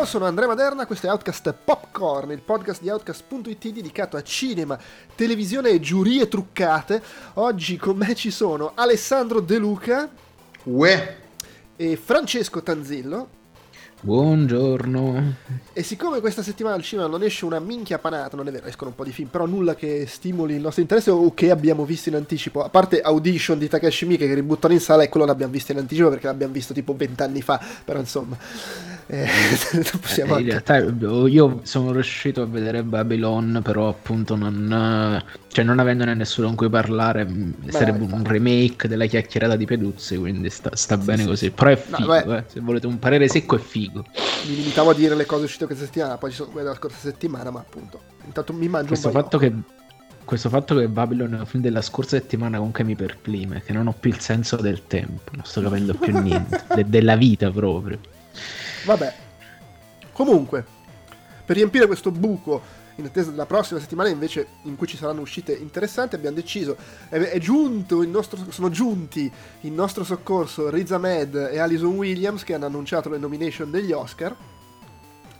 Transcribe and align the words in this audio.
Ciao, 0.00 0.08
sono 0.08 0.24
Andrea 0.24 0.48
Maderna, 0.48 0.86
questo 0.86 1.08
è 1.08 1.10
Outcast 1.10 1.54
Popcorn, 1.62 2.30
il 2.30 2.40
podcast 2.40 2.80
di 2.80 2.88
Outcast.it 2.88 3.68
dedicato 3.68 4.16
a 4.16 4.22
cinema, 4.22 4.78
televisione 5.14 5.68
e 5.68 5.78
giurie 5.78 6.26
truccate. 6.26 7.02
Oggi 7.34 7.76
con 7.76 7.98
me 7.98 8.14
ci 8.14 8.30
sono 8.30 8.72
Alessandro 8.74 9.40
De 9.40 9.58
Luca 9.58 10.08
Uè. 10.62 11.16
e 11.76 11.96
Francesco 12.02 12.62
Tanzillo. 12.62 13.28
Buongiorno. 14.00 15.34
E 15.74 15.82
siccome 15.82 16.20
questa 16.20 16.42
settimana 16.42 16.76
al 16.76 16.82
cinema 16.82 17.06
non 17.06 17.22
esce 17.22 17.44
una 17.44 17.58
minchia 17.58 17.98
panata, 17.98 18.38
non 18.38 18.48
è 18.48 18.50
vero, 18.50 18.68
escono 18.68 18.88
un 18.88 18.96
po' 18.96 19.04
di 19.04 19.12
film, 19.12 19.28
però 19.28 19.44
nulla 19.44 19.74
che 19.74 20.06
stimoli 20.06 20.54
il 20.54 20.62
nostro 20.62 20.80
interesse 20.80 21.10
o 21.10 21.34
che 21.34 21.50
abbiamo 21.50 21.84
visto 21.84 22.08
in 22.08 22.14
anticipo, 22.14 22.64
a 22.64 22.70
parte 22.70 23.02
Audition 23.02 23.58
di 23.58 23.68
Takashi 23.68 24.06
Miike 24.06 24.26
che 24.26 24.32
ributtano 24.32 24.72
in 24.72 24.80
sala 24.80 25.02
e 25.02 25.10
quello 25.10 25.26
l'abbiamo 25.26 25.52
visto 25.52 25.72
in 25.72 25.78
anticipo 25.78 26.08
perché 26.08 26.26
l'abbiamo 26.26 26.54
visto 26.54 26.72
tipo 26.72 26.94
vent'anni 26.96 27.42
fa, 27.42 27.62
però 27.84 27.98
insomma... 27.98 28.38
Eh, 29.12 29.26
possiamo 30.00 30.36
eh, 30.36 30.42
in 30.42 30.46
realtà 30.46 30.76
io 30.76 31.60
sono 31.64 31.90
riuscito 31.90 32.42
a 32.42 32.46
vedere 32.46 32.84
Babylon, 32.84 33.60
però 33.60 33.88
appunto 33.88 34.36
non, 34.36 35.20
cioè 35.48 35.64
non 35.64 35.80
avendone 35.80 36.14
nessuno 36.14 36.46
con 36.46 36.54
cui 36.54 36.68
parlare, 36.68 37.24
mm, 37.24 37.52
beh, 37.56 37.72
sarebbe 37.72 38.04
un 38.04 38.22
remake 38.24 38.86
della 38.86 39.06
chiacchierata 39.06 39.56
di 39.56 39.66
Peduzzi, 39.66 40.16
quindi 40.16 40.48
sta, 40.48 40.70
sta 40.76 40.96
sì, 40.96 41.04
bene 41.04 41.22
sì, 41.22 41.28
così. 41.28 41.50
Però 41.50 41.70
è 41.70 41.76
figo, 41.76 42.24
no, 42.24 42.36
eh. 42.36 42.44
se 42.46 42.60
volete 42.60 42.86
un 42.86 43.00
parere 43.00 43.26
secco 43.26 43.56
è 43.56 43.58
figo. 43.58 44.04
Mi 44.46 44.54
limitavo 44.54 44.90
a 44.90 44.94
dire 44.94 45.16
le 45.16 45.26
cose 45.26 45.42
uscite 45.42 45.66
questa 45.66 45.86
settimana, 45.86 46.16
poi 46.16 46.30
ci 46.30 46.36
sono 46.36 46.50
quelle 46.50 46.66
della 46.66 46.78
scorsa 46.78 46.98
settimana, 47.00 47.50
ma 47.50 47.58
appunto, 47.58 48.00
intanto 48.24 48.52
mi 48.52 48.68
mangio 48.68 48.88
questo 48.88 49.10
fatto 49.10 49.38
che 49.38 49.52
questo 50.24 50.48
fatto 50.48 50.76
che 50.76 50.86
Babylon 50.86 51.34
è 51.34 51.38
un 51.40 51.46
film 51.46 51.64
della 51.64 51.82
scorsa 51.82 52.16
settimana 52.16 52.58
comunque 52.58 52.84
mi 52.84 52.94
perplime, 52.94 53.60
che 53.64 53.72
non 53.72 53.88
ho 53.88 53.94
più 53.98 54.10
il 54.10 54.20
senso 54.20 54.54
del 54.54 54.86
tempo, 54.86 55.32
non 55.32 55.44
sto 55.44 55.60
capendo 55.62 55.94
più 55.94 56.16
niente, 56.16 56.62
de- 56.72 56.88
della 56.88 57.16
vita 57.16 57.50
proprio. 57.50 57.98
Vabbè. 58.84 59.14
Comunque, 60.12 60.64
per 61.44 61.56
riempire 61.56 61.86
questo 61.86 62.10
buco 62.10 62.78
in 62.96 63.06
attesa 63.06 63.30
della 63.30 63.46
prossima 63.46 63.80
settimana 63.80 64.08
invece 64.08 64.46
in 64.62 64.76
cui 64.76 64.86
ci 64.86 64.96
saranno 64.96 65.22
uscite 65.22 65.52
interessanti 65.54 66.14
abbiamo 66.14 66.36
deciso 66.36 66.76
è, 67.08 67.16
è 67.16 67.38
giunto 67.38 68.02
il 68.02 68.08
nostro, 68.08 68.38
sono 68.50 68.68
giunti 68.68 69.30
in 69.60 69.74
nostro 69.74 70.04
soccorso 70.04 70.68
Riz 70.68 70.90
Ahmed 70.92 71.34
e 71.34 71.58
Alison 71.58 71.96
Williams 71.96 72.44
che 72.44 72.52
hanno 72.54 72.66
annunciato 72.66 73.08
le 73.08 73.16
nomination 73.16 73.70
degli 73.70 73.92
Oscar 73.92 74.36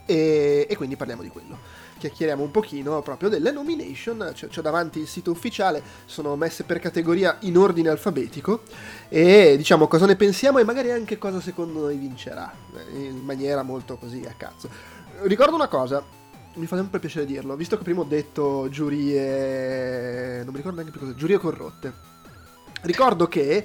e, 0.05 0.65
e 0.67 0.75
quindi 0.75 0.95
parliamo 0.95 1.21
di 1.21 1.29
quello 1.29 1.59
chiacchieriamo 2.01 2.41
un 2.41 2.49
pochino 2.49 3.01
proprio 3.03 3.29
delle 3.29 3.51
nomination, 3.51 4.33
c'ho, 4.33 4.47
c'ho 4.47 4.61
davanti 4.61 4.99
il 4.99 5.07
sito 5.07 5.29
ufficiale, 5.29 5.83
sono 6.05 6.35
messe 6.35 6.63
per 6.63 6.79
categoria 6.79 7.37
in 7.41 7.57
ordine 7.57 7.89
alfabetico 7.89 8.63
e 9.07 9.53
diciamo 9.55 9.87
cosa 9.87 10.07
ne 10.07 10.15
pensiamo 10.15 10.57
e 10.57 10.63
magari 10.63 10.91
anche 10.91 11.19
cosa 11.19 11.39
secondo 11.39 11.81
noi 11.81 11.97
vincerà, 11.97 12.51
eh, 12.75 13.03
in 13.03 13.23
maniera 13.23 13.61
molto 13.61 13.97
così 13.97 14.25
a 14.27 14.33
cazzo. 14.35 14.69
Ricordo 15.21 15.53
una 15.53 15.67
cosa, 15.67 16.03
mi 16.55 16.65
fa 16.65 16.75
sempre 16.75 16.99
piacere 16.99 17.25
dirlo, 17.25 17.55
visto 17.55 17.77
che 17.77 17.83
prima 17.83 18.01
ho 18.01 18.05
detto 18.05 18.67
giurie... 18.69 20.43
non 20.43 20.49
mi 20.49 20.57
ricordo 20.57 20.81
neanche 20.81 20.91
più 20.91 20.99
cosa, 20.99 21.15
giurie 21.15 21.37
corrotte. 21.37 22.09
Ricordo 22.81 23.27
che 23.27 23.63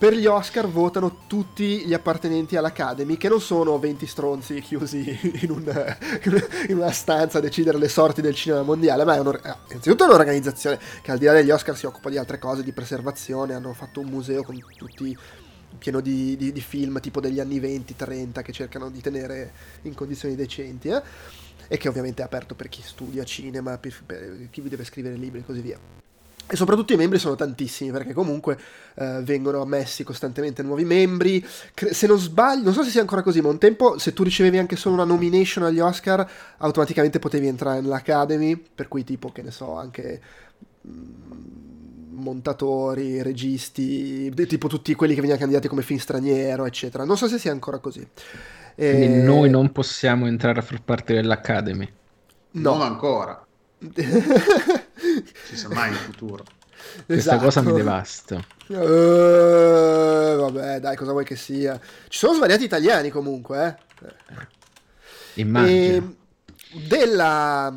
per 0.00 0.14
gli 0.14 0.24
Oscar 0.24 0.66
votano 0.66 1.26
tutti 1.26 1.84
gli 1.84 1.92
appartenenti 1.92 2.56
all'Academy, 2.56 3.18
che 3.18 3.28
non 3.28 3.38
sono 3.38 3.78
20 3.78 4.06
stronzi 4.06 4.58
chiusi 4.62 5.04
in, 5.42 5.50
un, 5.50 5.96
in 6.68 6.78
una 6.78 6.90
stanza 6.90 7.36
a 7.36 7.40
decidere 7.42 7.76
le 7.76 7.90
sorti 7.90 8.22
del 8.22 8.34
cinema 8.34 8.62
mondiale, 8.62 9.04
ma 9.04 9.16
è 9.16 9.18
un, 9.20 9.26
eh, 9.26 9.56
innanzitutto 9.68 10.04
è 10.04 10.06
un'organizzazione 10.06 10.78
che 11.02 11.10
al 11.10 11.18
di 11.18 11.26
là 11.26 11.34
degli 11.34 11.50
Oscar 11.50 11.76
si 11.76 11.84
occupa 11.84 12.08
di 12.08 12.16
altre 12.16 12.38
cose, 12.38 12.62
di 12.62 12.72
preservazione, 12.72 13.52
hanno 13.52 13.74
fatto 13.74 14.00
un 14.00 14.06
museo 14.06 14.42
con 14.42 14.58
tutti 14.74 15.14
pieno 15.76 16.00
di, 16.00 16.34
di, 16.34 16.50
di 16.50 16.60
film 16.62 16.98
tipo 17.00 17.20
degli 17.20 17.38
anni 17.38 17.60
20-30 17.60 18.40
che 18.40 18.52
cercano 18.52 18.88
di 18.88 19.02
tenere 19.02 19.52
in 19.82 19.92
condizioni 19.92 20.34
decenti, 20.34 20.88
eh? 20.88 21.02
e 21.68 21.76
che 21.76 21.88
ovviamente 21.90 22.22
è 22.22 22.24
aperto 22.24 22.54
per 22.54 22.70
chi 22.70 22.80
studia 22.82 23.22
cinema, 23.24 23.76
per, 23.76 23.94
per 24.06 24.48
chi 24.50 24.62
deve 24.62 24.84
scrivere 24.84 25.16
libri 25.16 25.40
e 25.40 25.44
così 25.44 25.60
via. 25.60 25.99
E 26.52 26.56
soprattutto 26.56 26.92
i 26.92 26.96
membri 26.96 27.20
sono 27.20 27.36
tantissimi 27.36 27.92
perché 27.92 28.12
comunque 28.12 28.58
eh, 28.96 29.20
vengono 29.22 29.62
ammessi 29.62 30.02
costantemente 30.02 30.64
nuovi 30.64 30.84
membri. 30.84 31.46
Se 31.92 32.08
non 32.08 32.18
sbaglio, 32.18 32.64
non 32.64 32.72
so 32.72 32.82
se 32.82 32.90
sia 32.90 33.00
ancora 33.00 33.22
così, 33.22 33.40
ma 33.40 33.50
un 33.50 33.58
tempo 33.58 33.98
se 33.98 34.12
tu 34.12 34.24
ricevevi 34.24 34.58
anche 34.58 34.74
solo 34.74 34.96
una 34.96 35.04
nomination 35.04 35.62
agli 35.64 35.78
Oscar, 35.78 36.28
automaticamente 36.56 37.20
potevi 37.20 37.46
entrare 37.46 37.80
nell'Academy, 37.80 38.56
per 38.56 38.88
cui 38.88 39.04
tipo, 39.04 39.30
che 39.30 39.42
ne 39.42 39.52
so, 39.52 39.76
anche 39.76 40.20
mm, 40.88 42.18
montatori, 42.20 43.22
registi, 43.22 44.34
tipo 44.48 44.66
tutti 44.66 44.92
quelli 44.96 45.14
che 45.14 45.20
venivano 45.20 45.42
candidati 45.44 45.68
come 45.68 45.82
film 45.82 46.00
straniero, 46.00 46.66
eccetera. 46.66 47.04
Non 47.04 47.16
so 47.16 47.28
se 47.28 47.38
sia 47.38 47.52
ancora 47.52 47.78
così. 47.78 48.04
Quindi 48.74 49.04
e... 49.04 49.22
noi 49.22 49.50
non 49.50 49.70
possiamo 49.70 50.26
entrare 50.26 50.58
a 50.58 50.62
far 50.62 50.82
parte 50.82 51.14
dell'Academy. 51.14 51.88
No. 52.52 52.72
Non 52.72 52.82
ancora. 52.82 53.46
Ci 55.48 55.56
sa 55.56 55.68
mai 55.68 55.90
in 55.90 55.96
futuro. 55.96 56.44
Questa 57.06 57.34
esatto. 57.34 57.44
cosa 57.44 57.60
mi 57.62 57.72
devasta. 57.72 58.36
Uh, 58.68 58.76
vabbè, 60.40 60.80
dai, 60.80 60.96
cosa 60.96 61.12
vuoi 61.12 61.24
che 61.24 61.36
sia? 61.36 61.78
Ci 62.08 62.18
sono 62.18 62.34
svariati 62.34 62.64
italiani 62.64 63.10
comunque, 63.10 63.78
eh. 64.02 64.46
Immagino. 65.34 65.78
E 65.78 66.16
della 66.86 67.72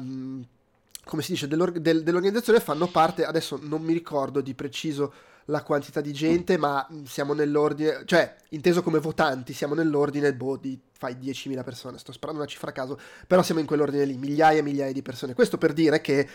come 1.13 1.21
si 1.21 1.33
dice, 1.33 1.47
dell'or- 1.47 1.79
del- 1.79 2.01
dell'organizzazione 2.01 2.59
fanno 2.59 2.87
parte, 2.87 3.23
adesso 3.25 3.59
non 3.61 3.81
mi 3.83 3.93
ricordo 3.93 4.41
di 4.41 4.53
preciso 4.55 5.13
la 5.47 5.61
quantità 5.61 5.99
di 5.99 6.13
gente, 6.13 6.57
ma 6.57 6.87
siamo 7.05 7.33
nell'ordine, 7.33 8.03
cioè, 8.05 8.35
inteso 8.49 8.81
come 8.81 8.99
votanti, 8.99 9.53
siamo 9.53 9.75
nell'ordine, 9.75 10.33
boh, 10.33 10.57
di 10.57 10.79
fai 10.97 11.15
10.000 11.15 11.63
persone, 11.63 11.97
sto 11.97 12.13
sparando 12.13 12.41
una 12.41 12.49
cifra 12.49 12.69
a 12.69 12.73
caso, 12.73 12.97
però 13.27 13.43
siamo 13.43 13.59
in 13.59 13.67
quell'ordine 13.67 14.05
lì, 14.05 14.17
migliaia 14.17 14.59
e 14.59 14.63
migliaia 14.63 14.93
di 14.93 15.01
persone. 15.01 15.33
Questo 15.33 15.57
per 15.57 15.73
dire 15.73 15.99
che 15.99 16.27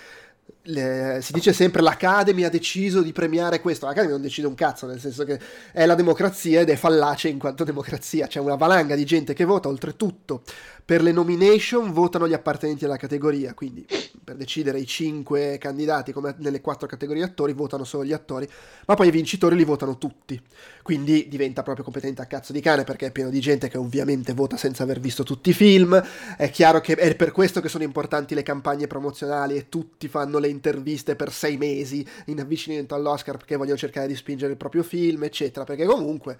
le, 0.62 1.18
si 1.22 1.32
dice 1.32 1.52
sempre 1.52 1.82
l'Academy 1.82 2.44
ha 2.44 2.50
deciso 2.50 3.02
di 3.02 3.12
premiare 3.12 3.60
questo, 3.60 3.86
l'Academy 3.86 4.12
non 4.12 4.22
decide 4.22 4.46
un 4.46 4.54
cazzo, 4.54 4.86
nel 4.86 5.00
senso 5.00 5.24
che 5.24 5.38
è 5.72 5.86
la 5.86 5.94
democrazia 5.94 6.60
ed 6.60 6.68
è 6.68 6.76
fallace 6.76 7.28
in 7.28 7.38
quanto 7.38 7.64
democrazia, 7.64 8.26
c'è 8.26 8.40
una 8.40 8.56
valanga 8.56 8.94
di 8.94 9.04
gente 9.04 9.34
che 9.34 9.44
vota, 9.44 9.68
oltretutto 9.68 10.42
per 10.88 11.02
le 11.02 11.12
nomination 11.12 11.92
votano 11.92 12.26
gli 12.26 12.32
appartenenti 12.32 12.86
alla 12.86 12.96
categoria, 12.96 13.52
quindi 13.52 13.86
per 14.24 14.36
decidere 14.36 14.80
i 14.80 14.86
cinque 14.86 15.58
candidati 15.58 16.12
come 16.12 16.34
nelle 16.38 16.62
quattro 16.62 16.86
categorie 16.86 17.22
attori 17.22 17.52
votano 17.52 17.84
solo 17.84 18.06
gli 18.06 18.14
attori, 18.14 18.48
ma 18.86 18.94
poi 18.94 19.08
i 19.08 19.10
vincitori 19.10 19.54
li 19.54 19.64
votano 19.64 19.98
tutti, 19.98 20.40
quindi 20.82 21.28
diventa 21.28 21.62
proprio 21.62 21.84
competente 21.84 22.22
a 22.22 22.24
cazzo 22.24 22.54
di 22.54 22.62
cane 22.62 22.84
perché 22.84 23.08
è 23.08 23.12
pieno 23.12 23.28
di 23.28 23.38
gente 23.38 23.68
che 23.68 23.76
ovviamente 23.76 24.32
vota 24.32 24.56
senza 24.56 24.82
aver 24.82 24.98
visto 24.98 25.24
tutti 25.24 25.50
i 25.50 25.52
film, 25.52 26.02
è 26.38 26.48
chiaro 26.48 26.80
che 26.80 26.94
è 26.94 27.14
per 27.14 27.32
questo 27.32 27.60
che 27.60 27.68
sono 27.68 27.84
importanti 27.84 28.34
le 28.34 28.42
campagne 28.42 28.86
promozionali 28.86 29.56
e 29.56 29.68
tutti 29.68 30.08
fanno 30.08 30.38
le 30.38 30.48
interviste 30.48 31.16
per 31.16 31.30
sei 31.30 31.58
mesi 31.58 32.02
in 32.28 32.40
avvicinamento 32.40 32.94
all'Oscar 32.94 33.36
perché 33.36 33.56
vogliono 33.56 33.76
cercare 33.76 34.06
di 34.06 34.16
spingere 34.16 34.52
il 34.52 34.56
proprio 34.56 34.82
film, 34.82 35.24
eccetera, 35.24 35.66
perché 35.66 35.84
comunque 35.84 36.38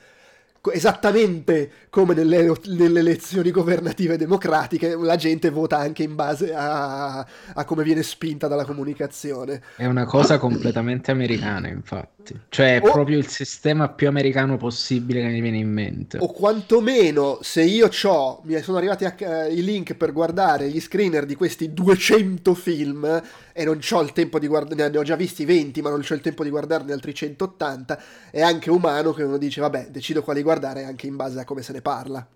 esattamente 0.73 1.71
come 1.91 2.15
nelle, 2.15 2.53
nelle, 2.67 3.01
elezioni 3.01 3.51
governative 3.51 4.17
democratiche, 4.17 4.97
la 4.97 5.17
gente 5.17 5.51
vota 5.51 5.79
anche 5.79 6.03
in 6.03 6.15
base 6.15 6.55
a, 6.55 7.27
a, 7.55 7.65
come 7.65 7.85
viene 7.85 8.03
spinta 8.03 8.49
dalla 8.49 8.65
comunicazione. 8.65 9.63
È 9.77 9.87
una 9.87 10.05
cosa 10.05 10.39
completamente 10.39 11.11
americana, 11.11 11.69
infatti. 11.69 12.18
Cioè, 12.49 12.81
è 12.81 12.87
o, 12.87 12.93
proprio 12.93 13.19
il 13.19 13.27
sistema 13.27 13.89
più 13.89 14.09
americano 14.09 14.57
possibile 14.57 15.21
che 15.21 15.29
mi 15.29 15.41
viene 15.41 15.59
in 15.59 15.71
mente. 15.71 16.19
O 16.19 16.31
quantomeno, 16.33 17.39
se 17.43 17.63
io 17.63 17.89
ho, 18.05 18.41
mi 18.45 18.61
sono 18.63 18.79
arrivati 18.79 19.05
a, 19.05 19.15
uh, 19.19 19.53
i 19.53 19.63
link 19.63 19.95
per 19.95 20.13
guardare 20.13 20.69
gli 20.69 20.81
screener 20.81 21.27
di 21.27 21.35
questi 21.35 21.73
200 21.73 22.55
film 22.55 23.23
e 23.53 23.65
non 23.65 23.79
ho 23.91 24.01
il 24.03 24.13
tempo 24.13 24.39
di 24.39 24.47
guardare, 24.47 24.91
ne 24.91 24.99
ho 24.99 25.03
già 25.03 25.17
visti 25.17 25.45
20, 25.45 25.83
ma 25.83 25.91
non 25.91 26.05
ho 26.09 26.15
il 26.15 26.21
tempo 26.21 26.43
di 26.43 26.51
guardarne 26.51 26.93
altri 26.93 27.15
180, 27.15 28.03
è 28.31 28.41
anche 28.41 28.71
umano 28.71 29.13
che 29.13 29.23
uno 29.23 29.39
dice, 29.39 29.61
vabbè, 29.61 29.89
decido 29.91 30.23
quali 30.23 30.43
guardare 30.43 30.85
anche 30.85 31.07
in 31.07 31.17
base 31.17 31.41
a 31.41 31.45
come 31.45 31.63
se 31.63 31.73
ne 31.73 31.83
parla 31.83 32.27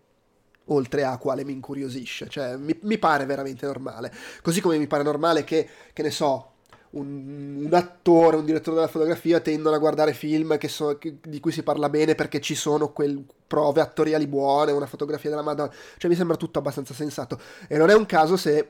oltre 0.66 1.04
a 1.04 1.16
quale 1.18 1.44
mi 1.44 1.52
incuriosisce, 1.52 2.28
cioè 2.28 2.56
mi, 2.56 2.78
mi, 2.82 2.98
pare 2.98 3.26
veramente 3.26 3.66
normale. 3.66 4.12
Così 4.42 4.60
come 4.60 4.78
mi 4.78 4.86
pare 4.86 5.02
normale 5.02 5.44
che, 5.44 5.68
che 5.92 6.02
ne 6.02 6.10
so, 6.10 6.51
un, 6.92 7.64
un, 7.64 7.74
attore, 7.74 8.36
un 8.36 8.44
direttore 8.44 8.76
della 8.76 8.88
fotografia 8.88 9.40
tendono 9.40 9.76
a 9.76 9.78
guardare 9.78 10.12
film 10.12 10.58
che 10.58 10.68
so, 10.68 10.98
che, 10.98 11.16
di 11.22 11.40
cui 11.40 11.52
si 11.52 11.62
parla 11.62 11.88
bene 11.88 12.14
perché 12.14 12.40
ci 12.40 12.54
sono 12.54 12.92
quelle 12.92 13.22
prove 13.46 13.80
attoriali 13.80 14.26
buone, 14.26 14.72
una 14.72 14.86
fotografia 14.86 15.30
della 15.30 15.42
Madonna, 15.42 15.72
cioè 15.98 16.10
mi 16.10 16.16
sembra 16.16 16.36
tutto 16.36 16.58
abbastanza 16.58 16.94
sensato. 16.94 17.40
E 17.68 17.76
non 17.76 17.90
è 17.90 17.94
un 17.94 18.06
caso 18.06 18.36
se 18.36 18.68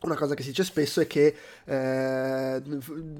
una 0.00 0.16
cosa 0.16 0.34
che 0.34 0.42
si 0.42 0.50
dice 0.50 0.64
spesso 0.64 1.00
è 1.00 1.06
che 1.06 1.34
eh, 1.64 2.62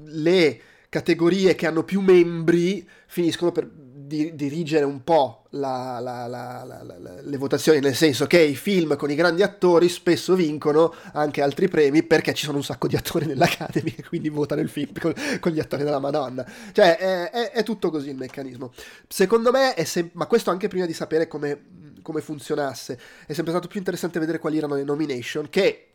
le 0.05 0.61
categorie 0.89 1.55
che 1.55 1.67
hanno 1.67 1.83
più 1.83 2.01
membri 2.01 2.87
finiscono 3.05 3.51
per 3.51 3.69
di- 4.09 4.35
dirigere 4.35 4.83
un 4.83 5.03
po' 5.03 5.45
la, 5.51 5.99
la, 6.01 6.25
la, 6.27 6.65
le 7.21 7.37
votazioni, 7.37 7.79
nel 7.79 7.95
senso 7.95 8.25
che 8.25 8.41
i 8.41 8.55
film 8.55 8.95
con 8.97 9.11
i 9.11 9.15
grandi 9.15 9.43
attori 9.43 9.87
spesso 9.87 10.33
vincono 10.33 10.93
anche 11.13 11.41
altri 11.43 11.67
premi 11.67 12.01
perché 12.03 12.33
ci 12.33 12.45
sono 12.45 12.57
un 12.57 12.63
sacco 12.63 12.87
di 12.87 12.95
attori 12.95 13.27
nell'Academy 13.27 13.93
e 13.97 14.03
quindi 14.03 14.29
votano 14.29 14.61
il 14.61 14.69
film 14.69 14.91
con, 14.99 15.13
con 15.39 15.51
gli 15.51 15.59
attori 15.59 15.83
della 15.83 15.99
Madonna. 15.99 16.45
Cioè 16.73 16.97
è, 16.97 17.29
è, 17.29 17.51
è, 17.51 17.63
tutto 17.63 17.91
così 17.91 18.09
il 18.09 18.17
meccanismo. 18.17 18.73
Secondo 19.07 19.51
me 19.51 19.75
sem- 19.85 20.09
ma 20.13 20.25
questo 20.25 20.49
anche 20.49 20.67
prima 20.67 20.87
di 20.87 20.93
sapere 20.93 21.27
come 21.27 21.77
come 22.01 22.21
funzionasse. 22.21 22.99
È 23.27 23.33
sempre 23.33 23.51
stato 23.51 23.67
più 23.67 23.77
interessante 23.77 24.17
vedere 24.17 24.39
quali 24.39 24.57
erano 24.57 24.73
le 24.73 24.83
nomination, 24.83 25.47
che 25.49 25.88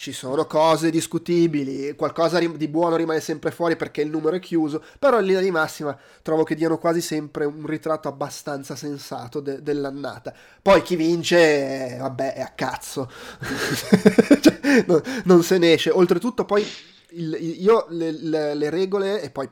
ci 0.00 0.12
sono 0.12 0.46
cose 0.46 0.88
discutibili, 0.88 1.94
qualcosa 1.94 2.38
di 2.38 2.68
buono 2.68 2.96
rimane 2.96 3.20
sempre 3.20 3.50
fuori 3.50 3.76
perché 3.76 4.00
il 4.00 4.08
numero 4.08 4.34
è 4.34 4.40
chiuso, 4.40 4.82
però 4.98 5.20
in 5.20 5.26
linea 5.26 5.42
di 5.42 5.50
massima 5.50 5.94
trovo 6.22 6.42
che 6.42 6.54
diano 6.54 6.78
quasi 6.78 7.02
sempre 7.02 7.44
un 7.44 7.66
ritratto 7.66 8.08
abbastanza 8.08 8.76
sensato 8.76 9.40
de- 9.40 9.60
dell'annata. 9.60 10.32
Poi 10.62 10.80
chi 10.80 10.96
vince, 10.96 11.98
vabbè, 12.00 12.32
è 12.32 12.40
a 12.40 12.48
cazzo, 12.54 13.10
cioè, 14.40 14.84
no, 14.86 15.02
non 15.24 15.42
se 15.42 15.58
ne 15.58 15.74
esce. 15.74 15.90
Oltretutto 15.90 16.46
poi 16.46 16.66
il, 17.10 17.36
io 17.60 17.84
le, 17.90 18.10
le, 18.10 18.54
le 18.54 18.70
regole, 18.70 19.20
e 19.20 19.28
poi 19.28 19.50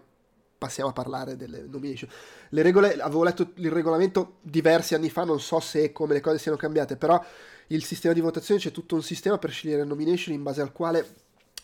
passiamo 0.57 0.89
a 0.89 0.95
parlare 0.95 1.37
delle 1.37 1.67
nomination. 1.69 2.09
Le 2.49 2.63
regole, 2.63 2.95
avevo 2.95 3.23
letto 3.23 3.51
il 3.57 3.71
regolamento 3.71 4.37
diversi 4.41 4.95
anni 4.95 5.11
fa, 5.11 5.25
non 5.25 5.41
so 5.41 5.61
se 5.61 5.93
come 5.93 6.15
le 6.15 6.21
cose 6.21 6.39
siano 6.39 6.57
cambiate, 6.57 6.97
però 6.97 7.23
il 7.69 7.85
sistema 7.85 8.15
di 8.15 8.21
votazione 8.21 8.61
c'è 8.61 8.71
tutto 8.71 8.95
un 8.95 9.03
sistema 9.03 9.39
per 9.39 9.51
scegliere 9.51 9.85
nomination 9.85 10.35
in 10.35 10.43
base 10.43 10.61
al 10.61 10.73
quale, 10.73 11.07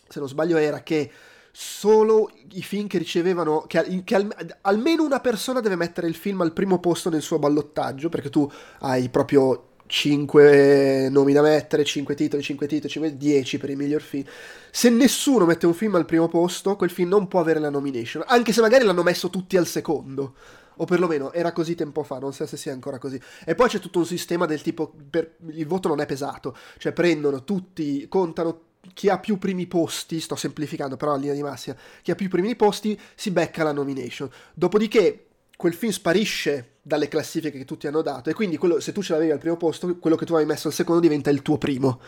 se 0.07 0.19
non 0.19 0.27
sbaglio, 0.27 0.57
era 0.57 0.83
che 0.83 1.09
solo 1.51 2.29
i 2.51 2.61
film 2.61 2.87
che 2.87 2.97
ricevevano, 2.97 3.63
che, 3.65 4.03
che 4.03 4.15
al, 4.15 4.57
almeno 4.61 5.03
una 5.03 5.19
persona 5.19 5.61
deve 5.61 5.75
mettere 5.75 6.07
il 6.07 6.15
film 6.15 6.41
al 6.41 6.51
primo 6.51 6.79
posto 6.79 7.09
nel 7.09 7.21
suo 7.21 7.39
ballottaggio, 7.39 8.09
perché 8.09 8.29
tu 8.29 8.49
hai 8.79 9.09
proprio 9.09 9.69
5 9.87 11.09
nomi 11.09 11.33
da 11.33 11.41
mettere, 11.41 11.83
5 11.83 12.13
titoli, 12.15 12.43
5 12.43 12.67
titoli, 12.67 12.89
5, 12.89 13.17
10 13.17 13.57
per 13.57 13.69
il 13.69 13.77
miglior 13.77 14.01
film. 14.01 14.25
Se 14.69 14.89
nessuno 14.89 15.45
mette 15.45 15.65
un 15.65 15.73
film 15.73 15.95
al 15.95 16.05
primo 16.05 16.27
posto, 16.27 16.75
quel 16.75 16.89
film 16.89 17.09
non 17.09 17.27
può 17.27 17.39
avere 17.39 17.59
la 17.59 17.69
nomination, 17.69 18.23
anche 18.27 18.51
se 18.51 18.61
magari 18.61 18.83
l'hanno 18.83 19.03
messo 19.03 19.29
tutti 19.29 19.57
al 19.57 19.65
secondo 19.65 20.33
o 20.77 20.85
perlomeno 20.85 21.31
era 21.31 21.51
così 21.51 21.75
tempo 21.75 22.03
fa, 22.03 22.19
non 22.19 22.33
so 22.33 22.45
se 22.45 22.57
sia 22.57 22.73
ancora 22.73 22.97
così. 22.97 23.19
E 23.45 23.55
poi 23.55 23.69
c'è 23.69 23.79
tutto 23.79 23.99
un 23.99 24.05
sistema 24.05 24.45
del 24.45 24.61
tipo, 24.61 24.93
per, 25.09 25.35
il 25.47 25.67
voto 25.67 25.87
non 25.87 26.01
è 26.01 26.05
pesato, 26.05 26.55
cioè 26.77 26.91
prendono 26.91 27.43
tutti, 27.43 28.07
contano 28.07 28.61
chi 28.93 29.09
ha 29.09 29.17
più 29.17 29.37
primi 29.37 29.67
posti, 29.67 30.19
sto 30.19 30.35
semplificando 30.35 30.97
però 30.97 31.13
a 31.13 31.17
linea 31.17 31.33
di 31.33 31.41
massima, 31.41 31.75
chi 32.01 32.11
ha 32.11 32.15
più 32.15 32.29
primi 32.29 32.55
posti 32.55 32.99
si 33.15 33.31
becca 33.31 33.63
la 33.63 33.71
nomination. 33.71 34.29
Dopodiché 34.53 35.24
quel 35.57 35.73
film 35.73 35.91
sparisce 35.91 36.73
dalle 36.81 37.07
classifiche 37.07 37.57
che 37.57 37.65
tutti 37.65 37.87
hanno 37.87 38.03
dato 38.03 38.29
e 38.29 38.33
quindi 38.33 38.57
quello, 38.57 38.79
se 38.79 38.91
tu 38.91 39.01
ce 39.01 39.13
l'avevi 39.13 39.31
al 39.31 39.39
primo 39.39 39.57
posto, 39.57 39.97
quello 39.97 40.15
che 40.15 40.25
tu 40.25 40.33
avevi 40.33 40.47
messo 40.47 40.67
al 40.67 40.73
secondo 40.73 41.01
diventa 41.01 41.31
il 41.31 41.41
tuo 41.41 41.57
primo. 41.57 41.99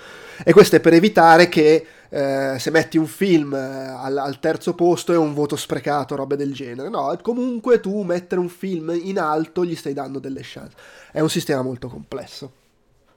E 0.43 0.51
questo 0.53 0.75
è 0.75 0.79
per 0.79 0.93
evitare 0.93 1.49
che 1.49 1.85
eh, 2.09 2.57
se 2.59 2.69
metti 2.69 2.97
un 2.97 3.07
film 3.07 3.53
eh, 3.55 3.57
al, 3.57 4.17
al, 4.17 4.39
terzo 4.39 4.75
posto 4.75 5.13
è 5.13 5.17
un 5.17 5.33
voto 5.33 5.55
sprecato, 5.55 6.15
robe 6.15 6.35
del 6.35 6.53
genere. 6.53 6.89
No, 6.89 7.17
comunque 7.23 7.79
tu 7.79 8.03
mettere 8.03 8.39
un 8.39 8.49
film 8.49 8.95
in 9.01 9.17
alto 9.17 9.65
gli 9.65 9.75
stai 9.75 9.93
dando 9.93 10.19
delle 10.19 10.41
chance. 10.43 10.75
È 11.11 11.21
un 11.21 11.29
sistema 11.29 11.63
molto 11.63 11.87
complesso 11.87 12.51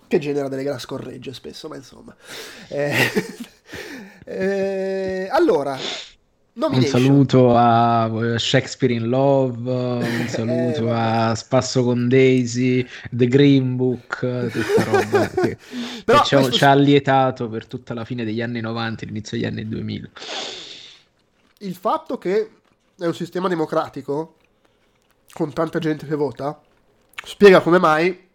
che 0.08 0.18
genera 0.18 0.48
delle 0.48 0.64
gran 0.64 0.80
scorregge 0.80 1.34
spesso, 1.34 1.68
ma 1.68 1.76
insomma. 1.76 2.16
Eh, 2.68 2.94
eh 4.24 5.28
allora. 5.30 5.78
Un 6.52 6.82
saluto 6.82 7.56
a 7.56 8.10
eh, 8.12 8.38
Shakespeare 8.38 8.92
in 8.92 9.08
Love, 9.08 9.70
un 9.70 10.26
saluto 10.28 10.88
eh, 10.88 10.90
a 10.90 11.34
Spasso 11.36 11.84
con 11.84 12.08
Daisy, 12.08 12.84
The 13.10 13.28
Green 13.28 13.76
Book, 13.76 14.18
tutta 14.50 14.84
roba 14.84 15.28
che, 15.30 15.56
Però 16.04 16.18
che 16.18 16.24
ci, 16.24 16.34
ha, 16.34 16.50
ci 16.50 16.64
ha 16.64 16.70
allietato 16.70 17.48
per 17.48 17.66
tutta 17.66 17.94
la 17.94 18.04
fine 18.04 18.24
degli 18.24 18.42
anni 18.42 18.60
90 18.60 19.06
l'inizio 19.06 19.36
degli 19.36 19.46
anni 19.46 19.68
2000. 19.68 20.08
Il 21.58 21.74
fatto 21.76 22.18
che 22.18 22.50
è 22.98 23.06
un 23.06 23.14
sistema 23.14 23.46
democratico, 23.46 24.36
con 25.32 25.52
tanta 25.52 25.78
gente 25.78 26.04
che 26.04 26.16
vota, 26.16 26.60
spiega 27.24 27.60
come 27.60 27.78
mai 27.78 28.28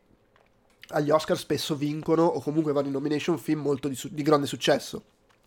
agli 0.89 1.09
Oscar 1.09 1.37
spesso 1.37 1.75
vincono 1.75 2.23
o 2.23 2.39
comunque 2.39 2.71
vanno 2.71 2.87
in 2.87 2.93
nomination 2.93 3.37
film 3.37 3.61
molto 3.61 3.89
di, 3.89 3.95
su- 3.95 4.09
di 4.11 4.23
grande 4.23 4.47
successo. 4.47 5.03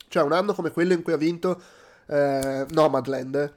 Cioè 0.08 0.22
un 0.22 0.32
anno 0.32 0.52
come 0.52 0.70
quello 0.70 0.92
in 0.92 1.02
cui 1.02 1.12
ha 1.12 1.18
vinto 1.18 1.60
eh, 2.08 2.66
Nomadland, 2.70 3.52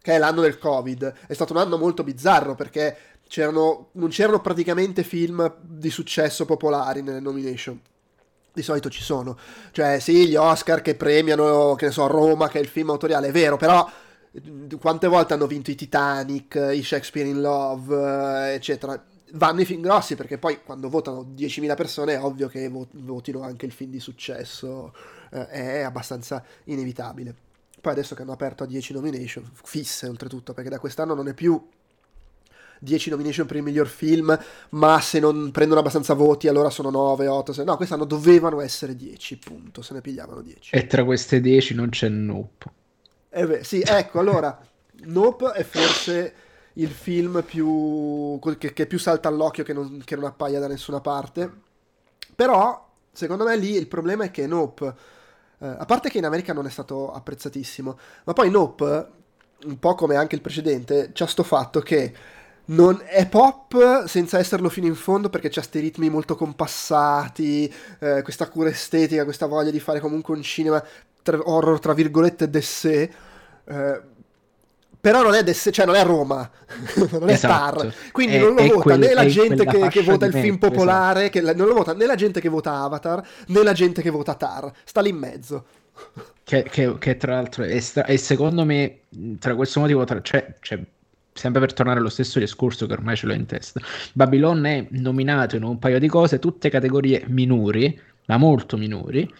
che 0.00 0.12
è 0.12 0.18
l'anno 0.18 0.40
del 0.40 0.58
Covid. 0.58 1.14
È 1.26 1.34
stato 1.34 1.52
un 1.52 1.58
anno 1.58 1.76
molto 1.76 2.02
bizzarro 2.02 2.54
perché 2.54 2.96
c'erano, 3.28 3.88
non 3.92 4.08
c'erano 4.08 4.40
praticamente 4.40 5.02
film 5.02 5.54
di 5.60 5.90
successo 5.90 6.44
popolari 6.44 7.02
nelle 7.02 7.20
nomination. 7.20 7.80
Di 8.52 8.62
solito 8.62 8.88
ci 8.88 9.02
sono. 9.02 9.36
Cioè, 9.70 9.98
sì, 9.98 10.28
gli 10.28 10.36
Oscar 10.36 10.80
che 10.80 10.94
premiano, 10.94 11.74
che 11.74 11.86
ne 11.86 11.92
so, 11.92 12.06
Roma, 12.06 12.48
che 12.48 12.58
è 12.58 12.62
il 12.62 12.68
film 12.68 12.90
autoriale, 12.90 13.28
è 13.28 13.32
vero, 13.32 13.56
però 13.56 13.86
quante 14.80 15.06
volte 15.08 15.34
hanno 15.34 15.46
vinto 15.46 15.70
i 15.70 15.74
Titanic, 15.74 16.54
i 16.72 16.82
Shakespeare 16.82 17.28
in 17.28 17.40
Love, 17.40 18.54
eccetera. 18.54 19.02
Vanno 19.32 19.60
i 19.60 19.64
film 19.64 19.82
grossi 19.82 20.14
perché 20.14 20.38
poi 20.38 20.60
quando 20.64 20.88
votano 20.88 21.26
10.000 21.36 21.74
persone 21.74 22.14
è 22.14 22.22
ovvio 22.22 22.48
che 22.48 22.70
votino 22.70 23.42
anche 23.42 23.66
il 23.66 23.72
film 23.72 23.90
di 23.90 24.00
successo 24.00 24.92
eh, 25.36 25.74
è 25.74 25.80
abbastanza 25.82 26.42
inevitabile. 26.64 27.34
Poi 27.80 27.92
adesso 27.92 28.14
che 28.14 28.22
hanno 28.22 28.32
aperto 28.32 28.64
a 28.64 28.66
10 28.66 28.94
nomination, 28.94 29.48
fisse 29.62 30.08
oltretutto, 30.08 30.54
perché 30.54 30.70
da 30.70 30.78
quest'anno 30.78 31.14
non 31.14 31.28
è 31.28 31.34
più 31.34 31.68
10 32.78 33.10
nomination 33.10 33.46
per 33.46 33.56
il 33.56 33.62
miglior 33.62 33.86
film, 33.86 34.38
ma 34.70 35.00
se 35.00 35.18
non 35.18 35.50
prendono 35.50 35.80
abbastanza 35.80 36.14
voti 36.14 36.48
allora 36.48 36.70
sono 36.70 36.90
9, 36.90 37.26
8, 37.26 37.52
6. 37.52 37.64
No, 37.64 37.76
quest'anno 37.76 38.04
dovevano 38.04 38.60
essere 38.60 38.96
10, 38.96 39.38
punto, 39.38 39.82
se 39.82 39.94
ne 39.94 40.00
pigliavano 40.00 40.40
10. 40.40 40.74
E 40.74 40.86
tra 40.86 41.04
queste 41.04 41.40
10 41.40 41.74
non 41.74 41.88
c'è 41.90 42.08
Nope. 42.08 42.70
Eh 43.28 43.46
beh, 43.46 43.64
sì, 43.64 43.82
ecco, 43.84 44.18
allora, 44.18 44.58
Nope 45.04 45.52
è 45.52 45.62
forse 45.62 46.34
il 46.74 46.88
film 46.90 47.42
più, 47.44 48.38
che, 48.58 48.72
che 48.72 48.86
più 48.86 48.98
salta 48.98 49.28
all'occhio 49.28 49.64
che 49.64 49.72
non, 49.72 50.02
che 50.04 50.14
non 50.14 50.24
appaia 50.24 50.58
da 50.58 50.68
nessuna 50.68 51.00
parte, 51.00 51.50
però, 52.34 52.86
secondo 53.12 53.44
me 53.44 53.56
lì 53.56 53.74
il 53.74 53.88
problema 53.88 54.24
è 54.24 54.30
che 54.30 54.46
Nope 54.46 54.94
Uh, 55.58 55.76
a 55.78 55.84
parte 55.86 56.10
che 56.10 56.18
in 56.18 56.24
America 56.24 56.52
non 56.52 56.66
è 56.66 56.70
stato 56.70 57.12
apprezzatissimo, 57.12 57.98
ma 58.24 58.32
poi 58.32 58.50
Nope, 58.50 59.06
un 59.64 59.78
po' 59.78 59.94
come 59.94 60.16
anche 60.16 60.34
il 60.34 60.42
precedente, 60.42 61.10
c'ha 61.12 61.26
sto 61.26 61.42
fatto 61.42 61.80
che 61.80 62.12
non 62.66 63.00
è 63.04 63.28
pop 63.28 64.06
senza 64.06 64.38
esserlo 64.38 64.68
fino 64.68 64.86
in 64.86 64.96
fondo 64.96 65.30
perché 65.30 65.48
c'ha 65.48 65.60
questi 65.60 65.78
ritmi 65.78 66.10
molto 66.10 66.34
compassati, 66.34 67.72
eh, 68.00 68.22
questa 68.22 68.48
cura 68.48 68.68
estetica, 68.70 69.24
questa 69.24 69.46
voglia 69.46 69.70
di 69.70 69.80
fare 69.80 70.00
comunque 70.00 70.34
un 70.34 70.42
cinema 70.42 70.82
tra, 71.22 71.38
horror 71.42 71.78
tra 71.78 71.94
virgolette 71.94 72.50
de 72.50 72.60
sé. 72.60 73.10
Eh, 73.64 74.14
però 75.06 75.22
non 75.22 75.34
è, 75.34 75.44
des- 75.44 75.68
cioè 75.70 75.86
non 75.86 75.94
è 75.94 76.02
Roma, 76.02 76.50
non 77.12 77.28
è 77.28 77.34
esatto. 77.34 77.78
Tar, 77.78 77.94
quindi 78.10 78.34
è, 78.34 78.40
non 78.40 78.56
lo 78.56 78.62
vota 78.64 78.80
quel, 78.80 78.98
né 78.98 79.14
la 79.14 79.26
gente 79.26 79.64
che, 79.64 79.86
che, 79.86 80.02
vota 80.02 80.26
il 80.26 80.32
film 80.32 80.56
esatto. 80.56 80.68
popolare, 80.68 81.30
esatto. 81.30 81.46
che, 81.46 81.54
non 81.54 81.68
lo 81.68 81.74
vota 81.74 81.94
né 81.94 82.06
la 82.06 82.16
gente 82.16 82.40
che 82.40 82.48
vota 82.48 82.80
Avatar, 82.80 83.24
né 83.46 83.62
la 83.62 83.72
gente 83.72 84.02
che 84.02 84.10
vota 84.10 84.34
Tar, 84.34 84.72
sta 84.82 85.00
lì 85.00 85.10
in 85.10 85.16
mezzo. 85.16 85.66
Che, 86.42 86.64
che, 86.64 86.98
che 86.98 87.16
tra 87.16 87.34
l'altro 87.34 87.62
è, 87.62 87.78
stra- 87.78 88.06
e 88.06 88.16
secondo 88.16 88.64
me, 88.64 89.02
tra 89.38 89.54
questo 89.54 89.78
motivo, 89.78 90.02
tra- 90.02 90.20
cioè, 90.22 90.54
cioè, 90.58 90.80
sempre 91.32 91.60
per 91.60 91.72
tornare 91.72 92.00
allo 92.00 92.08
stesso 92.08 92.40
discorso 92.40 92.86
che 92.86 92.94
ormai 92.94 93.14
ce 93.14 93.26
l'ho 93.26 93.34
in 93.34 93.46
testa, 93.46 93.80
Babylon 94.12 94.66
è 94.66 94.86
nominato 94.90 95.54
in 95.54 95.62
un 95.62 95.78
paio 95.78 96.00
di 96.00 96.08
cose, 96.08 96.40
tutte 96.40 96.68
categorie 96.68 97.22
minori, 97.28 97.96
ma 98.26 98.38
molto 98.38 98.76
minori, 98.76 99.32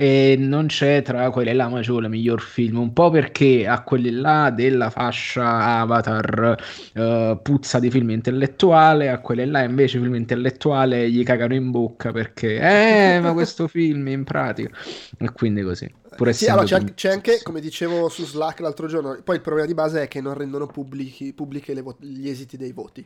e 0.00 0.36
non 0.38 0.66
c'è 0.66 1.02
tra 1.02 1.28
quelle 1.30 1.52
là 1.52 1.66
Maciolo 1.66 2.08
miglior 2.08 2.40
film, 2.40 2.78
un 2.78 2.92
po' 2.92 3.10
perché 3.10 3.66
a 3.66 3.82
quelli 3.82 4.12
là 4.12 4.52
della 4.54 4.90
fascia 4.90 5.80
Avatar 5.80 6.56
uh, 6.94 7.42
puzza 7.42 7.80
di 7.80 7.90
film 7.90 8.10
intellettuale, 8.10 9.08
a 9.08 9.18
quelle 9.18 9.44
là 9.44 9.64
invece 9.64 9.98
film 9.98 10.14
intellettuale 10.14 11.10
gli 11.10 11.24
cagano 11.24 11.54
in 11.54 11.72
bocca 11.72 12.12
perché 12.12 12.58
eh 12.60 13.18
ma 13.18 13.32
questo 13.32 13.66
film 13.68 14.06
in 14.06 14.22
pratica 14.22 14.70
e 15.18 15.32
quindi 15.32 15.62
così. 15.62 15.92
Sì, 16.30 16.46
allora, 16.46 16.64
c'è, 16.64 16.94
c'è, 16.94 17.10
anche, 17.10 17.40
come 17.42 17.60
dicevo 17.60 18.08
su 18.08 18.24
Slack 18.24 18.60
l'altro 18.60 18.86
giorno, 18.86 19.18
poi 19.24 19.34
il 19.34 19.42
problema 19.42 19.66
di 19.66 19.74
base 19.74 20.02
è 20.02 20.08
che 20.08 20.20
non 20.20 20.34
rendono 20.34 20.66
pubblici, 20.66 21.32
pubbliche 21.32 21.74
vo- 21.82 21.96
gli 21.98 22.28
esiti 22.28 22.56
dei 22.56 22.72
voti. 22.72 23.04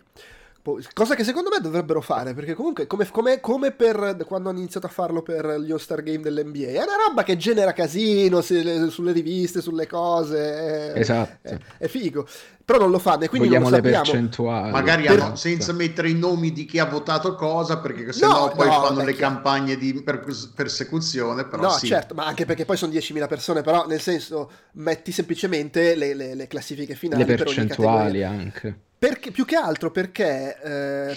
Cosa 0.93 1.17
che 1.17 1.25
secondo 1.25 1.51
me 1.51 1.61
dovrebbero 1.61 2.01
fare, 2.01 2.35
perché 2.35 2.55
comunque, 2.55 2.87
come, 2.87 3.09
come, 3.11 3.41
come, 3.41 3.73
per 3.73 4.17
quando 4.25 4.49
hanno 4.49 4.59
iniziato 4.59 4.87
a 4.87 4.91
farlo 4.91 5.21
per 5.21 5.59
gli 5.59 5.73
All-Star 5.73 6.05
Game 6.05 6.21
dell'NBA, 6.21 6.69
è 6.69 6.85
una 6.85 7.05
roba 7.09 7.25
che 7.25 7.37
genera 7.37 7.73
casino 7.73 8.41
se, 8.43 8.89
sulle 8.89 9.11
riviste, 9.11 9.61
sulle 9.61 9.89
cose. 9.89 10.93
È, 10.93 10.99
esatto. 11.01 11.49
È, 11.49 11.59
è, 11.79 11.89
figo. 11.89 12.29
Però 12.73 12.85
non 12.85 12.91
lo 12.91 12.99
fanno 12.99 13.25
e 13.25 13.29
quindi 13.29 13.49
Vogliamo 13.49 13.69
non 13.69 13.79
lo 13.79 13.85
le 13.85 13.93
percentuali. 13.93 14.71
Magari 14.71 15.05
per... 15.05 15.21
hanno, 15.21 15.37
senza 15.37 15.75
mettere 15.75 16.09
i 16.09 16.15
nomi 16.15 16.53
di 16.53 16.65
chi 16.65 16.79
ha 16.79 16.87
votato 16.87 17.35
cosa, 17.35 17.81
perché 17.81 18.15
sennò 18.15 18.47
no, 18.47 18.53
poi 18.55 18.67
no, 18.67 18.83
fanno 18.83 19.05
le 19.05 19.13
campagne 19.13 19.77
di 19.77 20.03
per, 20.03 20.25
persecuzione. 20.55 21.45
Però 21.45 21.65
no, 21.65 21.71
sì. 21.73 21.89
certo, 21.89 22.15
ma 22.15 22.25
anche 22.25 22.47
perché 22.47 22.65
poi 22.65 22.79
sono 22.79 22.91
10.000 22.91 23.29
persone, 23.29 23.61
però 23.61 23.87
nel 23.87 24.01
senso 24.01 24.51
metti 24.73 25.13
semplicemente 25.13 25.95
le, 25.95 26.15
le, 26.15 26.35
le 26.35 26.47
classifiche 26.47 26.95
finali. 26.95 27.27
Le 27.27 27.37
percentuali 27.37 28.23
anche. 28.23 28.75
Perché, 28.99 29.33
più 29.33 29.45
che 29.45 29.57
altro 29.57 29.91
perché 29.91 30.59
eh, 30.63 31.17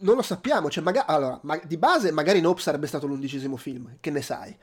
non 0.00 0.14
lo 0.14 0.22
sappiamo. 0.22 0.68
Cioè, 0.68 0.82
magari, 0.82 1.06
allora, 1.08 1.38
ma, 1.44 1.58
di 1.64 1.78
base, 1.78 2.10
magari 2.10 2.42
Nope 2.42 2.60
sarebbe 2.60 2.86
stato 2.86 3.06
l'undicesimo 3.06 3.56
film, 3.56 3.96
che 3.98 4.10
ne 4.10 4.20
sai. 4.20 4.54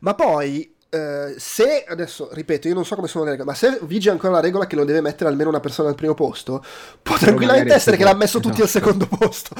Ma 0.00 0.14
poi, 0.14 0.74
eh, 0.96 1.34
se 1.38 1.84
adesso 1.86 2.28
ripeto, 2.32 2.68
io 2.68 2.74
non 2.74 2.84
so 2.84 2.94
come 2.94 3.08
sono 3.08 3.24
le 3.24 3.30
regole, 3.30 3.50
ma 3.50 3.56
se 3.56 3.78
vige 3.82 4.10
ancora 4.10 4.34
la 4.34 4.40
regola 4.40 4.66
che 4.66 4.76
lo 4.76 4.84
deve 4.84 5.00
mettere 5.00 5.28
almeno 5.28 5.50
una 5.50 5.60
persona 5.60 5.88
al 5.88 5.94
primo 5.94 6.14
posto, 6.14 6.64
può 7.02 7.16
tranquillamente 7.16 7.74
essere 7.74 7.96
che 7.96 8.04
l'ha 8.04 8.14
messo 8.14 8.40
tutti 8.40 8.60
al 8.60 8.66
esatto. 8.66 8.84
secondo 8.86 9.06
posto. 9.06 9.54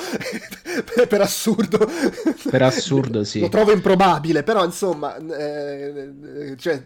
per, 0.95 1.07
per, 1.09 1.21
assurdo, 1.21 1.91
per 2.51 2.63
assurdo, 2.63 3.25
sì. 3.25 3.41
Lo 3.41 3.49
trovo 3.49 3.73
improbabile, 3.73 4.43
però 4.43 4.65
insomma, 4.65 5.17
eh, 5.17 6.13
eh 6.25 6.57
cioè, 6.57 6.83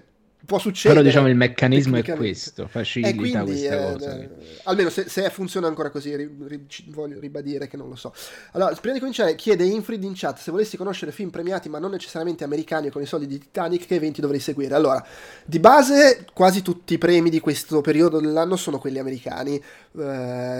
può 0.50 0.58
succedere. 0.58 1.00
Però 1.00 1.06
diciamo 1.06 1.28
il 1.28 1.36
meccanismo 1.36 1.96
è 1.96 2.02
questo, 2.02 2.66
facilita 2.66 3.14
quindi, 3.14 3.44
questa 3.44 3.74
eh, 3.74 3.92
cosa. 3.92 4.18
Eh, 4.18 4.28
almeno 4.64 4.90
se, 4.90 5.08
se, 5.08 5.30
funziona 5.30 5.68
ancora 5.68 5.90
così, 5.90 6.16
ri, 6.16 6.28
ri, 6.40 6.66
voglio 6.88 7.20
ribadire 7.20 7.68
che 7.68 7.76
non 7.76 7.88
lo 7.88 7.94
so. 7.94 8.12
Allora, 8.52 8.74
prima 8.74 8.94
di 8.94 8.98
cominciare, 8.98 9.36
chiede 9.36 9.64
Infrid 9.64 10.02
in 10.02 10.14
chat 10.16 10.38
se 10.38 10.50
volessi 10.50 10.76
conoscere 10.76 11.12
film 11.12 11.30
premiati 11.30 11.68
ma 11.68 11.78
non 11.78 11.92
necessariamente 11.92 12.42
americani 12.42 12.88
o 12.88 12.90
con 12.90 13.00
i 13.00 13.06
soldi 13.06 13.28
di 13.28 13.38
Titanic, 13.38 13.86
che 13.86 13.94
eventi 13.94 14.20
dovrei 14.20 14.40
seguire? 14.40 14.74
Allora, 14.74 15.04
di 15.44 15.60
base 15.60 16.26
quasi 16.32 16.62
tutti 16.62 16.94
i 16.94 16.98
premi 16.98 17.30
di 17.30 17.38
questo 17.38 17.80
periodo 17.80 18.18
dell'anno 18.18 18.56
sono 18.56 18.80
quelli 18.80 18.98
americani, 18.98 19.54
eh, 19.54 19.62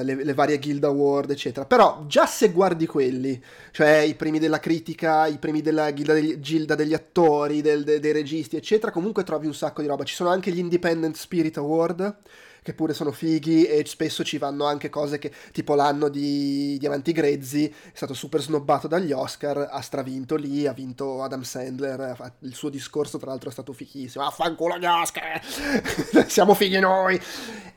le, 0.05 0.25
le 0.25 0.35
varie 0.35 0.61
Guild 0.61 0.85
Award, 0.85 1.33
eccetera. 1.33 1.67
Però 1.67 2.05
già 2.07 2.27
se 2.27 2.53
guardi 2.53 2.87
quelli, 2.87 3.43
cioè 3.73 3.99
i 3.99 4.15
premi 4.15 4.39
della 4.39 4.61
critica, 4.61 5.27
i 5.27 5.39
premi 5.39 5.63
della 5.63 5.93
Gilda 5.93 6.13
degli, 6.13 6.39
Gilda 6.39 6.77
degli 6.77 6.95
attori, 6.95 7.61
del, 7.61 7.83
de, 7.83 7.99
dei 7.99 8.13
registi, 8.13 8.55
eccetera, 8.55 8.93
comunque 8.93 9.25
trovi 9.25 9.47
un 9.47 9.55
sacco 9.55 9.80
di 9.81 9.87
roba. 9.87 10.05
Ci 10.05 10.15
sono 10.15 10.31
anche 10.31 10.51
gli 10.51 10.59
Independent 10.59 11.17
Spirit 11.17 11.57
Award, 11.57 12.17
che 12.63 12.75
pure 12.75 12.95
sono 12.95 13.13
fighi 13.13 13.65
e 13.65 13.85
spesso 13.87 14.23
ci 14.23 14.39
vanno 14.39 14.65
anche 14.65 14.91
cose 14.91 15.19
che 15.19 15.33
tipo 15.53 15.75
l'anno 15.75 16.09
di 16.09 16.77
Diamanti 16.79 17.13
Grezzi 17.13 17.67
è 17.67 17.93
stato 17.95 18.15
super 18.15 18.41
snobbato 18.41 18.87
dagli 18.87 19.13
Oscar 19.13 19.69
ha 19.71 19.81
stravinto 19.81 20.37
lì 20.37 20.67
ha 20.67 20.73
vinto 20.73 21.23
Adam 21.23 21.43
Sandler 21.43 22.35
il 22.41 22.55
suo 22.55 22.69
discorso 22.69 23.19
tra 23.19 23.31
l'altro 23.31 23.49
è 23.49 23.53
stato 23.53 23.73
fichissimo. 23.73 24.25
Affanculo 24.25 24.79
gli 24.79 24.85
Oscar! 24.85 25.41
Siamo 26.29 26.55
fighi 26.55 26.79
noi! 26.79 27.21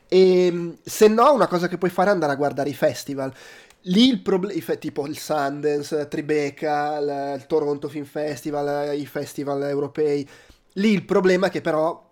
E 0.06 0.46
ehm, 0.46 0.78
se 0.82 1.08
no 1.08 1.32
una 1.32 1.46
cosa 1.46 1.68
che 1.68 1.78
puoi 1.78 1.90
fare 1.90 2.10
è 2.10 2.12
andare 2.12 2.32
a 2.32 2.36
guardare 2.36 2.68
i 2.68 2.74
festival. 2.74 3.32
Lì 3.86 4.08
il 4.08 4.22
problema, 4.22 4.74
tipo 4.76 5.06
il 5.06 5.18
Sundance, 5.18 6.08
Tribeca, 6.08 6.98
il, 6.98 7.34
il 7.36 7.46
Toronto 7.46 7.88
Film 7.88 8.04
Festival, 8.04 8.96
i 8.98 9.04
festival 9.04 9.62
europei, 9.64 10.26
lì 10.74 10.92
il 10.92 11.04
problema 11.04 11.48
è 11.48 11.50
che 11.50 11.60
però 11.60 12.10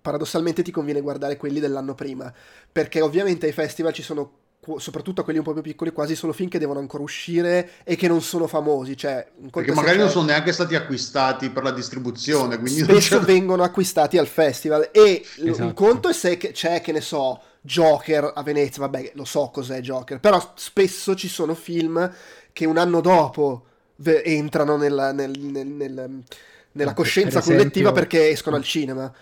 paradossalmente 0.00 0.62
ti 0.62 0.70
conviene 0.70 1.00
guardare 1.00 1.36
quelli 1.36 1.60
dell'anno 1.60 1.94
prima, 1.94 2.32
perché 2.70 3.00
ovviamente 3.00 3.46
ai 3.46 3.52
festival 3.52 3.92
ci 3.92 4.02
sono 4.02 4.42
soprattutto 4.78 5.20
a 5.20 5.24
quelli 5.24 5.38
un 5.38 5.44
po' 5.44 5.52
più 5.52 5.62
piccoli, 5.62 5.92
quasi 5.92 6.14
solo 6.14 6.32
film 6.32 6.48
che 6.48 6.58
devono 6.58 6.78
ancora 6.78 7.02
uscire 7.02 7.70
e 7.84 7.96
che 7.96 8.08
non 8.08 8.22
sono 8.22 8.46
famosi. 8.46 8.96
Cioè, 8.96 9.26
Perché 9.50 9.72
magari 9.72 9.98
non 9.98 10.08
sono 10.08 10.26
neanche 10.26 10.52
stati 10.52 10.74
acquistati 10.74 11.50
per 11.50 11.62
la 11.62 11.70
distribuzione. 11.70 12.58
Quindi 12.58 12.82
spesso 12.82 13.20
vengono 13.24 13.62
acquistati 13.62 14.16
al 14.16 14.26
festival. 14.26 14.88
E 14.92 15.24
esatto. 15.44 15.64
un 15.64 15.74
conto 15.74 16.08
è 16.08 16.12
se 16.12 16.36
c'è, 16.36 16.80
che 16.80 16.92
ne 16.92 17.00
so, 17.00 17.40
Joker 17.60 18.32
a 18.34 18.42
Venezia, 18.42 18.82
vabbè, 18.82 19.12
lo 19.14 19.24
so 19.24 19.50
cos'è 19.52 19.80
Joker, 19.80 20.20
però 20.20 20.52
spesso 20.54 21.14
ci 21.14 21.28
sono 21.28 21.54
film 21.54 22.12
che 22.52 22.66
un 22.66 22.76
anno 22.76 23.00
dopo 23.00 23.64
entrano 24.02 24.76
nella, 24.76 25.12
nel, 25.12 25.38
nel, 25.38 25.66
nel, 25.66 26.22
nella 26.74 26.94
coscienza 26.94 27.40
per 27.40 27.48
collettiva 27.48 27.92
perché 27.92 28.30
escono 28.30 28.56
al 28.56 28.64
cinema. 28.64 29.12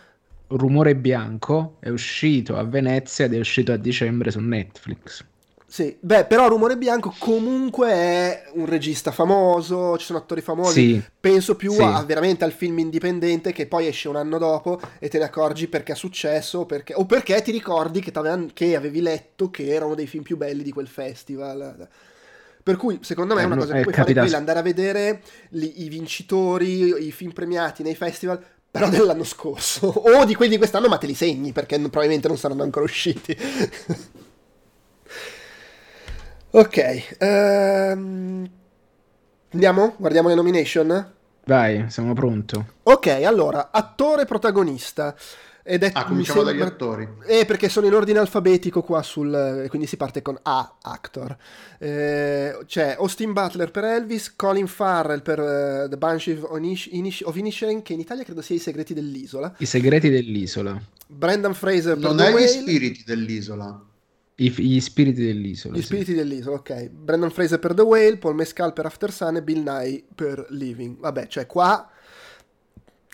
Rumore 0.49 0.94
Bianco 0.94 1.76
è 1.80 1.88
uscito 1.88 2.56
a 2.56 2.64
Venezia 2.64 3.25
ed 3.25 3.35
è 3.35 3.38
uscito 3.38 3.73
a 3.73 3.76
dicembre 3.76 4.30
su 4.30 4.40
Netflix. 4.40 5.25
Sì, 5.73 5.97
beh, 5.99 6.26
però 6.26 6.49
Rumore 6.49 6.76
Bianco 6.76 7.14
comunque 7.18 7.88
è 7.88 8.42
un 8.52 8.66
regista 8.66 9.11
famoso, 9.11 9.97
ci 9.97 10.04
sono 10.04 10.18
attori 10.18 10.42
famosi. 10.42 10.97
Sì, 10.97 11.02
Penso 11.18 11.56
più 11.56 11.73
sì. 11.73 11.80
a, 11.80 12.02
veramente 12.02 12.44
al 12.44 12.52
film 12.52 12.78
indipendente 12.80 13.52
che 13.52 13.66
poi 13.66 13.87
esce 13.87 14.11
un 14.11 14.16
anno 14.16 14.37
dopo 14.37 14.78
e 14.99 15.09
te 15.09 15.16
ne 15.16 15.25
accorgi 15.25 15.68
perché 15.68 15.92
è 15.92 15.97
successo 15.97 16.59
o 16.59 16.66
perché, 16.66 16.92
o 16.92 17.06
perché 17.06 17.40
ti 17.40 17.52
ricordi 17.52 18.02
che, 18.02 18.12
che, 18.52 18.76
avevi 18.76 19.00
letto 19.00 19.50
che 19.50 19.73
era 19.73 19.87
uno 19.87 19.94
dei 19.94 20.06
film 20.06 20.23
più 20.23 20.37
belli 20.37 20.62
di 20.62 20.73
quel 20.73 20.88
festival. 20.88 21.88
Per 22.62 22.76
cui, 22.76 23.00
secondo 23.02 23.35
me, 23.35 23.42
è 23.42 23.45
una 23.45 23.57
eh, 23.57 23.59
cosa 23.59 23.75
che 23.75 23.83
puoi 23.83 23.92
capita... 23.92 24.12
fare 24.14 24.26
quella, 24.26 24.38
andare 24.38 24.59
a 24.61 24.62
vedere 24.62 25.23
li, 25.50 25.83
i 25.85 25.88
vincitori, 25.88 27.07
i 27.07 27.11
film 27.11 27.33
premiati 27.33 27.83
nei 27.83 27.97
festival, 27.97 28.40
però 28.71 28.88
dell'anno 28.88 29.25
scorso, 29.25 29.88
o 30.16 30.25
di 30.25 30.35
quelli 30.35 30.52
di 30.52 30.59
quest'anno, 30.59 30.88
ma 30.88 30.99
te 30.99 31.07
li 31.07 31.14
segni 31.14 31.52
perché 31.52 31.78
probabilmente 31.78 32.28
non 32.28 32.38
saranno 32.38 32.62
ancora 32.62 32.85
usciti. 32.85 33.37
ok, 36.50 37.16
um... 37.21 38.50
andiamo? 39.50 39.95
Guardiamo 39.99 40.28
le 40.28 40.35
nomination? 40.35 41.12
Vai, 41.45 41.90
siamo 41.90 42.12
pronti. 42.14 42.64
Ok, 42.85 43.09
allora, 43.09 43.71
attore 43.73 44.25
protagonista. 44.25 45.16
Ed 45.64 45.85
è, 45.85 45.90
ah, 45.92 46.04
cominciamo 46.04 46.42
sembra... 46.42 46.64
dagli 46.64 46.73
attori. 46.73 47.09
Eh, 47.26 47.45
perché 47.45 47.69
sono 47.69 47.87
in 47.87 47.95
ordine 47.95 48.19
alfabetico 48.19 48.83
qua 48.83 49.02
sul... 49.02 49.66
quindi 49.69 49.87
si 49.87 49.97
parte 49.97 50.21
con 50.21 50.38
A, 50.42 50.78
actor. 50.83 51.37
Eh, 51.78 52.59
c'è 52.66 52.97
Austin 52.99 53.33
Butler 53.33 53.71
per 53.71 53.85
Elvis, 53.85 54.35
Colin 54.35 54.66
Farrell 54.66 55.23
per 55.23 55.38
uh, 55.38 55.88
The 55.88 55.97
Banshee 55.97 56.38
of, 56.38 56.57
Inish... 56.59 56.88
Inish... 56.90 57.23
of 57.25 57.37
Inisherin, 57.37 57.83
che 57.83 57.92
in 57.92 58.00
Italia 58.00 58.25
credo 58.25 58.42
sia 58.42 58.57
I 58.57 58.59
segreti 58.59 58.95
dell'isola. 58.95 59.54
I 59.59 59.66
segreti 59.66 60.11
dell'isola. 60.11 60.81
Brendan 61.07 61.54
Fraser 61.54 61.97
per 61.97 62.09
Non 62.09 62.16
The 62.16 62.26
è 62.26 62.33
Whale. 62.33 62.45
gli 62.45 62.49
spiriti 62.49 63.02
dell'isola. 63.07 63.85
I, 64.35 64.50
gli 64.50 64.81
spiriti 64.81 65.25
dell'isola. 65.25 65.76
Gli 65.76 65.81
sì. 65.81 65.87
spiriti 65.87 66.14
dell'isola, 66.14 66.57
ok. 66.57 66.88
Brendan 66.88 67.31
Fraser 67.31 67.59
per 67.59 67.75
The 67.75 67.83
Whale, 67.83 68.16
Paul 68.16 68.35
Mescal 68.35 68.73
per 68.73 68.87
After 68.87 69.12
Sun 69.12 69.37
e 69.37 69.42
Bill 69.42 69.62
Nye 69.62 70.02
per 70.14 70.47
Living. 70.49 70.99
Vabbè, 70.99 71.26
cioè 71.26 71.47
qua 71.47 71.88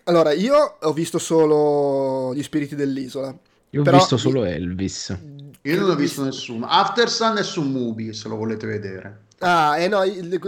allora, 0.08 0.32
io 0.32 0.78
ho 0.80 0.92
visto 0.92 1.18
solo 1.18 2.34
Gli 2.34 2.42
spiriti 2.42 2.74
dell'isola. 2.74 3.32
Io 3.70 3.82
ho 3.82 3.90
visto 3.90 4.16
solo 4.16 4.44
Elvis. 4.44 5.14
Io 5.62 5.78
non 5.78 5.90
ho 5.90 5.94
visto 5.94 6.24
nessuno. 6.24 6.66
After 6.66 7.10
Sun 7.10 7.36
è 7.36 7.42
su 7.42 7.62
Mubi, 7.62 8.14
se 8.14 8.28
lo 8.28 8.36
volete 8.36 8.66
vedere. 8.66 9.26
Ah, 9.40 9.78
eh 9.78 9.86
no, 9.86 10.00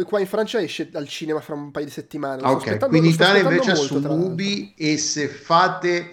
qua 0.07 0.19
in 0.19 0.27
Francia 0.27 0.61
esce 0.61 0.89
al 0.95 1.07
cinema 1.07 1.41
fra 1.41 1.55
un 1.55 1.71
paio 1.71 1.85
di 1.85 1.91
settimane. 1.91 2.41
Ah, 2.43 2.53
ok, 2.53 2.89
qui 2.89 2.99
in 2.99 3.05
Italia 3.05 3.43
invece 3.43 3.73
è 3.73 3.77
su 3.77 3.99
Mubi 3.99 4.73
e 4.77 4.97
se 4.97 5.29
fate 5.29 6.11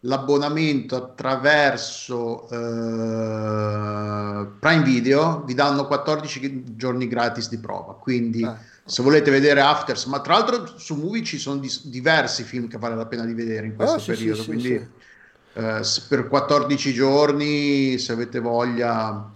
l'abbonamento 0.00 0.96
attraverso 0.96 2.48
uh, 2.50 4.48
Prime 4.58 4.82
Video 4.82 5.44
vi 5.46 5.54
danno 5.54 5.86
14 5.86 6.74
giorni 6.76 7.06
gratis 7.06 7.48
di 7.48 7.58
prova. 7.58 7.94
Quindi... 7.94 8.42
Ah 8.42 8.58
se 8.84 9.02
volete 9.02 9.30
vedere 9.30 9.60
Afters, 9.60 10.04
ma 10.06 10.20
tra 10.20 10.34
l'altro 10.34 10.78
su 10.78 10.94
Movie 10.96 11.22
ci 11.22 11.38
sono 11.38 11.60
di, 11.60 11.70
diversi 11.84 12.42
film 12.42 12.68
che 12.68 12.78
vale 12.78 12.96
la 12.96 13.06
pena 13.06 13.24
di 13.24 13.34
vedere 13.34 13.66
in 13.66 13.76
questo 13.76 13.96
oh, 13.96 14.04
periodo, 14.04 14.34
sì, 14.36 14.40
sì, 14.42 14.46
quindi 14.46 14.68
sì, 14.68 15.58
eh, 15.58 15.82
per 16.08 16.28
14 16.28 16.92
giorni 16.92 17.98
se 17.98 18.12
avete 18.12 18.40
voglia 18.40 19.30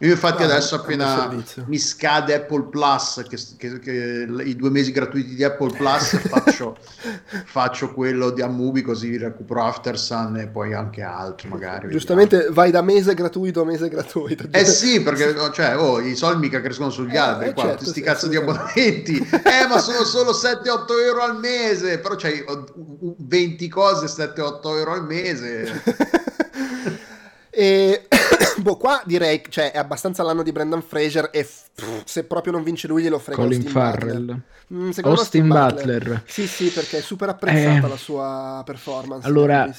io 0.00 0.10
infatti 0.10 0.42
ah, 0.42 0.44
adesso 0.44 0.74
appena 0.74 1.34
mi 1.64 1.78
scade 1.78 2.34
Apple 2.34 2.64
Plus, 2.64 3.24
che, 3.26 3.38
che, 3.56 3.78
che, 3.78 4.26
i 4.44 4.54
due 4.54 4.68
mesi 4.68 4.92
gratuiti 4.92 5.34
di 5.34 5.42
Apple 5.42 5.74
Plus, 5.74 6.18
faccio, 6.28 6.76
faccio 7.46 7.94
quello 7.94 8.28
di 8.28 8.42
Amubi 8.42 8.82
così 8.82 9.16
recupero 9.16 9.64
After 9.64 9.98
Sun 9.98 10.36
e 10.36 10.48
poi 10.48 10.74
anche 10.74 11.00
altro 11.00 11.48
magari. 11.48 11.88
Giustamente 11.88 12.36
vediamo. 12.36 12.54
vai 12.56 12.70
da 12.70 12.82
mese 12.82 13.14
gratuito 13.14 13.62
a 13.62 13.64
mese 13.64 13.88
gratuito. 13.88 14.48
Eh 14.50 14.66
sì, 14.66 15.00
perché 15.00 15.34
cioè, 15.54 15.78
oh, 15.78 15.98
i 16.00 16.14
soldi 16.14 16.40
mica 16.40 16.60
crescono 16.60 16.90
sugli 16.90 17.14
eh, 17.14 17.18
alberi, 17.18 17.50
eh, 17.50 17.52
qua, 17.54 17.62
certo, 17.62 17.78
questi 17.78 18.00
sì, 18.00 18.04
cazzo 18.04 18.28
di 18.28 18.36
abbonamenti. 18.36 19.16
eh 19.32 19.66
ma 19.66 19.78
sono 19.78 20.04
solo 20.04 20.32
7-8 20.32 21.04
euro 21.06 21.22
al 21.22 21.38
mese, 21.38 22.00
però 22.00 22.16
c'hai 22.16 22.44
20 23.16 23.68
cose 23.68 24.04
7-8 24.08 24.60
euro 24.76 24.92
al 24.92 25.06
mese. 25.06 25.82
e 27.48 28.06
boh, 28.66 28.76
qua 28.76 29.00
direi, 29.04 29.42
cioè, 29.48 29.70
è 29.70 29.78
abbastanza 29.78 30.24
l'anno 30.24 30.42
di 30.42 30.50
Brendan 30.50 30.82
Fraser 30.82 31.30
e 31.32 31.44
pff, 31.44 32.02
se 32.04 32.24
proprio 32.24 32.52
non 32.52 32.64
vince 32.64 32.88
lui 32.88 33.02
glielo 33.02 33.20
frega 33.20 33.40
Colin 33.40 33.54
Austin 33.58 33.72
Farrell. 33.72 34.24
Butler. 34.24 34.40
Mm, 34.74 34.90
Austin 35.02 35.48
Butler. 35.48 35.98
Butler. 35.98 36.22
Sì, 36.26 36.46
sì, 36.48 36.68
perché 36.70 36.98
è 36.98 37.00
super 37.00 37.28
apprezzata 37.28 37.86
eh, 37.86 37.88
la 37.88 37.96
sua 37.96 38.62
performance. 38.64 39.26
Allora, 39.26 39.72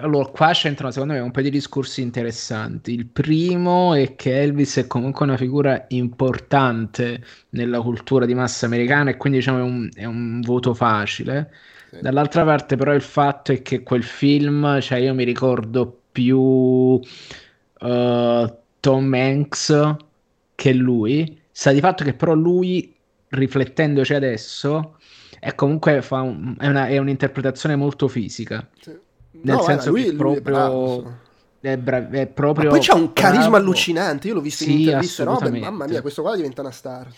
allora, 0.00 0.26
qua 0.28 0.52
c'entrano 0.52 0.90
secondo 0.90 1.12
me 1.12 1.20
un 1.20 1.30
paio 1.30 1.44
di 1.44 1.50
discorsi 1.50 2.00
interessanti. 2.00 2.94
Il 2.94 3.06
primo 3.06 3.92
è 3.92 4.14
che 4.16 4.40
Elvis 4.40 4.78
è 4.78 4.86
comunque 4.86 5.26
una 5.26 5.36
figura 5.36 5.84
importante 5.88 7.22
nella 7.50 7.82
cultura 7.82 8.24
di 8.24 8.34
massa 8.34 8.64
americana 8.64 9.10
e 9.10 9.18
quindi 9.18 9.40
diciamo 9.40 9.58
è 9.58 9.62
un, 9.62 9.88
è 9.92 10.04
un 10.06 10.40
voto 10.40 10.72
facile. 10.72 11.52
Sì. 11.90 11.98
Dall'altra 12.00 12.44
parte 12.44 12.76
però 12.76 12.94
il 12.94 13.02
fatto 13.02 13.52
è 13.52 13.60
che 13.60 13.82
quel 13.82 14.02
film, 14.02 14.80
cioè 14.80 14.98
io 14.98 15.12
mi 15.12 15.24
ricordo 15.24 15.98
più 16.10 16.98
uh, 17.84 18.56
Tom 18.80 19.12
Hanks 19.12 19.96
che 20.54 20.72
lui. 20.72 21.40
Sta 21.50 21.72
di 21.72 21.80
fatto 21.80 22.04
che 22.04 22.14
però 22.14 22.34
lui, 22.34 22.94
riflettendoci 23.28 24.14
adesso, 24.14 24.96
è 25.38 25.54
comunque 25.54 26.02
fa 26.02 26.20
un, 26.22 26.56
è, 26.58 26.66
una, 26.66 26.86
è 26.86 26.98
un'interpretazione 26.98 27.76
molto 27.76 28.08
fisica. 28.08 28.68
Sì. 28.80 28.90
Nel 29.42 29.56
no, 29.56 29.62
senso 29.62 29.90
lui, 29.90 30.04
che 30.04 30.14
proprio... 30.14 31.22
è, 31.64 31.78
bra- 31.78 32.08
è 32.10 32.26
proprio. 32.26 32.70
Ma 32.70 32.76
poi 32.76 32.84
c'ha 32.84 32.94
un 32.94 33.12
carisma 33.12 33.48
bravo. 33.48 33.56
allucinante. 33.56 34.28
Io 34.28 34.34
l'ho 34.34 34.40
visto 34.40 34.64
sì, 34.64 34.72
in 34.72 34.78
interviste. 34.80 35.24
No, 35.24 35.38
mamma 35.40 35.86
mia, 35.86 36.02
questo 36.02 36.22
qua 36.22 36.36
diventa 36.36 36.60
una 36.60 36.70
star. 36.70 37.08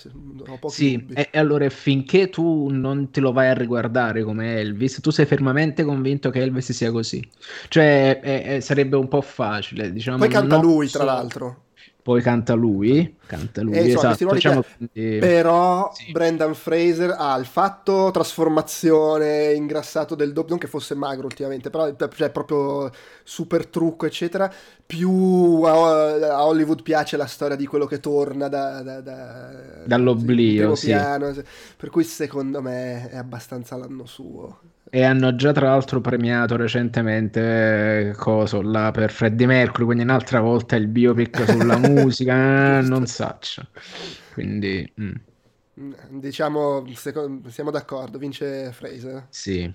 sì, 0.68 1.06
e, 1.12 1.28
e, 1.32 1.38
allora 1.38 1.68
finché 1.68 2.28
tu 2.28 2.68
non 2.70 3.10
te 3.10 3.20
lo 3.20 3.32
vai 3.32 3.48
a 3.48 3.54
riguardare 3.54 4.22
come 4.22 4.60
Elvis, 4.60 5.00
tu 5.00 5.10
sei 5.10 5.26
fermamente 5.26 5.82
convinto 5.82 6.30
che 6.30 6.40
Elvis 6.40 6.70
sia 6.72 6.92
così. 6.92 7.26
Cioè, 7.68 8.20
è, 8.20 8.44
è, 8.44 8.60
sarebbe 8.60 8.96
un 8.96 9.08
po' 9.08 9.20
facile. 9.20 9.92
Diciamo, 9.92 10.18
poi 10.18 10.28
canta 10.28 10.56
lui, 10.56 10.88
tra 10.88 11.04
l'altro 11.04 11.64
poi 12.06 12.22
canta 12.22 12.54
lui, 12.54 13.16
canta 13.26 13.62
lui, 13.62 13.74
eh, 13.74 13.88
esatto, 13.88 14.32
diciamo, 14.32 14.62
quindi... 14.76 15.18
però 15.18 15.90
sì. 15.92 16.12
Brendan 16.12 16.54
Fraser 16.54 17.12
ha 17.18 17.36
il 17.36 17.46
fatto 17.46 18.12
trasformazione, 18.12 19.52
ingrassato 19.54 20.14
del 20.14 20.32
doppio, 20.32 20.50
non 20.50 20.58
che 20.60 20.68
fosse 20.68 20.94
magro 20.94 21.26
ultimamente, 21.26 21.68
però 21.68 21.92
cioè, 21.96 22.30
proprio 22.30 22.92
super 23.24 23.66
trucco 23.66 24.06
eccetera, 24.06 24.48
più 24.86 25.62
a, 25.64 26.46
Hollywood 26.46 26.82
piace 26.82 27.16
la 27.16 27.26
storia 27.26 27.56
di 27.56 27.66
quello 27.66 27.86
che 27.86 27.98
torna 27.98 28.46
da, 28.46 28.82
da, 28.82 29.00
da, 29.00 29.50
dall'oblio, 29.84 30.76
sì. 30.76 30.86
piano, 30.86 31.34
per 31.76 31.90
cui 31.90 32.04
secondo 32.04 32.62
me 32.62 33.10
è 33.10 33.16
abbastanza 33.16 33.74
l'anno 33.74 34.06
suo. 34.06 34.60
E 34.88 35.02
hanno 35.02 35.34
già 35.34 35.52
tra 35.52 35.68
l'altro 35.68 36.00
premiato 36.00 36.56
recentemente 36.56 38.14
coso 38.16 38.62
là 38.62 38.90
per 38.92 39.10
Freddie 39.10 39.46
Mercury, 39.46 39.84
quindi 39.84 40.04
un'altra 40.04 40.40
volta 40.40 40.76
il 40.76 40.86
biopic 40.86 41.44
sulla 41.48 41.76
musica, 41.88 42.78
eh, 42.78 42.82
non 42.82 43.06
saccio. 43.06 43.66
Quindi... 44.32 44.92
Mm. 45.00 45.08
mm 45.80 45.92
diciamo, 46.08 46.84
secondo, 46.94 47.50
siamo 47.50 47.70
d'accordo, 47.70 48.18
vince 48.18 48.70
Fraser. 48.72 49.26
Sì. 49.30 49.70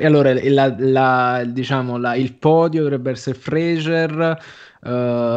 Allora, 0.00 0.32
la, 0.44 0.74
la, 0.78 1.44
diciamo, 1.46 1.98
la, 1.98 2.14
il 2.14 2.34
podio 2.34 2.82
dovrebbe 2.82 3.10
essere 3.10 3.36
Fraser, 3.36 4.38
uh, 4.80 4.88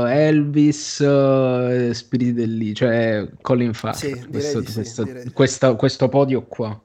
Elvis, 0.07 0.99
uh, 0.99 1.91
Spiriti 1.91 2.33
dell'I, 2.33 2.73
cioè 2.73 3.27
Colin 3.41 3.73
Farrell. 3.73 4.13
Sì, 4.13 4.25
questo, 4.29 4.63
sì, 4.65 4.73
questo, 4.73 5.07
questo, 5.33 5.75
questo 5.75 6.07
podio 6.07 6.43
qua. 6.43 6.81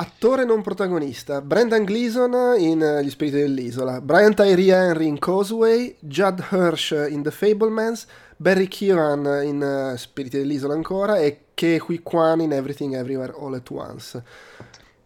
Attore 0.00 0.46
non 0.46 0.62
protagonista: 0.62 1.42
Brendan 1.42 1.84
Gleeson 1.84 2.58
in 2.58 2.80
uh, 2.80 3.02
Gli 3.02 3.10
Spiriti 3.10 3.36
dell'Isola, 3.36 4.00
Brian 4.00 4.34
Tyree 4.34 4.72
Henry 4.72 5.06
in 5.06 5.18
Causeway, 5.18 5.94
Judd 6.00 6.40
Hirsch 6.50 6.92
in 7.10 7.22
The 7.22 7.30
Fablemans, 7.30 8.06
Barry 8.38 8.66
Kieran 8.66 9.44
in 9.44 9.60
uh, 9.60 9.94
Spiriti 9.98 10.38
dell'Isola 10.38 10.72
ancora 10.72 11.18
e 11.18 11.48
Ke 11.52 11.78
Hui 11.86 12.00
Kwan 12.02 12.40
in 12.40 12.52
Everything 12.52 12.94
Everywhere 12.94 13.34
All 13.38 13.52
at 13.52 13.68
Once. 13.68 14.22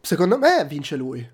Secondo 0.00 0.38
me 0.38 0.64
vince 0.64 0.94
lui. 0.94 1.28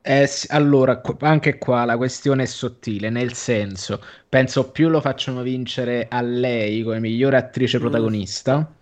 Eh, 0.00 0.30
allora, 0.46 1.02
anche 1.18 1.58
qua 1.58 1.84
la 1.84 1.98
questione 1.98 2.44
è 2.44 2.46
sottile, 2.46 3.10
nel 3.10 3.34
senso, 3.34 4.02
penso 4.26 4.70
più 4.70 4.88
lo 4.88 5.02
facciano 5.02 5.42
vincere 5.42 6.06
a 6.08 6.22
lei 6.22 6.82
come 6.82 6.98
migliore 6.98 7.36
attrice 7.36 7.76
mm. 7.76 7.80
protagonista, 7.80 8.72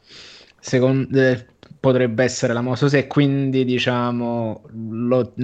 secondo, 0.60 1.20
eh, 1.20 1.44
potrebbe 1.80 2.24
essere 2.24 2.52
la 2.52 2.60
mossa 2.60 2.86
e 2.96 3.06
quindi 3.06 3.64
diciamo 3.64 4.62
lo, 4.72 5.34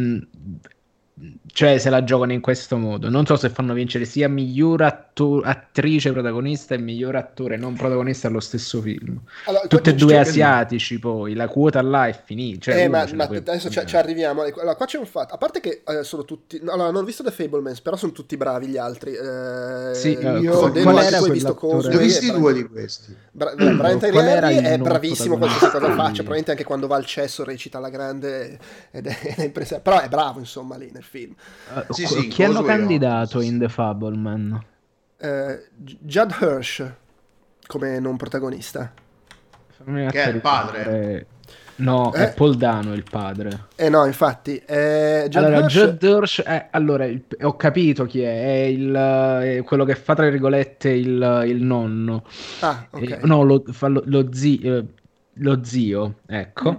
cioè 1.52 1.78
se 1.78 1.90
la 1.90 2.02
giocano 2.02 2.33
in 2.33 2.40
questo 2.40 2.76
modo. 2.76 3.09
Non 3.09 3.25
so 3.25 3.37
se 3.37 3.49
fanno 3.49 3.73
vincere 3.73 4.04
sia 4.04 4.28
miglior 4.28 4.83
atto- 4.83 5.42
attrice 5.44 6.11
protagonista 6.11 6.75
e 6.75 6.78
miglior 6.78 7.14
attore 7.14 7.56
non 7.56 7.75
protagonista 7.75 8.26
allo 8.26 8.40
stesso 8.40 8.80
film. 8.80 9.21
Allora, 9.44 9.68
Tutte 9.68 9.90
e 9.90 9.94
due 9.94 10.18
asiatici, 10.18 10.99
poi 10.99 11.35
la 11.35 11.47
quota 11.47 11.80
là 11.83 12.09
è 12.09 12.21
finita. 12.25 12.73
Cioè 12.73 12.83
eh, 12.83 12.88
ma, 12.88 13.06
ma 13.14 13.25
adesso 13.25 13.71
ci, 13.71 13.80
ci, 13.87 13.97
arriviamo. 13.97 14.42
Allora, 14.42 14.75
qua 14.75 14.87
c'è 14.87 14.99
un 14.99 15.06
fatto. 15.06 15.35
A 15.35 15.38
parte 15.38 15.61
che 15.61 15.83
eh, 15.87 16.02
sono 16.02 16.25
tutti. 16.25 16.61
Allora, 16.62 16.90
non 16.90 17.02
ho 17.02 17.04
visto 17.04 17.23
The 17.23 17.30
Fablemans, 17.30 17.80
però 17.80 17.95
sono 17.95 18.10
tutti 18.10 18.36
bravi 18.36 18.67
gli 18.67 18.76
altri. 18.76 19.12
Eh, 19.12 19.95
sì, 19.95 20.19
io 20.19 20.75
eh, 20.75 20.82
qual 20.82 20.99
era 20.99 21.19
tu 21.19 21.25
hai 21.25 21.30
visto 21.30 21.54
Coso. 21.54 21.88
Ne 21.91 21.95
ho 21.95 21.99
visti 21.99 22.32
due 22.32 22.52
di 22.52 22.65
questi. 22.65 23.15
Bra- 23.30 23.54
Brian 23.54 23.99
Tyree 24.00 24.62
è 24.62 24.78
bravissimo 24.78 25.38
qualsiasi 25.38 25.71
cosa 25.71 25.86
faccia. 25.95 26.23
Probabilmente 26.23 26.50
anche 26.50 26.65
quando 26.65 26.88
va 26.88 26.97
al 26.97 27.06
cesso 27.06 27.45
recita 27.45 27.78
alla 27.78 27.91
grande. 27.91 28.58
Ed 28.91 29.06
è, 29.06 29.34
è 29.38 29.80
però 29.80 30.00
è 30.00 30.08
bravo, 30.08 30.41
insomma, 30.41 30.76
lì 30.76 30.91
nel 30.93 31.03
film. 31.04 31.34
Uh, 31.73 31.93
sì, 31.93 32.06
sì, 32.06 32.28
chi 32.28 32.43
hanno 32.43 32.62
candidato 32.62 33.40
in 33.40 33.58
The 33.58 33.69
Fableman? 33.69 34.64
Uh, 35.21 35.58
Judd 35.76 36.32
Hirsch 36.40 36.95
come 37.67 37.99
non 38.00 38.17
protagonista. 38.17 38.93
Che 39.84 40.10
è 40.10 40.28
il 40.28 40.40
padre. 40.40 41.26
No, 41.76 42.12
eh? 42.14 42.30
è 42.30 42.34
Paul 42.34 42.54
Dano 42.54 42.95
il 42.95 43.04
padre. 43.08 43.67
Eh 43.75 43.88
no, 43.88 44.04
infatti. 44.06 44.62
Eh, 44.64 45.26
Judd 45.28 45.45
allora, 45.45 45.58
Hirsch... 45.60 45.76
Judd 45.76 46.02
Hirsch 46.02 46.43
è, 46.43 46.69
allora, 46.71 47.04
il, 47.04 47.25
ho 47.43 47.56
capito 47.56 48.04
chi 48.04 48.23
è, 48.23 48.45
è, 48.45 48.64
il, 48.67 48.93
è, 48.93 49.62
quello 49.64 49.84
che 49.84 49.97
fa 49.97 50.14
tra 50.14 50.28
virgolette 50.28 50.90
il, 50.90 51.43
il 51.47 51.62
nonno. 51.62 52.25
Ah, 52.60 52.86
ok. 52.90 53.10
Eh, 53.10 53.19
no, 53.23 53.43
lo, 53.43 53.64
fa 53.67 53.88
lo, 53.88 54.02
lo, 54.06 54.32
zio, 54.32 54.86
lo 55.32 55.64
zio, 55.64 56.19
ecco. 56.26 56.71
Mm. 56.71 56.76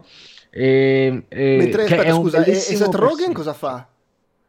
E, 0.49 1.25
e, 1.27 1.57
Mentre, 1.57 1.83
aspetta, 1.83 2.13
scusa, 2.13 2.43
e, 2.43 2.51
e 2.51 2.55
Seth 2.55 2.95
Rogen 2.95 3.33
cosa 3.33 3.53
fa? 3.53 3.85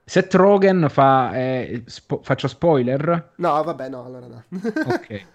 Seth 0.08 0.34
Rogen 0.34 0.86
fa... 0.88 1.34
Eh, 1.34 1.82
spo- 1.84 2.20
faccio 2.22 2.46
spoiler? 2.46 3.32
No, 3.34 3.60
vabbè, 3.64 3.88
no, 3.88 4.04
allora 4.04 4.26
no. 4.28 4.44
ok. 4.86 5.26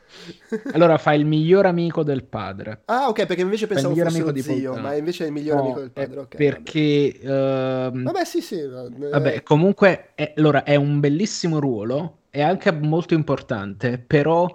Allora 0.71 0.97
fa 0.97 1.11
il 1.13 1.25
miglior 1.25 1.65
amico 1.65 2.03
del 2.03 2.23
padre. 2.23 2.83
Ah, 2.85 3.09
ok, 3.09 3.25
perché 3.25 3.41
invece 3.41 3.67
pensavo 3.67 3.93
fosse 3.93 4.07
amico 4.07 4.31
lo 4.31 4.41
zio, 4.41 4.75
ma 4.77 4.95
invece 4.95 5.25
è 5.25 5.27
il 5.27 5.33
miglior 5.33 5.57
no, 5.57 5.61
amico 5.61 5.79
del 5.81 5.91
padre, 5.91 6.19
ok. 6.21 6.35
Perché... 6.37 7.19
Vabbè, 7.21 7.97
uh, 7.97 8.01
vabbè 8.01 8.23
sì, 8.23 8.39
sì. 8.39 8.65
Vabbè, 8.65 9.43
comunque, 9.43 10.11
è, 10.15 10.33
allora, 10.37 10.63
è 10.63 10.75
un 10.75 11.01
bellissimo 11.01 11.59
ruolo, 11.59 12.19
è 12.29 12.41
anche 12.41 12.71
molto 12.71 13.13
importante, 13.13 13.97
però 13.97 14.49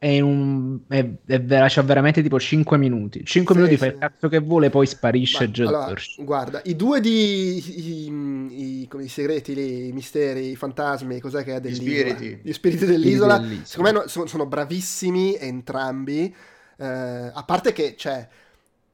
è 0.00 0.18
un 0.18 0.80
è, 0.88 1.06
è 1.26 1.42
vera, 1.42 1.66
c'ha 1.68 1.82
veramente 1.82 2.22
tipo 2.22 2.40
5 2.40 2.78
minuti. 2.78 3.22
5 3.22 3.54
sì, 3.54 3.60
minuti 3.60 3.76
sì. 3.76 3.84
fa 3.84 3.92
il 3.92 3.98
cazzo 3.98 4.28
che 4.28 4.38
vuole 4.38 4.70
poi 4.70 4.86
sparisce 4.86 5.50
già 5.50 5.68
allora, 5.68 5.94
guarda 6.16 6.62
i 6.64 6.74
due 6.74 7.00
di 7.00 7.56
i, 7.58 8.08
i, 8.08 8.88
i, 8.88 8.88
i 8.98 9.08
segreti 9.08 9.54
lì, 9.54 9.88
i 9.88 9.92
misteri 9.92 10.52
i 10.52 10.56
fantasmi 10.56 11.20
cos'è 11.20 11.44
che 11.44 11.56
è 11.56 11.60
dell'isola? 11.60 11.84
gli 11.84 11.92
spiriti, 11.92 12.40
gli 12.42 12.52
spiriti 12.54 12.86
dell'isola, 12.86 13.36
dell'isola. 13.36 13.66
secondo 13.66 14.00
me 14.00 14.08
sono, 14.08 14.26
sono 14.26 14.46
bravissimi 14.46 15.36
entrambi 15.38 16.34
eh, 16.78 16.86
a 16.86 17.44
parte 17.46 17.72
che 17.72 17.94
c'è 17.94 18.26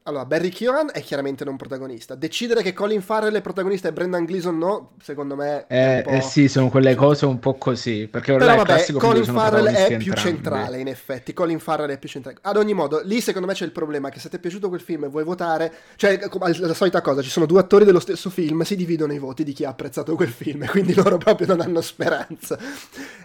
allora, 0.06 0.24
Barry 0.24 0.50
Kieran 0.50 0.90
è 0.92 1.02
chiaramente 1.02 1.44
non 1.44 1.56
protagonista. 1.56 2.14
Decidere 2.14 2.62
che 2.62 2.72
Colin 2.72 3.02
Farrell 3.02 3.34
è 3.34 3.40
protagonista 3.40 3.88
e 3.88 3.92
Brendan 3.92 4.24
Gleeson 4.24 4.56
no, 4.56 4.92
secondo 5.02 5.34
me 5.34 5.64
eh, 5.66 6.04
eh 6.06 6.20
sì, 6.20 6.46
sono 6.48 6.68
quelle 6.68 6.94
cose 6.94 7.26
un 7.26 7.40
po' 7.40 7.54
così. 7.54 8.06
Perché 8.06 8.36
Però 8.36 8.54
vabbè, 8.54 8.92
Colin 8.92 9.24
Farrell 9.24 9.66
è 9.66 9.96
più 9.96 10.12
centrale, 10.12 10.78
in 10.78 10.86
effetti. 10.86 11.32
Colin 11.32 11.58
Farrell 11.58 11.90
è 11.90 11.98
più 11.98 12.08
centrale. 12.08 12.38
Ad 12.42 12.56
ogni 12.56 12.72
modo, 12.72 13.00
lì 13.02 13.20
secondo 13.20 13.48
me 13.48 13.54
c'è 13.54 13.64
il 13.64 13.72
problema 13.72 14.08
che 14.08 14.20
se 14.20 14.28
ti 14.28 14.36
è 14.36 14.38
piaciuto 14.38 14.68
quel 14.68 14.80
film 14.80 15.04
e 15.04 15.08
vuoi 15.08 15.24
votare, 15.24 15.72
cioè 15.96 16.20
la 16.38 16.74
solita 16.74 17.00
cosa, 17.00 17.20
ci 17.20 17.30
sono 17.30 17.44
due 17.44 17.58
attori 17.58 17.84
dello 17.84 17.98
stesso 17.98 18.30
film, 18.30 18.62
si 18.62 18.76
dividono 18.76 19.12
i 19.12 19.18
voti 19.18 19.42
di 19.42 19.52
chi 19.52 19.64
ha 19.64 19.70
apprezzato 19.70 20.14
quel 20.14 20.28
film, 20.28 20.66
quindi 20.70 20.94
loro 20.94 21.18
proprio 21.18 21.48
non 21.48 21.60
hanno 21.60 21.80
speranza. 21.80 22.56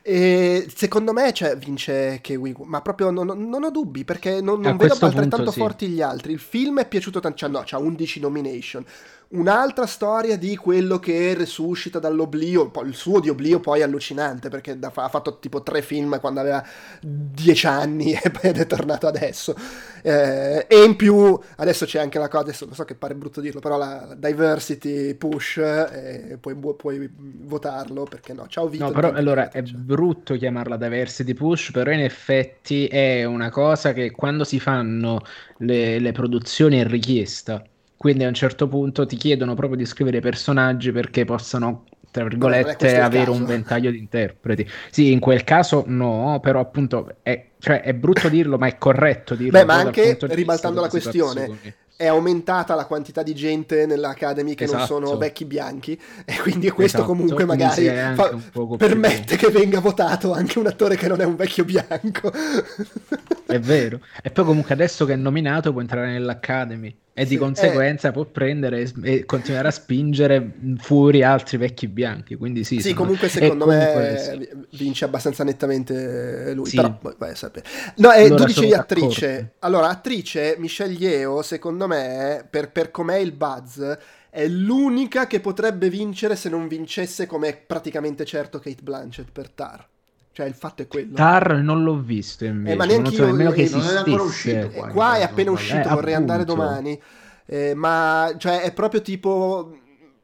E 0.01 0.67
secondo 0.75 1.13
me 1.13 1.31
cioè, 1.31 1.55
vince 1.57 2.19
Kiwi, 2.21 2.55
ma 2.63 2.81
proprio 2.81 3.11
non, 3.11 3.27
non, 3.27 3.63
ho 3.63 3.69
dubbi 3.69 4.03
perché 4.03 4.41
non, 4.41 4.61
non 4.61 4.77
vedo 4.77 4.93
altrettanto 4.93 5.35
punto, 5.35 5.51
sì. 5.51 5.59
forti 5.59 5.87
gli 5.87 6.01
altri. 6.01 6.33
Il 6.33 6.39
film 6.39 6.70
film 6.71 6.79
è 6.79 6.88
piaciuto 6.88 7.19
tanto, 7.19 7.38
cioè 7.38 7.49
no, 7.49 7.63
c'ha 7.65 7.77
11 7.77 8.19
nomination. 8.21 8.86
Un'altra 9.33 9.85
storia 9.85 10.37
di 10.37 10.57
quello 10.57 10.99
che 10.99 11.33
resuscita 11.33 11.99
dall'oblio, 11.99 12.69
il 12.83 12.93
suo 12.93 13.21
di 13.21 13.29
oblio 13.29 13.61
poi 13.61 13.79
è 13.79 13.83
allucinante 13.83 14.49
perché 14.49 14.77
ha 14.77 15.07
fatto 15.07 15.39
tipo 15.39 15.63
tre 15.63 15.81
film 15.81 16.19
quando 16.19 16.41
aveva 16.41 16.61
10 16.99 17.65
anni 17.65 18.11
e 18.21 18.29
poi 18.29 18.51
è 18.51 18.67
tornato 18.67 19.07
adesso. 19.07 19.55
Eh, 20.01 20.65
e 20.67 20.83
in 20.83 20.97
più, 20.97 21.39
adesso 21.55 21.85
c'è 21.85 21.99
anche 21.99 22.19
la 22.19 22.27
cosa, 22.27 22.43
adesso 22.43 22.65
lo 22.65 22.73
so 22.73 22.83
che 22.83 22.95
pare 22.95 23.15
brutto 23.15 23.39
dirlo, 23.39 23.61
però 23.61 23.77
la 23.77 24.15
diversity 24.17 25.13
push, 25.13 25.57
eh, 25.57 26.37
puoi, 26.37 26.55
puoi, 26.75 27.09
votarlo 27.15 28.03
perché 28.03 28.33
no, 28.33 28.47
ciao 28.47 28.67
Vito. 28.67 28.83
No, 28.83 28.91
però 28.91 29.13
allora 29.13 29.49
è 29.49 29.61
brutto 29.61 30.35
chiamarla 30.35 30.75
diversity 30.75 31.33
push, 31.33 31.71
però 31.71 31.91
in 31.91 32.01
effetti 32.01 32.87
è 32.87 33.23
una 33.23 33.49
cosa 33.49 33.93
che 33.93 34.11
quando 34.11 34.43
si 34.43 34.59
fanno 34.59 35.21
le, 35.59 35.99
le 35.99 36.11
produzioni 36.11 36.79
è 36.79 36.85
richiesta 36.85 37.63
quindi 38.01 38.23
a 38.23 38.27
un 38.29 38.33
certo 38.33 38.67
punto 38.67 39.05
ti 39.05 39.15
chiedono 39.15 39.53
proprio 39.53 39.77
di 39.77 39.85
scrivere 39.85 40.21
personaggi 40.21 40.91
perché 40.91 41.23
possano 41.23 41.83
tra 42.09 42.23
virgolette 42.23 42.99
avere 42.99 43.29
un 43.29 43.45
ventaglio 43.45 43.91
di 43.91 43.99
interpreti. 43.99 44.67
Sì, 44.89 45.11
in 45.11 45.19
quel 45.19 45.43
caso 45.43 45.83
no, 45.85 46.39
però 46.41 46.61
appunto 46.61 47.17
è, 47.21 47.49
cioè, 47.59 47.81
è 47.81 47.93
brutto 47.93 48.27
dirlo, 48.27 48.57
ma 48.57 48.65
è 48.65 48.79
corretto 48.79 49.35
dirlo. 49.35 49.51
Beh, 49.51 49.65
ma 49.65 49.75
anche 49.75 50.17
ribaltando 50.19 50.81
la 50.81 50.89
questione, 50.89 51.59
è 51.95 52.07
aumentata 52.07 52.73
la 52.73 52.87
quantità 52.87 53.21
di 53.21 53.35
gente 53.35 53.85
nell'Academy 53.85 54.55
che 54.55 54.63
esatto. 54.63 54.97
non 54.97 55.05
sono 55.05 55.17
vecchi 55.19 55.45
bianchi 55.45 55.93
e 56.25 56.39
quindi 56.41 56.71
questo 56.71 56.97
esatto. 56.97 57.13
comunque 57.13 57.45
magari 57.45 57.85
fa, 58.15 58.35
permette 58.77 59.35
che 59.35 59.49
venga 59.49 59.79
votato 59.79 60.33
anche 60.33 60.57
un 60.57 60.65
attore 60.65 60.95
che 60.95 61.07
non 61.07 61.21
è 61.21 61.23
un 61.23 61.35
vecchio 61.35 61.65
bianco. 61.65 62.31
è 63.45 63.59
vero. 63.59 63.99
E 64.23 64.31
poi 64.31 64.43
comunque 64.43 64.73
adesso 64.73 65.05
che 65.05 65.13
è 65.13 65.17
nominato 65.17 65.71
può 65.71 65.81
entrare 65.81 66.07
nell'Academy. 66.07 66.97
E 67.21 67.25
sì, 67.25 67.29
di 67.29 67.38
conseguenza 67.38 68.10
eh... 68.10 68.12
può 68.12 68.25
prendere 68.25 68.91
e 69.03 69.25
continuare 69.25 69.67
a 69.67 69.71
spingere 69.71 70.53
fuori 70.77 71.21
altri 71.21 71.57
vecchi 71.57 71.88
bianchi. 71.88 72.36
Quindi 72.36 72.63
sì, 72.63 72.77
sì 72.77 72.89
sono... 72.89 72.95
comunque 72.95 73.29
secondo 73.29 73.67
me 73.67 74.17
sì. 74.17 74.49
vince 74.77 75.05
abbastanza 75.05 75.43
nettamente 75.43 76.51
lui. 76.55 76.65
Sì. 76.65 76.77
Però 76.77 76.97
vai 77.17 77.31
a 77.31 77.36
sapere. 77.36 77.65
No, 77.97 78.12
eh, 78.12 78.23
allora, 78.25 78.36
tu 78.38 78.45
dicevi 78.45 78.73
attrice. 78.73 79.27
D'accordo. 79.27 79.51
Allora, 79.60 79.89
attrice 79.89 80.55
Michelle 80.57 80.93
Yeo, 80.93 81.43
secondo 81.43 81.88
me, 81.88 82.43
per, 82.49 82.71
per 82.71 82.89
com'è 82.89 83.17
il 83.17 83.34
buzz, 83.34 83.79
è 84.31 84.47
l'unica 84.47 85.27
che 85.27 85.39
potrebbe 85.39 85.89
vincere 85.89 86.36
se 86.36 86.49
non 86.49 86.67
vincesse 86.67 87.27
come 87.27 87.49
è 87.49 87.55
praticamente 87.55 88.25
certo 88.25 88.57
Kate 88.57 88.81
Blanchett 88.81 89.29
per 89.31 89.49
Tar. 89.49 89.88
Cioè, 90.41 90.49
il 90.49 90.56
fatto 90.56 90.82
è 90.82 90.88
quello. 90.88 91.13
Tar 91.13 91.58
non 91.58 91.84
l'ho 91.84 91.99
visto 91.99 92.45
invece. 92.45 92.73
Eh, 92.73 92.75
ma 92.75 92.86
neanche 92.86 93.04
non 93.04 93.13
so 93.13 93.21
io, 93.21 93.27
nemmeno 93.27 93.51
che 93.51 93.69
non 93.69 93.82
è 93.82 93.95
ancora 93.95 94.23
uscito. 94.23 94.69
Qua, 94.69 94.88
eh, 94.88 94.91
qua 94.91 95.15
è 95.17 95.21
appena 95.21 95.51
uscito, 95.51 95.88
eh, 95.88 95.93
vorrei 95.93 96.13
appunto. 96.13 96.32
andare 96.34 96.45
domani. 96.45 97.01
Eh, 97.45 97.73
ma 97.75 98.34
cioè, 98.38 98.62
è 98.62 98.73
proprio 98.73 99.01
tipo. 99.04 99.75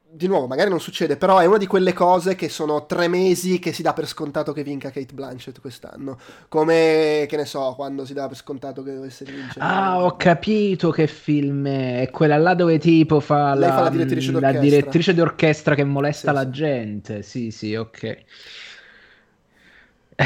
Di 0.10 0.26
nuovo, 0.26 0.48
magari 0.48 0.70
non 0.72 0.80
succede, 0.80 1.18
però 1.18 1.38
è 1.38 1.46
una 1.46 1.58
di 1.58 1.68
quelle 1.68 1.94
cose 1.94 2.34
che 2.34 2.50
sono 2.50 2.88
tre 2.88 3.08
mesi 3.08 3.60
che 3.60 3.72
si 3.72 3.84
dà 3.84 3.94
per 3.94 4.08
scontato 4.08 4.52
che 4.52 4.64
vinca 4.64 4.90
Kate 4.90 5.14
Blanchett 5.14 5.62
quest'anno. 5.62 6.18
Come, 6.48 7.26
che 7.28 7.36
ne 7.36 7.46
so, 7.46 7.74
quando 7.76 8.04
si 8.06 8.14
dà 8.14 8.26
per 8.26 8.38
scontato 8.38 8.82
che 8.82 8.96
dovesse 8.96 9.26
vincere. 9.26 9.60
Ah, 9.60 10.04
ho 10.04 10.16
capito 10.16 10.90
che 10.90 11.06
film 11.06 11.68
è. 11.68 12.02
È 12.02 12.10
quella 12.10 12.38
là 12.38 12.56
dove 12.56 12.80
tipo 12.80 13.20
fa, 13.20 13.54
la, 13.54 13.68
fa 13.68 13.82
la 13.82 13.90
direttrice 13.90 14.32
d'orchestra. 14.32 14.58
La 14.58 14.64
direttrice 14.64 15.14
d'orchestra 15.14 15.76
che 15.76 15.84
molesta 15.84 16.30
sì, 16.30 16.34
la 16.34 16.44
sì. 16.44 16.50
gente. 16.50 17.22
Sì, 17.22 17.52
sì, 17.52 17.76
ok. 17.76 18.18
Eh, 20.20 20.26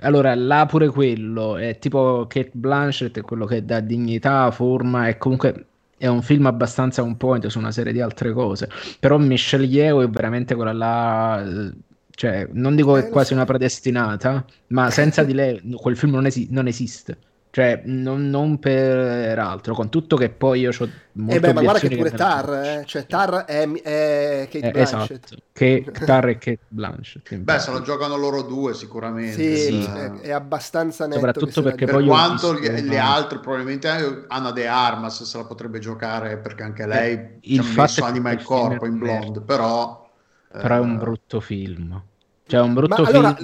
allora, 0.00 0.34
là 0.34 0.66
pure 0.66 0.88
quello, 0.88 1.56
è 1.56 1.78
tipo 1.78 2.26
Kate 2.28 2.50
Blanchett, 2.52 3.18
è 3.18 3.22
quello 3.22 3.46
che 3.46 3.64
dà 3.64 3.80
dignità, 3.80 4.50
forma 4.50 5.08
e 5.08 5.16
comunque 5.16 5.66
è 5.96 6.06
un 6.08 6.22
film 6.22 6.46
abbastanza 6.46 7.02
un 7.02 7.16
point 7.16 7.46
su 7.46 7.58
una 7.58 7.70
serie 7.70 7.92
di 7.92 8.00
altre 8.00 8.32
cose. 8.32 8.68
Però 8.98 9.16
Michelle 9.18 9.66
Yeoh 9.66 10.02
è 10.02 10.08
veramente 10.08 10.54
quella 10.54 10.72
là... 10.72 11.72
Cioè, 12.16 12.48
non 12.52 12.76
dico 12.76 12.94
che 12.94 13.06
è 13.06 13.08
quasi 13.08 13.32
una 13.32 13.44
predestinata, 13.44 14.44
ma 14.68 14.90
senza 14.90 15.24
di 15.24 15.32
lei 15.34 15.60
quel 15.74 15.96
film 15.96 16.12
non, 16.12 16.26
esi- 16.26 16.48
non 16.50 16.66
esiste. 16.68 17.18
Cioè, 17.54 17.82
non, 17.84 18.30
non, 18.30 18.58
per 18.58 19.38
altro, 19.38 19.74
con 19.74 19.88
tutto 19.88 20.16
che 20.16 20.28
poi 20.28 20.58
io 20.58 20.70
ho 20.76 20.88
molte 21.12 21.36
eh 21.36 21.38
beh, 21.38 21.52
ma 21.52 21.62
guarda 21.62 21.78
che 21.78 21.96
pure 21.96 22.10
Tar, 22.10 22.52
eh? 22.52 22.82
cioè 22.84 23.06
Tar 23.06 23.44
è, 23.44 23.70
è 23.70 24.48
Kate 24.50 24.66
eh, 24.66 24.70
Blanchett. 24.72 25.24
Esatto, 25.24 25.42
che 25.52 25.84
Tar 26.04 26.28
e 26.30 26.38
Kate 26.38 26.58
Blanchett. 26.66 27.34
Beh, 27.36 27.58
se 27.60 27.70
lo 27.70 27.80
giocano 27.82 28.16
loro 28.16 28.42
due 28.42 28.74
sicuramente. 28.74 29.56
Sì, 29.56 29.82
sì. 29.82 29.84
È, 29.84 30.10
è, 30.22 30.30
abbastanza 30.32 31.06
netto. 31.06 31.18
Soprattutto 31.20 31.62
perché 31.62 31.86
per 31.86 32.04
quanto 32.04 32.58
gli, 32.58 32.66
le 32.66 32.98
altre, 32.98 33.38
probabilmente 33.38 34.24
Anna 34.26 34.50
De 34.50 34.66
Armas 34.66 35.22
se 35.22 35.36
la 35.36 35.44
potrebbe 35.44 35.78
giocare 35.78 36.38
perché 36.38 36.64
anche 36.64 36.88
lei 36.88 37.12
eh, 37.12 37.38
il 37.42 37.62
ci 37.62 37.78
ha 37.78 37.82
messo 37.82 38.04
anima 38.04 38.32
e 38.32 38.42
corpo 38.42 38.84
in 38.84 38.98
blonde, 38.98 39.40
però... 39.42 40.10
Però 40.50 40.74
è 40.74 40.80
un 40.80 40.94
eh, 40.94 40.98
brutto 40.98 41.38
film. 41.38 42.02
Cioè, 42.46 42.60
un 42.60 42.74
brutto 42.74 43.02
Ma 43.02 43.08
film. 43.08 43.24
Allora, 43.24 43.36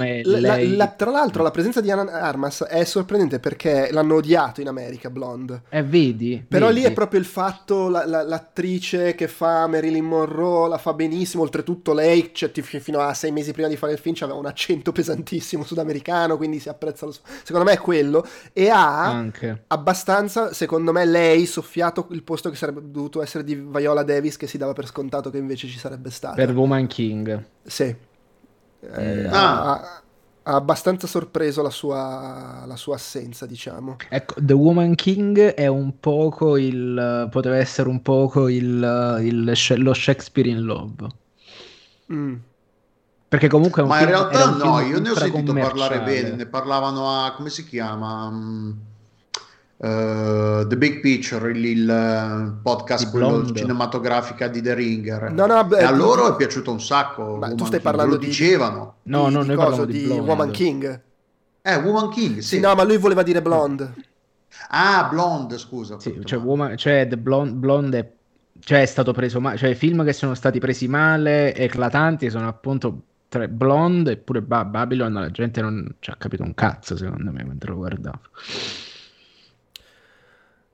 lei... 0.57 0.77
la, 0.77 0.89
tra 0.89 1.11
l'altro, 1.11 1.43
la 1.43 1.51
presenza 1.51 1.81
di 1.81 1.91
Anna 1.91 2.21
Armas 2.21 2.65
è 2.65 2.85
sorprendente 2.85 3.41
perché 3.41 3.89
l'hanno 3.91 4.17
odiato 4.17 4.61
in 4.61 4.69
America, 4.69 5.09
Blonde. 5.09 5.63
Eh, 5.71 5.83
vedi. 5.83 6.45
Però 6.47 6.67
vedi. 6.67 6.81
lì 6.81 6.87
è 6.87 6.93
proprio 6.93 7.19
il 7.19 7.25
fatto, 7.25 7.89
la, 7.89 8.05
la, 8.07 8.23
l'attrice 8.23 9.15
che 9.15 9.27
fa 9.27 9.67
Marilyn 9.67 10.05
Monroe 10.05 10.69
la 10.69 10.77
fa 10.77 10.93
benissimo. 10.93 11.43
Oltretutto, 11.43 11.95
lei, 11.95 12.31
cioè, 12.35 12.51
fino 12.53 13.01
a 13.01 13.15
sei 13.15 13.33
mesi 13.33 13.53
prima 13.53 13.69
di 13.69 13.77
fare 13.77 13.93
il 13.93 13.99
film, 13.99 14.17
aveva 14.21 14.39
un 14.39 14.45
accento 14.45 14.93
pesantissimo 14.93 15.65
sudamericano. 15.65 16.37
Quindi 16.37 16.59
si 16.59 16.69
apprezza 16.69 17.07
lo. 17.07 17.15
Secondo 17.43 17.65
me 17.65 17.73
è 17.73 17.79
quello. 17.79 18.23
E 18.53 18.69
ha 18.69 19.07
Anche. 19.07 19.65
abbastanza, 19.69 20.53
secondo 20.53 20.93
me, 20.93 21.07
lei 21.07 21.47
soffiato 21.47 22.07
il 22.11 22.23
posto 22.23 22.51
che 22.51 22.57
sarebbe 22.57 22.83
dovuto 22.85 23.23
essere 23.23 23.45
di 23.45 23.55
Viola 23.55 24.03
Davis, 24.03 24.37
che 24.37 24.47
si 24.47 24.59
dava 24.59 24.75
per 24.75 24.87
scontato 24.87 25.31
che 25.31 25.39
invece 25.39 25.69
ci 25.69 25.79
sarebbe 25.79 26.11
stato. 26.11 26.35
Per 26.35 26.55
Woman 26.55 26.87
King. 26.87 27.45
Sì. 27.65 28.09
Eh, 28.81 29.27
ah. 29.27 29.31
ha, 29.31 30.03
ha, 30.43 30.55
abbastanza 30.55 31.07
sorpreso 31.07 31.63
la 31.63 31.71
sua, 31.71 32.65
la 32.67 32.77
sua, 32.77 32.95
assenza, 32.95 33.47
diciamo. 33.47 33.97
Ecco, 34.09 34.35
The 34.39 34.53
Woman 34.53 34.95
King 34.95 35.39
è 35.39 35.67
un 35.67 35.99
poco 36.01 36.57
il. 36.57 37.29
poteva 37.31 37.57
essere 37.57 37.89
un 37.89 38.03
poco 38.03 38.49
il, 38.49 39.19
il 39.23 39.53
lo 39.77 39.95
Shakespeare 39.95 40.49
in 40.49 40.63
Love. 40.63 41.07
Mm. 42.13 42.35
Perché 43.29 43.47
comunque 43.47 43.85
Ma 43.85 44.01
in 44.01 44.07
realtà 44.07 44.51
no, 44.51 44.81
io 44.81 44.99
ne 44.99 45.11
ho 45.11 45.15
sentito 45.15 45.53
parlare 45.53 46.03
bene, 46.03 46.31
ne 46.31 46.47
parlavano 46.47 47.09
a 47.09 47.33
come 47.33 47.49
si 47.49 47.65
chiama? 47.65 48.29
Uh, 49.83 50.67
The 50.67 50.77
Big 50.77 51.01
Picture, 51.01 51.51
il, 51.53 51.65
il 51.65 51.89
eh, 51.89 52.61
podcast 52.63 53.11
cinematografica 53.55 54.47
di 54.47 54.61
The 54.61 54.75
Ringer. 54.75 55.33
No, 55.33 55.47
no, 55.47 55.65
beh, 55.65 55.79
e 55.79 55.85
a 55.85 55.91
loro 55.91 56.31
è 56.31 56.37
piaciuto 56.37 56.71
un 56.71 56.83
sacco. 56.83 57.37
Ma 57.37 57.55
tu 57.55 57.65
stai 57.65 57.81
parlando 57.81 58.19
di. 58.19 58.27
Dicevano. 58.27 58.97
No, 59.05 59.29
di, 59.29 59.35
no, 59.35 59.43
di, 59.43 59.55
coso, 59.55 59.87
di, 59.87 60.03
di 60.05 60.19
Woman 60.19 60.51
King. 60.51 61.01
Eh, 61.63 61.77
Woman 61.77 62.11
King, 62.11 62.35
sì. 62.41 62.57
sì. 62.57 62.61
No, 62.61 62.75
ma 62.75 62.83
lui 62.83 62.99
voleva 62.99 63.23
dire 63.23 63.41
Blonde. 63.41 63.95
Ah, 64.69 65.09
Blonde, 65.11 65.57
scusa. 65.57 65.99
Sì, 65.99 66.21
cioè, 66.25 66.39
woman, 66.39 66.77
cioè, 66.77 67.07
The 67.09 67.17
Blonde, 67.17 67.55
Blonde 67.55 67.99
è, 67.99 68.13
cioè, 68.59 68.83
è 68.83 68.87
stato 68.87 69.13
preso 69.13 69.41
male. 69.41 69.57
Cioè, 69.57 69.71
i 69.71 69.75
film 69.75 70.05
che 70.05 70.13
sono 70.13 70.35
stati 70.35 70.59
presi 70.59 70.89
male, 70.89 71.55
eclatanti, 71.55 72.29
sono 72.29 72.49
appunto 72.49 73.01
tra 73.29 73.49
Blonde 73.49 74.13
e 74.13 74.17
pure 74.19 74.43
Babylon. 74.43 75.15
La 75.15 75.31
gente 75.31 75.63
non 75.63 75.95
ci 76.01 76.11
ha 76.11 76.17
capito 76.17 76.43
un 76.43 76.53
cazzo, 76.53 76.99
secondo 76.99 77.33
me, 77.33 77.43
mentre 77.45 77.71
lo 77.71 77.77
guardavo. 77.77 78.21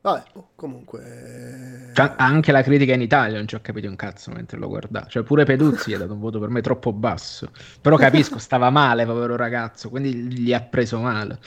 Vabbè, 0.07 0.23
oh, 0.35 0.51
comunque... 0.55 1.91
Cioè, 1.93 2.13
anche 2.17 2.53
la 2.53 2.63
critica 2.63 2.93
in 2.93 3.01
Italia 3.01 3.39
non 3.39 3.49
ci 3.49 3.57
ho 3.57 3.61
capito 3.61 3.89
un 3.89 3.97
cazzo 3.97 4.31
mentre 4.31 4.57
lo 4.57 4.69
guardavo. 4.69 5.09
Cioè, 5.09 5.25
pure 5.25 5.43
Peduzzi 5.43 5.91
gli 5.91 5.95
ha 5.95 5.99
dato 5.99 6.13
un 6.13 6.21
voto 6.21 6.39
per 6.39 6.49
me 6.49 6.61
troppo 6.61 6.93
basso. 6.93 7.51
Però 7.81 7.97
capisco, 7.97 8.39
stava 8.39 8.71
male, 8.71 9.05
povero 9.05 9.35
ragazzo, 9.35 9.89
quindi 9.89 10.13
gli 10.15 10.53
ha 10.53 10.61
preso 10.61 11.01
male. 11.01 11.41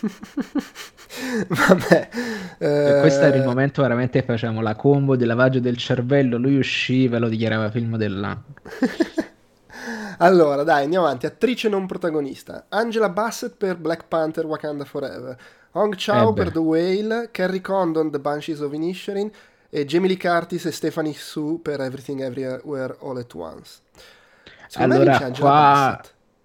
Vabbè. 1.48 2.08
Eh... 2.56 2.98
Questo 3.00 3.24
era 3.24 3.36
il 3.36 3.44
momento 3.44 3.82
veramente 3.82 4.20
che 4.20 4.24
facevamo 4.24 4.62
la 4.62 4.74
combo 4.74 5.16
di 5.16 5.26
lavaggio 5.26 5.60
del 5.60 5.76
cervello. 5.76 6.38
Lui 6.38 6.56
usciva 6.56 7.18
e 7.18 7.20
lo 7.20 7.28
dichiarava 7.28 7.70
film 7.70 7.98
dell'anno. 7.98 8.54
allora, 10.16 10.62
dai, 10.62 10.84
andiamo 10.84 11.04
avanti. 11.04 11.26
Attrice 11.26 11.68
non 11.68 11.86
protagonista. 11.86 12.64
Angela 12.70 13.10
Bassett 13.10 13.54
per 13.54 13.76
Black 13.76 14.06
Panther 14.08 14.46
Wakanda 14.46 14.86
Forever. 14.86 15.36
Hong 15.72 15.94
Chao 15.96 16.30
eh 16.30 16.34
per 16.34 16.50
The 16.50 16.58
Whale, 16.58 17.28
Carrie 17.30 17.60
Condon 17.60 18.10
The 18.10 18.18
Banshees 18.18 18.60
of 18.60 18.72
Inisherin 18.72 19.30
e 19.68 19.84
Jamie 19.84 20.08
Lee 20.08 20.16
Curtis 20.16 20.64
e 20.66 20.72
Stephanie 20.72 21.14
Su 21.14 21.60
per 21.62 21.80
Everything 21.80 22.20
Everywhere 22.20 22.96
All 23.00 23.18
at 23.18 23.32
Once. 23.34 23.78
Secondo 24.66 24.94
allora, 24.94 25.30
qua 25.30 26.00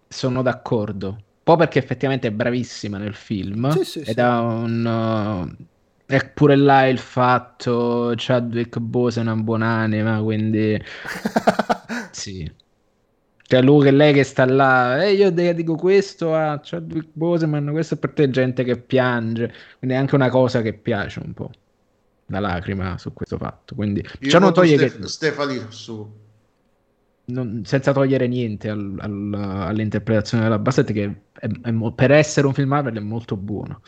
sono 0.08 0.42
d'accordo. 0.42 1.08
Un 1.10 1.44
po' 1.44 1.56
perché 1.56 1.80
effettivamente 1.80 2.28
è 2.28 2.32
bravissima 2.32 2.98
nel 2.98 3.14
film 3.14 3.70
sì, 3.70 3.84
sì, 3.84 4.00
ed 4.00 4.16
sì. 4.16 4.20
ha 4.20 4.42
un... 4.42 5.58
Uh, 6.08 6.18
pure 6.34 6.56
là 6.56 6.86
il 6.88 7.00
fatto 7.00 8.14
Chadwick 8.16 8.78
Bose 8.80 9.20
è 9.20 9.24
una 9.24 9.36
buonanima, 9.36 10.22
quindi 10.22 10.80
sì. 12.12 12.52
Cioè 13.48 13.62
lui 13.62 13.84
che 13.84 13.92
lei 13.92 14.12
che 14.12 14.24
sta 14.24 14.44
là, 14.46 15.04
e 15.04 15.10
eh, 15.10 15.14
io 15.14 15.54
dico 15.54 15.76
questo 15.76 16.34
a 16.34 16.60
Chadwick 16.64 17.10
Boseman, 17.14 17.70
questo 17.72 17.94
è 17.94 17.98
per 17.98 18.10
te 18.10 18.28
gente 18.32 18.64
che 18.64 18.76
piange, 18.76 19.54
quindi 19.78 19.96
è 19.96 20.00
anche 20.00 20.16
una 20.16 20.30
cosa 20.30 20.64
che 20.64 20.74
piace 20.74 21.20
un 21.24 21.32
po', 21.34 21.52
la 22.28 22.40
lacrima 22.40 22.98
su 22.98 23.14
questo 23.14 23.38
fatto, 23.38 23.76
quindi 23.76 24.04
io 24.22 24.30
ciò 24.32 24.40
non 24.40 24.52
toglie 24.52 24.78
Stef- 24.78 25.00
che... 25.00 25.08
Stefani 25.08 25.62
su. 25.70 26.24
Non, 27.28 27.62
senza 27.66 27.92
togliere 27.94 28.28
niente 28.28 28.68
al, 28.70 28.98
al, 29.00 29.34
all'interpretazione 29.34 30.44
della 30.44 30.60
Bassett 30.60 30.92
che 30.92 31.22
è, 31.34 31.48
è, 31.48 31.92
per 31.94 32.12
essere 32.12 32.48
un 32.48 32.54
film 32.54 32.70
Marvel 32.70 32.96
è 32.96 33.00
molto 33.00 33.36
buono. 33.38 33.82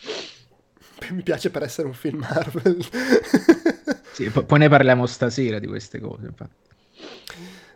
Mi 1.09 1.23
piace 1.23 1.49
per 1.49 1.63
essere 1.63 1.87
un 1.87 1.93
film 1.93 2.19
Marvel. 2.19 2.77
sì, 4.13 4.29
poi 4.29 4.59
ne 4.59 4.69
parliamo 4.69 5.07
stasera 5.07 5.57
di 5.57 5.65
queste 5.65 5.99
cose, 5.99 6.27
infatti. 6.27 6.66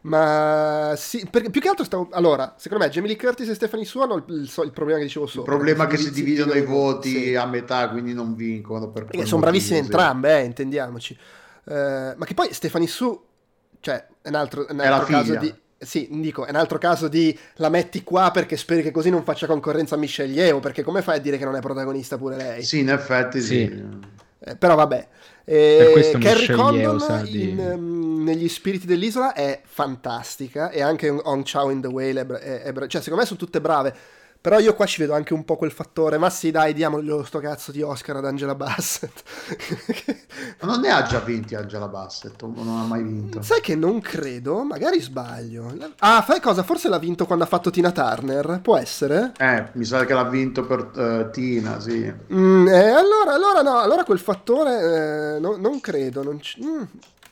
Ma 0.02 0.94
sì, 0.98 1.28
perché 1.30 1.50
più 1.52 1.62
che 1.62 1.68
altro 1.68 1.86
stavo... 1.86 2.08
Allora, 2.12 2.56
secondo 2.58 2.84
me 2.84 2.90
Jamie 2.90 3.10
Lee 3.10 3.18
Curtis 3.18 3.50
e 3.50 3.54
Stephanie 3.54 3.86
Su 3.86 4.00
hanno 4.00 4.16
il, 4.16 4.24
il, 4.28 4.52
il, 4.64 4.72
problema 4.72 4.98
che 4.98 5.06
dicevo 5.06 5.28
sopra. 5.28 5.52
Il 5.52 5.58
problema 5.60 5.84
è 5.86 5.88
che 5.88 5.98
si 5.98 6.12
dividono 6.12 6.54
i 6.54 6.64
voti 6.64 7.26
sì. 7.26 7.36
a 7.36 7.46
metà, 7.46 7.90
quindi 7.90 8.14
non 8.14 8.36
vincono. 8.36 8.90
Per 8.90 9.06
perché 9.06 9.26
sono 9.26 9.42
bravissime 9.42 9.80
entrambe, 9.80 10.40
eh, 10.40 10.44
intendiamoci. 10.46 11.16
Uh, 11.66 11.74
ma 12.16 12.26
che 12.26 12.34
poi 12.34 12.52
Stephanie 12.52 12.88
Su, 12.88 13.20
cioè, 13.80 14.08
è 14.22 14.30
un 14.30 14.36
altro, 14.36 14.66
un 14.68 14.80
altro 14.80 15.06
caso 15.06 15.36
di... 15.36 15.54
Sì, 15.78 16.08
dico, 16.12 16.46
è 16.46 16.50
un 16.52 16.58
altro 16.58 16.78
caso 16.78 17.08
di 17.08 17.36
la 17.56 17.70
metti 17.70 18.04
qua 18.04 18.30
perché 18.30 18.56
speri 18.56 18.84
che 18.84 18.92
così 18.92 19.10
non 19.10 19.24
faccia 19.24 19.48
concorrenza 19.48 19.96
a 19.96 19.98
Michelle 19.98 20.32
Yeoh, 20.32 20.60
perché 20.60 20.84
come 20.84 21.02
fai 21.02 21.18
a 21.18 21.20
dire 21.20 21.40
che 21.40 21.46
non 21.46 21.56
è 21.56 21.60
protagonista 21.60 22.18
pure 22.18 22.36
lei? 22.36 22.64
Sì, 22.64 22.80
in 22.80 22.90
effetti 22.90 23.42
sì. 23.42 23.66
sì. 23.66 24.20
Eh, 24.44 24.56
però 24.56 24.76
vabbè. 24.76 25.08
Eh, 25.44 26.18
Carrie 26.20 26.52
Condon 26.56 27.24
di... 27.24 27.50
in, 27.50 27.60
um, 27.60 28.24
negli 28.24 28.48
spiriti 28.48 28.88
dell'isola 28.88 29.34
è 29.34 29.62
fantastica 29.64 30.70
e 30.70 30.82
anche 30.82 31.10
Hong 31.10 31.44
Chao 31.46 31.70
in 31.70 31.82
The 31.82 31.88
Whale 31.88 32.22
è, 32.22 32.26
è, 32.26 32.62
è, 32.62 32.88
cioè 32.88 33.02
secondo 33.02 33.22
me 33.22 33.26
sono 33.26 33.40
tutte 33.40 33.62
brave 33.62 33.96
Però 34.42 34.58
io 34.58 34.74
qua 34.74 34.88
ci 34.88 35.00
vedo 35.00 35.14
anche 35.14 35.36
un 35.36 35.46
po' 35.46 35.56
quel 35.56 35.72
fattore, 35.72 36.18
ma 36.18 36.32
sì 36.32 36.50
dai, 36.50 36.74
diamogli 36.74 37.12
sto 37.26 37.38
cazzo 37.38 37.72
di 37.72 37.84
Oscar 37.84 38.16
ad 38.16 38.26
Angela 38.26 38.56
Bassett. 38.56 39.22
ma 40.62 40.68
non 40.68 40.80
ne 40.80 40.90
ha 40.90 41.04
già 41.04 41.20
vinti 41.20 41.54
Angela 41.54 41.88
Bassett, 41.88 42.42
non 42.42 42.68
ha 42.68 42.84
mai 42.86 43.04
vinto. 43.04 43.44
Sai 43.44 43.62
che 43.62 43.76
non 43.76 44.02
credo, 44.02 44.64
magari 44.64 45.00
sbaglio. 45.00 45.72
Ah, 46.00 46.24
fai 46.24 46.40
cosa? 46.40 46.64
Forse 46.64 46.90
l'ha 46.90 46.98
vinto 46.98 47.28
quando 47.28 47.44
ha 47.44 47.48
fatto 47.48 47.70
Tina 47.70 47.92
Turner, 47.92 48.62
può 48.64 48.78
essere? 48.78 49.34
Eh, 49.38 49.70
mi 49.74 49.86
sa 49.86 50.06
che 50.06 50.14
l'ha 50.16 50.28
vinto 50.28 50.66
per 50.66 50.90
uh, 50.92 51.30
Tina, 51.30 51.80
sì. 51.80 52.12
Mm, 52.34 52.68
eh, 52.68 52.90
allora, 52.90 53.34
allora 53.36 53.62
no, 53.62 53.78
allora 53.78 54.04
quel 54.04 54.18
fattore 54.18 55.36
eh, 55.36 55.40
no, 55.40 55.56
non 55.56 55.80
credo, 55.80 56.24
non 56.24 56.40
c- 56.40 56.58
mm, 56.60 56.82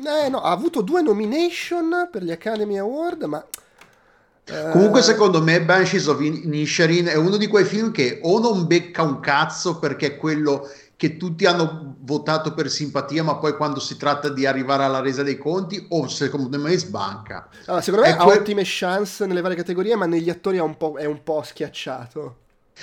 eh, 0.06 0.30
no, 0.30 0.41
ha 0.41 0.52
avuto 0.52 0.82
due 0.82 1.02
nomination 1.02 2.08
per 2.12 2.24
gli 2.24 2.32
Academy 2.32 2.78
Award, 2.78 3.24
ma 3.24 3.43
Comunque, 4.71 5.01
secondo 5.01 5.41
me, 5.41 5.62
Banshees 5.62 6.07
of 6.07 6.21
Inisherin 6.21 7.05
è 7.05 7.15
uno 7.15 7.38
di 7.38 7.47
quei 7.47 7.65
film 7.65 7.91
che 7.91 8.19
o 8.23 8.39
non 8.39 8.67
becca 8.67 9.03
un 9.03 9.19
cazzo 9.19 9.79
perché 9.79 10.07
è 10.07 10.17
quello 10.17 10.67
che 10.95 11.15
tutti 11.15 11.45
hanno 11.45 11.95
votato 12.01 12.53
per 12.53 12.69
simpatia, 12.69 13.23
ma 13.23 13.38
poi 13.38 13.55
quando 13.55 13.79
si 13.79 13.95
tratta 13.95 14.27
di 14.27 14.45
arrivare 14.45 14.83
alla 14.83 14.99
resa 14.99 15.23
dei 15.23 15.38
conti, 15.38 15.85
o 15.91 16.07
secondo 16.09 16.59
me 16.59 16.77
sbanca. 16.77 17.47
Allora, 17.67 17.81
secondo 17.81 18.05
me 18.05 18.13
è 18.13 18.17
ha 18.17 18.23
que- 18.23 18.33
ottime 18.33 18.63
chance 18.65 19.25
nelle 19.25 19.39
varie 19.39 19.55
categorie, 19.55 19.95
ma 19.95 20.05
negli 20.05 20.29
attori 20.29 20.57
è 20.57 20.62
un 20.62 20.75
po', 20.75 20.97
è 20.97 21.05
un 21.05 21.23
po 21.23 21.41
schiacciato. 21.41 22.35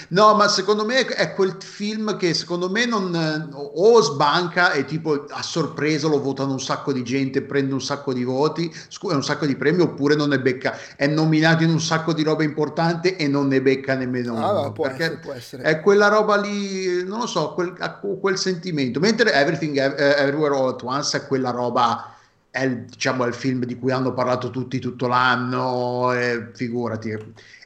No, 0.08 0.34
ma 0.34 0.48
secondo 0.48 0.84
me 0.84 1.04
è 1.06 1.34
quel 1.34 1.56
film 1.58 2.16
che 2.16 2.34
secondo 2.34 2.70
me 2.70 2.84
non 2.86 3.50
o 3.52 4.00
sbanca 4.00 4.72
e 4.72 4.84
tipo 4.84 5.26
a 5.30 5.42
sorpresa 5.42 6.08
lo 6.08 6.20
votano 6.20 6.52
un 6.52 6.60
sacco 6.60 6.92
di 6.92 7.02
gente, 7.02 7.42
prende 7.42 7.72
un 7.72 7.82
sacco 7.82 8.12
di 8.12 8.24
voti, 8.24 8.72
un 9.02 9.24
sacco 9.24 9.46
di 9.46 9.56
premi, 9.56 9.82
oppure 9.82 10.14
non 10.14 10.28
ne 10.28 10.40
becca, 10.40 10.76
è 10.96 11.06
nominato 11.06 11.62
in 11.62 11.70
un 11.70 11.80
sacco 11.80 12.12
di 12.12 12.22
roba 12.22 12.42
importante 12.42 13.16
e 13.16 13.28
non 13.28 13.48
ne 13.48 13.62
becca 13.62 13.94
nemmeno 13.94 14.36
ah, 14.36 14.60
uno. 14.60 14.72
Può 14.72 14.84
perché 14.84 15.04
essere, 15.04 15.18
può 15.18 15.32
essere. 15.32 15.62
È 15.62 15.80
quella 15.80 16.08
roba 16.08 16.36
lì, 16.36 17.04
non 17.04 17.20
lo 17.20 17.26
so, 17.26 17.52
quel, 17.52 17.74
quel 18.20 18.38
sentimento. 18.38 19.00
Mentre 19.00 19.32
Everything 19.32 19.76
Everywhere 19.76 20.54
All 20.54 20.68
at 20.68 20.82
Once 20.82 21.16
è 21.16 21.26
quella 21.26 21.50
roba 21.50 22.15
è 22.56 22.64
il, 22.64 22.84
diciamo, 22.86 23.24
è 23.24 23.28
il 23.28 23.34
film 23.34 23.64
di 23.64 23.76
cui 23.78 23.92
hanno 23.92 24.14
parlato 24.14 24.48
tutti 24.48 24.78
tutto 24.78 25.06
l'anno, 25.06 26.12
e 26.14 26.50
figurati 26.54 27.14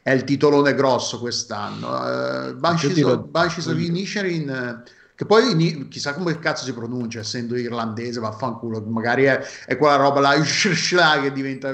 è 0.02 0.10
il 0.10 0.24
titolone 0.24 0.74
grosso 0.74 1.20
quest'anno. 1.20 1.88
Uh, 1.88 2.56
Banshees, 2.56 3.00
of, 3.02 3.26
Banshees 3.26 3.66
of 3.66 3.78
Inisherin, 3.78 4.82
che 5.14 5.26
poi 5.26 5.52
in, 5.52 5.88
chissà 5.88 6.12
come 6.14 6.36
cazzo 6.40 6.64
si 6.64 6.74
pronuncia, 6.74 7.20
essendo 7.20 7.56
irlandese, 7.56 8.18
vaffanculo, 8.18 8.80
magari 8.88 9.24
è, 9.24 9.40
è 9.66 9.76
quella 9.76 9.94
roba 9.96 10.18
là, 10.18 10.34
che 11.22 11.32
diventa 11.32 11.72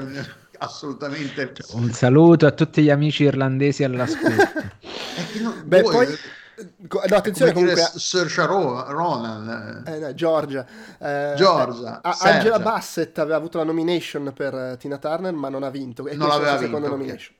assolutamente... 0.59 1.53
Un 1.71 1.91
saluto 1.91 2.45
a 2.45 2.51
tutti 2.51 2.83
gli 2.83 2.91
amici 2.91 3.23
irlandesi 3.23 3.83
all'ascolto. 3.83 4.61
non, 5.41 5.63
Beh, 5.65 5.81
voi, 5.81 6.05
poi... 6.05 6.17
No, 6.57 6.99
attenzione 7.15 7.51
comunque 7.53 7.83
a... 7.83 7.91
Saoirse 7.93 8.45
Ronan 8.47 9.83
eh, 9.85 9.99
no, 9.99 10.13
Georgia 10.15 10.65
eh, 10.97 11.33
Georgia 11.35 12.01
eh, 12.01 12.09
Angela 12.29 12.57
Bassett 12.57 13.15
aveva 13.19 13.35
avuto 13.35 13.59
la 13.59 13.63
nomination 13.63 14.33
per 14.33 14.53
uh, 14.53 14.77
Tina 14.77 14.97
Turner 14.97 15.33
ma 15.33 15.49
non 15.49 15.61
ha 15.61 15.69
vinto 15.69 16.07
e 16.07 16.15
non 16.15 16.27
l'aveva 16.27 16.53
vinto 16.53 16.65
seconda 16.65 16.87
okay. 16.87 16.97
nomination 16.97 17.35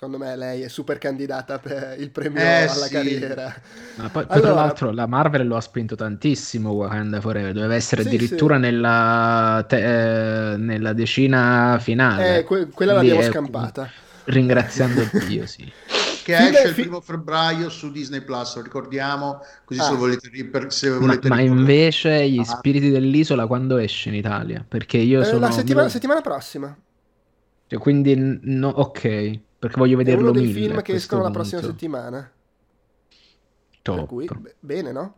secondo 0.00 0.16
me 0.16 0.34
lei 0.34 0.62
è 0.62 0.68
super 0.68 0.96
candidata 0.96 1.58
per 1.58 1.96
il 1.98 2.10
premio 2.10 2.40
eh, 2.40 2.62
alla 2.62 2.86
sì. 2.86 2.92
carriera. 2.94 3.54
Ma 3.96 4.08
poi, 4.08 4.24
poi 4.24 4.36
allora, 4.36 4.52
tra 4.52 4.60
l'altro 4.60 4.90
la 4.92 5.06
Marvel 5.06 5.46
lo 5.46 5.56
ha 5.56 5.60
spinto 5.60 5.94
tantissimo 5.94 6.70
Wakanda 6.70 7.20
Forever, 7.20 7.52
doveva 7.52 7.74
essere 7.74 8.00
sì, 8.00 8.08
addirittura 8.08 8.54
sì. 8.54 8.60
Nella, 8.62 9.62
te, 9.68 10.52
eh, 10.52 10.56
nella, 10.56 10.94
decina 10.94 11.76
finale. 11.82 12.38
Eh, 12.38 12.44
que- 12.44 12.68
quella 12.68 12.94
l'abbiamo 12.94 13.20
scampata. 13.20 13.90
Ringraziando 14.24 15.02
Dio, 15.26 15.44
sì. 15.44 15.70
Che 16.30 16.44
Fine, 16.44 16.56
esce 16.56 16.68
il 16.68 16.74
primo 16.74 17.00
febbraio 17.00 17.68
su 17.68 17.90
Disney 17.90 18.22
Plus, 18.22 18.56
lo 18.56 18.62
ricordiamo, 18.62 19.40
così 19.64 19.80
ah. 19.80 19.84
se 19.84 19.94
volete, 19.94 20.30
se 20.70 20.90
volete 20.90 21.28
Ma, 21.28 21.36
ma 21.36 21.40
invece 21.40 22.28
gli 22.28 22.38
ah. 22.38 22.44
spiriti 22.44 22.90
dell'isola 22.90 23.46
quando 23.46 23.76
esce 23.76 24.08
in 24.08 24.14
Italia? 24.14 24.64
Perché 24.66 24.98
io 24.98 25.20
eh, 25.20 25.24
sono... 25.24 25.40
La 25.40 25.50
settimana, 25.50 25.84
la 25.84 25.92
settimana 25.92 26.20
prossima. 26.20 26.76
Cioè, 27.66 27.78
quindi, 27.78 28.14
no, 28.16 28.68
ok. 28.68 29.38
Perché 29.58 29.76
voglio 29.76 29.96
vederlo 29.96 30.28
È 30.28 30.30
uno 30.30 30.40
dei 30.40 30.52
film 30.52 30.80
che 30.82 30.94
escono 30.94 31.22
punto. 31.22 31.38
la 31.38 31.44
prossima 31.44 31.62
settimana. 31.62 32.32
Top. 33.82 33.96
Per 33.96 34.06
cui, 34.06 34.26
b- 34.26 34.54
bene, 34.58 34.92
no? 34.92 35.14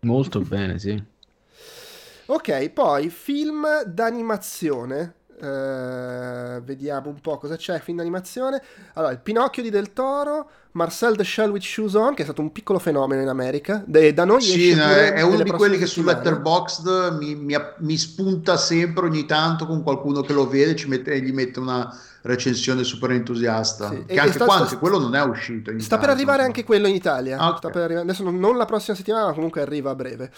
Molto 0.00 0.40
bene, 0.40 0.78
sì. 0.78 1.02
Ok, 2.26 2.70
poi 2.70 3.08
film 3.08 3.84
d'animazione. 3.84 5.14
Uh, 5.38 6.62
vediamo 6.62 7.10
un 7.10 7.20
po' 7.20 7.36
cosa 7.36 7.56
c'è 7.56 7.78
film 7.80 7.98
d'animazione. 7.98 8.62
Allora 8.94 9.12
il 9.12 9.18
Pinocchio 9.18 9.62
di 9.62 9.70
Del 9.70 9.92
Toro 9.92 10.48
Marcel 10.72 11.16
the 11.16 11.24
Shell 11.24 11.50
with 11.50 11.62
Shoes 11.62 11.94
On 11.94 12.14
che 12.14 12.22
è 12.22 12.24
stato 12.24 12.42
un 12.42 12.52
piccolo 12.52 12.78
fenomeno 12.78 13.22
in 13.22 13.28
America. 13.28 13.82
De, 13.86 14.14
da 14.14 14.24
noi 14.24 14.40
sì, 14.40 14.70
è 14.70 15.20
uno 15.22 15.42
di 15.42 15.50
quelli 15.50 15.78
che 15.78 15.86
su 15.86 16.02
Letterboxd 16.02 17.16
mi, 17.18 17.34
mi, 17.34 17.54
mi, 17.78 17.96
spunta 17.96 18.56
sempre 18.56 19.06
ogni 19.06 19.26
tanto 19.26 19.66
con 19.66 19.82
qualcuno 19.82 20.20
che 20.20 20.32
lo 20.32 20.46
vede 20.46 20.76
ci 20.76 20.88
mette, 20.88 21.20
gli 21.20 21.32
mette 21.32 21.58
una 21.58 21.94
recensione 22.26 22.84
super 22.84 23.12
entusiasta. 23.12 23.88
Sì. 23.88 24.04
Che 24.06 24.18
anche 24.18 24.32
sta, 24.32 24.44
qua, 24.44 24.56
anche 24.56 24.76
quello 24.76 24.98
non 24.98 25.14
è 25.14 25.22
uscito. 25.22 25.70
sta 25.70 25.76
Italia, 25.76 25.98
per 25.98 26.08
arrivare 26.10 26.42
anche 26.42 26.64
quello 26.64 26.86
in 26.86 26.94
Italia. 26.94 27.38
Ah, 27.38 27.50
okay. 27.50 27.70
arrivare, 27.70 28.00
adesso 28.00 28.22
non, 28.22 28.38
non, 28.38 28.56
la 28.56 28.64
prossima 28.64 28.96
settimana, 28.96 29.26
ma 29.26 29.32
comunque 29.32 29.60
arriva 29.60 29.90
a 29.90 29.94
breve. 29.94 30.30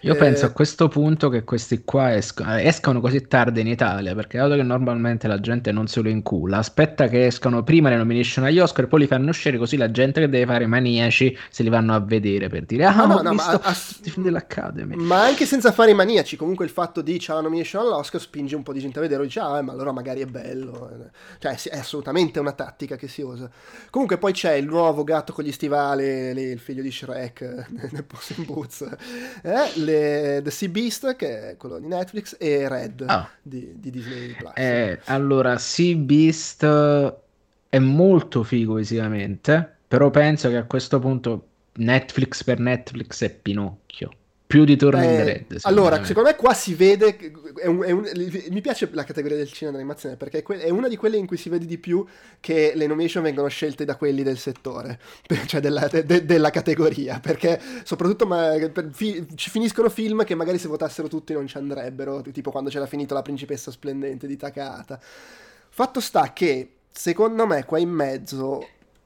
Io 0.00 0.12
eh... 0.12 0.16
penso 0.16 0.44
a 0.46 0.50
questo 0.50 0.88
punto 0.88 1.28
che 1.28 1.44
questi 1.44 1.82
qua 1.82 2.14
esco, 2.14 2.44
escano 2.46 3.00
così 3.00 3.26
tardi 3.26 3.60
in 3.60 3.68
Italia, 3.68 4.14
perché 4.14 4.38
dato 4.38 4.54
che 4.54 4.62
normalmente 4.62 5.26
la 5.28 5.40
gente 5.40 5.72
non 5.72 5.86
se 5.86 6.02
lo 6.02 6.08
incula, 6.08 6.58
aspetta 6.58 7.08
che 7.08 7.26
escano 7.26 7.62
prima 7.62 7.88
le 7.88 7.96
nomination 7.96 8.44
agli 8.44 8.58
Oscar, 8.58 8.86
poi 8.86 9.00
li 9.00 9.06
fanno 9.06 9.30
uscire 9.30 9.56
così 9.56 9.76
la 9.76 9.90
gente 9.90 10.20
che 10.20 10.28
deve 10.28 10.46
fare 10.46 10.66
maniaci 10.66 11.36
se 11.48 11.62
li 11.62 11.70
vanno 11.70 11.94
a 11.94 12.00
vedere 12.00 12.48
per 12.48 12.64
dire 12.64 12.84
ah, 12.84 12.94
no, 12.94 13.06
no, 13.06 13.22
no, 13.22 13.32
ma, 13.32 13.44
a, 13.46 13.76
dell'Academy. 14.16 14.94
Ma 14.96 15.22
anche 15.22 15.46
senza 15.46 15.72
fare 15.72 15.92
i 15.92 15.94
maniaci, 15.94 16.36
comunque 16.36 16.66
il 16.66 16.70
fatto 16.70 17.00
di 17.00 17.18
c'è 17.18 17.32
la 17.32 17.40
nomination 17.40 17.82
all'Oscar 17.82 18.20
spinge 18.20 18.56
un 18.56 18.62
po' 18.62 18.74
di 18.74 18.80
gente 18.80 18.98
a 18.98 19.02
vedere, 19.02 19.22
dice 19.22 19.40
ah, 19.40 19.62
ma 19.62 19.72
allora 19.72 19.92
magari 19.92 20.20
è 20.20 20.26
bello. 20.26 21.10
Cioè, 21.38 21.56
è 21.70 21.78
assolutamente 21.78 22.38
una 22.38 22.52
tattica 22.52 22.96
che 22.96 23.08
si 23.08 23.22
usa. 23.22 23.50
Comunque 23.90 24.18
poi 24.18 24.32
c'è 24.32 24.54
il 24.54 24.66
nuovo 24.66 25.04
gatto 25.04 25.32
con 25.32 25.44
gli 25.44 25.52
stivali, 25.52 26.32
lì, 26.34 26.42
il 26.42 26.58
figlio 26.58 26.82
di 26.82 26.90
Shrek 26.90 27.66
nel 27.68 28.04
Puss 28.04 28.36
in 28.36 28.44
Boots, 28.44 28.82
eh, 29.42 29.78
le 29.80 30.40
The 30.42 30.50
Sea 30.50 30.68
Beast, 30.68 31.16
che 31.16 31.50
è 31.50 31.56
quello 31.56 31.78
di 31.78 31.86
Netflix, 31.86 32.36
e 32.38 32.68
Red 32.68 33.04
oh. 33.08 33.28
di, 33.42 33.72
di, 33.76 33.90
Disney 33.90 34.34
Plus. 34.34 34.52
Eh, 34.56 35.00
allora, 35.04 35.58
Sea 35.58 35.96
Beast 35.96 36.64
è 37.68 37.78
molto 37.78 38.42
figo 38.42 38.74
visivamente, 38.74 39.76
però 39.86 40.10
penso 40.10 40.48
che 40.48 40.56
a 40.56 40.64
questo 40.64 40.98
punto 40.98 41.48
Netflix 41.76 42.44
per 42.44 42.60
Netflix 42.60 43.22
è 43.24 43.30
Pinocchio 43.30 44.10
più 44.46 44.64
di 44.64 44.76
Turning 44.76 45.20
eh, 45.20 45.24
Red. 45.24 45.58
Allora, 45.62 45.98
me. 45.98 46.04
secondo 46.04 46.28
me 46.28 46.36
qua 46.36 46.52
si 46.54 46.74
vede. 46.74 47.16
È 47.56 47.66
un, 47.66 47.82
è 47.82 47.90
un, 47.90 48.08
mi 48.50 48.60
piace 48.60 48.88
la 48.92 49.04
categoria 49.04 49.36
del 49.36 49.50
cinema 49.50 49.76
d'animazione 49.76 50.16
perché 50.16 50.42
è 50.42 50.70
una 50.70 50.88
di 50.88 50.96
quelle 50.96 51.16
in 51.16 51.26
cui 51.26 51.36
si 51.36 51.48
vede 51.48 51.66
di 51.66 51.78
più 51.78 52.04
che 52.40 52.72
le 52.74 52.86
nomination 52.86 53.22
vengono 53.22 53.48
scelte 53.48 53.84
da 53.84 53.96
quelli 53.96 54.22
del 54.22 54.38
settore, 54.38 55.00
cioè 55.46 55.60
della, 55.60 55.88
de, 55.88 56.24
della 56.24 56.50
categoria. 56.50 57.20
Perché 57.20 57.60
soprattutto 57.84 58.26
ma, 58.26 58.52
per, 58.72 58.90
fi, 58.92 59.26
ci 59.34 59.50
finiscono 59.50 59.88
film 59.88 60.24
che 60.24 60.34
magari 60.34 60.58
se 60.58 60.68
votassero 60.68 61.08
tutti 61.08 61.32
non 61.32 61.46
ci 61.46 61.56
andrebbero, 61.56 62.22
tipo 62.32 62.50
quando 62.50 62.70
c'era 62.70 62.86
finita 62.86 63.14
La 63.14 63.22
principessa 63.22 63.70
splendente 63.70 64.26
di 64.26 64.36
Takahata. 64.36 65.00
Fatto 65.70 66.00
sta 66.00 66.32
che 66.32 66.70
secondo 66.92 67.46
me 67.46 67.64
qua 67.64 67.78
in 67.78 67.90
mezzo 67.90 68.64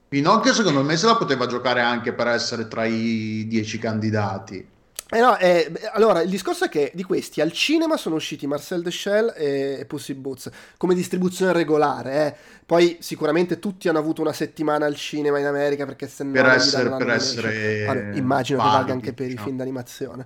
Pinocchio 0.09 0.53
secondo 0.53 0.83
me 0.83 0.97
se 0.97 1.05
la 1.05 1.15
poteva 1.15 1.45
giocare 1.45 1.81
anche 1.81 2.13
per 2.13 2.25
essere 2.27 2.67
tra 2.67 2.83
i 2.83 3.45
dieci 3.47 3.77
candidati. 3.77 4.77
Eh 5.11 5.19
no, 5.19 5.37
eh, 5.37 5.71
allora 5.93 6.21
il 6.21 6.29
discorso 6.29 6.65
è 6.65 6.69
che 6.69 6.91
di 6.93 7.01
questi 7.03 7.41
al 7.41 7.51
cinema 7.51 7.97
sono 7.97 8.13
usciti 8.15 8.45
Marcel 8.45 8.83
the 8.83 8.91
Shell 8.91 9.33
e, 9.35 9.77
e 9.79 9.85
Pussy 9.85 10.13
Boots 10.13 10.51
come 10.77 10.93
distribuzione 10.93 11.51
regolare. 11.51 12.27
Eh. 12.27 12.35
Poi 12.63 12.97
sicuramente 12.99 13.57
tutti 13.57 13.89
hanno 13.89 13.97
avuto 13.97 14.21
una 14.21 14.33
settimana 14.33 14.85
al 14.85 14.95
cinema 14.95 15.39
in 15.39 15.47
America 15.47 15.85
perché 15.85 16.07
se 16.07 16.23
no 16.23 16.31
per 16.31 16.45
essere, 16.49 16.89
per 16.89 17.09
essere 17.09 17.87
allora, 17.87 18.15
immagino 18.15 18.59
validi, 18.59 18.75
che 18.75 18.77
valga 18.77 18.93
anche 18.93 19.13
per 19.13 19.25
diciamo. 19.25 19.41
i 19.41 19.45
film 19.45 19.57
d'animazione. 19.57 20.25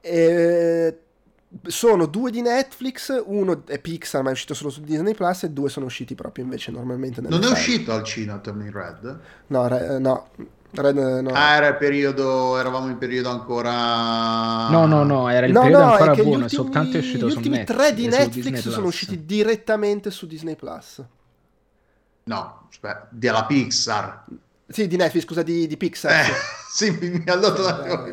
E, 0.00 0.98
sono 1.66 2.06
due 2.06 2.30
di 2.30 2.40
Netflix, 2.40 3.22
uno 3.26 3.62
è 3.66 3.78
Pixar 3.78 4.22
ma 4.22 4.30
è 4.30 4.32
uscito 4.32 4.54
solo 4.54 4.70
su 4.70 4.80
Disney 4.80 5.14
Plus 5.14 5.42
e 5.42 5.50
due 5.50 5.68
sono 5.68 5.84
usciti 5.84 6.14
proprio 6.14 6.44
invece 6.44 6.70
normalmente. 6.70 7.20
Non 7.20 7.42
è 7.42 7.48
uscito 7.50 7.92
al 7.92 8.04
cinema 8.04 8.38
Turning 8.38 8.72
Red? 8.72 9.20
No, 9.48 9.98
no 9.98 10.28
Red, 10.70 10.96
no. 10.96 11.30
Ah, 11.30 11.54
era 11.56 11.68
il 11.68 11.76
periodo, 11.76 12.58
eravamo 12.58 12.88
in 12.88 12.98
periodo 12.98 13.30
ancora. 13.30 14.68
No, 14.68 14.86
no, 14.86 15.02
no, 15.02 15.28
era 15.30 15.46
il 15.46 15.52
no, 15.52 15.62
periodo 15.62 15.84
no, 15.84 15.90
ancora 15.92 16.14
buono. 16.14 16.30
Ultimi, 16.30 16.48
soltanto 16.48 16.96
è 16.96 17.00
uscito 17.00 17.26
gli 17.26 17.32
ultimi 17.32 17.56
Netflix, 17.56 17.76
tre 17.76 17.94
di 17.94 18.06
Netflix 18.06 18.68
sono 18.68 18.86
usciti 18.86 19.24
direttamente 19.24 20.10
su 20.10 20.26
Disney 20.26 20.56
Plus. 20.56 21.02
No, 22.24 22.66
aspetta, 22.68 23.08
della 23.10 23.46
Pixar. 23.46 24.24
Sì, 24.68 24.86
di 24.86 24.96
Netflix, 24.96 25.24
scusa, 25.24 25.42
di, 25.42 25.66
di 25.66 25.76
Pixar. 25.78 26.12
Eh, 26.12 26.32
sì, 26.70 26.90
mi 26.90 27.24
ha 27.26 27.36
dato 27.36 27.62
da... 27.62 28.12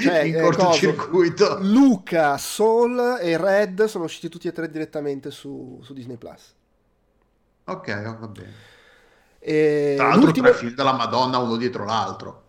cioè, 0.00 0.18
in 0.20 0.36
eh, 0.36 0.40
cortocircuito. 0.40 1.58
Luca, 1.60 2.38
Soul 2.38 3.18
e 3.20 3.36
Red 3.36 3.84
sono 3.86 4.04
usciti 4.04 4.28
tutti 4.28 4.46
e 4.46 4.52
tre 4.52 4.70
direttamente 4.70 5.32
su, 5.32 5.80
su 5.82 5.92
Disney 5.92 6.16
Plus. 6.16 6.54
Ok, 7.64 8.02
va 8.02 8.28
bene. 8.28 8.52
E 9.46 9.92
Tra 9.96 10.06
l'altro 10.06 10.24
l'ultimo... 10.24 10.48
tre 10.48 10.56
film 10.56 10.74
della 10.74 10.94
Madonna 10.94 11.36
uno 11.36 11.56
dietro 11.56 11.84
l'altro. 11.84 12.42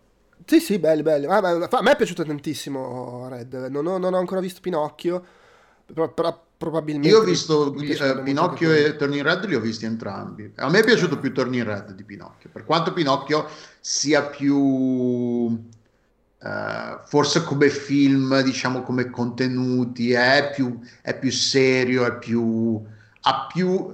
Sì, 0.46 0.60
sì, 0.60 0.78
belli, 0.78 1.02
belli. 1.02 1.26
Ah, 1.26 1.38
a 1.38 1.82
me 1.82 1.92
è 1.92 1.96
piaciuto 1.96 2.24
tantissimo 2.24 3.28
Red. 3.28 3.66
Non 3.68 3.86
ho, 3.86 3.98
non 3.98 4.14
ho 4.14 4.18
ancora 4.18 4.40
visto 4.40 4.60
Pinocchio, 4.62 5.22
però, 5.84 6.08
però 6.14 6.42
probabilmente... 6.56 7.08
Io 7.08 7.20
ho 7.20 7.24
visto 7.24 7.74
eh, 7.74 8.22
Pinocchio 8.22 8.72
e 8.72 8.96
Turning 8.96 9.22
Red, 9.22 9.44
li 9.44 9.54
ho 9.54 9.60
visti 9.60 9.84
entrambi. 9.84 10.52
A 10.56 10.70
me 10.70 10.78
è 10.78 10.84
piaciuto 10.84 11.18
più 11.18 11.34
Turning 11.34 11.66
Red 11.66 11.92
di 11.92 12.04
Pinocchio, 12.04 12.48
per 12.50 12.64
quanto 12.64 12.92
Pinocchio 12.92 13.46
sia 13.80 14.22
più... 14.22 15.74
Uh, 16.38 17.00
forse 17.06 17.42
come 17.42 17.68
film, 17.70 18.40
diciamo 18.42 18.82
come 18.82 19.10
contenuti, 19.10 20.12
è 20.12 20.52
più, 20.54 20.78
è 21.02 21.18
più 21.18 21.32
serio, 21.32 22.06
è 22.06 22.18
più, 22.18 22.80
ha 23.22 23.46
più, 23.52 23.92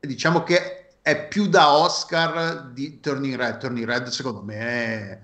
diciamo 0.00 0.44
che 0.44 0.77
è 1.08 1.26
più 1.26 1.48
da 1.48 1.72
Oscar 1.72 2.70
di 2.72 3.00
Turning 3.00 3.34
Red. 3.34 3.58
Turning 3.58 3.86
Red 3.86 4.08
secondo 4.08 4.42
me 4.42 4.58
è, 4.58 5.18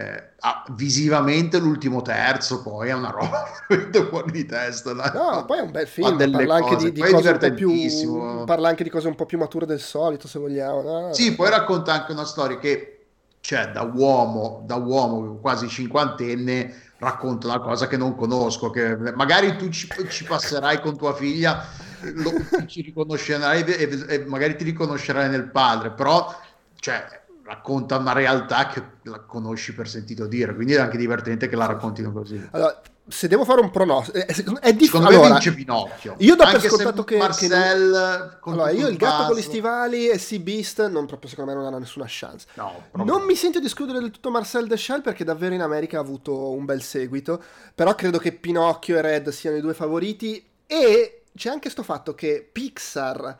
eh, 0.00 0.30
ah, 0.40 0.64
visivamente 0.70 1.58
l'ultimo 1.58 2.00
terzo 2.00 2.62
poi 2.62 2.88
è 2.88 2.92
una 2.92 3.10
roba 3.10 3.44
veramente 3.68 4.04
fuori 4.04 4.30
di 4.30 4.46
testa 4.46 4.92
dai. 4.92 5.10
no 5.12 5.44
poi 5.44 5.58
è 5.58 5.60
un 5.60 5.70
bel 5.72 5.88
film 5.88 6.16
parla 6.16 6.54
anche 6.54 6.76
di, 6.76 6.92
di 6.92 7.00
cose 7.00 7.30
un 7.30 7.38
po' 7.38 7.52
più 7.52 8.44
parla 8.44 8.68
anche 8.68 8.84
di 8.84 8.90
cose 8.90 9.08
un 9.08 9.16
po' 9.16 9.26
più 9.26 9.38
mature 9.38 9.66
del 9.66 9.80
solito 9.80 10.28
se 10.28 10.38
vogliamo 10.38 10.82
no? 10.82 11.12
sì 11.12 11.34
poi 11.34 11.50
racconta 11.50 11.92
anche 11.92 12.12
una 12.12 12.24
storia 12.24 12.58
che 12.58 13.06
cioè 13.40 13.72
da 13.72 13.82
uomo 13.82 14.62
da 14.66 14.76
uomo 14.76 15.38
quasi 15.40 15.68
cinquantenne 15.68 16.82
racconta 16.98 17.48
una 17.48 17.58
cosa 17.58 17.88
che 17.88 17.96
non 17.96 18.14
conosco 18.14 18.70
che 18.70 18.96
magari 18.96 19.56
tu 19.56 19.68
ci, 19.68 19.88
ci 20.08 20.22
passerai 20.22 20.80
con 20.80 20.96
tua 20.96 21.12
figlia 21.12 21.66
lo, 22.14 22.32
ci 22.66 22.82
riconoscerai 22.82 23.64
e, 23.64 24.04
e 24.08 24.24
magari 24.26 24.56
ti 24.56 24.64
riconoscerai 24.64 25.28
nel 25.28 25.50
padre 25.50 25.90
però 25.90 26.34
cioè 26.80 27.04
racconta 27.48 27.96
una 27.96 28.12
realtà 28.12 28.68
che 28.68 28.82
la 29.04 29.20
conosci 29.20 29.74
per 29.74 29.88
sentito 29.88 30.26
dire, 30.26 30.54
quindi 30.54 30.74
è 30.74 30.80
anche 30.80 30.98
divertente 30.98 31.48
che 31.48 31.56
la 31.56 31.64
raccontino 31.64 32.12
così. 32.12 32.46
Allora, 32.50 32.78
se 33.08 33.26
devo 33.26 33.46
fare 33.46 33.62
un 33.62 33.70
pronostico, 33.70 34.18
è, 34.18 34.26
è 34.26 34.72
difficile. 34.74 34.84
Secondo 34.84 35.08
allora, 35.08 35.22
me 35.22 35.30
vince 35.30 35.54
Pinocchio. 35.54 36.14
Io 36.18 36.36
do 36.36 36.44
per 36.44 36.60
scontato 36.60 37.04
che, 37.04 37.16
Marcel, 37.16 38.38
che 38.42 38.50
non... 38.50 38.58
allora, 38.58 38.70
io 38.70 38.86
il 38.88 38.98
gatto 38.98 39.28
con 39.28 39.36
gli 39.36 39.42
stivali 39.42 40.10
e 40.10 40.18
Sea 40.18 40.38
Beast 40.40 40.86
non 40.88 41.06
proprio 41.06 41.30
secondo 41.30 41.50
me 41.50 41.56
non 41.56 41.66
hanno 41.66 41.78
nessuna 41.78 42.04
chance. 42.06 42.46
No, 42.54 42.84
non 42.92 43.22
mi 43.22 43.34
sento 43.34 43.60
di 43.60 43.66
escludere 43.66 43.98
del 44.00 44.10
tutto 44.10 44.30
Marcel 44.30 44.66
Deschelles 44.66 45.04
perché 45.04 45.24
davvero 45.24 45.54
in 45.54 45.62
America 45.62 45.96
ha 45.96 46.02
avuto 46.02 46.50
un 46.50 46.66
bel 46.66 46.82
seguito, 46.82 47.42
però 47.74 47.94
credo 47.94 48.18
che 48.18 48.32
Pinocchio 48.32 48.98
e 48.98 49.00
Red 49.00 49.30
siano 49.30 49.56
i 49.56 49.62
due 49.62 49.72
favoriti 49.72 50.44
e 50.66 51.17
c'è 51.38 51.48
anche 51.48 51.70
sto 51.70 51.84
fatto 51.84 52.14
che 52.14 52.46
Pixar 52.50 53.38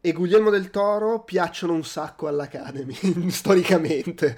e 0.00 0.12
Guglielmo 0.12 0.50
del 0.50 0.70
Toro 0.70 1.24
piacciono 1.24 1.72
un 1.72 1.82
sacco 1.82 2.28
all'Academy, 2.28 2.94
storicamente. 3.32 4.36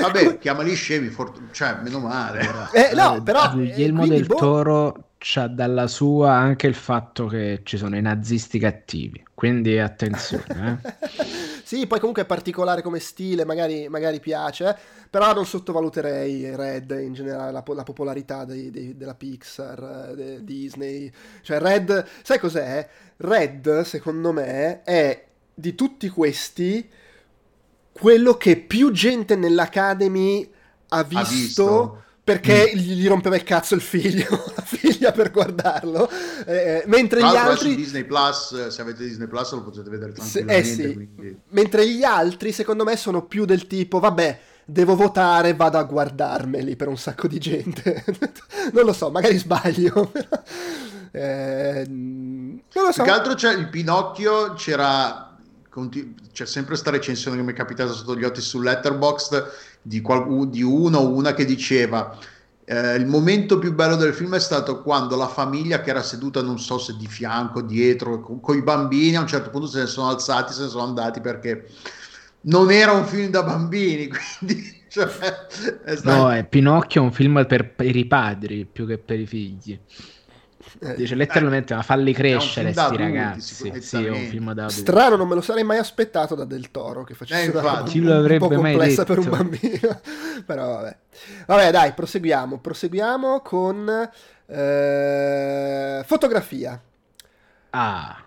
Vabbè, 0.00 0.38
chiamali 0.38 0.74
scemi, 0.74 1.08
for- 1.08 1.50
cioè, 1.50 1.78
meno 1.82 1.98
male. 1.98 2.48
Eh, 2.72 2.94
no, 2.94 3.16
eh, 3.16 3.22
però... 3.22 3.50
Guglielmo 3.50 4.04
eh, 4.04 4.08
del 4.08 4.26
boh... 4.26 4.36
Toro 4.36 5.11
c'ha 5.24 5.46
dalla 5.46 5.86
sua 5.86 6.32
anche 6.32 6.66
il 6.66 6.74
fatto 6.74 7.26
che 7.26 7.60
ci 7.62 7.76
sono 7.76 7.96
i 7.96 8.02
nazisti 8.02 8.58
cattivi, 8.58 9.24
quindi 9.32 9.78
attenzione. 9.78 10.80
Eh. 10.82 11.10
sì, 11.62 11.86
poi 11.86 12.00
comunque 12.00 12.22
è 12.22 12.26
particolare 12.26 12.82
come 12.82 12.98
stile, 12.98 13.44
magari, 13.44 13.88
magari 13.88 14.18
piace, 14.18 14.76
però 15.08 15.32
non 15.32 15.46
sottovaluterei 15.46 16.56
Red 16.56 16.90
in 17.00 17.12
generale, 17.14 17.52
la, 17.52 17.62
la 17.64 17.82
popolarità 17.84 18.44
dei, 18.44 18.70
dei, 18.72 18.96
della 18.96 19.14
Pixar, 19.14 20.12
de, 20.16 20.44
Disney. 20.44 21.10
Cioè 21.42 21.60
Red, 21.60 22.04
sai 22.22 22.40
cos'è? 22.40 22.88
Red, 23.18 23.82
secondo 23.82 24.32
me, 24.32 24.82
è 24.82 25.26
di 25.54 25.76
tutti 25.76 26.08
questi 26.08 26.90
quello 27.92 28.34
che 28.36 28.56
più 28.56 28.90
gente 28.90 29.36
nell'Academy 29.36 30.50
ha 30.88 31.02
visto, 31.04 31.18
ha 31.18 31.24
visto 31.24 32.01
perché 32.24 32.72
mm. 32.72 32.78
gli 32.78 33.08
rompeva 33.08 33.34
il 33.34 33.42
cazzo 33.42 33.74
il 33.74 33.80
figlio, 33.80 34.26
la 34.54 34.62
figlia 34.62 35.10
per 35.10 35.30
guardarlo, 35.30 36.08
eh, 36.46 36.84
mentre 36.86 37.18
Tra 37.18 37.30
gli 37.30 37.36
altri... 37.36 37.70
Su 37.70 37.76
Disney 37.76 38.04
Plus, 38.04 38.68
se 38.68 38.80
avete 38.80 39.04
Disney 39.04 39.26
Plus 39.26 39.52
lo 39.52 39.62
potete 39.62 39.90
vedere 39.90 40.12
tranquillamente. 40.12 40.64
Se, 40.64 40.70
eh 40.70 40.74
sì. 40.74 40.94
quindi... 40.94 41.40
Mentre 41.48 41.88
gli 41.88 42.04
altri, 42.04 42.52
secondo 42.52 42.84
me, 42.84 42.96
sono 42.96 43.24
più 43.26 43.44
del 43.44 43.66
tipo, 43.66 43.98
vabbè, 43.98 44.40
devo 44.64 44.94
votare, 44.94 45.54
vado 45.54 45.78
a 45.78 45.82
guardarmeli 45.82 46.76
per 46.76 46.88
un 46.88 46.96
sacco 46.96 47.26
di 47.26 47.38
gente. 47.38 48.04
non 48.72 48.84
lo 48.84 48.92
so, 48.92 49.10
magari 49.10 49.36
sbaglio, 49.38 50.06
però... 50.12 50.42
Eh, 51.10 51.84
non 51.88 52.62
lo 52.72 52.92
so. 52.92 53.02
Più 53.02 53.12
che 53.12 53.18
altro 53.18 53.34
c'è 53.34 53.52
il 53.52 53.68
Pinocchio, 53.68 54.54
c'era... 54.54 55.28
C'è 56.32 56.44
sempre 56.44 56.72
questa 56.72 56.90
recensione 56.90 57.38
che 57.38 57.42
mi 57.42 57.52
è 57.52 57.54
capitata 57.54 57.92
sotto 57.92 58.14
gli 58.14 58.24
occhi 58.24 58.42
su 58.42 58.60
Letterboxd 58.60 59.52
di, 59.82 60.00
qual- 60.00 60.48
di 60.48 60.62
uno 60.62 60.98
o 60.98 61.08
una 61.08 61.34
che 61.34 61.44
diceva 61.44 62.16
eh, 62.64 62.94
il 62.94 63.06
momento 63.06 63.58
più 63.58 63.74
bello 63.74 63.96
del 63.96 64.14
film 64.14 64.34
è 64.34 64.40
stato 64.40 64.82
quando 64.82 65.16
la 65.16 65.26
famiglia 65.26 65.80
che 65.80 65.90
era 65.90 66.02
seduta 66.02 66.40
non 66.42 66.58
so 66.58 66.78
se 66.78 66.96
di 66.96 67.06
fianco, 67.06 67.60
dietro, 67.60 68.20
con, 68.20 68.56
i 68.56 68.62
bambini 68.62 69.16
a 69.16 69.20
un 69.20 69.26
certo 69.26 69.50
punto 69.50 69.66
se 69.66 69.80
ne 69.80 69.86
sono 69.86 70.08
alzati, 70.08 70.52
se 70.52 70.62
ne 70.62 70.68
sono 70.68 70.84
andati 70.84 71.20
perché 71.20 71.66
non 72.42 72.70
era 72.70 72.92
un 72.92 73.04
film 73.04 73.30
da 73.30 73.42
bambini, 73.42 74.08
quindi... 74.38 74.80
Cioè, 74.92 75.06
è 75.84 75.96
stato... 75.96 76.16
No, 76.16 76.30
è 76.30 76.44
Pinocchio 76.44 77.00
è 77.00 77.04
un 77.04 77.12
film 77.12 77.46
per, 77.46 77.74
per 77.74 77.96
i 77.96 78.04
padri 78.04 78.66
più 78.70 78.86
che 78.86 78.98
per 78.98 79.18
i 79.18 79.26
figli. 79.26 79.78
Eh, 80.80 80.94
Dice 80.94 81.14
letteralmente, 81.14 81.72
eh, 81.72 81.76
ma 81.76 81.82
falli 81.82 82.12
crescere 82.12 82.72
sti 82.72 82.96
ragazzi. 82.96 83.80
Sì, 83.80 84.04
è 84.04 84.10
un 84.10 84.26
film 84.26 84.52
da 84.52 84.68
Strano, 84.68 85.16
non 85.16 85.28
me 85.28 85.34
lo 85.34 85.40
sarei 85.40 85.64
mai 85.64 85.78
aspettato 85.78 86.34
da 86.34 86.44
Del 86.44 86.70
Toro 86.70 87.04
che 87.04 87.14
facesse 87.14 87.52
eh, 87.52 87.58
una 87.58 87.82
chi 87.82 88.00
lo 88.00 88.16
avrebbe 88.16 88.44
un 88.44 88.50
po' 88.50 88.56
complessa 88.56 89.04
per 89.04 89.18
un 89.18 89.28
bambino. 89.28 90.00
Però 90.46 90.66
vabbè. 90.66 90.96
Vabbè, 91.46 91.70
dai, 91.70 91.92
proseguiamo. 91.92 92.58
Proseguiamo 92.58 93.40
con 93.40 94.10
eh, 94.46 96.02
fotografia. 96.04 96.80
Ah. 97.70 98.24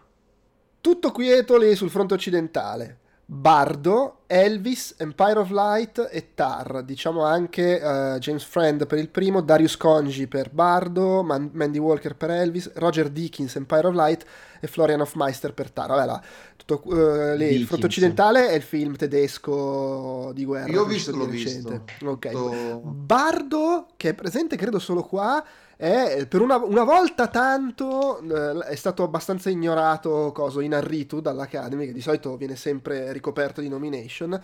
Tutto 0.82 1.12
quieto 1.12 1.58
lì 1.58 1.76
sul 1.76 1.90
fronte 1.90 2.14
occidentale. 2.14 3.00
Bardo, 3.28 4.20
Elvis, 4.28 4.94
Empire 4.98 5.40
of 5.40 5.50
Light 5.50 6.10
e 6.12 6.34
Tar, 6.36 6.84
diciamo 6.84 7.24
anche 7.24 7.82
uh, 7.82 8.20
James 8.20 8.44
Friend 8.44 8.86
per 8.86 9.00
il 9.00 9.10
primo, 9.10 9.42
Darius 9.42 9.78
Conji 9.78 10.28
per 10.28 10.52
Bardo, 10.52 11.24
Man- 11.24 11.50
Mandy 11.54 11.80
Walker 11.80 12.16
per 12.16 12.30
Elvis, 12.30 12.72
Roger 12.76 13.10
Dickens, 13.10 13.56
Empire 13.56 13.88
of 13.88 13.96
Light 13.96 14.26
e 14.60 14.68
Florian 14.68 15.02
Hofmeister 15.02 15.56
per 15.56 15.72
Tar. 15.72 15.88
Vabbè, 15.88 16.06
là, 16.06 16.22
tutto, 16.56 16.82
uh, 16.86 17.36
lì, 17.36 17.48
il 17.56 17.66
fronte 17.66 17.88
occidentale 17.88 18.50
è 18.50 18.54
il 18.54 18.62
film 18.62 18.96
tedesco 18.96 20.32
di 20.32 20.46
guerra. 20.46 20.72
Io 20.72 20.82
ho 20.82 20.86
visto, 20.86 21.16
l'ho 21.16 21.26
visto. 21.26 21.84
Ok. 22.04 22.30
Oh. 22.32 22.80
Bardo, 22.84 23.88
che 23.98 24.10
è 24.10 24.14
presente 24.14 24.56
credo 24.56 24.78
solo 24.78 25.02
qua, 25.02 25.44
è 25.78 26.26
per 26.28 26.42
una, 26.42 26.58
una 26.58 26.84
volta 26.84 27.28
tanto 27.28 28.20
eh, 28.20 28.66
è 28.68 28.76
stato 28.76 29.04
abbastanza 29.04 29.50
ignorato 29.50 30.32
coso 30.34 30.62
Inarritu 30.62 31.20
dall'Academy 31.20 31.88
che 31.88 31.94
di 31.94 32.02
solito 32.02 32.38
viene 32.38 32.56
sempre 32.56 33.12
ricoperto 33.12 33.62
di 33.62 33.68
nomination 33.68 34.42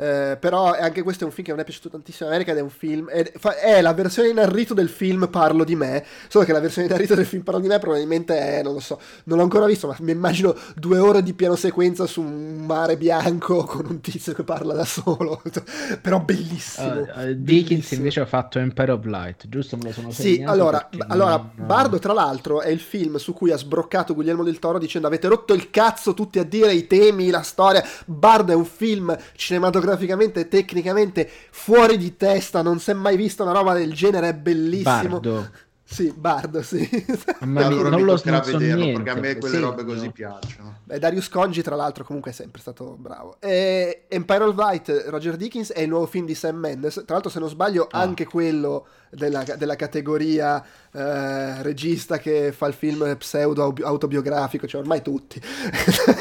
eh, 0.00 0.38
però 0.40 0.72
anche 0.72 1.02
questo 1.02 1.24
è 1.24 1.26
un 1.26 1.32
film 1.32 1.44
che 1.44 1.50
non 1.52 1.60
è 1.60 1.64
piaciuto 1.64 1.90
tantissimo 1.90 2.28
in 2.28 2.34
America 2.34 2.52
ed 2.52 2.58
è 2.58 2.62
un 2.62 2.70
film 2.70 3.10
è, 3.10 3.30
è, 3.60 3.82
la 3.82 3.92
versione 3.92 4.28
in 4.28 4.38
arrito 4.38 4.72
del 4.72 4.88
film 4.88 5.28
Parlo 5.28 5.62
di 5.62 5.76
me 5.76 6.04
solo 6.28 6.46
che 6.46 6.52
la 6.52 6.60
versione 6.60 6.86
in 6.86 6.94
arrito 6.94 7.14
del 7.14 7.26
film 7.26 7.42
Parlo 7.42 7.60
di 7.60 7.68
me 7.68 7.78
probabilmente 7.78 8.38
è 8.38 8.62
non 8.62 8.72
lo 8.72 8.80
so 8.80 8.98
non 9.24 9.36
l'ho 9.36 9.44
ancora 9.44 9.66
visto 9.66 9.86
ma 9.86 9.96
mi 10.00 10.12
immagino 10.12 10.56
due 10.74 10.96
ore 10.96 11.22
di 11.22 11.34
piano 11.34 11.54
sequenza 11.54 12.06
su 12.06 12.22
un 12.22 12.64
mare 12.64 12.96
bianco 12.96 13.64
con 13.64 13.84
un 13.86 14.00
tizio 14.00 14.32
che 14.32 14.42
parla 14.42 14.72
da 14.72 14.86
solo 14.86 15.42
però 16.00 16.20
bellissimo, 16.20 16.92
uh, 16.92 17.28
uh, 17.28 17.34
Dickens 17.34 17.90
invece 17.90 18.20
ha 18.20 18.26
fatto 18.26 18.58
Empire 18.58 18.92
of 18.92 19.04
Light 19.04 19.48
giusto? 19.48 19.76
Me 19.76 19.88
lo 19.88 19.92
sono 19.92 20.10
sì 20.10 20.42
allora, 20.46 20.88
allora 21.08 21.36
non... 21.36 21.66
Bardo 21.66 21.98
tra 21.98 22.14
l'altro 22.14 22.62
è 22.62 22.70
il 22.70 22.80
film 22.80 23.16
su 23.16 23.34
cui 23.34 23.52
ha 23.52 23.58
sbroccato 23.58 24.14
Guglielmo 24.14 24.44
del 24.44 24.58
Toro 24.58 24.78
dicendo 24.78 25.06
avete 25.06 25.28
rotto 25.28 25.52
il 25.52 25.68
cazzo 25.68 26.14
tutti 26.14 26.38
a 26.38 26.44
dire 26.44 26.72
i 26.72 26.86
temi 26.86 27.28
la 27.30 27.42
storia. 27.42 27.84
Bardo 28.06 28.52
è 28.52 28.54
un 28.54 28.64
film 28.64 29.14
cinematografico 29.34 29.89
cinematograficamente, 29.90 30.48
tecnicamente 30.48 31.28
fuori 31.50 31.96
di 31.96 32.16
testa, 32.16 32.62
non 32.62 32.78
si 32.78 32.90
è 32.90 32.94
mai 32.94 33.16
visto 33.16 33.42
una 33.42 33.52
roba 33.52 33.74
del 33.74 33.92
genere, 33.92 34.28
è 34.28 34.34
bellissimo. 34.34 35.20
Bardo. 35.20 35.50
Sì, 35.90 36.14
Bardo, 36.16 36.62
sì. 36.62 36.88
Ma 37.40 37.66
allora 37.66 37.88
non 37.88 38.04
lo 38.04 38.16
so 38.16 38.30
vederlo, 38.30 38.58
niente. 38.76 39.02
perché 39.02 39.10
a 39.10 39.20
me 39.20 39.36
quelle 39.38 39.56
sì, 39.56 39.60
robe 39.60 39.84
così 39.84 40.06
no. 40.06 40.12
piacciono. 40.12 40.78
Beh, 40.84 41.00
Darius 41.00 41.28
Congi, 41.28 41.62
tra 41.62 41.74
l'altro, 41.74 42.04
comunque 42.04 42.30
è 42.30 42.34
sempre 42.34 42.60
stato 42.60 42.96
bravo. 42.96 43.38
E 43.40 44.04
Empire 44.06 44.44
of 44.44 44.56
Light, 44.56 45.06
Roger 45.08 45.34
Dickens, 45.34 45.72
è 45.72 45.80
il 45.80 45.88
nuovo 45.88 46.06
film 46.06 46.26
di 46.26 46.36
Sam 46.36 46.56
Mendes. 46.56 46.94
Tra 47.04 47.14
l'altro, 47.14 47.28
se 47.28 47.40
non 47.40 47.48
sbaglio, 47.48 47.88
ah. 47.90 47.98
anche 47.98 48.24
quello 48.24 48.86
della, 49.10 49.42
della 49.58 49.74
categoria 49.74 50.64
eh, 50.92 51.60
regista 51.64 52.18
che 52.18 52.52
fa 52.52 52.68
il 52.68 52.74
film 52.74 53.16
pseudo 53.16 53.74
autobiografico, 53.82 54.68
cioè 54.68 54.80
ormai 54.82 55.02
tutti. 55.02 55.42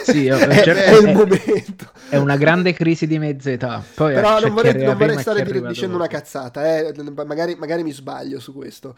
Sì, 0.03 0.25
è, 0.25 0.35
è, 0.35 0.63
è, 0.63 0.97
il 0.97 1.15
momento. 1.15 1.91
È 2.09 2.17
una 2.17 2.37
grande 2.37 2.73
crisi 2.73 3.05
di 3.05 3.19
mezza 3.19 3.51
età. 3.51 3.83
Poi 3.93 4.15
Però 4.15 4.39
non 4.39 4.51
vorrei, 4.51 4.83
non 4.83 4.97
vorrei 4.97 5.19
stare 5.19 5.43
dicendo 5.43 5.95
dopo. 5.95 5.95
una 5.95 6.07
cazzata, 6.07 6.75
eh. 6.75 6.91
magari, 7.23 7.53
magari 7.53 7.83
mi 7.83 7.91
sbaglio 7.91 8.39
su 8.39 8.51
questo. 8.51 8.95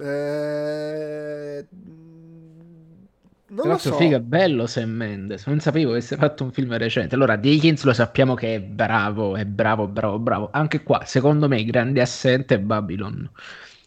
Eh, 0.00 1.66
non 3.50 3.62
Tra 3.62 3.68
l'altro, 3.70 3.92
so. 3.92 3.96
figa, 3.96 4.20
bello 4.20 4.66
Sam 4.66 4.90
Mendes. 4.90 5.46
Non 5.46 5.60
sapevo 5.60 5.86
che 5.90 5.96
avesse 5.96 6.16
fatto 6.16 6.44
un 6.44 6.52
film 6.52 6.76
recente. 6.76 7.14
Allora, 7.14 7.36
Dickens 7.36 7.82
lo 7.84 7.94
sappiamo 7.94 8.34
che 8.34 8.56
è 8.56 8.60
bravo, 8.60 9.36
è 9.36 9.44
bravo, 9.46 9.88
bravo, 9.88 10.18
bravo. 10.18 10.48
Anche 10.52 10.82
qua, 10.82 11.04
secondo 11.06 11.48
me, 11.48 11.58
il 11.60 11.66
grande 11.66 12.00
assente 12.02 12.56
è 12.56 12.58
Babylon. 12.60 13.30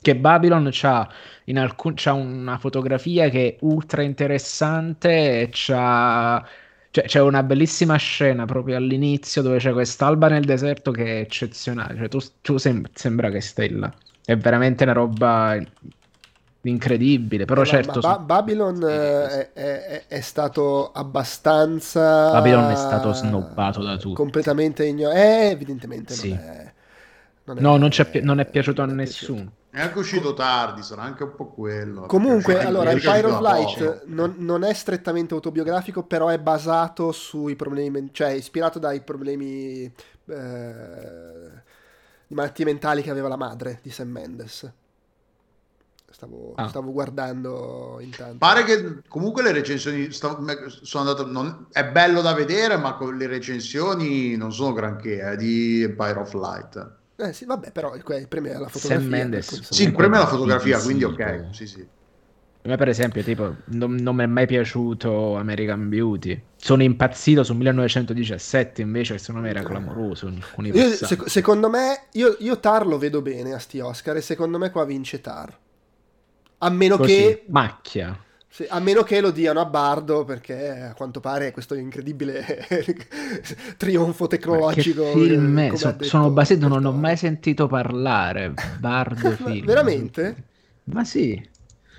Che 0.02 0.16
Babylon 0.16 0.70
c'ha, 0.72 1.08
in 1.46 1.60
alcun, 1.60 1.94
c'ha 1.96 2.14
una 2.14 2.58
fotografia 2.58 3.30
che 3.30 3.50
è 3.50 3.58
ultra 3.62 4.02
interessante 4.02 5.48
c'ha 5.52 6.44
cioè, 6.90 7.06
c'è 7.06 7.22
una 7.22 7.44
bellissima 7.44 7.96
scena 7.98 8.46
proprio 8.46 8.76
all'inizio 8.78 9.42
dove 9.44 9.60
c'è 9.60 9.72
quest'alba 9.72 10.28
nel 10.28 10.44
deserto 10.44 10.92
che 10.92 11.06
è 11.06 11.20
eccezionale. 11.22 11.96
Cioè, 11.98 12.08
tu, 12.10 12.20
tu 12.42 12.58
sem- 12.58 12.90
sembra 12.94 13.30
che 13.30 13.40
stai 13.42 13.70
là. 13.70 13.94
È 14.32 14.38
veramente 14.38 14.84
una 14.84 14.94
roba 14.94 15.58
incredibile. 16.62 17.46
Però, 17.46 17.62
eh, 17.62 17.66
certo. 17.66 18.00
Ba- 18.00 18.20
Babylon 18.20 18.84
eh, 18.84 19.52
è, 19.54 19.84
è, 19.84 20.04
è, 20.08 20.22
stato 20.22 20.92
abbastanza. 20.92 22.32
Babylon 22.32 22.72
è 22.72 22.76
stato 22.76 23.14
snobbato 23.14 23.84
da 23.84 23.98
tutti. 23.98 24.16
Completamente 24.16 24.86
ignorato. 24.86 25.20
Eh, 25.20 25.50
evidentemente 25.52 26.14
sì. 26.14 26.30
non 26.30 26.40
è. 26.40 26.74
Non 27.44 27.58
è, 27.58 27.62
no, 27.62 27.78
non, 27.78 27.90
pi- 27.90 28.22
non 28.22 28.40
è 28.40 28.46
piaciuto 28.46 28.82
a 28.82 28.86
nessuno. 28.86 29.52
È 29.72 29.80
anche 29.80 30.00
uscito 30.00 30.34
tardi, 30.34 30.84
sarà 30.84 31.04
anche 31.04 31.24
un 31.24 31.34
po' 31.34 31.48
quello. 31.48 32.02
Comunque, 32.02 32.64
allora, 32.64 32.92
il 32.92 33.00
Fire 33.00 33.26
of 33.26 33.40
Light 33.40 34.04
non, 34.08 34.36
non, 34.38 34.64
è 34.66 34.74
strettamente 34.74 35.34
autobiografico, 35.34 36.04
però 36.04 36.28
è 36.28 36.38
basato 36.38 37.14
sui 37.14 37.56
problemi, 37.56 38.10
cioè 38.12 38.32
ispirato 38.32 38.80
dai 38.80 39.02
problemi 39.02 39.86
eh, 40.26 41.52
malattie 42.34 42.66
mentali 42.66 43.02
che 43.02 43.10
aveva 43.10 43.28
la 43.28 43.38
madre 43.38 43.80
di 43.82 43.90
Sam 43.90 44.10
Mendes. 44.10 44.72
Stavo, 46.10 46.54
ah. 46.56 46.68
stavo 46.68 46.92
guardando 46.92 47.98
intanto. 48.02 48.38
Pare 48.38 48.64
che 48.64 49.02
comunque 49.08 49.42
le 49.44 49.54
recensioni 49.54 50.12
stavo, 50.12 50.46
sono 50.68 51.10
andato, 51.10 51.26
non, 51.26 51.68
è 51.72 51.86
bello 51.86 52.22
da 52.22 52.34
vedere, 52.34 52.76
ma 52.78 52.98
le 53.16 53.28
recensioni 53.28 54.36
non 54.36 54.52
sono 54.52 54.74
granché 54.74 55.32
eh, 55.32 55.38
di 55.38 55.84
Empire 55.84 56.20
of 56.20 56.34
Light. 56.34 56.92
Eh 57.16 57.34
sì, 57.34 57.46
vabbè, 57.46 57.72
però 57.72 57.96
il, 57.96 58.04
il 58.08 58.28
premio 58.28 58.52
è 58.52 58.58
la 58.58 58.68
fotografia. 58.68 59.00
Sam 59.00 59.10
Mendes. 59.10 59.62
Sì, 59.70 59.84
il 59.84 59.94
premio 59.94 60.18
è 60.18 60.24
la 60.24 60.28
fotografia, 60.28 60.80
quindi 60.82 61.06
ok. 61.06 61.48
Sì, 61.52 61.66
sì. 61.66 61.88
A 62.64 62.68
me 62.68 62.78
per 62.78 62.90
esempio, 62.90 63.24
tipo, 63.24 63.56
non, 63.66 63.96
non 63.96 64.16
mi 64.16 64.24
è 64.24 64.28
mai 64.28 64.46
piaciuto 64.46 65.36
American 65.36 65.90
Beauty. 65.90 66.40
Sono 66.56 66.84
impazzito 66.84 67.44
su 67.44 67.56
1917, 67.56 68.84
invece 68.84 69.18
secondo 69.18 69.42
me 69.42 69.50
era 69.50 69.64
clamoroso. 69.64 70.32
Io, 70.58 70.90
sec- 70.90 71.28
secondo 71.28 71.70
me, 71.70 72.04
io, 72.12 72.36
io, 72.40 72.60
Tar 72.60 72.86
lo 72.86 73.00
vedo 73.00 73.24
bene 73.24 73.54
a 73.54 73.58
sti 73.58 73.80
Oscar 73.80 74.18
e 74.18 74.22
secondo 74.22 74.60
me 74.60 74.70
qua 74.70 74.86
vince 74.86 75.22
Tar. 75.22 75.58
A 76.60 76.70
meno 76.70 76.98
Così, 76.98 77.16
che... 77.16 77.46
Macchia. 77.48 78.16
Sì, 78.48 78.66
a 78.70 78.80
meno 78.80 79.02
che 79.02 79.22
lo 79.22 79.32
diano 79.32 79.60
a 79.60 79.66
Bardo, 79.66 80.24
perché 80.24 80.82
a 80.82 80.94
quanto 80.94 81.20
pare 81.20 81.52
questo 81.52 81.74
incredibile 81.74 82.68
trionfo 83.78 84.28
tecnologico. 84.28 85.06
film 85.14 85.58
è? 85.58 85.76
So, 85.76 85.96
sono 86.02 86.30
basito, 86.30 86.68
non 86.68 86.86
ho 86.86 86.92
mai 86.92 87.18
sentito 87.18 87.66
parlare. 87.66 88.54
Bardo 88.78 89.32
film. 89.32 89.66
Veramente? 89.66 90.44
Ma 90.84 91.04
sì. 91.04 91.50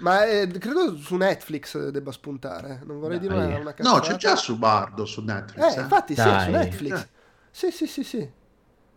Ma 0.02 0.24
eh, 0.26 0.48
credo 0.48 0.96
su 0.96 1.16
Netflix 1.16 1.88
debba 1.90 2.10
spuntare. 2.12 2.80
Non 2.84 2.98
vorrei 2.98 3.18
Dai. 3.18 3.28
dire 3.28 3.34
una, 3.34 3.58
una 3.58 3.74
No, 3.78 4.00
c'è 4.00 4.16
già 4.16 4.34
su 4.36 4.58
Bardo 4.58 5.04
su 5.04 5.22
Netflix. 5.22 5.62
Eh, 5.64 5.78
eh. 5.78 5.82
infatti, 5.82 6.14
Dai. 6.14 6.38
sì, 6.38 6.44
su 6.44 6.50
Netflix. 6.50 7.00
Eh. 7.00 7.08
Sì, 7.50 7.70
sì, 7.70 7.86
sì, 7.86 8.04
sì. 8.04 8.30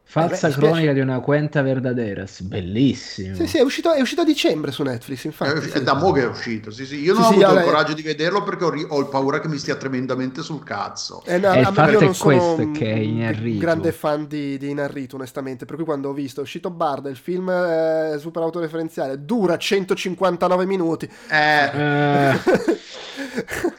Falsa 0.07 0.47
eh 0.47 0.51
beh, 0.51 0.55
cronica 0.55 0.93
di 0.93 0.99
una 0.99 1.19
cuenta 1.19 1.63
verdaderas, 1.63 2.41
bellissimo. 2.41 3.35
Sì, 3.35 3.47
sì, 3.47 3.57
è 3.57 3.61
uscito, 3.61 3.91
è 3.91 3.99
uscito, 3.99 4.21
a 4.21 4.23
dicembre 4.23 4.71
su 4.71 4.83
Netflix, 4.83 5.23
infatti. 5.23 5.57
È, 5.57 5.61
sì. 5.61 5.77
è 5.77 5.81
da 5.81 5.95
mo' 5.95 6.11
che 6.11 6.21
è 6.21 6.27
uscito, 6.27 6.69
sì, 6.69 6.85
sì. 6.85 7.01
Io 7.01 7.13
non 7.13 7.23
sì, 7.23 7.27
ho 7.27 7.31
avuto 7.31 7.45
allora, 7.47 7.59
il 7.61 7.65
coraggio 7.65 7.93
di 7.93 8.01
vederlo 8.03 8.43
perché 8.43 8.63
ho, 8.63 8.71
ho, 8.87 9.05
paura 9.07 9.39
che 9.39 9.47
mi 9.47 9.57
stia 9.57 9.75
tremendamente 9.75 10.43
sul 10.43 10.63
cazzo. 10.63 11.23
Eh, 11.25 11.39
no, 11.39 11.53
il 11.55 11.65
fatto 11.65 11.99
è 11.99 12.15
questo 12.15 12.71
che 12.71 12.93
è 12.93 12.97
Inarrito. 12.97 13.53
un 13.55 13.57
grande 13.57 13.91
fan 13.91 14.27
di, 14.27 14.59
di 14.59 14.69
Inarrito, 14.69 15.15
onestamente, 15.15 15.65
per 15.65 15.75
cui 15.75 15.85
quando 15.85 16.09
ho 16.09 16.13
visto, 16.13 16.39
è 16.39 16.43
uscito 16.43 16.69
Barda, 16.69 17.09
il 17.09 17.17
film 17.17 17.49
è 17.51 18.15
super 18.19 18.43
autoreferenziale, 18.43 19.25
dura 19.25 19.57
159 19.57 20.65
minuti. 20.65 21.09
Eh... 21.29 21.71
eh. 21.73 22.39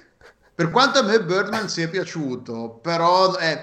per 0.56 0.70
quanto 0.70 0.98
a 0.98 1.02
me 1.02 1.22
Birdman 1.22 1.68
sia 1.68 1.88
piaciuto, 1.88 2.80
però 2.82 3.36
è, 3.36 3.62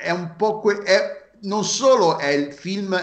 è 0.00 0.10
un 0.10 0.36
po' 0.36 0.60
que- 0.60 0.82
è 0.82 1.22
non 1.44 1.64
solo 1.64 2.18
è 2.18 2.28
il 2.28 2.52
film 2.52 2.94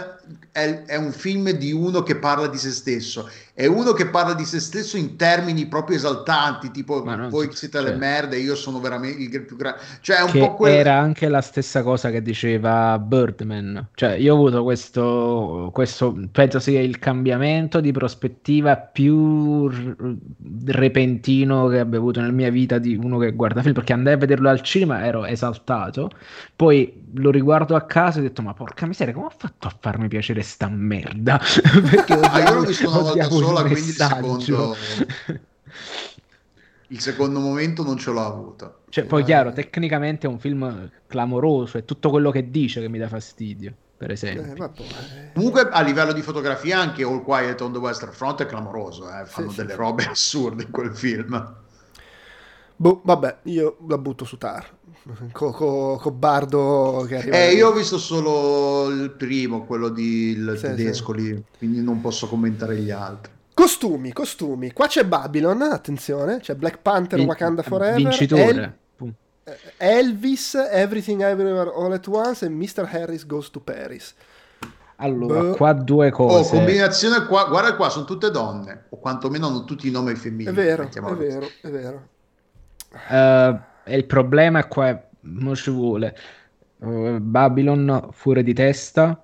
è, 0.52 0.84
è, 0.84 0.96
un 0.98 1.12
film 1.12 1.50
di 1.52 1.72
uno 1.72 2.04
che 2.04 2.18
parla 2.18 2.48
di 2.48 2.58
se 2.58 2.72
stesso, 2.72 3.30
è 3.54 3.66
uno 3.68 3.94
che 3.94 4.08
parla 4.08 4.34
di 4.34 4.44
se 4.44 4.60
stesso 4.60 4.98
in 4.98 5.16
termini 5.16 5.66
proprio 5.66 5.96
esaltanti, 5.96 6.72
tipo 6.72 7.04
voi 7.30 7.50
siete 7.54 7.80
cioè, 7.80 7.90
le 7.90 7.96
merde, 7.96 8.38
io 8.38 8.56
sono 8.56 8.80
veramente 8.80 9.38
il 9.38 9.46
più 9.46 9.56
grande. 9.56 9.80
Cioè, 10.02 10.18
è 10.18 10.24
un 10.24 10.32
po' 10.32 10.56
quel... 10.56 10.74
Era 10.74 10.98
anche 10.98 11.30
la 11.30 11.42
stessa 11.42 11.84
cosa 11.84 12.10
che 12.10 12.22
diceva 12.22 13.00
Birdman. 13.00 13.88
Cioè, 13.94 14.14
io 14.14 14.34
ho 14.34 14.38
avuto 14.38 14.64
questo, 14.64 15.70
questo 15.72 16.18
penso 16.32 16.60
sia 16.60 16.82
il 16.82 17.00
cambiamento 17.00 17.80
di 17.80 17.92
prospettiva 17.92 18.76
più 18.76 19.70
repentino 20.66 21.68
che 21.68 21.80
abbia 21.80 22.00
avuto 22.00 22.20
nella 22.20 22.34
mia 22.34 22.50
vita 22.50 22.78
di 22.78 22.96
uno 22.96 23.18
che 23.20 23.32
guarda 23.32 23.62
film, 23.62 23.74
perché 23.74 23.94
andai 23.94 24.14
a 24.14 24.18
vederlo 24.18 24.50
al 24.50 24.62
cinema, 24.62 25.06
ero 25.06 25.26
esaltato, 25.26 26.10
poi 26.56 27.10
lo 27.14 27.32
riguardo 27.32 27.76
a 27.76 27.82
casa 27.82 28.18
e 28.18 28.22
ho 28.22 28.24
detto, 28.24 28.42
ma 28.42 28.54
porca 28.54 28.86
miseria, 28.86 29.14
come 29.14 29.28
ho 29.28 29.34
fatto 29.36 29.68
a 29.68 29.76
farmi 29.78 30.08
piacere 30.08 30.41
vedere 30.42 30.44
sta 30.44 30.68
merda. 30.68 31.40
Perché 31.90 32.14
ah, 32.14 32.40
io 32.40 32.54
l'ho 32.56 32.62
visto 32.62 32.90
una 32.90 33.00
volta 33.00 33.30
sola, 33.30 33.62
quindi 33.62 33.80
il 33.80 33.94
secondo... 33.94 34.76
il 36.88 37.00
secondo 37.00 37.40
momento 37.40 37.84
non 37.84 37.98
ce 37.98 38.12
l'ho 38.12 38.26
avuto. 38.26 38.80
Cioè, 38.90 39.06
poi 39.06 39.24
chiaro, 39.24 39.54
tecnicamente 39.54 40.28
è 40.28 40.30
un 40.30 40.40
film 40.40 40.92
clamoroso, 41.08 41.78
è 41.78 41.86
tutto 41.86 42.10
quello 42.10 42.32
che 42.32 42.50
dice 42.50 42.82
che 42.82 42.90
mi 42.90 42.98
dà 42.98 43.08
fastidio, 43.08 43.74
per 43.96 44.12
esempio. 44.12 44.66
Eh, 44.66 45.32
Comunque 45.34 45.70
a 45.70 45.82
livello 45.82 46.12
di 46.12 46.22
fotografia 46.22 46.80
anche 46.80 47.04
All 47.04 47.24
Quiet 47.24 47.62
on 47.62 47.72
the 47.72 47.80
Western 47.80 48.12
Front 48.12 48.42
è 48.42 48.46
clamoroso, 48.46 49.08
eh? 49.08 49.26
fanno 49.26 49.52
sì, 49.52 49.58
delle 49.58 49.72
sì, 49.72 49.78
robe 49.78 50.06
assurde 50.06 50.64
in 50.64 50.72
quel 50.72 50.94
film. 50.94 51.60
Boh, 52.82 53.00
vabbè, 53.04 53.38
io 53.44 53.78
la 53.88 54.00
butto 54.00 54.26
su 54.26 54.40
Tar. 54.40 54.68
Con 55.32 55.52
co, 55.52 56.00
co 56.02 56.12
Bardo 56.12 57.06
che 57.08 57.18
arriva. 57.18 57.38
Eh, 57.38 57.54
io 57.54 57.70
ho 57.70 57.74
visto 57.74 58.00
solo 58.00 58.90
il 58.90 59.12
primo, 59.12 59.66
quello 59.66 59.90
di 59.90 60.30
il 60.32 60.54
sì, 60.56 60.62
tedesco 60.66 61.14
sì. 61.16 61.22
lì, 61.22 61.44
quindi 61.60 61.80
non 61.84 62.02
posso 62.02 62.28
commentare 62.28 62.78
gli 62.78 62.90
altri. 62.90 63.32
Costumi, 63.54 64.12
costumi. 64.14 64.72
Qua 64.72 64.88
c'è 64.88 65.06
Babylon, 65.06 65.62
attenzione, 65.62 66.40
c'è 66.40 66.56
Black 66.56 66.80
Panther, 66.82 67.20
Vin- 67.20 67.28
Wakanda 67.28 67.62
Forever. 67.62 67.98
Vincitore. 67.98 68.80
El- 68.98 69.14
eh, 69.44 69.58
Elvis, 69.78 70.56
Everything 70.56 71.22
Everywhere 71.22 71.72
All 71.76 71.92
at 71.92 72.08
Once 72.08 72.46
e 72.46 72.50
Mr. 72.50 72.90
Harris 72.92 73.28
Goes 73.28 73.52
to 73.52 73.60
Paris. 73.60 74.16
Allora, 74.96 75.52
Beh. 75.52 75.56
qua 75.56 75.74
due 75.74 76.08
oh, 76.08 76.12
cose. 76.12 76.56
Oh, 76.56 76.58
combinazione 76.58 77.28
qua, 77.28 77.46
guarda 77.46 77.76
qua, 77.76 77.90
sono 77.90 78.06
tutte 78.06 78.32
donne, 78.32 78.86
o 78.90 78.98
quantomeno 78.98 79.46
hanno 79.46 79.66
tutti 79.66 79.88
i 79.88 79.92
nomi 79.92 80.16
femminili. 80.16 80.50
È 80.50 80.54
vero, 80.54 80.90
è 80.92 81.16
vero, 81.16 81.48
è 81.62 81.70
vero. 81.70 82.10
Uh, 82.92 83.58
e 83.86 83.96
il 83.96 84.06
problema 84.06 84.66
qua 84.66 85.02
non 85.22 85.56
ci 85.56 85.72
vuole. 85.72 86.18
Uh, 86.80 87.20
Babylon 87.20 88.10
fuori 88.12 88.44
di 88.44 88.54
testa. 88.54 89.24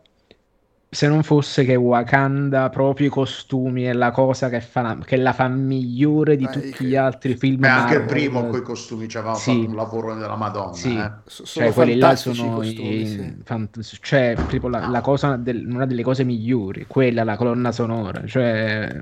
Se 0.89 1.05
non 1.09 1.21
fosse 1.21 1.65
che 1.65 1.75
Wakanda, 1.75 2.69
proprio 2.69 3.07
i 3.07 3.09
costumi, 3.09 3.83
è 3.83 3.91
la 3.91 4.09
cosa 4.11 4.47
che, 4.47 4.61
fa, 4.61 4.97
che 5.03 5.17
la 5.17 5.33
fa 5.33 5.49
migliore 5.49 6.37
di 6.37 6.45
Dai, 6.45 6.53
tutti 6.53 6.71
che... 6.71 6.83
gli 6.85 6.95
altri 6.95 7.35
film. 7.35 7.59
Beh, 7.59 7.67
anche 7.67 7.95
il 7.95 8.05
primo 8.05 8.47
con 8.47 8.57
i 8.57 8.61
costumi 8.61 9.09
ci 9.09 9.17
aveva 9.17 9.33
sì. 9.33 9.51
fatto 9.51 9.69
un 9.69 9.75
lavoro 9.75 10.15
della 10.15 10.37
Madonna. 10.37 10.73
Sì. 10.73 10.97
Eh. 10.97 11.11
Cioè, 11.25 11.73
quelli 11.73 11.97
là 11.97 12.15
sono 12.15 12.55
costumi, 12.55 13.01
i, 13.01 13.05
sì. 13.05 13.35
fant- 13.43 13.81
cioè, 13.99 14.37
tipo 14.47 14.69
la, 14.69 14.87
la 14.87 15.01
cosa 15.01 15.35
del, 15.35 15.67
una 15.67 15.85
delle 15.85 16.03
cose 16.03 16.23
migliori, 16.23 16.85
quella, 16.87 17.25
la 17.25 17.35
colonna 17.35 17.73
sonora. 17.73 18.25
Cioè, 18.25 19.01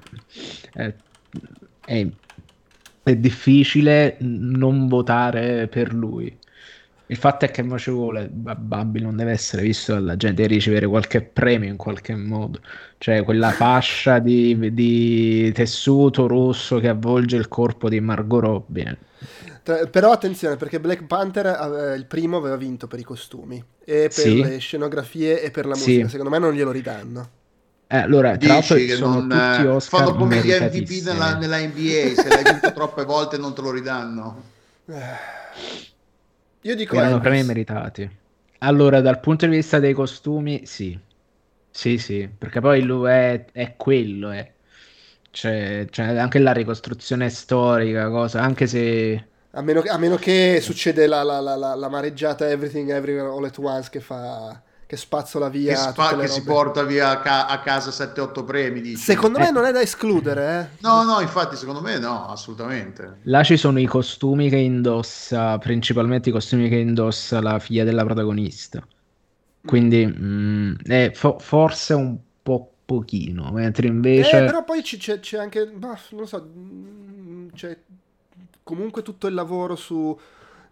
è, 0.73 0.93
è 1.85 2.07
è 3.05 3.15
difficile 3.15 4.17
non 4.19 4.87
votare 4.87 5.67
per 5.67 5.93
lui. 5.93 6.35
Il 7.07 7.17
fatto 7.17 7.45
è 7.45 7.51
che 7.51 7.63
ci 7.77 7.91
vuole 7.91 8.27
Babylon 8.31 9.15
deve 9.15 9.31
essere 9.31 9.61
visto 9.61 9.93
dalla 9.93 10.17
gente 10.17 10.41
e 10.41 10.47
ricevere 10.47 10.87
qualche 10.87 11.21
premio 11.21 11.69
in 11.69 11.77
qualche 11.77 12.15
modo. 12.15 12.59
Cioè 12.97 13.23
quella 13.23 13.51
fascia 13.51 14.17
di, 14.17 14.73
di 14.73 15.51
tessuto 15.51 16.25
rosso 16.25 16.79
che 16.79 16.87
avvolge 16.87 17.35
il 17.37 17.47
corpo 17.47 17.89
di 17.89 17.99
Margot 17.99 18.41
Robbie. 18.41 18.97
Però 19.91 20.11
attenzione 20.11 20.55
perché 20.55 20.79
Black 20.79 21.05
Panther 21.05 21.45
eh, 21.45 21.95
il 21.95 22.07
primo 22.07 22.37
aveva 22.37 22.55
vinto 22.55 22.87
per 22.87 22.97
i 22.97 23.03
costumi 23.03 23.63
e 23.83 24.01
per 24.01 24.09
sì. 24.11 24.41
le 24.41 24.57
scenografie 24.57 25.43
e 25.43 25.51
per 25.51 25.67
la 25.67 25.75
musica. 25.75 26.05
Sì. 26.05 26.09
Secondo 26.09 26.31
me 26.31 26.39
non 26.39 26.53
glielo 26.53 26.71
ridanno. 26.71 27.29
Eh, 27.87 27.97
allora, 27.97 28.35
tra 28.35 28.53
l'altro 28.53 28.77
sono 28.79 29.21
non, 29.21 29.55
tutti 29.55 29.67
Oscar 29.67 29.99
fanno 29.99 30.15
come 30.15 30.41
gli 30.41 30.51
MVP 30.51 31.05
nella, 31.05 31.37
nella, 31.37 31.59
NBA, 31.59 32.19
se 32.19 32.27
l'hai 32.27 32.43
vinto 32.43 32.73
troppe 32.73 33.05
volte 33.05 33.37
non 33.37 33.53
te 33.53 33.61
lo 33.61 33.71
ridanno. 33.71 34.43
Io 36.61 36.75
dico 36.75 36.95
erano 36.95 37.19
premi 37.19 37.43
meritati. 37.43 38.09
Allora, 38.59 39.01
dal 39.01 39.19
punto 39.19 39.45
di 39.45 39.55
vista 39.55 39.79
dei 39.79 39.93
costumi, 39.93 40.65
sì. 40.65 40.97
Sì, 41.69 41.97
sì, 41.97 42.27
perché 42.35 42.61
poi 42.61 42.81
lui 42.83 43.09
è, 43.09 43.45
è 43.51 43.75
quello, 43.75 44.31
è. 44.31 44.49
c'è, 45.29 45.85
c'è 45.89 46.03
anche 46.03 46.39
la 46.39 46.53
ricostruzione 46.53 47.29
storica, 47.29 48.09
cosa, 48.09 48.41
anche 48.41 48.65
se... 48.65 49.27
A 49.51 49.61
meno, 49.61 49.83
a 49.85 49.97
meno 49.97 50.15
che 50.15 50.59
succede 50.61 51.05
la, 51.05 51.21
la, 51.21 51.39
la, 51.41 51.75
la, 51.75 51.89
mareggiata 51.89 52.49
Everything 52.49 52.89
Everywhere 52.89 53.27
All 53.27 53.43
at 53.43 53.57
Once 53.57 53.89
che 53.89 53.99
fa 53.99 54.61
che 54.87 54.97
spazzola 54.97 55.49
via 55.49 55.73
che, 55.73 55.91
spa- 55.91 56.15
che 56.15 56.27
si 56.27 56.43
porta 56.43 56.83
via 56.83 57.09
a, 57.09 57.19
ca- 57.19 57.47
a 57.47 57.59
casa 57.59 57.89
7-8 57.89 58.45
premi 58.45 58.81
dici. 58.81 58.97
secondo 58.97 59.39
me 59.39 59.47
eh. 59.47 59.51
non 59.51 59.65
è 59.65 59.71
da 59.71 59.81
escludere 59.81 60.69
eh. 60.73 60.77
no 60.81 61.03
no 61.03 61.19
infatti 61.21 61.55
secondo 61.55 61.81
me 61.81 61.97
no 61.97 62.27
assolutamente 62.27 63.19
là 63.23 63.43
ci 63.43 63.57
sono 63.57 63.79
i 63.79 63.85
costumi 63.85 64.49
che 64.49 64.57
indossa 64.57 65.57
principalmente 65.57 66.29
i 66.29 66.31
costumi 66.31 66.69
che 66.69 66.75
indossa 66.75 67.41
la 67.41 67.57
figlia 67.57 67.83
della 67.83 68.03
protagonista 68.03 68.85
quindi 69.65 70.05
mh, 70.05 70.13
mm, 70.23 70.75
è 70.85 71.11
fo- 71.13 71.39
forse 71.39 71.93
un 71.93 72.17
po' 72.43 72.71
pochino 72.85 73.51
mentre 73.51 73.87
invece 73.87 74.43
eh, 74.43 74.45
però 74.45 74.63
poi 74.63 74.83
c- 74.83 74.97
c'è, 74.97 75.19
c'è 75.19 75.39
anche 75.39 75.65
bah, 75.65 75.97
non 76.11 76.21
lo 76.21 76.27
so 76.27 76.47
mm, 76.47 77.47
c'è 77.55 77.75
comunque 78.61 79.01
tutto 79.01 79.25
il 79.25 79.33
lavoro 79.33 79.75
su 79.75 80.17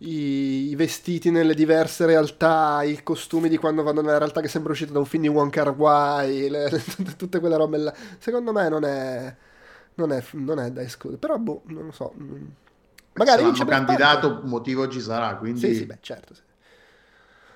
i, 0.03 0.69
i, 0.69 0.75
vestiti 0.75 1.31
nelle 1.31 1.53
diverse 1.53 2.05
realtà, 2.05 2.83
i 2.83 3.01
costumi 3.03 3.49
di 3.49 3.57
quando 3.57 3.83
vanno 3.83 4.01
nella 4.01 4.17
realtà 4.17 4.41
che 4.41 4.47
sembra 4.47 4.71
uscita 4.71 4.91
da 4.91 4.99
un 4.99 5.05
film 5.05 5.23
di 5.23 5.29
Wong 5.29 5.51
Kar 5.51 5.69
Wai, 5.69 6.49
le, 6.49 6.69
tutte 7.17 7.39
quelle 7.39 7.57
robe 7.57 7.77
là. 7.77 7.93
Secondo 8.17 8.51
me 8.51 8.69
non 8.69 8.83
è, 8.83 9.35
non 9.95 10.11
è, 10.11 10.23
non 10.31 10.59
è 10.59 10.71
da 10.71 10.81
escludere, 10.81 11.19
però 11.19 11.37
boh, 11.37 11.63
non 11.67 11.85
lo 11.85 11.91
so. 11.91 12.13
Magari 13.13 13.43
vince 13.43 13.65
candidato, 13.65 14.41
un 14.43 14.49
motivo 14.49 14.87
ci 14.87 14.99
sarà, 14.99 15.35
quindi... 15.37 15.59
Sì, 15.59 15.75
sì, 15.75 15.85
beh, 15.85 15.97
certo. 16.01 16.33
Sì. 16.33 16.41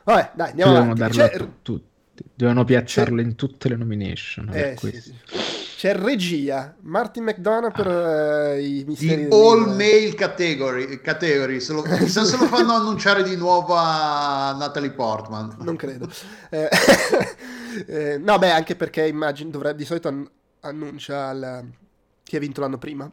Vabbè, 0.04 0.32
dai, 0.36 0.50
andiamo 0.52 0.72
Dobbiamo 0.72 0.94
avanti. 0.94 1.18
Darlo 1.18 1.44
a 1.44 1.50
tutti. 1.62 2.24
Dovevano 2.34 2.64
piazzarlo 2.64 3.22
in 3.22 3.36
tutte 3.36 3.70
le 3.70 3.76
nomination. 3.76 4.50
Eh, 4.54 4.76
sì, 4.80 5.02
sì. 5.02 5.16
C'è 5.78 5.94
regia, 5.94 6.76
Martin 6.82 7.26
McDonough 7.26 7.72
per 7.72 7.86
uh, 7.86 8.58
i 8.58 8.84
misteri 8.88 9.28
di 9.28 9.32
all 9.32 9.76
male 9.76 10.16
category, 10.16 11.00
category. 11.02 11.60
Se 11.60 11.72
lo, 11.72 11.84
chissà 12.02 12.24
se 12.24 12.36
lo 12.36 12.48
fanno 12.48 12.74
annunciare 12.74 13.22
di 13.22 13.36
nuovo 13.36 13.76
a 13.76 14.56
Natalie 14.58 14.90
Portman. 14.90 15.56
Non 15.60 15.76
credo. 15.76 16.10
Eh, 16.50 16.68
eh, 17.86 18.18
no, 18.18 18.40
beh, 18.40 18.50
anche 18.50 18.76
perché 18.76 19.06
immagino 19.06 19.52
dovrebbe 19.52 19.78
di 19.78 19.86
solito 19.86 20.08
an- 20.08 20.28
annuncia 20.62 21.30
il, 21.30 21.70
chi 22.24 22.36
ha 22.38 22.40
vinto 22.40 22.62
l'anno 22.62 22.80
prima. 22.80 23.08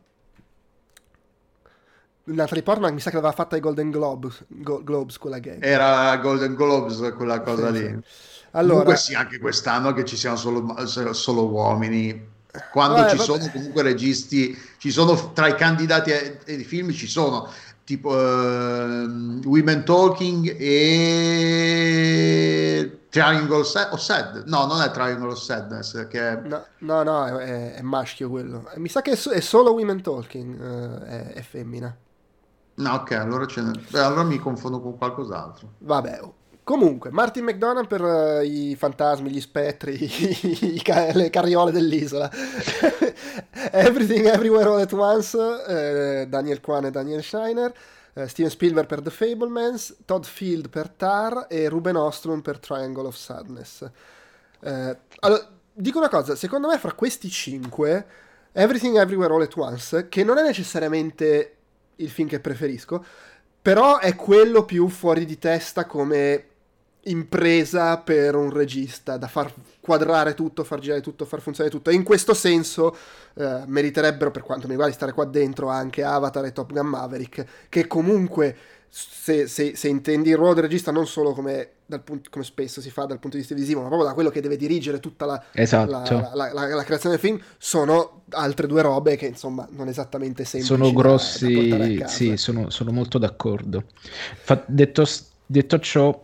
Natalie 2.25 2.63
Portman 2.63 2.95
mi 2.95 3.01
sa 3.01 3.11
che 3.11 3.17
l'aveva 3.17 3.35
fatta 3.35 3.57
ai 3.57 3.61
Golden 3.61 3.91
Globes, 3.91 4.43
Go- 4.49 4.83
Globes 4.83 5.19
quella 5.19 5.39
gag. 5.39 5.63
Era 5.63 6.17
Golden 6.17 6.55
Globes 6.55 7.13
quella 7.15 7.43
cosa 7.43 7.71
sì, 7.75 7.79
lì. 7.79 7.87
Sì. 7.89 8.49
Allora, 8.53 8.85
Comunque 8.85 8.97
sì, 8.97 9.15
anche 9.15 9.39
quest'anno 9.39 9.93
che 9.93 10.07
ci 10.07 10.17
siano 10.17 10.37
solo, 10.37 10.87
solo 11.13 11.47
uomini 11.51 12.33
quando 12.71 12.97
vabbè, 12.97 13.11
ci 13.11 13.17
vabbè. 13.17 13.29
sono 13.29 13.51
comunque 13.51 13.83
registi, 13.83 14.57
ci 14.79 14.91
sono 14.91 15.33
tra 15.33 15.49
i 15.49 15.57
candidati 15.57 16.13
ai, 16.13 16.65
film 16.65 16.93
ci 16.93 17.09
sono 17.09 17.51
tipo 17.85 18.11
uh, 18.11 19.41
Women 19.45 19.85
Talking 19.85 20.57
e 20.59 22.21
Triangle 23.11 23.65
Sad, 23.65 23.93
o 23.93 23.97
Sad, 23.97 24.45
no 24.47 24.67
non 24.67 24.81
è 24.81 24.91
Triangle 24.91 25.33
of 25.33 25.39
Sadness 25.39 26.07
che 26.09 26.21
è... 26.21 26.41
no 26.43 26.65
no, 26.79 27.03
no 27.03 27.39
è, 27.39 27.75
è, 27.75 27.83
maschio 27.83 28.31
quello 28.31 28.71
mi 28.77 28.89
sa 28.89 29.03
che 29.03 29.11
è, 29.13 29.19
è 29.19 29.41
solo 29.41 29.75
Women 29.75 30.01
Talking 30.01 30.59
uh, 30.59 31.01
è, 31.03 31.33
è, 31.35 31.43
femmina 31.43 31.95
no 32.77 32.93
ok 32.93 33.11
allora, 33.13 33.47
allora 33.93 34.23
mi 34.23 34.39
confondo 34.39 34.81
con 34.81 34.97
qualcos'altro 34.97 35.73
vabbè. 35.79 36.21
Comunque, 36.65 37.11
Martin 37.11 37.45
McDonald 37.45 37.87
per 37.87 38.01
uh, 38.01 38.43
i 38.43 38.75
fantasmi, 38.75 39.31
gli 39.31 39.41
spettri, 39.43 39.99
i, 40.03 40.75
i, 40.77 40.83
le 41.13 41.29
carriole 41.29 41.71
dell'isola. 41.71 42.31
Everything 43.71 44.25
Everywhere 44.25 44.71
All 44.71 44.81
at 44.81 44.93
Once, 44.93 45.37
uh, 45.37 46.27
Daniel 46.27 46.63
Kwan 46.63 46.87
e 46.87 46.91
Daniel 46.91 47.23
Shiner. 47.23 47.71
Uh, 48.15 48.27
Steven 48.27 48.51
Spielberg 48.51 48.87
per 48.87 49.03
The 49.03 49.11
Fablemans, 49.11 49.95
Todd 50.07 50.25
Field 50.25 50.71
per 50.71 50.89
Tar 50.89 51.49
e 51.51 51.69
Ruben 51.69 51.97
Ostrom 51.97 52.41
per 52.41 52.59
Triangle 52.59 53.09
of 53.09 53.15
Sadness. 53.15 53.87
allora, 54.61 55.47
dico 55.71 55.99
una 55.99 56.09
cosa, 56.09 56.35
secondo 56.35 56.69
me 56.69 56.79
fra 56.79 56.95
questi 56.95 57.29
cinque, 57.29 58.07
Everything 58.53 58.97
Everywhere 58.97 59.35
All 59.35 59.43
at 59.43 59.55
Once, 59.57 60.09
che 60.09 60.25
non 60.25 60.39
è 60.39 60.43
necessariamente 60.43 61.57
il 61.97 62.09
film 62.09 62.27
che 62.27 62.41
preferisco, 62.41 63.05
però 63.61 63.99
è 63.99 64.15
quello 64.17 64.65
più 64.65 64.89
fuori 64.89 65.27
di 65.27 65.39
testa 65.39 65.85
come 65.85 66.53
impresa 67.05 67.99
per 67.99 68.35
un 68.35 68.51
regista 68.51 69.17
da 69.17 69.27
far 69.27 69.53
quadrare 69.81 70.35
tutto, 70.35 70.65
far 70.65 70.79
girare 70.79 71.03
tutto, 71.03 71.25
far 71.25 71.41
funzionare 71.41 71.75
tutto. 71.75 71.91
E 71.91 71.95
in 71.95 72.03
questo 72.03 72.35
senso 72.35 72.97
eh, 73.35 73.63
meriterebbero, 73.67 74.31
per 74.31 74.43
quanto 74.43 74.65
mi 74.65 74.71
riguarda, 74.71 74.95
stare 74.95 75.13
qua 75.13 75.25
dentro 75.25 75.69
anche 75.69 76.03
Avatar 76.03 76.45
e 76.47 76.53
Top 76.53 76.73
Gun 76.73 76.87
Maverick, 76.87 77.45
che 77.69 77.87
comunque, 77.87 78.57
se, 78.89 79.47
se, 79.47 79.77
se 79.77 79.89
intendi 79.89 80.31
il 80.31 80.37
ruolo 80.37 80.55
del 80.55 80.65
regista 80.65 80.91
non 80.91 81.07
solo 81.07 81.33
come, 81.33 81.69
punto, 82.03 82.31
come, 82.31 82.45
spesso 82.45 82.81
si 82.81 82.91
fa 82.91 83.05
dal 83.05 83.19
punto 83.19 83.37
di 83.37 83.43
vista 83.43 83.55
visivo, 83.55 83.81
ma 83.83 83.89
proprio 83.89 84.09
da 84.09 84.15
quello 84.15 84.31
che 84.31 84.41
deve 84.41 84.57
dirigere 84.57 85.01
tutta 85.01 85.27
la, 85.27 85.45
esatto. 85.53 86.31
la, 86.33 86.53
la, 86.53 86.67
la 86.75 86.85
creazione 86.85 87.17
del 87.17 87.25
film, 87.25 87.39
sono 87.59 88.23
altre 88.31 88.67
due 88.67 88.81
robe 88.81 89.17
che 89.17 89.27
insomma 89.27 89.69
non 89.73 89.89
esattamente 89.89 90.45
semplici. 90.45 90.75
Sono 90.75 90.93
grossi, 90.93 91.69
da, 91.69 92.05
da 92.05 92.07
sì, 92.07 92.37
sono, 92.39 92.71
sono, 92.71 92.91
molto 92.91 93.19
d'accordo. 93.19 93.85
Fa, 94.41 94.63
detto, 94.67 95.05
detto 95.45 95.79
ciò 95.81 96.23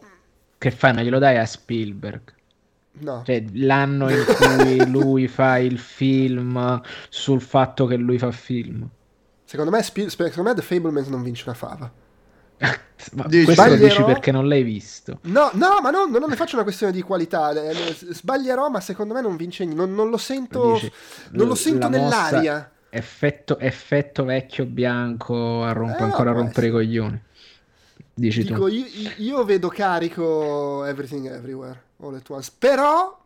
che 0.61 0.71
fai? 0.71 0.93
Ma 0.93 1.03
glielo 1.03 1.19
dai 1.19 1.39
a 1.39 1.47
Spielberg? 1.47 2.35
No. 2.99 3.23
Cioè, 3.25 3.43
l'anno 3.55 4.11
in 4.11 4.25
cui 4.27 4.85
lui 4.93 5.27
fa 5.27 5.57
il 5.57 5.79
film 5.79 6.83
sul 7.09 7.41
fatto 7.41 7.87
che 7.87 7.97
lui 7.97 8.19
fa 8.19 8.31
film. 8.31 8.87
Secondo 9.43 9.71
me, 9.71 9.83
Spiel- 9.83 10.11
secondo 10.11 10.51
me 10.51 10.55
The 10.55 10.61
Fablemans 10.61 11.07
non 11.07 11.23
vince 11.23 11.45
una 11.47 11.55
fava. 11.55 11.91
ma 13.15 13.23
questo 13.25 13.53
sbaglierò... 13.53 13.81
lo 13.81 13.89
dici 13.89 14.05
perché 14.05 14.33
non 14.33 14.49
l'hai 14.49 14.63
visto. 14.63 15.21
No, 15.23 15.49
no, 15.55 15.81
ma 15.81 15.89
no, 15.89 16.05
non 16.05 16.29
ne 16.29 16.37
faccio 16.37 16.57
una 16.57 16.65
questione 16.65 16.93
di 16.93 17.01
qualità. 17.01 17.55
Sbaglierò, 17.95 18.69
ma 18.69 18.81
secondo 18.81 19.15
me 19.15 19.23
non 19.23 19.37
vince 19.37 19.65
niente. 19.65 19.83
Non, 19.83 19.95
non 19.95 20.11
lo 20.11 20.19
sento, 20.19 20.75
dici, 20.75 20.93
non 21.31 21.47
lo 21.47 21.55
sento 21.55 21.89
nell'aria. 21.89 22.71
Effetto, 22.91 23.59
effetto, 23.59 24.25
vecchio 24.25 24.67
bianco 24.67 25.65
a 25.65 25.73
romp- 25.73 26.01
eh, 26.01 26.03
ancora 26.03 26.33
a 26.33 26.35
rompere 26.35 26.67
i 26.67 26.71
coglioni. 26.71 27.23
Dici 28.15 28.43
Dico, 28.43 28.69
io, 28.69 28.85
io, 29.17 29.45
vedo 29.45 29.69
carico 29.69 30.85
Everything 30.85 31.27
Everywhere 31.27 31.83
All 32.01 32.15
at 32.15 32.29
Once, 32.29 32.51
però 32.57 33.19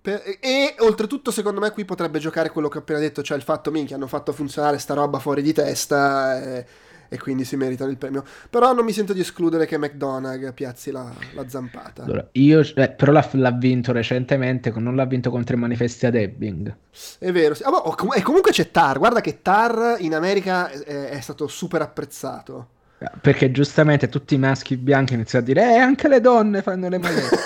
per, 0.00 0.22
e, 0.24 0.38
e, 0.40 0.74
oltretutto 0.78 1.30
secondo 1.30 1.60
me 1.60 1.70
qui 1.72 1.84
potrebbe 1.84 2.18
giocare 2.18 2.50
quello 2.50 2.68
che 2.68 2.78
ho 2.78 2.80
appena 2.80 2.98
detto, 2.98 3.22
cioè 3.22 3.36
il 3.36 3.42
fatto 3.42 3.70
minchia 3.70 3.96
hanno 3.96 4.06
fatto 4.06 4.32
funzionare 4.32 4.78
sta 4.78 4.94
roba 4.94 5.18
fuori 5.18 5.42
di 5.42 5.52
testa 5.52 6.42
e, 6.42 6.66
e 7.12 7.18
quindi 7.18 7.44
si 7.44 7.56
meritano 7.56 7.90
il 7.90 7.98
premio. 7.98 8.24
Però 8.48 8.72
non 8.72 8.84
mi 8.84 8.92
sento 8.92 9.12
di 9.12 9.20
escludere 9.20 9.66
che 9.66 9.76
McDonagh 9.76 10.54
piazzi 10.54 10.90
la, 10.90 11.12
la 11.34 11.48
zampata. 11.48 12.04
Allora, 12.04 12.26
io, 12.32 12.60
eh, 12.60 12.90
però 12.90 13.12
l'ha, 13.12 13.28
l'ha, 13.32 13.50
vinto 13.50 13.92
recentemente, 13.92 14.72
non 14.76 14.94
l'ha 14.94 15.04
vinto 15.04 15.30
contro 15.30 15.56
i 15.56 15.58
manifesti 15.58 16.06
ad 16.06 16.14
Ebbing. 16.14 16.74
È 17.18 17.30
vero, 17.32 17.54
sì. 17.54 17.64
ah, 17.64 17.70
boh, 17.70 18.14
e 18.14 18.22
comunque 18.22 18.52
c'è 18.52 18.70
Tar, 18.70 18.98
guarda 18.98 19.20
che 19.20 19.42
Tar 19.42 19.96
in 19.98 20.14
America 20.14 20.70
è, 20.70 21.10
è 21.10 21.20
stato 21.20 21.46
super 21.46 21.82
apprezzato. 21.82 22.78
Perché 23.20 23.50
giustamente 23.50 24.08
tutti 24.08 24.34
i 24.34 24.38
maschi 24.38 24.76
bianchi 24.76 25.14
iniziano 25.14 25.44
a 25.44 25.48
dire, 25.48 25.74
eh, 25.74 25.78
anche 25.78 26.08
le 26.08 26.20
donne 26.20 26.60
fanno 26.60 26.88
le 26.88 26.98
magliette. 26.98 27.36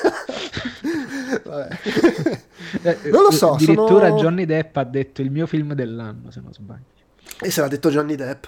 eh, 2.83 2.99
non 3.11 3.23
lo 3.23 3.31
so. 3.31 3.53
Addirittura 3.53 4.09
sono... 4.09 4.21
Johnny 4.21 4.47
Depp 4.47 4.77
ha 4.77 4.85
detto 4.85 5.23
il 5.23 5.31
mio 5.31 5.47
film 5.47 5.75
dell'anno, 5.75 6.31
se 6.31 6.41
non 6.41 6.53
sbaglio. 6.53 6.93
E 7.41 7.51
se 7.51 7.61
l'ha 7.61 7.69
detto 7.69 7.91
Johnny 7.91 8.17
Depp. 8.17 8.45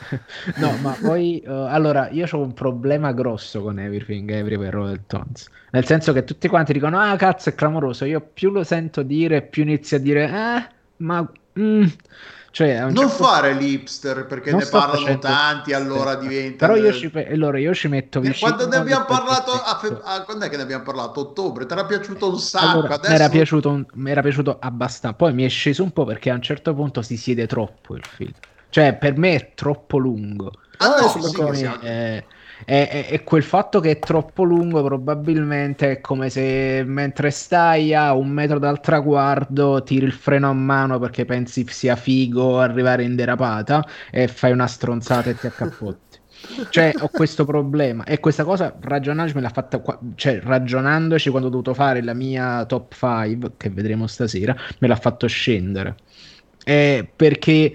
no, 0.56 0.76
ma 0.80 0.96
poi 1.00 1.42
uh, 1.46 1.50
allora 1.50 2.08
io 2.10 2.26
ho 2.30 2.40
un 2.40 2.54
problema 2.54 3.12
grosso 3.12 3.62
con 3.62 3.78
Everything 3.78 4.30
Everywhere 4.30 4.76
All 4.76 4.92
at 4.92 5.12
Once. 5.12 5.48
Nel 5.70 5.84
senso 5.84 6.12
che 6.12 6.24
tutti 6.24 6.48
quanti 6.48 6.72
dicono: 6.72 6.98
Ah, 6.98 7.16
cazzo, 7.16 7.50
è 7.50 7.54
clamoroso. 7.54 8.04
Io 8.04 8.20
più 8.20 8.50
lo 8.50 8.64
sento 8.64 9.02
dire, 9.02 9.42
più 9.42 9.62
inizio 9.62 9.96
a 9.96 10.00
dire: 10.00 10.24
Eh, 10.24 10.74
ma. 10.98 11.30
Mm, 11.58 11.86
cioè, 12.52 12.80
non 12.80 12.96
certo... 12.96 13.24
fare 13.24 13.52
l'hipster 13.52 14.26
perché 14.26 14.52
ne 14.52 14.66
parlano 14.66 14.98
facendo... 14.98 15.20
tanti, 15.20 15.72
allora 15.72 16.16
diventa. 16.16 16.66
Però 16.66 16.78
io 16.78 16.92
ci, 16.92 17.10
allora 17.30 17.58
io 17.58 17.72
ci 17.74 17.86
metto 17.86 18.18
vicino. 18.20 18.52
Quando 18.52 18.68
ne 18.68 18.76
abbiamo 18.76 19.04
parlato, 19.04 19.52
a 19.52 19.78
fe... 19.80 19.96
a... 20.02 20.22
quando 20.22 20.46
è 20.46 20.48
che 20.48 20.56
ne 20.56 20.62
abbiamo 20.62 20.82
parlato? 20.82 21.20
Ottobre? 21.20 21.64
Ti 21.64 21.72
era 21.72 21.84
piaciuto 21.84 22.28
un 22.28 22.38
sacco? 22.38 22.66
Allora, 22.66 22.94
Adesso... 22.94 23.10
mi, 23.10 23.14
era 23.16 23.28
piaciuto 23.28 23.70
un... 23.70 23.86
mi 23.94 24.10
era 24.10 24.20
piaciuto 24.20 24.56
abbastanza. 24.60 25.16
Poi 25.16 25.32
mi 25.32 25.44
è 25.44 25.48
sceso 25.48 25.82
un 25.84 25.92
po' 25.92 26.04
perché 26.04 26.30
a 26.30 26.34
un 26.34 26.42
certo 26.42 26.74
punto 26.74 27.02
si 27.02 27.16
siede 27.16 27.46
troppo 27.46 27.94
il 27.94 28.04
film. 28.04 28.32
Cioè, 28.68 28.94
per 28.94 29.16
me 29.16 29.34
è 29.34 29.52
troppo 29.54 29.98
lungo. 29.98 30.52
Ah, 30.78 30.96
no, 31.00 31.08
sì, 31.08 31.20
sì, 31.54 31.70
eh, 31.82 32.24
e, 32.64 33.06
e, 33.08 33.24
quel 33.24 33.42
fatto 33.42 33.80
che 33.80 33.92
è 33.92 33.98
troppo 33.98 34.42
lungo 34.42 34.82
probabilmente 34.82 35.92
è 35.92 36.00
come 36.00 36.30
se 36.30 36.82
mentre 36.84 37.30
stai 37.30 37.94
a 37.94 38.14
un 38.14 38.28
metro 38.28 38.58
dal 38.58 38.80
traguardo 38.80 39.82
tiri 39.82 40.06
il 40.06 40.12
freno 40.12 40.48
a 40.48 40.52
mano 40.52 40.98
perché 40.98 41.24
pensi 41.24 41.64
sia 41.68 41.96
figo 41.96 42.60
arrivare 42.60 43.02
in 43.04 43.16
derapata 43.16 43.84
e 44.10 44.28
fai 44.28 44.52
una 44.52 44.66
stronzata 44.66 45.30
e 45.30 45.34
ti 45.36 45.46
accappotti. 45.46 46.18
cioè 46.70 46.92
ho 46.98 47.08
questo 47.08 47.44
problema 47.44 48.04
e 48.04 48.18
questa 48.20 48.44
cosa 48.44 48.74
ragionarci 48.80 49.34
me 49.34 49.40
l'ha 49.40 49.50
fatta 49.50 49.78
qua, 49.78 49.98
cioè 50.14 50.40
ragionandoci 50.40 51.30
quando 51.30 51.48
ho 51.48 51.50
dovuto 51.50 51.74
fare 51.74 52.02
la 52.02 52.14
mia 52.14 52.64
top 52.66 52.94
5 52.94 53.52
che 53.56 53.70
vedremo 53.70 54.06
stasera 54.06 54.56
me 54.78 54.88
l'ha 54.88 54.96
fatto 54.96 55.26
scendere 55.26 55.96
Eh, 56.64 57.08
perché 57.14 57.74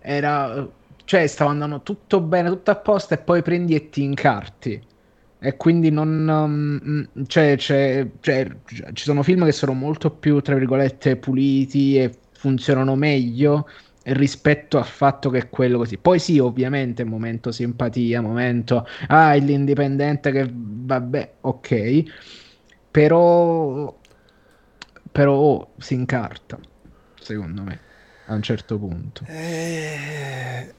era... 0.00 0.68
Cioè, 1.06 1.26
stava 1.28 1.50
andando 1.50 1.82
tutto 1.82 2.20
bene, 2.20 2.48
tutto 2.48 2.72
a 2.72 2.76
posto 2.76 3.14
e 3.14 3.18
poi 3.18 3.40
prendi 3.40 3.76
e 3.76 3.90
ti 3.90 4.02
incarti. 4.02 4.82
E 5.38 5.56
quindi 5.56 5.90
non... 5.90 6.26
Um, 6.28 7.26
cioè, 7.26 7.56
cioè, 7.56 8.08
cioè, 8.18 8.48
ci 8.92 9.04
sono 9.04 9.22
film 9.22 9.44
che 9.44 9.52
sono 9.52 9.72
molto 9.72 10.10
più, 10.10 10.40
tra 10.40 10.56
virgolette, 10.56 11.16
puliti 11.16 11.96
e 11.96 12.12
funzionano 12.32 12.96
meglio 12.96 13.68
rispetto 14.02 14.78
al 14.78 14.84
fatto 14.84 15.30
che 15.30 15.38
è 15.38 15.48
quello 15.48 15.78
così. 15.78 15.96
Poi 15.96 16.18
sì, 16.18 16.40
ovviamente, 16.40 17.04
momento 17.04 17.52
simpatia, 17.52 18.20
momento... 18.20 18.84
Ah, 19.06 19.34
l'indipendente 19.34 20.32
che... 20.32 20.50
Vabbè, 20.52 21.34
ok. 21.42 22.02
Però... 22.90 23.96
Però 25.12 25.32
oh, 25.32 25.70
si 25.78 25.94
incarta, 25.94 26.58
secondo 27.18 27.62
me, 27.62 27.80
a 28.26 28.34
un 28.34 28.42
certo 28.42 28.78
punto. 28.78 29.24
Eh... 29.26 30.74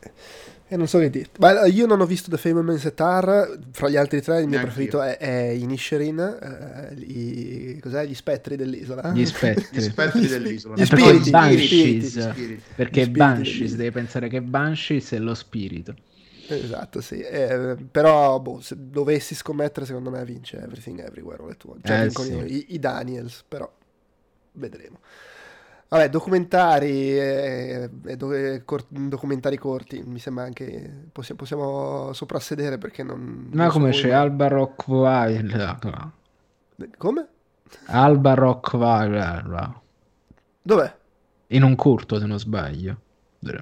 E 0.69 0.75
non 0.75 0.85
so 0.85 0.99
che 0.99 1.09
dire. 1.09 1.29
Ma 1.39 1.65
io 1.65 1.85
non 1.85 2.01
ho 2.01 2.05
visto 2.05 2.29
The 2.29 2.35
Famous 2.35 2.81
Setar. 2.81 3.57
Fra 3.71 3.87
gli 3.87 3.95
altri 3.95 4.21
tre, 4.21 4.41
il 4.41 4.47
mio 4.49 4.57
Neanche 4.57 4.73
preferito 4.73 5.01
è, 5.01 5.17
è 5.17 5.51
Inisherin. 5.51 6.19
Eh, 6.19 6.93
i, 7.03 7.79
cos'è? 7.79 8.05
Gli 8.05 8.13
spettri 8.13 8.57
dell'isola. 8.57 9.13
Gli 9.13 9.25
spettri, 9.25 9.65
gli 9.71 9.79
spettri 9.79 10.27
dell'isola. 10.27 10.75
Gli 10.75 10.83
spiriti. 10.83 11.29
Banshees. 11.29 12.31
Perché 12.75 13.07
gli 13.07 13.11
Banshees, 13.11 13.75
devi 13.75 13.91
pensare 13.91 14.27
che 14.27 14.41
Banshees 14.41 15.13
è 15.13 15.19
lo 15.19 15.35
spirito. 15.35 15.95
Esatto, 16.49 16.99
sì. 16.99 17.21
Eh, 17.21 17.77
però, 17.89 18.37
boh, 18.41 18.59
se 18.59 18.75
dovessi 18.77 19.35
scommettere, 19.35 19.85
secondo 19.85 20.09
me 20.09 20.25
vince 20.25 20.57
Everything 20.57 20.99
Everywhere. 20.99 21.43
Cioè, 21.81 22.03
eh, 22.03 22.09
sì. 22.09 22.33
i, 22.33 22.65
i 22.73 22.79
Daniels, 22.79 23.45
però 23.47 23.71
vedremo. 24.51 24.99
Vabbè, 25.89 26.09
documentari, 26.09 27.17
eh, 27.17 27.89
do- 28.17 28.61
cor- 28.65 28.87
documentari 28.89 29.57
corti, 29.57 30.03
mi 30.05 30.19
sembra 30.19 30.43
anche 30.43 31.07
possiamo, 31.13 31.39
possiamo 31.39 32.11
soprassedere 32.11 32.77
perché 32.77 33.03
non... 33.03 33.47
Ma 33.53 33.63
non 33.63 33.71
come 33.71 33.91
c'è 33.91 34.11
Alba 34.11 34.49
Rock 34.49 34.87
Wild? 34.87 35.79
Come? 36.97 37.27
Alba 37.85 38.33
Rock 38.33 38.73
Wild. 38.73 39.73
Dov'è? 40.61 40.95
In 41.47 41.63
un 41.63 41.75
curto, 41.75 42.19
se 42.19 42.25
non 42.25 42.39
sbaglio. 42.39 42.97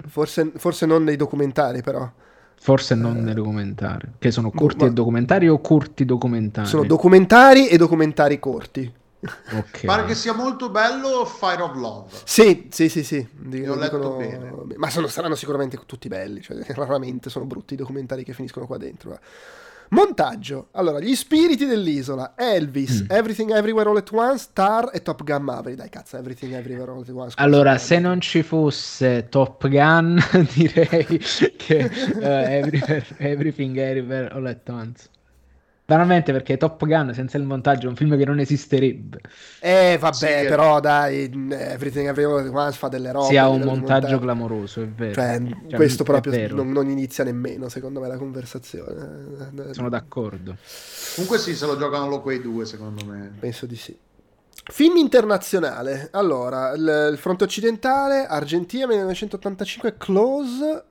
Forse, 0.08 0.50
forse 0.56 0.84
non 0.84 1.04
nei 1.04 1.14
documentari, 1.14 1.80
però. 1.80 2.10
Forse 2.58 2.94
eh... 2.94 2.96
non 2.96 3.18
nei 3.18 3.34
documentari. 3.34 4.14
Che 4.18 4.30
sono 4.32 4.50
corti 4.50 4.82
Ma... 4.82 4.90
e 4.90 4.92
documentari 4.92 5.48
o 5.48 5.60
corti 5.60 6.04
documentari? 6.04 6.66
Sono 6.66 6.84
documentari 6.84 7.68
e 7.68 7.76
documentari 7.76 8.40
corti. 8.40 8.92
Okay. 9.20 9.84
Pare 9.84 10.04
che 10.04 10.14
sia 10.14 10.34
molto 10.34 10.70
bello 10.70 11.24
Fire 11.24 11.62
of 11.62 11.74
Love. 11.76 12.10
Sì, 12.24 12.68
sì, 12.70 12.88
sì, 12.88 13.02
sì. 13.02 13.26
Dico, 13.32 13.72
ho 13.72 13.76
letto 13.76 14.16
bene. 14.16 14.52
Ma 14.76 14.90
sono, 14.90 15.06
saranno 15.06 15.34
sicuramente 15.34 15.78
tutti 15.86 16.08
belli, 16.08 16.42
cioè, 16.42 16.58
raramente 16.74 17.30
sono 17.30 17.44
brutti 17.44 17.74
i 17.74 17.76
documentari 17.76 18.24
che 18.24 18.32
finiscono 18.32 18.66
qua 18.66 18.76
dentro. 18.76 19.14
Eh. 19.14 19.18
Montaggio. 19.88 20.68
Allora, 20.72 21.00
gli 21.00 21.14
spiriti 21.14 21.64
dell'isola. 21.64 22.34
Elvis, 22.36 23.02
mm. 23.02 23.06
Everything 23.08 23.50
Everywhere 23.52 23.88
All 23.88 23.96
At 23.96 24.10
Once, 24.10 24.48
Star 24.50 24.90
e 24.92 25.02
Top 25.02 25.22
Gun 25.22 25.42
Maverick. 25.42 25.78
Dai, 25.78 25.88
cazzo, 25.88 26.16
Everything 26.16 26.54
Everywhere 26.54 26.90
All 26.90 27.00
At 27.00 27.08
Once. 27.10 27.34
Allora, 27.38 27.78
se 27.78 27.98
non 27.98 28.20
ci 28.20 28.42
fosse 28.42 29.28
Top 29.28 29.68
Gun, 29.68 30.20
direi 30.54 31.20
che 31.56 31.90
uh, 32.14 33.14
Everything 33.18 33.76
Everywhere 33.76 34.28
All 34.28 34.46
At 34.46 34.68
Once. 34.68 35.08
Veramente 35.88 36.32
perché 36.32 36.56
Top 36.56 36.84
Gun 36.84 37.14
senza 37.14 37.38
il 37.38 37.44
montaggio 37.44 37.86
è 37.86 37.88
un 37.88 37.94
film 37.94 38.16
che 38.16 38.24
non 38.24 38.40
esisterebbe. 38.40 39.20
Eh 39.60 39.96
vabbè, 40.00 40.14
sì, 40.14 40.48
però 40.48 40.80
dai, 40.80 41.30
Everything 41.50 42.08
Everywhere 42.08 42.48
Once 42.48 42.76
fa 42.76 42.88
delle 42.88 43.12
robe. 43.12 43.28
Si 43.28 43.36
ha 43.36 43.48
un 43.48 43.60
montaggio 43.60 44.08
monta- 44.08 44.18
clamoroso, 44.18 44.82
è 44.82 44.88
vero. 44.88 45.14
Cioè, 45.14 45.40
cioè 45.68 45.76
questo 45.76 46.02
proprio 46.02 46.48
non, 46.54 46.72
non, 46.72 46.90
inizia 46.90 47.22
nemmeno, 47.22 47.68
secondo 47.68 48.00
me, 48.00 48.08
la 48.08 48.16
conversazione. 48.16 49.70
Sono 49.70 49.88
d'accordo. 49.88 50.56
Comunque 51.14 51.38
sì, 51.38 51.54
se 51.54 51.66
lo 51.66 51.78
giocano 51.78 52.08
lo 52.08 52.20
quei 52.20 52.42
due, 52.42 52.66
secondo 52.66 53.04
me. 53.04 53.30
Penso 53.38 53.66
di 53.66 53.76
sì. 53.76 53.96
Film 54.68 54.96
internazionale. 54.96 56.08
Allora, 56.10 56.72
il, 56.72 57.10
il 57.12 57.18
fronte 57.18 57.44
occidentale, 57.44 58.26
Argentina 58.26 58.88
1985, 58.88 59.94
Close 59.96 60.84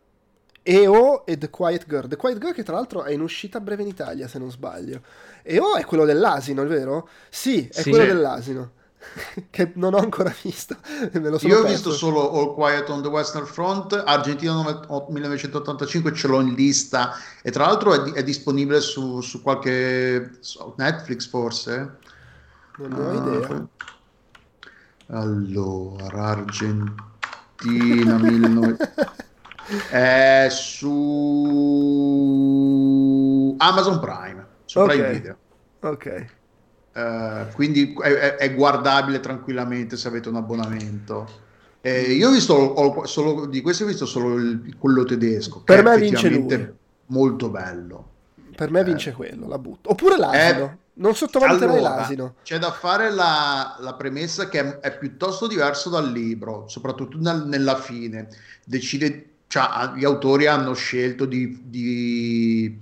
EO 0.68 1.26
e 1.28 1.38
The 1.38 1.52
Quiet 1.52 1.86
Girl. 1.88 2.08
The 2.08 2.16
Quiet 2.16 2.40
Girl 2.40 2.54
che 2.54 2.64
tra 2.64 2.74
l'altro 2.74 3.04
è 3.04 3.12
in 3.12 3.22
uscita 3.22 3.60
a 3.60 3.62
breve 3.62 3.84
in 3.84 3.88
Italia, 3.88 4.28
se 4.28 4.40
non 4.40 4.50
sbaglio. 4.50 5.02
EO 5.44 5.76
è 5.76 5.86
quello 5.86 6.06
dell'asino, 6.06 6.64
è 6.64 6.66
vero? 6.66 7.08
Sì, 7.30 7.70
è 7.72 7.82
sì. 7.82 7.92
quello 7.92 8.06
dell'asino. 8.06 8.72
che 9.52 9.72
non 9.76 9.94
ho 9.94 9.98
ancora 9.98 10.34
visto. 10.42 10.76
Io 11.14 11.20
ho 11.30 11.40
perso. 11.40 11.64
visto 11.64 11.92
solo 11.92 12.32
All 12.32 12.56
Quiet 12.56 12.90
on 12.90 13.04
the 13.04 13.08
Western 13.08 13.46
Front, 13.46 13.94
Argentina 13.94 14.54
1985 15.10 16.14
ce 16.14 16.28
l'ho 16.28 16.42
in 16.42 16.56
lista 16.56 17.14
e 17.44 17.52
tra 17.52 17.68
l'altro 17.68 17.94
è, 17.94 18.14
è 18.14 18.24
disponibile 18.24 18.82
su, 18.82 19.22
su 19.22 19.44
qualche 19.44 20.38
su 20.40 20.74
Netflix 20.78 21.28
forse. 21.30 21.98
Non 22.78 22.90
ne 22.90 23.00
ho 23.00 23.10
uh, 23.10 23.38
idea. 23.38 23.68
Allora, 25.08 26.24
Argentina 26.24 28.18
1985 28.18 29.25
è 29.90 30.48
su 30.50 30.86
Amazon 33.58 34.00
Prime, 34.00 34.46
su 34.66 34.80
okay. 34.80 34.98
Prime 34.98 35.12
Video. 35.14 35.38
Ok. 35.82 36.26
Uh, 36.96 37.48
quindi 37.54 37.94
è, 38.02 38.36
è, 38.36 38.56
guardabile 38.56 39.20
tranquillamente 39.20 39.98
se 39.98 40.08
avete 40.08 40.30
un 40.30 40.36
abbonamento. 40.38 41.44
Eh, 41.82 42.14
io 42.14 42.30
ho 42.30 42.32
visto 42.32 42.54
ho, 42.54 43.06
solo 43.06 43.46
di 43.48 43.62
questo 43.62 43.84
ho 43.84 43.88
visto 43.88 44.06
solo 44.06 44.36
il, 44.36 44.76
quello 44.78 45.04
tedesco. 45.04 45.62
Per 45.62 45.84
me 45.84 45.98
vince 45.98 46.30
lui. 46.30 46.74
Molto 47.08 47.50
bello. 47.50 48.12
Per 48.56 48.72
me 48.72 48.84
vince 48.84 49.10
eh. 49.10 49.14
quello, 49.14 49.48
la 49.48 49.60
butto. 49.60 49.92
Oppure 49.92 50.18
l'asino. 50.18 50.64
Eh, 50.64 50.78
non 50.94 51.14
sottovaluterai 51.14 51.78
allora, 51.78 51.96
l'asino. 51.96 52.36
C'è 52.42 52.58
da 52.58 52.72
fare 52.72 53.12
la, 53.12 53.76
la 53.80 53.94
premessa 53.96 54.48
che 54.48 54.60
è, 54.60 54.80
è, 54.80 54.98
piuttosto 54.98 55.48
diverso 55.48 55.90
dal 55.90 56.10
libro, 56.10 56.68
soprattutto 56.68 57.18
nel, 57.20 57.44
nella 57.46 57.76
fine. 57.76 58.30
Decide 58.64 59.35
cioè, 59.56 59.92
gli 59.96 60.04
autori 60.04 60.48
hanno 60.48 60.74
scelto 60.74 61.24
di, 61.24 61.62
di, 61.64 62.78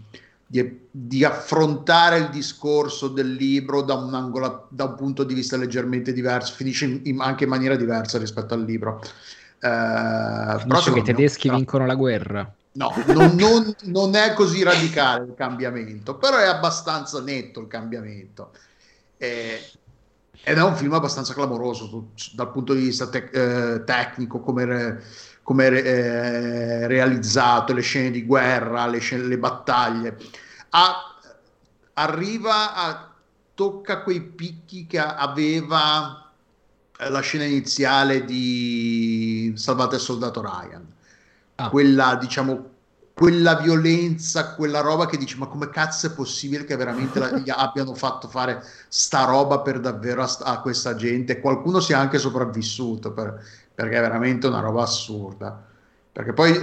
di, 0.47 0.79
di, 0.89 1.23
affrontare 1.23 2.17
il 2.17 2.29
discorso 2.29 3.09
del 3.09 3.31
libro 3.31 3.83
da 3.83 3.93
un, 3.93 4.15
angolo, 4.15 4.65
da 4.69 4.85
un 4.85 4.95
punto 4.95 5.23
di 5.23 5.35
vista 5.35 5.55
leggermente 5.55 6.13
diverso, 6.13 6.55
finisce 6.55 6.85
in, 6.85 7.01
in, 7.03 7.21
anche 7.21 7.43
in 7.43 7.51
maniera 7.51 7.75
diversa 7.75 8.17
rispetto 8.17 8.55
al 8.55 8.65
libro. 8.65 8.99
Eh, 9.59 10.57
Finisce 10.61 10.93
che 10.93 10.99
i 10.99 11.03
tedeschi 11.03 11.47
no. 11.47 11.57
vincono 11.57 11.85
la 11.85 11.93
guerra. 11.93 12.51
No, 12.71 12.91
non, 13.05 13.35
non, 13.35 13.75
non, 13.83 14.15
è 14.15 14.33
così 14.33 14.63
radicale 14.63 15.25
il 15.25 15.35
cambiamento, 15.35 16.15
però 16.15 16.37
è 16.37 16.47
abbastanza 16.47 17.21
netto 17.21 17.59
il 17.59 17.67
cambiamento. 17.67 18.51
Eh, 19.17 19.61
ed 20.43 20.57
è 20.57 20.63
un 20.63 20.75
film 20.75 20.93
abbastanza 20.93 21.35
clamoroso 21.35 22.09
dal 22.33 22.51
punto 22.51 22.73
di 22.73 22.81
vista 22.81 23.07
te- 23.07 23.29
eh, 23.31 23.83
tecnico, 23.83 24.39
come 24.39 25.01
come 25.43 25.67
eh, 25.67 26.87
realizzato, 26.87 27.73
le 27.73 27.81
scene 27.81 28.09
di 28.09 28.25
guerra, 28.25 28.87
le, 28.87 28.99
scene, 28.99 29.23
le 29.23 29.37
battaglie. 29.37 30.17
A, 30.69 31.17
arriva 31.93 32.73
a 32.73 33.11
tocca 33.53 34.01
quei 34.01 34.21
picchi 34.21 34.87
che 34.87 34.99
aveva 34.99 36.31
eh, 36.97 37.09
la 37.09 37.19
scena 37.19 37.43
iniziale 37.43 38.25
di 38.25 39.53
Salvate 39.55 39.95
il 39.95 40.01
soldato 40.01 40.41
Ryan. 40.41 40.85
Ah. 41.55 41.69
Quella, 41.69 42.15
diciamo, 42.15 42.71
quella 43.13 43.55
violenza, 43.55 44.55
quella 44.55 44.79
roba 44.79 45.05
che 45.05 45.17
dici 45.17 45.37
ma 45.37 45.45
come 45.45 45.69
cazzo 45.69 46.07
è 46.07 46.11
possibile 46.13 46.65
che 46.65 46.75
veramente 46.75 47.19
la, 47.19 47.29
abbiano 47.55 47.93
fatto 47.93 48.27
fare 48.27 48.63
sta 48.87 49.25
roba 49.25 49.59
per 49.59 49.79
davvero 49.79 50.23
a, 50.23 50.37
a, 50.41 50.61
questa 50.61 50.95
gente? 50.95 51.39
Qualcuno 51.39 51.79
sia 51.79 51.99
anche 51.99 52.17
sopravvissuto 52.17 53.11
per, 53.13 53.39
perché 53.73 53.97
è 53.97 54.01
veramente 54.01 54.47
una 54.47 54.59
roba 54.59 54.83
assurda. 54.83 55.65
Perché 56.11 56.33
poi 56.33 56.53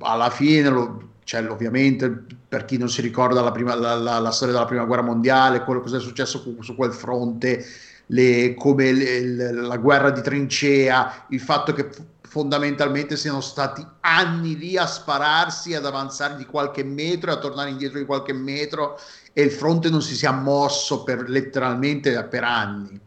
alla 0.00 0.30
fine, 0.30 0.68
lo, 0.68 1.10
cioè, 1.24 1.48
ovviamente, 1.48 2.24
per 2.48 2.64
chi 2.64 2.76
non 2.76 2.88
si 2.88 3.00
ricorda 3.00 3.40
la, 3.40 3.50
prima, 3.50 3.74
la, 3.74 3.94
la, 3.94 4.18
la 4.18 4.30
storia 4.30 4.54
della 4.54 4.66
prima 4.66 4.84
guerra 4.84 5.02
mondiale, 5.02 5.64
quello 5.64 5.80
che 5.80 5.96
è 5.96 6.00
successo 6.00 6.38
su, 6.38 6.60
su 6.60 6.76
quel 6.76 6.92
fronte, 6.92 7.64
le, 8.06 8.54
come 8.54 8.92
le, 8.92 9.20
le, 9.20 9.52
la 9.52 9.76
guerra 9.76 10.10
di 10.10 10.22
trincea, 10.22 11.26
il 11.30 11.40
fatto 11.40 11.72
che 11.72 11.88
fondamentalmente 12.30 13.16
siano 13.16 13.40
stati 13.40 13.84
anni 14.00 14.56
lì 14.56 14.76
a 14.76 14.86
spararsi, 14.86 15.74
ad 15.74 15.84
avanzare 15.84 16.36
di 16.36 16.46
qualche 16.46 16.84
metro 16.84 17.30
e 17.30 17.34
a 17.34 17.38
tornare 17.38 17.70
indietro 17.70 17.98
di 17.98 18.04
qualche 18.04 18.32
metro 18.32 18.96
e 19.32 19.42
il 19.42 19.50
fronte 19.50 19.90
non 19.90 20.00
si 20.00 20.14
sia 20.14 20.30
mosso 20.30 21.02
per 21.02 21.28
letteralmente 21.28 22.22
per 22.24 22.44
anni. 22.44 23.00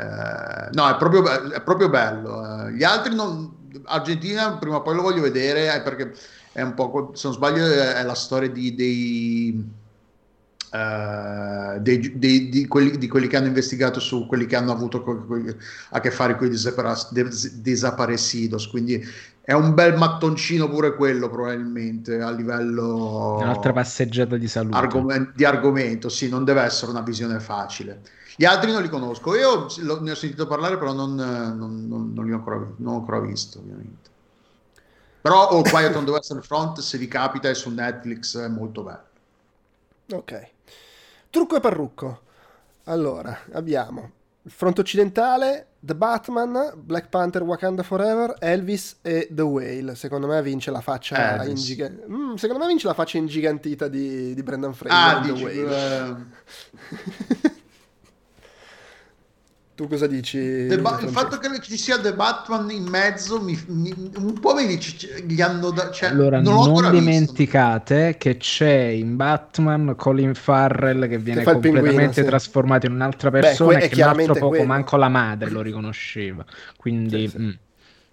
Eh, 0.00 0.68
no, 0.72 0.88
è 0.88 0.96
proprio, 0.96 1.50
è 1.50 1.60
proprio 1.60 1.90
bello. 1.90 2.66
Eh, 2.66 2.72
gli 2.72 2.84
altri 2.84 3.14
non, 3.14 3.52
Argentina 3.84 4.56
prima 4.56 4.76
o 4.76 4.82
poi 4.82 4.94
lo 4.94 5.02
voglio 5.02 5.20
vedere 5.20 5.74
eh, 5.74 5.82
perché 5.82 6.14
è 6.52 6.62
un 6.62 6.74
po', 6.74 7.12
se 7.14 7.26
non 7.26 7.36
sbaglio, 7.36 7.66
è 7.66 8.02
la 8.02 8.14
storia 8.14 8.48
di, 8.48 8.74
dei, 8.74 9.70
uh, 10.72 11.78
dei, 11.80 12.18
dei, 12.18 12.48
di, 12.48 12.66
quelli, 12.66 12.96
di, 12.96 13.08
quelli, 13.08 13.26
che 13.28 13.36
hanno 13.36 13.46
investigato 13.46 14.00
su 14.00 14.26
quelli 14.26 14.46
che 14.46 14.56
hanno 14.56 14.72
avuto 14.72 15.02
co- 15.02 15.24
co- 15.26 15.54
a 15.90 16.00
che 16.00 16.10
fare 16.10 16.36
con 16.36 16.46
i 16.46 16.56
desaparecidos, 17.60 18.68
quindi 18.68 19.06
è 19.42 19.52
un 19.52 19.74
bel 19.74 19.96
mattoncino 19.96 20.68
pure 20.68 20.94
quello 20.94 21.28
probabilmente 21.28 22.20
a 22.20 22.30
livello 22.30 23.38
un'altra 23.38 23.72
passeggiata 23.72 24.36
di 24.36 24.46
salute 24.46 24.76
argom- 24.76 25.32
di 25.34 25.44
argomento 25.44 26.08
sì 26.08 26.28
non 26.28 26.44
deve 26.44 26.60
essere 26.60 26.90
una 26.90 27.00
visione 27.00 27.40
facile 27.40 28.02
gli 28.40 28.46
altri 28.46 28.72
non 28.72 28.80
li 28.80 28.88
conosco 28.88 29.34
io 29.34 29.66
ne 30.00 30.10
ho 30.12 30.14
sentito 30.14 30.46
parlare 30.46 30.78
però 30.78 30.94
non, 30.94 31.14
non, 31.14 31.86
non, 31.86 32.12
non 32.14 32.24
li 32.24 32.32
ho 32.32 32.36
ancora, 32.36 32.56
non 32.76 32.94
ho 32.94 32.96
ancora 33.00 33.20
visto 33.20 33.58
ovviamente 33.58 34.08
però 35.20 35.50
All 35.50 35.68
Quiet 35.68 35.94
on 35.94 36.06
the 36.06 36.10
Western 36.10 36.40
Front 36.40 36.78
se 36.80 36.96
vi 36.96 37.06
capita 37.06 37.50
è 37.50 37.54
su 37.54 37.68
Netflix 37.68 38.38
è 38.38 38.48
molto 38.48 38.82
bello 38.82 39.04
ok 40.12 40.48
trucco 41.28 41.56
e 41.56 41.60
parrucco 41.60 42.20
allora 42.84 43.40
abbiamo 43.52 44.12
il 44.42 44.52
fronte 44.52 44.80
occidentale, 44.80 45.66
The 45.80 45.94
Batman, 45.94 46.72
Black 46.74 47.10
Panther, 47.10 47.42
Wakanda 47.42 47.82
Forever, 47.82 48.36
Elvis 48.38 48.96
e 49.02 49.28
The 49.30 49.42
Whale. 49.42 49.94
Secondo 49.94 50.26
me 50.26 50.40
vince 50.40 50.70
la 50.70 50.80
faccia, 50.80 51.44
ingiga- 51.44 51.90
mm, 51.90 52.36
secondo 52.36 52.64
me 52.64 52.66
vince 52.66 52.86
la 52.86 52.94
faccia 52.94 53.18
ingigantita 53.18 53.86
di, 53.86 54.32
di 54.32 54.42
Brendan 54.42 54.72
Fraser. 54.72 54.98
Ah, 54.98 55.20
The 55.20 55.30
Whale. 55.32 56.08
Uh... 56.08 57.58
Tu 59.80 59.88
cosa 59.88 60.06
dici? 60.06 60.66
Ba- 60.78 61.00
il 61.00 61.08
fatto 61.08 61.38
che 61.38 61.58
ci 61.62 61.78
sia 61.78 61.98
The 61.98 62.12
Batman 62.12 62.70
in 62.70 62.84
mezzo 62.84 63.40
mi, 63.40 63.58
mi, 63.68 63.90
un 64.16 64.38
po' 64.38 64.52
mi 64.52 64.66
dice 64.66 65.24
gli 65.26 65.40
hanno 65.40 65.70
da- 65.70 65.90
cioè, 65.90 66.10
allora 66.10 66.38
non, 66.38 66.70
non 66.70 66.90
dimenticate 66.90 68.04
visto. 68.08 68.18
che 68.18 68.36
c'è 68.36 68.88
in 68.88 69.16
Batman 69.16 69.94
Colin 69.96 70.34
Farrell 70.34 71.08
che 71.08 71.16
viene 71.16 71.42
che 71.42 71.50
completamente 71.50 71.92
pinguino, 71.92 72.12
sì. 72.12 72.24
trasformato 72.24 72.84
in 72.84 72.92
un'altra 72.92 73.30
persona 73.30 73.78
Beh, 73.78 73.84
e 73.84 73.88
che 73.88 74.02
un 74.02 74.08
altro 74.08 74.34
poco 74.34 74.48
quello. 74.48 74.66
manco 74.66 74.98
la 74.98 75.08
madre 75.08 75.48
lo 75.48 75.62
riconosceva 75.62 76.44
quindi 76.76 77.26
sì, 77.26 77.28
sì. 77.28 77.38
Mh, 77.38 77.44
mm, 77.44 77.50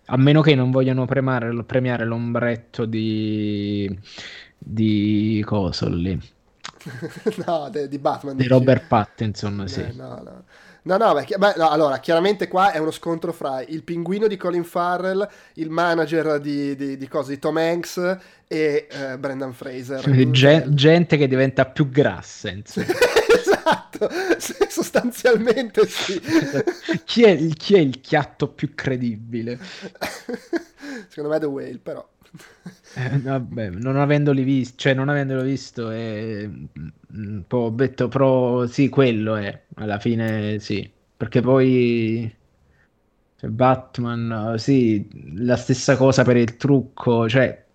a 0.05 0.15
meno 0.15 0.39
che 0.39 0.55
non 0.55 0.71
vogliano 0.71 1.05
premiare, 1.05 1.63
premiare 1.65 2.05
l'ombretto 2.05 2.85
di 2.85 3.93
di 4.57 5.43
coso 5.45 5.89
lì 5.89 6.17
no, 7.45 7.69
di 7.69 7.97
Batman 7.99 8.37
di 8.37 8.47
Robert 8.47 8.87
Pattinson 8.87 9.63
sì 9.67 9.81
eh, 9.81 9.91
no, 9.97 10.21
no. 10.23 10.43
No, 10.87 10.95
no, 10.95 11.13
beh, 11.13 11.35
beh, 11.37 11.53
no, 11.57 11.69
allora, 11.69 11.99
chiaramente 11.99 12.47
qua 12.47 12.71
è 12.71 12.77
uno 12.77 12.91
scontro 12.91 13.33
fra 13.33 13.61
il 13.61 13.83
pinguino 13.83 14.25
di 14.25 14.37
Colin 14.37 14.63
Farrell, 14.63 15.27
il 15.55 15.69
manager 15.69 16.39
di, 16.39 16.77
di, 16.77 16.95
di, 16.95 17.07
cosa, 17.09 17.31
di 17.31 17.39
Tom 17.39 17.57
Hanks 17.57 18.17
e 18.47 18.87
uh, 18.89 19.17
Brendan 19.17 19.51
Fraser. 19.51 20.29
Gen- 20.31 20.73
gente 20.73 21.17
che 21.17 21.27
diventa 21.27 21.65
più 21.65 21.89
grassa, 21.89 22.53
esatto, 22.55 24.09
sostanzialmente 24.69 25.85
sì. 25.87 26.21
chi, 27.03 27.23
è, 27.23 27.37
chi 27.49 27.75
è 27.75 27.79
il 27.79 27.99
chiatto 27.99 28.47
più 28.47 28.73
credibile? 28.73 29.59
Secondo 31.09 31.29
me 31.31 31.35
è 31.35 31.39
The 31.39 31.45
Whale, 31.47 31.79
però. 31.83 32.07
Eh, 32.95 33.19
vabbè, 33.19 33.69
non 33.69 33.97
avendoli 33.97 34.43
visto, 34.43 34.75
cioè 34.77 34.93
non 34.93 35.09
avendolo 35.09 35.43
visto, 35.43 35.89
è 35.91 36.49
un 37.11 37.43
po' 37.45 37.69
detto, 37.69 38.07
però 38.07 38.65
sì, 38.65 38.89
quello 38.89 39.35
è 39.35 39.63
alla 39.75 39.99
fine, 39.99 40.59
sì, 40.59 40.89
perché 41.15 41.41
poi 41.41 42.33
cioè, 43.39 43.49
Batman, 43.51 44.55
sì, 44.57 45.07
la 45.35 45.57
stessa 45.57 45.95
cosa 45.95 46.23
per 46.23 46.37
il 46.37 46.57
trucco, 46.57 47.29
cioè 47.29 47.65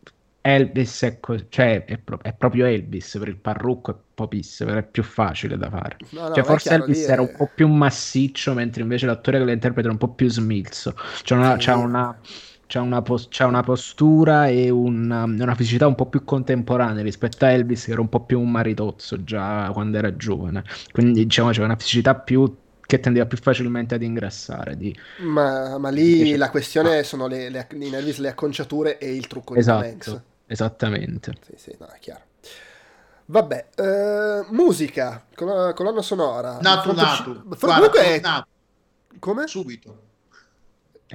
Elvis 0.40 1.02
è, 1.02 1.20
co- 1.20 1.48
cioè, 1.48 1.84
è, 1.84 1.98
pro- 1.98 2.20
è, 2.20 2.34
proprio 2.34 2.66
Elvis 2.66 3.16
per 3.16 3.28
il 3.28 3.36
parrucco 3.36 3.92
è 3.92 3.96
Popis, 4.14 4.64
è 4.64 4.82
più 4.82 5.04
facile 5.04 5.56
da 5.56 5.70
fare. 5.70 5.98
No, 6.10 6.28
no, 6.28 6.34
cioè, 6.34 6.42
forse 6.42 6.68
chiaro, 6.68 6.84
Elvis 6.84 7.06
era 7.06 7.22
è... 7.22 7.28
un 7.28 7.34
po' 7.36 7.48
più 7.54 7.68
massiccio, 7.68 8.52
mentre 8.54 8.82
invece 8.82 9.06
l'attore 9.06 9.38
che 9.38 9.44
lo 9.44 9.52
interpreta 9.52 9.88
è 9.88 9.92
un 9.92 9.98
po' 9.98 10.08
più 10.08 10.28
smilzo. 10.28 10.96
Cioè, 11.22 11.38
una, 11.38 11.52
sì. 11.52 11.66
c'ha 11.66 11.76
una 11.76 12.18
c'ha 12.72 12.80
una, 12.80 13.02
pos- 13.02 13.28
c'ha 13.28 13.44
una 13.44 13.62
postura 13.62 14.46
e 14.46 14.70
una, 14.70 15.24
una, 15.24 15.54
fisicità 15.54 15.86
un 15.86 15.94
po' 15.94 16.06
più 16.06 16.24
contemporanea 16.24 17.02
rispetto 17.02 17.44
a 17.44 17.50
Elvis, 17.50 17.84
che 17.84 17.92
era 17.92 18.00
un 18.00 18.08
po' 18.08 18.20
più 18.20 18.40
un 18.40 18.50
maritozzo 18.50 19.22
già 19.22 19.68
quando 19.74 19.98
era 19.98 20.16
giovane. 20.16 20.64
Quindi 20.90 21.24
diciamo 21.24 21.50
c'è 21.50 21.62
una 21.62 21.76
fisicità 21.76 22.14
più 22.14 22.56
che 22.80 22.98
tendeva 22.98 23.26
più 23.26 23.36
facilmente 23.36 23.94
ad 23.94 24.02
ingrassare. 24.02 24.78
Di... 24.78 24.96
Ma, 25.18 25.76
ma, 25.76 25.90
lì 25.90 26.20
Invece... 26.20 26.36
la 26.38 26.48
questione 26.48 26.98
ah. 26.98 27.02
sono 27.02 27.26
le, 27.26 27.50
le, 27.50 27.68
in 27.72 27.94
Elvis 27.94 28.16
le 28.16 28.28
acconciature 28.28 28.96
e 28.96 29.14
il 29.14 29.26
trucco 29.26 29.54
esatto, 29.54 29.82
di 29.82 29.88
Banks. 29.88 30.20
Esattamente. 30.46 31.32
Sì, 31.42 31.52
sì, 31.56 31.76
no, 31.78 31.88
è 31.88 31.98
chiaro. 31.98 32.22
Vabbè, 33.26 33.66
eh, 33.76 34.46
musica, 34.48 35.26
colonna, 35.34 35.74
colonna 35.74 36.02
sonora. 36.02 36.58
Natu, 36.60 36.92
natu. 36.92 37.42
Guarda, 37.44 37.74
comunque 37.74 38.00
è... 38.00 38.20
Natu. 38.20 38.48
Come? 39.18 39.46
Subito. 39.46 40.10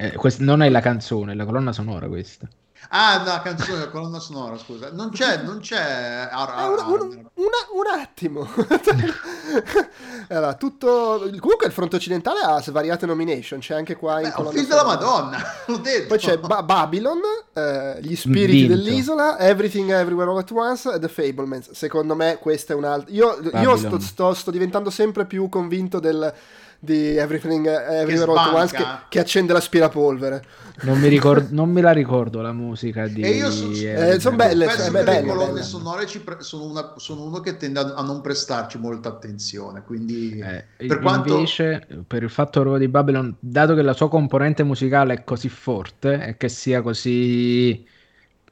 Eh, 0.00 0.12
quest- 0.14 0.38
non 0.38 0.62
è 0.62 0.68
la 0.70 0.78
canzone, 0.80 1.32
è 1.32 1.34
la 1.34 1.44
colonna 1.44 1.72
sonora 1.72 2.06
questa. 2.06 2.48
Ah, 2.90 3.20
la 3.26 3.40
canzone, 3.42 3.80
la 3.80 3.88
colonna 3.88 4.20
sonora, 4.20 4.56
scusa. 4.56 4.90
Non 4.92 5.10
c'è, 5.10 5.42
non 5.42 5.58
c'è... 5.58 6.28
Ar- 6.30 6.50
ar- 6.54 6.86
un, 6.86 7.00
un, 7.00 7.26
un, 7.34 8.00
attimo. 8.00 8.48
allora, 10.28 10.54
tutto... 10.54 11.28
Comunque 11.40 11.66
il 11.66 11.72
fronte 11.72 11.96
occidentale 11.96 12.38
ha 12.40 12.62
svariate 12.62 13.06
nomination, 13.06 13.58
c'è 13.58 13.74
anche 13.74 13.96
qua 13.96 14.20
in 14.20 14.28
Beh, 14.28 14.32
colonna 14.34 14.56
sonora. 14.56 14.68
della 14.68 14.84
Madonna, 14.84 15.38
l'ho 15.66 15.76
detto. 15.78 16.06
Poi 16.06 16.18
c'è 16.18 16.38
ba- 16.38 16.62
Babylon, 16.62 17.20
eh, 17.52 17.98
Gli 18.00 18.14
spiriti 18.14 18.66
Vinto. 18.66 18.74
dell'isola, 18.76 19.38
Everything 19.40 19.90
Everywhere 19.90 20.30
All 20.30 20.38
At 20.38 20.50
Once 20.52 20.92
e 20.94 20.98
The 21.00 21.08
Fablemans. 21.08 21.72
Secondo 21.72 22.14
me 22.14 22.38
questa 22.40 22.72
è 22.72 22.76
un'altra... 22.76 23.12
Io, 23.12 23.38
io 23.54 23.76
sto, 23.76 23.98
sto, 23.98 24.32
sto 24.32 24.50
diventando 24.52 24.90
sempre 24.90 25.26
più 25.26 25.48
convinto 25.48 25.98
del 25.98 26.32
di 26.78 27.16
Everything 27.16 27.66
Everywhere 27.66 28.30
All 28.30 28.38
At 28.38 28.52
Once 28.52 28.76
che, 28.76 28.84
che, 29.08 29.18
accende 29.18 29.52
l'aspirapolvere. 29.52 30.44
Non 30.82 30.98
mi, 31.00 31.08
ricordo, 31.08 31.48
non 31.50 31.70
me 31.70 31.80
la 31.80 31.90
ricordo 31.90 32.40
la 32.40 32.52
musica 32.52 33.08
di... 33.08 33.20
E 33.20 33.30
io 33.30 33.50
so, 33.50 33.68
eh, 33.72 34.20
sono 34.20 34.36
belle, 34.36 34.68
cioè, 34.68 34.90
belle, 34.90 35.20
le 35.20 35.26
colonne 35.26 35.52
belle. 35.54 35.62
sonore 35.64 36.06
pre- 36.24 36.40
sono, 36.40 36.64
una, 36.66 36.94
sono, 36.96 37.24
uno 37.24 37.40
che 37.40 37.56
tende 37.56 37.80
a, 37.80 37.94
a, 37.94 38.02
non 38.02 38.20
prestarci 38.20 38.78
molta 38.78 39.08
attenzione, 39.08 39.82
quindi... 39.82 40.38
Eh, 40.38 40.86
per 40.86 41.00
quanto... 41.00 41.34
Invece, 41.34 41.84
per 42.06 42.22
il 42.22 42.30
fatto 42.30 42.60
proprio 42.60 42.78
di 42.78 42.88
Babylon, 42.88 43.34
dato 43.40 43.74
che 43.74 43.82
la 43.82 43.92
sua 43.92 44.08
componente 44.08 44.62
musicale 44.62 45.14
è 45.14 45.24
così 45.24 45.48
forte 45.48 46.22
e 46.24 46.36
che 46.36 46.48
sia 46.48 46.80
così 46.80 47.84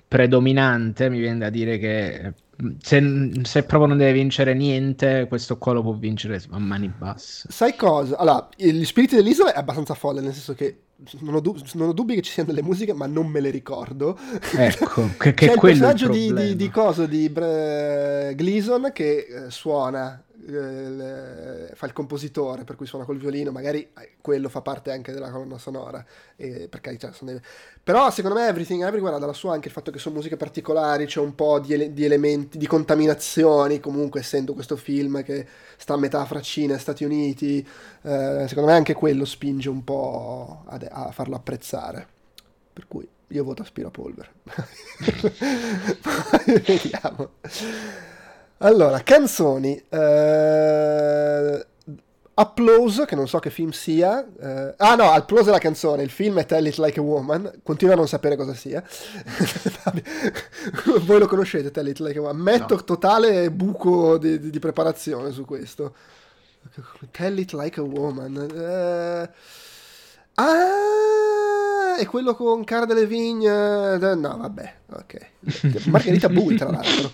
predominante, 0.08 1.08
mi 1.08 1.20
viene 1.20 1.38
da 1.38 1.50
dire 1.50 1.78
che 1.78 2.32
se, 2.80 3.30
se, 3.42 3.62
proprio 3.64 3.88
non 3.88 3.98
deve 3.98 4.12
vincere 4.12 4.54
niente, 4.54 5.26
questo 5.28 5.58
qua 5.58 5.72
lo 5.72 5.82
può 5.82 5.92
vincere 5.92 6.42
a 6.50 6.58
mani 6.58 6.88
basse. 6.88 7.48
Sai 7.50 7.76
cosa? 7.76 8.16
Allora, 8.16 8.48
gli 8.56 8.84
spiriti 8.84 9.16
dell'isola 9.16 9.52
è 9.52 9.58
abbastanza 9.58 9.94
folle, 9.94 10.20
nel 10.20 10.32
senso 10.32 10.54
che 10.54 10.80
non 11.20 11.34
ho, 11.34 11.40
dub- 11.40 11.60
non 11.74 11.88
ho 11.88 11.92
dubbi 11.92 12.14
che 12.14 12.22
ci 12.22 12.32
siano 12.32 12.50
delle 12.50 12.62
musiche, 12.62 12.94
ma 12.94 13.06
non 13.06 13.26
me 13.26 13.40
le 13.40 13.50
ricordo. 13.50 14.18
Ecco, 14.56 15.10
che, 15.18 15.34
che 15.34 15.46
C'è 15.46 15.52
il 15.52 15.60
personaggio 15.60 16.08
di, 16.08 16.32
di, 16.32 16.56
di, 16.56 16.70
coso 16.70 17.06
di 17.06 17.28
Bre- 17.28 18.32
Gleason 18.34 18.90
che 18.92 19.26
eh, 19.28 19.50
suona 19.50 20.22
eh, 20.46 21.70
fa 21.74 21.86
il 21.86 21.92
compositore, 21.92 22.64
per 22.64 22.76
cui 22.76 22.86
suona 22.86 23.04
col 23.04 23.18
violino, 23.18 23.50
magari 23.50 23.90
eh, 23.98 24.12
quello 24.20 24.48
fa 24.48 24.60
parte 24.60 24.92
anche 24.92 25.12
della 25.12 25.30
colonna 25.30 25.58
sonora, 25.58 26.04
eh, 26.36 26.68
per 26.68 26.80
carità, 26.80 27.12
dei... 27.20 27.40
però 27.82 28.10
secondo 28.10 28.38
me 28.38 28.46
Everything 28.46 28.84
Everywhere 28.84 29.16
ha 29.16 29.18
dalla 29.18 29.32
sua 29.32 29.52
anche 29.52 29.68
il 29.68 29.74
fatto 29.74 29.90
che 29.90 29.98
sono 29.98 30.16
musiche 30.16 30.36
particolari, 30.36 31.06
c'è 31.06 31.20
un 31.20 31.34
po' 31.34 31.58
di, 31.58 31.72
ele- 31.72 31.92
di, 31.92 32.04
elementi, 32.04 32.58
di 32.58 32.66
contaminazioni, 32.66 33.80
comunque 33.80 34.20
essendo 34.20 34.54
questo 34.54 34.76
film 34.76 35.22
che 35.22 35.46
sta 35.76 35.94
a 35.94 35.98
metà 35.98 36.24
fra 36.24 36.40
Cina 36.40 36.74
e 36.74 36.78
Stati 36.78 37.04
Uniti, 37.04 37.66
eh, 38.02 38.44
secondo 38.48 38.70
me 38.70 38.76
anche 38.76 38.94
quello 38.94 39.24
spinge 39.24 39.68
un 39.68 39.82
po' 39.82 40.62
a, 40.66 40.78
a 40.90 41.10
farlo 41.10 41.34
apprezzare, 41.34 42.06
per 42.72 42.86
cui 42.86 43.06
io 43.28 43.44
voto 43.44 43.62
aspirapolvere. 43.62 44.30
Vediamo. 46.64 47.30
Allora, 48.58 49.00
canzoni. 49.00 49.82
Eh, 49.88 51.66
Applause, 52.38 53.06
che 53.06 53.14
non 53.14 53.28
so 53.28 53.38
che 53.38 53.50
film 53.50 53.70
sia. 53.70 54.26
Eh, 54.38 54.74
ah 54.76 54.94
no, 54.94 55.10
Applause 55.10 55.48
è 55.48 55.52
la 55.52 55.58
canzone, 55.58 56.02
il 56.02 56.10
film 56.10 56.38
è 56.38 56.46
Tell 56.46 56.66
It 56.66 56.76
Like 56.76 56.98
a 56.98 57.02
Woman. 57.02 57.60
Continuo 57.62 57.94
a 57.94 57.96
non 57.96 58.08
sapere 58.08 58.36
cosa 58.36 58.54
sia. 58.54 58.82
Voi 61.00 61.18
lo 61.18 61.26
conoscete, 61.26 61.70
Tell 61.70 61.86
It 61.86 61.98
Like 61.98 62.18
a 62.18 62.22
Woman? 62.22 62.42
Metto 62.42 62.74
no. 62.74 62.84
totale 62.84 63.50
buco 63.50 64.18
di, 64.18 64.38
di, 64.38 64.50
di, 64.50 64.58
preparazione 64.58 65.32
su 65.32 65.46
questo. 65.46 65.94
Tell 67.10 67.38
It 67.38 67.52
Like 67.52 67.80
a 67.80 67.82
Woman. 67.82 68.36
Eh, 68.54 69.30
ah, 70.34 71.96
è 71.96 72.06
quello 72.06 72.34
con 72.34 72.64
Cara 72.64 72.84
Delevingne. 72.84 73.96
No, 74.14 74.36
vabbè, 74.36 74.74
ok. 74.92 75.30
Margherita 75.88 76.28
Bui, 76.28 76.56
tra 76.56 76.70
l'altro. 76.70 77.12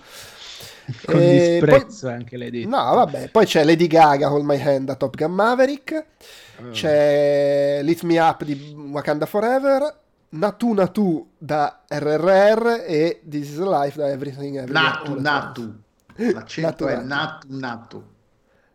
Con 1.05 1.21
e 1.21 1.59
disprezzo 1.59 2.07
poi, 2.07 2.17
anche 2.17 2.37
Lady. 2.37 2.65
No, 2.65 2.95
vabbè, 2.95 3.29
poi 3.31 3.47
c'è 3.47 3.65
Lady 3.65 3.87
Gaga 3.87 4.33
Hold 4.33 4.45
My 4.45 4.61
Hand 4.61 4.87
da 4.87 4.95
Top 4.95 5.17
Gun 5.17 5.33
Maverick, 5.33 6.05
oh. 6.61 6.71
c'è 6.71 7.81
Lit 7.83 8.03
Me 8.03 8.19
Up 8.21 8.45
di 8.45 8.75
Wakanda 8.91 9.27
Forever, 9.27 10.01
Natu 10.31 10.73
Natu 10.73 11.31
da 11.39 11.85
RRR 11.89 12.85
e 12.87 13.23
This 13.29 13.51
Is 13.51 13.59
Life 13.59 13.99
da 13.99 14.11
Everything 14.11 14.57
Everywhere. 14.57 14.73
Natu 14.73 15.21
Natu. 15.21 15.75
L'accento 16.15 16.87
è 16.87 16.97
Natu 16.97 17.47
Natu. 17.49 18.11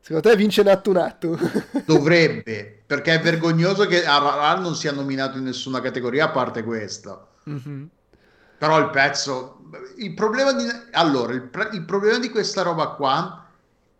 Secondo 0.08 0.30
te 0.30 0.38
vince 0.38 0.64
Nattu 0.64 0.94
Nattu? 0.94 1.38
Dovrebbe, 1.84 2.82
perché 2.86 3.16
è 3.16 3.20
vergognoso 3.20 3.86
che 3.88 4.04
RRR 4.04 4.62
non 4.62 4.74
sia 4.74 4.94
nominato 4.94 5.38
in 5.38 5.44
nessuna 5.44 5.82
categoria 5.82 6.24
a 6.24 6.30
parte 6.30 6.64
questa. 6.64 7.28
Mm-hmm. 7.50 7.84
Però 8.58 8.80
il 8.80 8.90
pezzo... 8.90 9.57
Il 9.98 10.14
problema 10.14 10.54
di... 10.54 10.66
Allora, 10.92 11.34
il, 11.34 11.50
il 11.74 11.84
problema 11.84 12.20
di 12.20 12.30
questa 12.30 12.62
roba 12.62 12.90
qua 12.90 13.46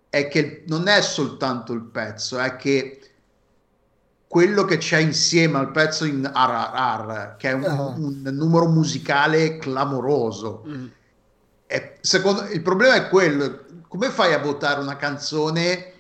è 0.10 0.28
che 0.28 0.64
non 0.68 0.88
è 0.88 1.02
soltanto 1.02 1.74
il 1.74 1.84
pezzo, 1.84 2.38
è 2.38 2.56
che 2.56 3.02
quello 4.28 4.66
che 4.66 4.78
c'è 4.78 4.98
insieme 4.98 5.58
al 5.58 5.72
pezzo 5.72 6.06
in 6.06 6.24
RRR, 6.24 7.38
che 7.38 7.50
è 7.50 7.54
un, 7.54 7.64
uh-huh. 7.64 8.06
un 8.06 8.22
numero 8.34 8.68
musicale 8.68 9.58
clamoroso. 9.58 10.64
Mm. 10.68 10.88
È, 11.66 11.98
secondo, 12.02 12.44
il 12.44 12.62
problema 12.62 12.96
è 12.96 13.10
quello, 13.10 13.66
come 13.88 14.10
fai 14.10 14.34
a 14.34 14.40
votare 14.40 14.82
una 14.82 14.98
canzone 14.98 15.94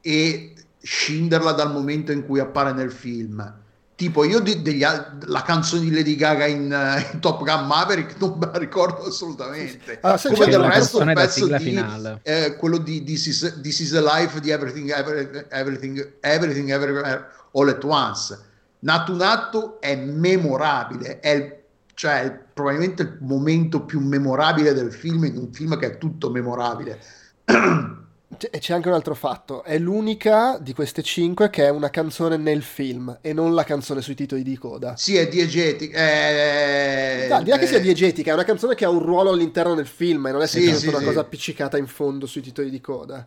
e 0.00 0.54
scinderla 0.80 1.52
dal 1.52 1.72
momento 1.72 2.12
in 2.12 2.24
cui 2.24 2.38
appare 2.38 2.72
nel 2.72 2.92
film? 2.92 3.66
Tipo, 3.98 4.22
io 4.22 4.38
di, 4.38 4.62
degli, 4.62 4.84
la 5.24 5.42
canzone 5.42 5.80
di 5.80 5.90
Lady 5.90 6.14
Gaga 6.14 6.46
in, 6.46 6.70
uh, 6.70 7.14
in, 7.14 7.18
Top 7.18 7.42
Gun 7.42 7.66
Maverick 7.66 8.14
non 8.20 8.38
me 8.38 8.48
la 8.52 8.56
ricordo 8.56 9.02
assolutamente. 9.08 9.98
Allora, 10.02 10.20
Come 10.22 10.46
del 10.46 10.60
resto 10.60 11.02
il 11.02 11.12
pezzo 11.14 11.46
di, 11.48 11.84
eh, 12.22 12.54
quello 12.56 12.78
di 12.78 13.02
This 13.02 13.26
is, 13.26 13.60
This 13.60 13.80
is, 13.80 13.90
the 13.90 14.00
Life 14.00 14.38
di 14.38 14.50
Everything, 14.50 14.96
Everything, 14.96 15.46
Everything, 15.50 16.18
Everything, 16.20 16.70
Everything 16.70 17.24
All 17.50 17.68
at 17.68 17.82
Once. 17.82 18.38
Natu 18.78 19.16
Natu 19.16 19.78
è 19.80 19.96
memorabile, 19.96 21.18
è, 21.18 21.60
cioè, 21.94 22.22
è 22.22 22.38
probabilmente 22.54 23.02
il 23.02 23.16
momento 23.22 23.82
più 23.82 23.98
memorabile 23.98 24.74
del 24.74 24.92
film 24.92 25.24
in 25.24 25.36
un 25.36 25.52
film 25.52 25.76
che 25.76 25.86
è 25.86 25.98
tutto 25.98 26.30
memorabile. 26.30 27.00
E 28.36 28.58
c'è 28.58 28.74
anche 28.74 28.88
un 28.88 28.94
altro 28.94 29.14
fatto, 29.14 29.64
è 29.64 29.78
l'unica 29.78 30.58
di 30.60 30.74
queste 30.74 31.02
cinque 31.02 31.48
che 31.48 31.64
è 31.64 31.70
una 31.70 31.88
canzone 31.88 32.36
nel 32.36 32.62
film 32.62 33.18
e 33.22 33.32
non 33.32 33.54
la 33.54 33.64
canzone 33.64 34.02
sui 34.02 34.14
titoli 34.14 34.42
di 34.42 34.56
coda. 34.58 34.96
Sì, 34.98 35.16
è 35.16 35.26
diegetica. 35.28 35.98
È... 35.98 37.26
No, 37.30 37.42
direi 37.42 37.58
che 37.58 37.66
sia 37.66 37.80
diegetica, 37.80 38.30
è 38.30 38.34
una 38.34 38.44
canzone 38.44 38.74
che 38.74 38.84
ha 38.84 38.90
un 38.90 38.98
ruolo 38.98 39.30
all'interno 39.30 39.74
del 39.74 39.86
film 39.86 40.26
e 40.26 40.32
non 40.32 40.42
è 40.42 40.46
sì, 40.46 40.74
sì, 40.74 40.88
una 40.88 40.98
sì. 40.98 41.04
cosa 41.04 41.20
appiccicata 41.20 41.78
in 41.78 41.86
fondo 41.86 42.26
sui 42.26 42.42
titoli 42.42 42.68
di 42.68 42.82
coda. 42.82 43.24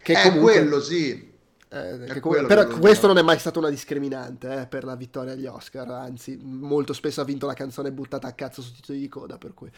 Che 0.00 0.12
è 0.12 0.22
comunque... 0.28 0.52
quello, 0.52 0.80
sì. 0.80 1.32
Eh, 1.74 2.20
comunque, 2.20 2.46
però 2.46 2.68
questo 2.68 3.08
non 3.08 3.18
è 3.18 3.22
mai 3.22 3.36
stata 3.40 3.58
una 3.58 3.68
discriminante 3.68 4.60
eh, 4.60 4.66
per 4.66 4.84
la 4.84 4.94
vittoria 4.94 5.32
agli 5.32 5.46
Oscar, 5.46 5.90
anzi, 5.90 6.38
molto 6.40 6.92
spesso 6.92 7.20
ha 7.20 7.24
vinto 7.24 7.46
la 7.46 7.54
canzone 7.54 7.90
buttata 7.90 8.28
a 8.28 8.32
cazzo 8.32 8.62
su 8.62 8.72
titoli 8.72 9.00
di 9.00 9.08
coda. 9.08 9.38
Per 9.38 9.54
cui... 9.54 9.68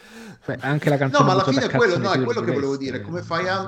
Beh, 0.45 0.57
anche 0.61 0.89
la 0.89 0.97
canzone 0.97 1.23
no, 1.23 1.27
ma 1.27 1.41
alla 1.41 1.51
fine 1.51 1.65
è 1.65 1.75
quello, 1.75 1.97
no, 1.97 2.11
è 2.11 2.21
quello 2.21 2.41
che 2.41 2.51
volevo 2.51 2.77
dire. 2.77 3.01
Come 3.01 3.23
fai 3.23 3.47
a, 3.47 3.65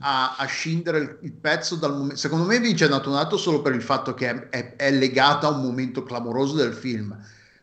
a, 0.00 0.34
a 0.36 0.44
scindere 0.46 0.98
il, 0.98 1.18
il, 1.22 1.32
pezzo 1.32 1.76
dal 1.76 1.92
momento? 1.92 2.16
Secondo 2.16 2.46
me 2.46 2.58
vince 2.58 2.88
Nato 2.88 3.36
solo 3.36 3.62
per 3.62 3.74
il 3.74 3.82
fatto 3.82 4.12
che 4.12 4.28
è, 4.28 4.48
è, 4.48 4.76
è 4.76 4.90
legato 4.90 5.46
a 5.46 5.50
un 5.50 5.62
momento 5.62 6.02
clamoroso 6.02 6.56
del 6.56 6.72
film. 6.72 7.16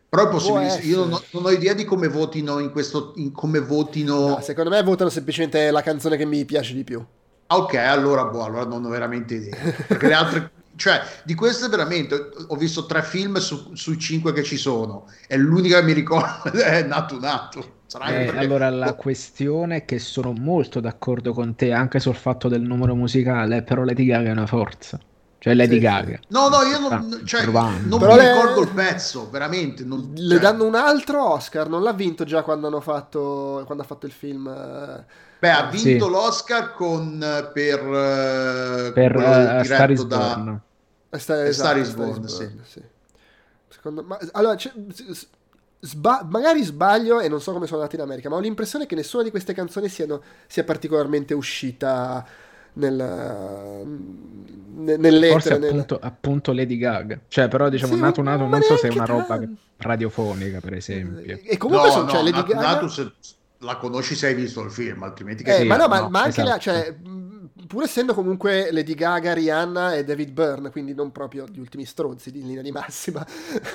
Però 0.08 0.28
è 0.28 0.30
possibile, 0.30 0.76
io 0.76 0.98
non 1.00 1.12
ho, 1.12 1.22
non 1.32 1.44
ho, 1.44 1.50
idea 1.50 1.74
di 1.74 1.84
come 1.84 2.08
votino 2.08 2.58
in 2.58 2.70
questo. 2.70 3.12
In 3.16 3.32
come 3.32 3.60
votino. 3.60 4.28
No, 4.28 4.40
secondo 4.40 4.70
me 4.70 4.82
votano 4.82 5.10
semplicemente 5.10 5.70
la 5.70 5.82
canzone 5.82 6.16
che 6.16 6.24
mi 6.24 6.42
piace 6.46 6.72
di 6.72 6.84
più. 6.84 7.04
Ok, 7.48 7.74
allora, 7.74 8.24
boh, 8.24 8.44
allora 8.44 8.64
non 8.64 8.84
ho 8.84 8.88
veramente 8.88 9.34
idea. 9.34 9.56
Perché 9.86 10.06
le 10.08 10.14
altre, 10.14 10.50
cioè, 10.76 11.00
di 11.24 11.34
queste 11.34 11.68
veramente 11.68 12.30
ho 12.48 12.56
visto 12.56 12.86
tre 12.86 13.02
film 13.02 13.36
su, 13.38 13.74
sui 13.74 13.98
cinque 13.98 14.32
che 14.32 14.42
ci 14.42 14.56
sono. 14.56 15.08
E 15.28 15.36
l'unica 15.36 15.78
che 15.78 15.84
mi 15.84 15.92
ricordo 15.92 16.50
è 16.58 16.82
Nato 16.82 17.18
Nato. 17.20 17.74
Eh, 18.04 18.24
perché... 18.24 18.38
Allora, 18.38 18.68
la 18.70 18.94
questione 18.94 19.76
è 19.76 19.84
che 19.84 19.98
sono 19.98 20.32
molto 20.32 20.80
d'accordo 20.80 21.32
con 21.32 21.54
te 21.54 21.72
anche 21.72 22.00
sul 22.00 22.16
fatto 22.16 22.48
del 22.48 22.62
numero 22.62 22.94
musicale, 22.94 23.62
però 23.62 23.84
Lady 23.84 24.04
Gaga 24.06 24.28
è 24.28 24.32
una 24.32 24.46
forza. 24.46 25.00
Cioè 25.38 25.54
Lady 25.54 25.74
sì. 25.74 25.80
Gaga. 25.80 26.18
No, 26.28 26.48
no, 26.48 26.62
io 26.62 26.78
non, 26.78 27.22
cioè, 27.24 27.44
non 27.44 28.00
mi 28.00 28.14
le... 28.16 28.34
ricordo 28.34 28.62
il 28.62 28.68
pezzo, 28.68 29.28
veramente. 29.30 29.84
Non, 29.84 30.12
le 30.14 30.34
cioè... 30.34 30.38
danno 30.40 30.64
un 30.64 30.74
altro 30.74 31.32
Oscar, 31.32 31.68
non 31.68 31.82
l'ha 31.82 31.92
vinto 31.92 32.24
già 32.24 32.42
quando 32.42 32.66
hanno 32.66 32.80
fatto, 32.80 33.62
quando 33.66 33.82
ha 33.82 33.86
fatto 33.86 34.06
il 34.06 34.12
film. 34.12 34.48
Eh 34.48 35.24
Beh, 35.38 35.50
ha 35.50 35.68
vinto 35.68 36.06
sì. 36.06 36.10
l'Oscar 36.10 36.72
con, 36.72 37.22
eh, 37.22 37.50
per, 37.52 38.92
per 38.92 39.16
uh, 39.16 39.64
Star 39.64 39.90
is 39.90 40.04
da... 40.04 40.16
Born. 40.16 40.60
Star, 41.10 41.44
esatto, 41.44 41.52
Star 41.52 41.78
is 41.78 41.94
Born, 41.94 42.28
sì. 42.28 42.50
sì. 42.64 42.82
Secondo, 43.68 44.02
ma, 44.02 44.18
allora, 44.32 44.56
sba- 45.80 46.26
magari 46.28 46.62
sbaglio 46.62 47.20
e 47.20 47.28
non 47.28 47.40
so 47.40 47.52
come 47.52 47.66
sono 47.66 47.80
andati 47.80 47.96
in 47.96 48.02
America, 48.02 48.30
ma 48.30 48.36
ho 48.36 48.40
l'impressione 48.40 48.86
che 48.86 48.94
nessuna 48.94 49.22
di 49.22 49.30
queste 49.30 49.52
canzoni 49.52 49.88
siano, 49.88 50.22
sia 50.46 50.64
particolarmente 50.64 51.34
uscita 51.34 52.26
nel, 52.76 53.86
nell'etere. 54.74 55.30
Forse 55.30 55.52
appunto, 55.54 55.94
nel... 56.00 56.10
appunto, 56.10 56.52
Lady 56.52 56.76
Gaga. 56.76 57.20
Cioè, 57.28 57.48
però 57.48 57.68
diciamo, 57.68 57.94
sì, 57.94 58.00
nato 58.00 58.22
nato 58.22 58.46
non 58.46 58.62
so 58.62 58.76
se 58.76 58.88
è 58.88 58.92
una 58.92 59.04
roba 59.04 59.36
tra... 59.36 59.48
radiofonica, 59.78 60.60
per 60.60 60.74
esempio. 60.74 61.38
E 61.42 61.56
comunque 61.56 61.88
no, 61.88 61.92
sono, 61.92 62.08
cioè, 62.08 62.22
no, 62.22 62.28
cioè, 62.28 62.32
Lady 62.32 62.52
Gaga... 62.52 62.66
Nato 62.66 62.88
se 62.88 63.12
la 63.66 63.76
conosci 63.76 64.14
se 64.14 64.28
hai 64.28 64.34
visto 64.34 64.62
il 64.62 64.70
film, 64.70 65.02
altrimenti 65.02 65.42
che 65.42 65.54
eh, 65.54 65.60
sì, 65.60 65.64
ma 65.66 65.76
no, 65.76 65.88
ma, 65.88 66.00
no, 66.00 66.08
ma 66.08 66.22
anche 66.22 66.40
esatto. 66.40 66.48
la, 66.48 66.58
cioè, 66.58 66.94
pur 67.66 67.82
essendo 67.82 68.14
comunque 68.14 68.70
Lady 68.70 68.94
Gaga, 68.94 69.34
Rihanna 69.34 69.94
e 69.94 70.04
David 70.04 70.30
Byrne, 70.30 70.70
quindi 70.70 70.94
non 70.94 71.10
proprio 71.10 71.46
gli 71.50 71.58
ultimi 71.58 71.84
stronzi 71.84 72.30
di 72.30 72.42
linea 72.42 72.62
di 72.62 72.70
massima, 72.70 73.26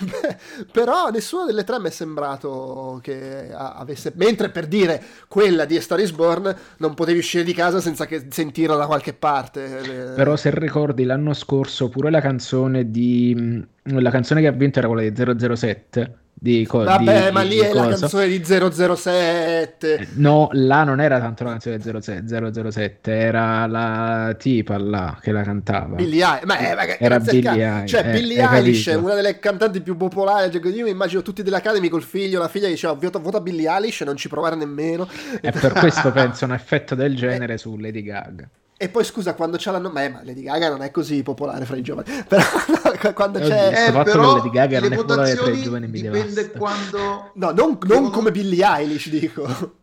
però 0.72 1.10
nessuna 1.10 1.46
delle 1.46 1.64
tre 1.64 1.80
mi 1.80 1.88
è 1.88 1.92
sembrato 1.92 3.00
che 3.04 3.52
avesse, 3.54 4.14
mentre 4.16 4.50
per 4.50 4.68
dire 4.68 5.04
quella 5.28 5.66
di 5.66 5.76
A 5.76 5.82
Star 5.82 6.00
is 6.00 6.12
Born 6.12 6.56
non 6.78 6.94
potevi 6.94 7.20
uscire 7.20 7.44
di 7.44 7.54
casa 7.54 7.82
senza 7.82 8.06
che 8.06 8.28
sentirla 8.30 8.76
da 8.76 8.86
qualche 8.86 9.14
parte. 9.14 10.14
Però 10.16 10.36
se 10.36 10.50
ricordi 10.58 11.04
l'anno 11.04 11.34
scorso 11.34 11.90
pure 11.90 12.10
la 12.10 12.22
canzone 12.22 12.90
di 12.90 13.68
la 13.84 14.12
canzone 14.12 14.42
che 14.42 14.48
ha 14.48 14.52
vinto 14.52 14.80
era 14.80 14.88
quella 14.88 15.10
di 15.10 15.56
007 15.56 16.16
di 16.44 16.66
co- 16.66 16.84
Vabbè, 16.84 17.28
di, 17.28 17.32
ma 17.32 17.42
lì 17.44 17.50
di 17.50 17.60
è 17.60 17.70
cosa. 17.70 17.84
la 17.88 17.96
canzone 17.98 18.28
di 18.28 18.44
007. 18.44 19.94
Eh, 19.96 20.08
no, 20.14 20.50
là 20.54 20.84
non 20.84 21.00
era 21.00 21.20
tanto 21.20 21.44
la 21.44 21.52
canzone 21.52 21.78
di 21.78 22.72
007, 22.72 23.12
era 23.16 23.68
la 23.68 24.36
tipa 24.36 24.76
là 24.80 25.20
che 25.22 25.32
la 25.32 25.44
cantava. 25.44 25.98
Billie 25.98 26.26
Eilish, 26.26 26.46
ma, 26.46 26.58
eh, 26.58 26.74
ma 26.74 26.98
era 26.98 27.20
Billie 27.20 27.64
Eilish. 27.64 27.92
Cioè, 27.92 28.08
eh, 28.08 28.12
Billie 28.12 28.50
Eilish 28.50 28.88
è 28.88 28.96
una 28.96 29.14
delle 29.14 29.38
cantanti 29.38 29.82
più 29.82 29.96
popolari. 29.96 30.52
Cioè, 30.52 30.66
io 30.72 30.86
mi 30.86 30.90
immagino 30.90 31.22
tutti 31.22 31.44
dell'Academy 31.44 31.90
col 31.90 32.02
figlio, 32.02 32.40
la 32.40 32.48
figlia 32.48 32.66
che 32.66 32.72
diceva 32.72 32.94
vota, 32.94 33.20
vota 33.20 33.40
Billie 33.40 33.70
Eilish 33.70 34.02
e 34.02 34.06
non 34.06 34.16
ci 34.16 34.28
provare 34.28 34.56
nemmeno. 34.56 35.08
E 35.42 35.52
per 35.52 35.74
questo 35.74 36.10
penso 36.12 36.46
un 36.46 36.54
effetto 36.54 36.96
del 36.96 37.16
genere 37.16 37.60
su 37.60 37.78
Lady 37.78 38.02
Gaga. 38.02 38.50
E 38.82 38.90
poi 38.90 39.04
scusa, 39.04 39.36
quando 39.36 39.58
c'è 39.58 39.70
la 39.70 39.78
nome, 39.78 40.10
ma 40.10 40.22
Lady 40.24 40.42
Gaga 40.42 40.68
non 40.68 40.82
è 40.82 40.90
così 40.90 41.22
popolare 41.22 41.66
fra 41.66 41.76
i 41.76 41.84
giovani. 41.84 42.10
Però 42.28 42.44
quando 43.14 43.38
c'è. 43.38 43.90
Eh, 43.90 43.92
però 43.92 44.38
Lady 44.38 44.50
Gaga 44.50 44.80
non 44.80 44.94
è 44.94 44.96
popolare 44.96 45.36
tra 45.36 45.52
i 45.52 45.62
giovani 45.62 45.88
mi 45.88 46.02
dipende 46.02 46.50
quando. 46.50 47.30
No, 47.36 47.52
non, 47.52 47.78
non 47.84 48.10
come 48.10 48.32
Billie 48.32 48.66
Eilish, 48.66 49.10
dico. 49.10 49.74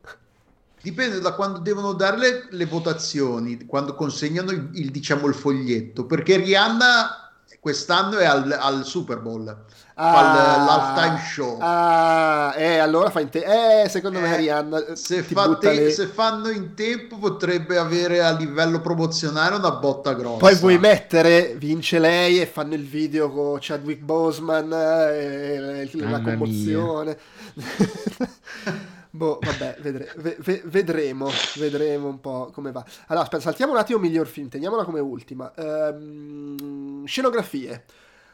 Dipende 0.83 1.21
da 1.21 1.33
quando 1.35 1.61
devono 1.61 1.93
dare 1.93 2.19
le, 2.19 2.49
le 2.51 2.67
votazioni, 2.67 3.67
quando 3.67 3.95
consegnano 3.95 4.51
il, 4.51 4.69
il, 4.73 4.91
diciamo, 4.91 5.29
il 5.29 5.35
foglietto. 5.35 6.05
Perché 6.05 6.39
Rihanna 6.39 7.28
quest'anno 7.61 8.19
è 8.19 8.25
al, 8.25 8.57
al 8.59 8.85
Super 8.85 9.19
Bowl 9.21 9.57
ah, 9.99 10.65
l'halftime 10.65 11.19
show. 11.19 11.59
Ah, 11.61 12.55
eh, 12.57 12.79
allora 12.79 13.11
fa 13.11 13.21
in 13.21 13.29
tempo. 13.29 13.49
Eh, 13.49 13.89
secondo 13.89 14.21
me 14.21 14.33
eh, 14.33 14.37
Rihanna. 14.37 14.95
Se, 14.95 15.23
fa 15.23 15.57
te- 15.57 15.91
se, 15.91 16.07
fanno 16.07 16.49
in 16.49 16.75
tempo, 16.75 17.19
potrebbe 17.19 17.77
avere 17.77 18.23
a 18.23 18.31
livello 18.31 18.81
promozionale 18.81 19.57
una 19.57 19.73
botta 19.73 20.15
grossa. 20.15 20.39
Poi 20.39 20.55
vuoi 20.57 20.79
mettere, 20.79 21.55
vince 21.57 21.99
lei 21.99 22.41
e 22.41 22.47
fanno 22.47 22.75
il 22.75 22.87
video 22.87 23.31
con 23.31 23.59
Chadwick 23.61 24.03
Boseman 24.03 24.73
e, 24.73 25.89
e 25.93 26.09
la 26.09 26.21
commozione. 26.21 27.19
boh, 29.11 29.39
vabbè, 29.41 29.77
vedre- 29.81 30.13
v- 30.17 30.65
vedremo, 30.65 31.29
vedremo 31.57 32.09
un 32.09 32.21
po' 32.21 32.51
come 32.53 32.73
va. 32.73 32.85
Allora, 33.07 33.25
aspetta, 33.25 33.43
saltiamo 33.43 33.73
un 33.73 33.79
attimo 33.79 33.99
miglior 33.99 34.27
film, 34.27 34.49
teniamola 34.49 34.85
come 34.85 35.01
ultima. 35.01 35.53
Um, 35.57 37.05
scenografie. 37.05 37.85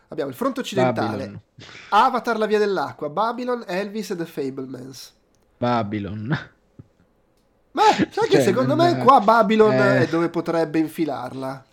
Abbiamo 0.09 0.31
il 0.31 0.37
fronte 0.37 0.61
occidentale, 0.61 1.17
Babylon. 1.17 1.41
Avatar, 1.91 2.39
la 2.39 2.47
via 2.47 2.59
dell'acqua, 2.59 3.09
Babylon, 3.09 3.65
Elvis 3.67 4.11
e 4.11 4.17
The 4.17 4.27
Fablemans. 4.27 5.13
Babylon. 5.57 6.39
Ma 7.73 7.83
sai 7.93 8.09
cioè, 8.11 8.29
che 8.29 8.41
secondo 8.43 8.77
me 8.77 8.99
qua 8.99 9.21
Babylon 9.21 9.73
eh... 9.73 10.03
è 10.03 10.07
dove 10.07 10.29
potrebbe 10.29 10.79
infilarla. 10.79 11.65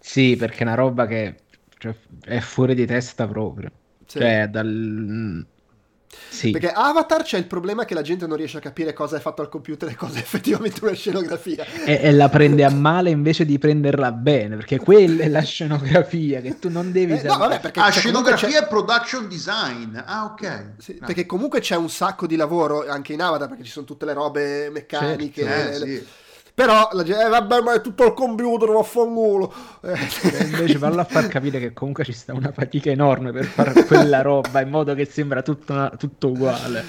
Sì, 0.00 0.34
perché 0.36 0.58
è 0.58 0.62
una 0.62 0.74
roba 0.74 1.06
che 1.06 1.36
cioè, 1.78 1.94
è 2.22 2.40
fuori 2.40 2.74
di 2.74 2.86
testa 2.86 3.28
proprio. 3.28 3.70
Sì. 4.06 4.18
Cioè, 4.18 4.48
dal, 4.48 5.46
sì. 6.28 6.50
Perché 6.50 6.72
Avatar 6.72 7.22
c'è 7.22 7.38
il 7.38 7.46
problema 7.46 7.84
che 7.84 7.94
la 7.94 8.02
gente 8.02 8.26
non 8.26 8.36
riesce 8.36 8.58
a 8.58 8.60
capire 8.60 8.92
cosa 8.92 9.16
è 9.16 9.20
fatto 9.20 9.42
al 9.42 9.48
computer 9.48 9.88
e 9.88 9.94
cosa 9.94 10.18
è 10.18 10.22
effettivamente 10.22 10.80
una 10.82 10.94
scenografia. 10.94 11.64
E, 11.84 12.00
e 12.02 12.12
la 12.12 12.28
prende 12.28 12.64
a 12.64 12.70
male 12.70 13.10
invece 13.10 13.44
di 13.44 13.58
prenderla 13.58 14.10
bene, 14.12 14.56
perché 14.56 14.78
quella 14.78 15.22
è 15.22 15.28
la 15.28 15.42
scenografia 15.42 16.40
che 16.40 16.58
tu 16.58 16.68
non 16.68 16.90
devi 16.92 17.12
eh, 17.12 17.22
No, 17.22 17.36
vabbè, 17.36 17.60
perché 17.60 17.80
ah, 17.80 17.90
scenografia 17.90 18.64
e 18.64 18.66
production 18.66 19.28
design. 19.28 19.96
Ah, 19.96 20.24
ok. 20.24 20.72
Sì, 20.78 20.96
no. 20.98 21.06
Perché 21.06 21.26
comunque 21.26 21.60
c'è 21.60 21.76
un 21.76 21.90
sacco 21.90 22.26
di 22.26 22.36
lavoro 22.36 22.88
anche 22.88 23.12
in 23.12 23.22
Avatar, 23.22 23.48
perché 23.48 23.64
ci 23.64 23.70
sono 23.70 23.86
tutte 23.86 24.04
le 24.04 24.12
robe 24.12 24.70
meccaniche. 24.70 25.42
Certo. 25.42 25.76
Eh, 25.76 25.78
le, 25.78 25.86
sì. 25.86 26.06
Però 26.60 26.90
la 26.92 27.02
gente, 27.02 27.24
eh, 27.24 27.28
vabbè, 27.30 27.62
ma 27.62 27.72
è 27.72 27.80
tutto 27.80 28.04
il 28.04 28.12
computer, 28.12 28.68
vaffanculo. 28.68 29.50
Eh. 29.80 29.96
Invece 30.44 30.76
vallo 30.76 31.00
a 31.00 31.04
far 31.04 31.26
capire 31.26 31.58
che 31.58 31.72
comunque 31.72 32.04
ci 32.04 32.12
sta 32.12 32.34
una 32.34 32.52
fatica 32.52 32.90
enorme 32.90 33.32
per 33.32 33.46
fare 33.46 33.86
quella 33.86 34.20
roba 34.20 34.60
in 34.60 34.68
modo 34.68 34.94
che 34.94 35.06
sembra 35.06 35.40
tutto, 35.40 35.90
tutto 35.96 36.28
uguale. 36.28 36.84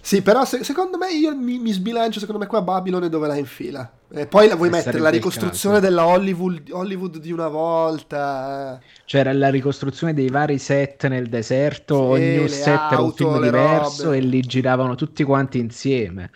Sì, 0.00 0.22
però 0.22 0.46
se, 0.46 0.64
secondo 0.64 0.96
me 0.96 1.12
io 1.12 1.36
mi, 1.36 1.58
mi, 1.58 1.72
sbilancio, 1.72 2.18
secondo 2.18 2.40
me 2.40 2.46
qua 2.46 2.62
Babylon 2.62 3.04
è 3.04 3.10
dove 3.10 3.26
la 3.26 3.36
infila. 3.36 3.92
E 4.16 4.26
poi 4.28 4.46
la 4.46 4.54
vuoi 4.54 4.70
mettere 4.70 4.98
la 4.98 5.08
ricostruzione 5.08 5.80
della 5.80 6.06
Hollywood, 6.06 6.70
Hollywood, 6.70 7.18
di 7.18 7.32
una 7.32 7.48
volta. 7.48 8.80
C'era 9.04 9.32
la 9.32 9.50
ricostruzione 9.50 10.14
dei 10.14 10.28
vari 10.28 10.58
set 10.58 11.06
nel 11.08 11.28
deserto, 11.28 12.14
sì, 12.14 12.22
ogni 12.22 12.48
set 12.48 12.92
era 12.92 13.00
un 13.00 13.12
film 13.12 13.40
diverso 13.40 14.04
robe. 14.04 14.16
e 14.18 14.20
li 14.20 14.40
giravano 14.40 14.94
tutti 14.94 15.24
quanti 15.24 15.58
insieme. 15.58 16.30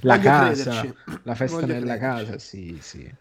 La 0.00 0.16
Voglio 0.16 0.28
casa, 0.30 0.70
crederci. 0.70 0.94
la 1.24 1.34
festa 1.34 1.60
Voglio 1.60 1.72
nella 1.74 1.96
crederci. 1.98 2.24
casa, 2.26 2.38
sì, 2.38 2.78
sì. 2.80 3.14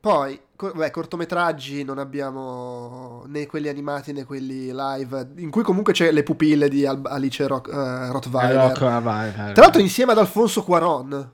Poi, 0.00 0.40
beh, 0.74 0.90
cortometraggi 0.90 1.82
non 1.82 1.98
abbiamo 1.98 3.24
né 3.26 3.46
quelli 3.46 3.68
animati 3.68 4.12
né 4.12 4.24
quelli 4.24 4.72
live, 4.72 5.30
in 5.38 5.50
cui 5.50 5.62
comunque 5.62 5.92
c'è 5.92 6.12
le 6.12 6.22
pupille 6.22 6.68
di 6.68 6.86
Al- 6.86 7.00
Alice 7.04 7.44
Rock, 7.46 7.68
uh, 7.68 8.12
Rottweiler. 8.12 8.68
Rock, 8.68 9.02
vai. 9.02 9.32
Tra 9.32 9.62
l'altro 9.62 9.80
insieme 9.80 10.12
ad 10.12 10.18
Alfonso 10.18 10.62
Cuaron. 10.62 11.32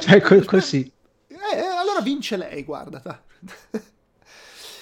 Cioè, 0.00 0.44
così. 0.44 0.92
Eh, 1.28 1.60
allora 1.60 2.00
vince 2.00 2.36
lei, 2.36 2.64
guarda. 2.64 3.22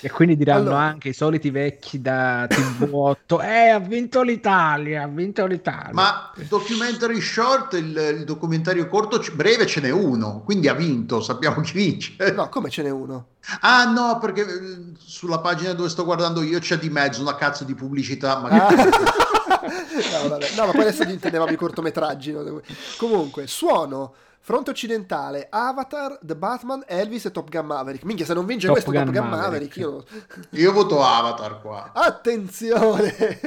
E 0.01 0.11
quindi 0.11 0.37
diranno 0.37 0.61
allora... 0.61 0.81
anche 0.81 1.09
i 1.09 1.13
soliti 1.13 1.51
vecchi 1.51 2.01
da 2.01 2.45
TV8, 2.45 3.41
eh, 3.45 3.69
ha 3.69 3.79
vinto 3.79 4.23
l'Italia, 4.23 5.05
ha 5.05 5.07
vinto 5.07 5.47
l'Italia. 5.47 5.93
Ma 5.93 6.33
documentary 6.49 7.21
short, 7.21 7.75
il, 7.75 7.97
il 8.19 8.25
documentario 8.25 8.87
corto 8.89 9.23
breve 9.35 9.67
ce 9.67 9.81
n'è 9.81 9.91
uno, 9.91 10.43
quindi 10.45 10.69
ha 10.69 10.75
vinto, 10.75 11.21
sappiamo 11.21 11.61
chi 11.63 11.73
vince. 11.73 12.15
No, 12.33 12.49
come 12.49 12.69
ce 12.71 12.83
n'è 12.83 12.91
uno? 12.91 13.29
Ah 13.61 13.85
no, 13.85 14.19
perché 14.19 14.43
eh, 14.43 14.79
sulla 14.99 15.39
pagina 15.39 15.73
dove 15.73 15.89
sto 15.89 16.05
guardando 16.05 16.43
io 16.43 16.59
c'è 16.59 16.79
di 16.79 16.91
mezzo 16.91 17.23
una 17.23 17.37
cazzo 17.37 17.65
di 17.65 17.75
pubblicità. 17.75 18.39
Ma... 18.39 18.49
Ah. 18.49 18.75
no, 20.23 20.29
vabbè. 20.29 20.51
no, 20.57 20.67
ma 20.67 20.73
poi 20.73 20.81
adesso 20.83 21.05
intendevamo 21.05 21.53
i 21.53 21.57
cortometraggi. 21.57 22.33
No? 22.33 22.61
Comunque, 22.97 23.47
suono 23.47 24.15
Fronte 24.47 24.71
occidentale, 24.71 25.49
Avatar, 25.51 26.21
The 26.23 26.37
Batman, 26.37 26.85
Elvis 26.87 27.25
e 27.25 27.33
Top 27.33 27.51
Gun 27.51 27.67
Maverick. 27.67 28.05
Minchia, 28.05 28.25
se 28.25 28.33
non 28.33 28.47
vince 28.47 28.69
Top 28.69 28.75
questo 28.75 28.93
Gun 28.93 29.07
Top 29.07 29.15
Gun 29.15 29.29
Maverick, 29.29 29.77
Maverick 29.77 30.21
io... 30.53 30.61
io 30.61 30.73
voto 30.73 31.03
Avatar 31.03 31.61
qua. 31.61 31.91
Attenzione! 31.93 33.41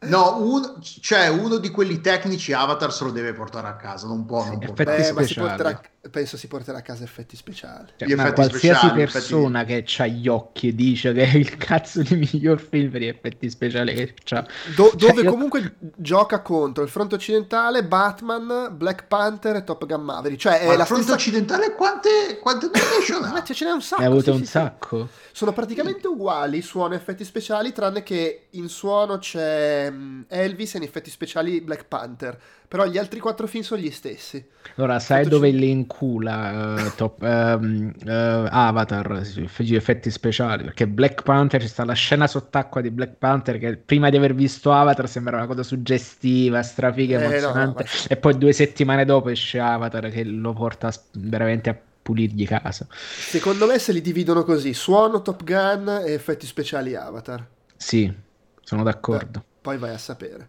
No, 0.00 0.36
un, 0.42 0.82
cioè 0.82 1.28
uno 1.28 1.56
di 1.56 1.70
quelli 1.70 2.02
tecnici 2.02 2.52
Avatar 2.52 2.92
se 2.92 3.04
lo 3.04 3.10
deve 3.10 3.32
portare 3.32 3.68
a 3.68 3.76
casa, 3.76 4.06
non 4.06 4.26
può. 4.26 4.44
Non 4.44 4.58
può. 4.58 4.74
Beh, 4.74 5.02
si 5.24 5.34
porterà, 5.34 5.80
penso 6.10 6.36
si 6.36 6.48
porterà 6.48 6.78
a 6.78 6.82
casa 6.82 7.04
effetti 7.04 7.36
speciali. 7.36 7.92
Cioè, 7.96 8.10
effetti 8.10 8.32
qualsiasi 8.32 8.78
speciali, 8.78 9.00
persona 9.00 9.62
effetti... 9.62 9.94
che 9.94 10.02
ha 10.02 10.06
gli 10.06 10.28
occhi 10.28 10.68
e 10.68 10.74
dice 10.74 11.12
che 11.12 11.30
è 11.30 11.36
il 11.36 11.56
cazzo 11.56 12.02
di 12.02 12.16
miglior 12.16 12.60
film 12.60 12.90
per 12.90 13.00
gli 13.00 13.06
effetti 13.06 13.50
speciali 13.50 13.94
che 13.94 14.14
c'ha. 14.24 14.46
Do, 14.74 14.90
cioè, 14.96 15.10
dove 15.10 15.22
io... 15.22 15.30
comunque 15.30 15.76
gioca 15.96 16.40
contro 16.40 16.82
il 16.82 16.88
fronte 16.88 17.14
occidentale, 17.14 17.84
Batman, 17.84 18.74
Black 18.76 19.06
Panther 19.06 19.56
e 19.56 19.64
Top 19.64 19.86
Gun 19.86 20.02
Maverick. 20.02 20.40
Cioè, 20.40 20.60
è 20.60 20.66
Ma 20.66 20.76
la 20.76 20.84
fronte 20.84 21.04
stessa... 21.04 21.18
occidentale 21.18 21.74
quante, 21.74 22.38
quante 22.40 22.70
nomination 22.72 23.24
ha? 23.36 23.42
ce 23.42 23.64
n'è 23.64 23.70
un 23.70 23.82
sacco. 23.82 24.00
Ne 24.00 24.06
ha 24.06 24.10
avuto 24.10 24.32
sì, 24.32 24.38
un 24.38 24.44
sì, 24.44 24.50
sacco. 24.50 25.06
Sì. 25.06 25.24
Sono 25.32 25.52
praticamente 25.52 26.06
uguali, 26.06 26.62
suono 26.62 26.94
e 26.94 26.96
effetti 26.96 27.24
speciali, 27.24 27.72
tranne 27.72 28.02
che 28.02 28.46
in 28.50 28.68
suono 28.68 29.18
c'è 29.18 29.90
mm, 29.90 30.22
Elvis 30.28 30.74
e 30.74 30.78
in 30.78 30.84
effetti 30.84 31.10
speciali 31.10 31.60
Black 31.60 31.84
Panther. 31.84 32.38
Però 32.68 32.84
gli 32.86 32.98
altri 32.98 33.20
quattro 33.20 33.46
film 33.46 33.62
sono 33.62 33.80
gli 33.80 33.90
stessi. 33.90 34.44
Allora, 34.74 34.98
sai 34.98 35.22
Tutto 35.22 35.36
dove 35.36 35.50
c- 35.50 35.54
le 35.54 35.66
incula 35.66 36.74
uh, 36.74 36.94
top, 36.96 37.22
um, 37.22 37.92
uh, 38.04 38.08
Avatar, 38.50 39.22
gli 39.58 39.74
effetti 39.74 40.10
speciali? 40.10 40.64
Perché 40.64 40.88
Black 40.88 41.22
Panther, 41.22 41.60
ci 41.60 41.68
sta 41.68 41.84
la 41.84 41.92
scena 41.92 42.26
sott'acqua 42.26 42.80
di 42.80 42.90
Black 42.90 43.14
Panther 43.14 43.58
che 43.58 43.76
prima 43.76 44.10
di 44.10 44.16
aver 44.16 44.34
visto 44.34 44.72
Avatar 44.72 45.08
sembra 45.08 45.36
una 45.36 45.46
cosa 45.46 45.62
suggestiva, 45.62 46.62
strafiga, 46.62 47.20
emozionante. 47.20 47.84
Eh, 47.84 47.86
no, 47.86 48.00
no, 48.00 48.06
e 48.08 48.16
poi 48.16 48.36
due 48.36 48.52
settimane 48.52 49.04
dopo 49.04 49.28
esce 49.28 49.58
Avatar 49.60 50.10
che 50.10 50.24
lo 50.24 50.52
porta 50.52 50.92
veramente 51.12 51.70
a 51.70 51.78
pulirgli 52.02 52.46
casa. 52.46 52.86
Secondo 52.90 53.66
me 53.66 53.78
se 53.78 53.92
li 53.92 54.00
dividono 54.00 54.44
così, 54.44 54.74
suono 54.74 55.22
Top 55.22 55.42
Gun 55.44 56.02
e 56.04 56.12
effetti 56.12 56.46
speciali 56.46 56.94
Avatar. 56.94 57.44
Sì, 57.76 58.12
sono 58.60 58.82
d'accordo. 58.82 59.38
Beh, 59.38 59.44
poi 59.60 59.78
vai 59.78 59.94
a 59.94 59.98
sapere. 59.98 60.48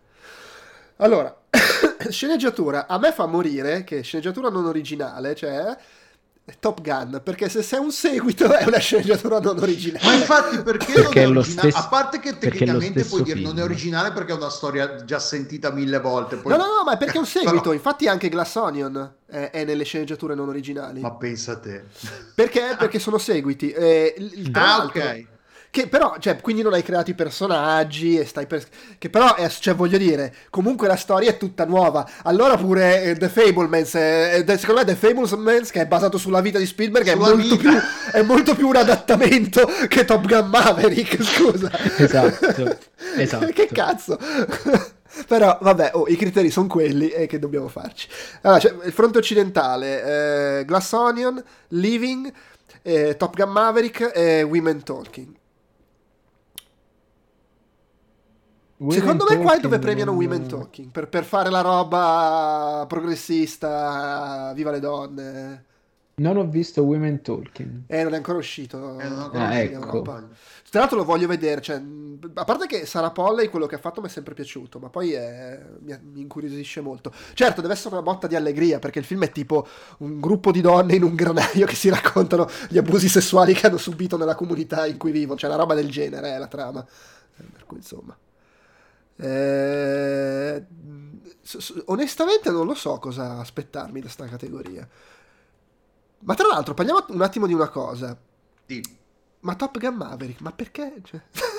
Allora, 0.97 1.35
sceneggiatura, 2.09 2.87
a 2.87 2.97
me 2.97 3.11
fa 3.11 3.25
morire 3.25 3.83
che 3.83 4.01
sceneggiatura 4.01 4.49
non 4.49 4.65
originale, 4.65 5.35
cioè 5.35 5.77
Top 6.59 6.81
Gun, 6.81 7.21
perché 7.23 7.49
se 7.49 7.61
sei 7.61 7.79
un 7.79 7.91
seguito 7.91 8.51
è 8.53 8.65
una 8.65 8.77
sceneggiatura 8.77 9.39
non 9.39 9.59
originale. 9.59 10.05
Ma 10.05 10.13
infatti 10.13 10.61
perché, 10.61 10.93
perché 10.93 11.25
non 11.25 11.35
è 11.35 11.37
originale? 11.37 11.69
Stesso, 11.71 11.77
a 11.85 11.87
parte 11.89 12.19
che 12.19 12.37
tecnicamente 12.37 13.03
puoi 13.03 13.23
dire 13.23 13.35
film. 13.35 13.49
non 13.49 13.59
è 13.59 13.63
originale 13.63 14.11
perché 14.13 14.31
è 14.31 14.35
una 14.35 14.49
storia 14.49 15.03
già 15.03 15.19
sentita 15.19 15.71
mille 15.71 15.99
volte. 15.99 16.37
Poi... 16.37 16.51
No, 16.51 16.57
no, 16.57 16.65
no, 16.65 16.83
ma 16.85 16.93
è 16.93 16.97
perché 16.97 17.17
è 17.17 17.19
un 17.19 17.25
seguito. 17.27 17.61
Però... 17.61 17.73
Infatti 17.73 18.07
anche 18.07 18.29
Glass 18.29 18.55
Onion 18.55 19.15
è, 19.25 19.49
è, 19.51 19.65
nelle 19.65 19.83
sceneggiature 19.83 20.35
non 20.35 20.47
originali. 20.47 21.01
Ma 21.01 21.11
pensa 21.15 21.51
a 21.51 21.59
te. 21.59 21.83
Perché? 22.33 22.75
Perché 22.79 22.97
sono 22.97 23.17
seguiti. 23.17 23.69
Eh, 23.69 24.15
ah, 24.53 24.85
ok. 24.85 25.25
Che 25.69 25.87
però, 25.87 26.15
cioè, 26.19 26.39
quindi 26.41 26.61
non 26.61 26.73
hai 26.73 26.81
creato 26.81 27.11
i 27.11 27.13
personaggi 27.13 28.17
e 28.17 28.25
stai 28.25 28.47
per... 28.47 28.65
Che 28.97 29.09
però, 29.09 29.35
è, 29.35 29.47
cioè, 29.49 29.75
voglio 29.75 29.97
dire, 29.97 30.33
comunque 30.49 30.87
la 30.87 30.95
storia 30.95 31.29
è 31.29 31.37
tutta 31.37 31.65
nuova. 31.65 32.09
Allora 32.23 32.57
pure 32.57 33.03
eh, 33.03 33.15
The 33.15 33.29
Fablemans, 33.29 33.95
eh, 33.95 34.43
secondo 34.57 34.81
me 34.81 34.85
The 34.85 34.95
Fablemans, 34.95 35.69
che 35.69 35.81
è 35.81 35.85
basato 35.85 36.17
sulla 36.17 36.41
vita 36.41 36.57
di 36.57 36.65
Spielberg, 36.65 37.07
è 37.07 37.15
molto, 37.15 37.57
più, 37.57 37.69
è 38.11 38.21
molto, 38.21 38.55
più, 38.55 38.67
un 38.67 38.75
adattamento 38.77 39.69
che 39.87 40.05
Top 40.05 40.25
Gun 40.25 40.47
Maverick, 40.47 41.21
scusa. 41.21 41.69
Esatto, 41.97 42.77
esatto. 43.17 43.45
che 43.47 43.67
cazzo? 43.71 44.17
Però 45.27 45.57
vabbè, 45.61 45.91
oh, 45.93 46.07
i 46.07 46.15
criteri 46.15 46.49
sono 46.49 46.67
quelli 46.67 47.09
e 47.09 47.27
che 47.27 47.39
dobbiamo 47.39 47.67
farci. 47.67 48.07
Allora, 48.41 48.59
cioè, 48.59 48.75
il 48.83 48.91
fronte 48.91 49.17
occidentale, 49.17 50.59
eh, 50.59 50.65
Glass 50.65 50.91
Onion, 50.93 51.43
Living, 51.69 52.31
eh, 52.81 53.15
Top 53.17 53.35
Gun 53.35 53.49
Maverick 53.49 54.11
e 54.13 54.43
Women 54.43 54.83
Talking. 54.83 55.35
Women 58.79 58.99
Secondo 58.99 59.25
me 59.27 59.37
qua 59.37 59.55
è 59.55 59.59
dove 59.59 59.79
premiano 59.79 60.11
non... 60.11 60.19
Women 60.19 60.47
Talking 60.47 60.91
per, 60.91 61.09
per, 61.09 61.23
fare 61.23 61.49
la 61.49 61.61
roba 61.61 62.85
progressista, 62.87 64.53
viva 64.53 64.69
le 64.69 64.79
donne. 64.79 65.65
Non 66.19 66.37
ho 66.37 66.47
visto 66.47 66.83
Women 66.83 67.21
Talking. 67.21 67.83
Eh, 67.87 68.03
non 68.03 68.13
è 68.13 68.17
ancora 68.17 68.37
uscito. 68.37 68.99
Eh, 68.99 69.05
ah, 69.05 69.59
ecco. 69.59 70.01
Tra 70.01 70.79
l'altro 70.79 70.97
lo 70.97 71.05
voglio 71.05 71.27
vedere, 71.27 71.61
cioè, 71.61 71.81
a 72.33 72.43
parte 72.43 72.67
che 72.67 72.85
Sara 72.85 73.09
Polley 73.09 73.49
quello 73.49 73.65
che 73.65 73.75
ha 73.75 73.79
fatto 73.79 74.01
mi 74.01 74.07
è 74.07 74.09
sempre 74.09 74.35
piaciuto, 74.35 74.77
ma 74.77 74.89
poi 74.89 75.13
è, 75.13 75.59
mi, 75.79 75.99
mi, 76.11 76.21
incuriosisce 76.21 76.81
molto. 76.81 77.11
Certo, 77.33 77.61
deve 77.61 77.73
essere 77.73 77.95
una 77.95 78.03
botta 78.03 78.27
di 78.27 78.35
allegria, 78.35 78.77
perché 78.77 78.99
il 78.99 79.05
film 79.05 79.23
è 79.23 79.31
tipo 79.31 79.67
un 79.99 80.19
gruppo 80.19 80.51
di 80.51 80.61
donne 80.61 80.95
in 80.95 81.03
un 81.03 81.15
granaio 81.15 81.65
che 81.65 81.75
si 81.75 81.89
raccontano 81.89 82.47
gli 82.69 82.77
abusi 82.77 83.09
sessuali 83.09 83.53
che 83.53 83.67
hanno 83.67 83.77
subito 83.77 84.17
nella 84.17 84.35
comunità 84.35 84.85
in 84.85 84.97
cui 84.97 85.11
vivono, 85.11 85.37
cioè 85.37 85.49
una 85.49 85.59
roba 85.59 85.73
del 85.73 85.89
genere 85.89 86.31
è 86.31 86.35
eh, 86.35 86.39
la 86.39 86.47
trama. 86.47 86.85
Eh, 87.37 87.43
per 87.43 87.65
cui 87.65 87.77
insomma... 87.77 88.15
Eh, 89.19 90.65
onestamente 91.85 92.51
non 92.51 92.65
lo 92.65 92.75
so 92.75 92.99
cosa 92.99 93.39
aspettarmi 93.39 93.99
da 93.99 94.01
questa 94.01 94.27
categoria. 94.27 94.87
Ma 96.19 96.33
tra 96.33 96.47
l'altro 96.47 96.73
parliamo 96.73 97.05
un 97.09 97.21
attimo 97.21 97.47
di 97.47 97.53
una 97.53 97.69
cosa. 97.69 98.17
Sì. 98.65 98.83
Ma 99.39 99.55
Top 99.55 99.77
Gun 99.77 99.95
Maverick, 99.95 100.41
ma 100.41 100.51
perché? 100.51 101.01
Cioè... 101.03 101.21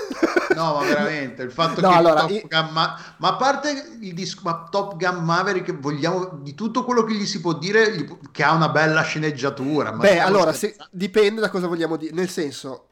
No, 0.54 0.74
ma 0.74 0.80
veramente, 0.82 1.42
il 1.42 1.52
fatto 1.52 1.80
no, 1.80 1.90
che 1.90 1.94
allora, 1.94 2.20
Top 2.22 2.30
io... 2.30 2.42
Gun 2.48 2.68
Ma... 2.72 2.98
ma 3.18 3.28
a 3.28 3.36
parte 3.36 3.96
il 4.00 4.14
disco, 4.14 4.40
ma 4.44 4.66
Top 4.68 4.96
Gun 4.96 5.22
Maverick, 5.22 5.72
vogliamo 5.78 6.38
di 6.42 6.54
tutto 6.54 6.84
quello 6.84 7.04
che 7.04 7.14
gli 7.14 7.26
si 7.26 7.40
può 7.40 7.52
dire, 7.52 8.08
che 8.32 8.42
ha 8.42 8.54
una 8.54 8.70
bella 8.70 9.02
sceneggiatura. 9.02 9.92
Beh, 9.92 10.18
allora, 10.18 10.52
se... 10.52 10.74
dipende 10.90 11.40
da 11.40 11.50
cosa 11.50 11.66
vogliamo 11.66 11.96
dire. 11.96 12.14
Nel 12.14 12.30
senso, 12.30 12.87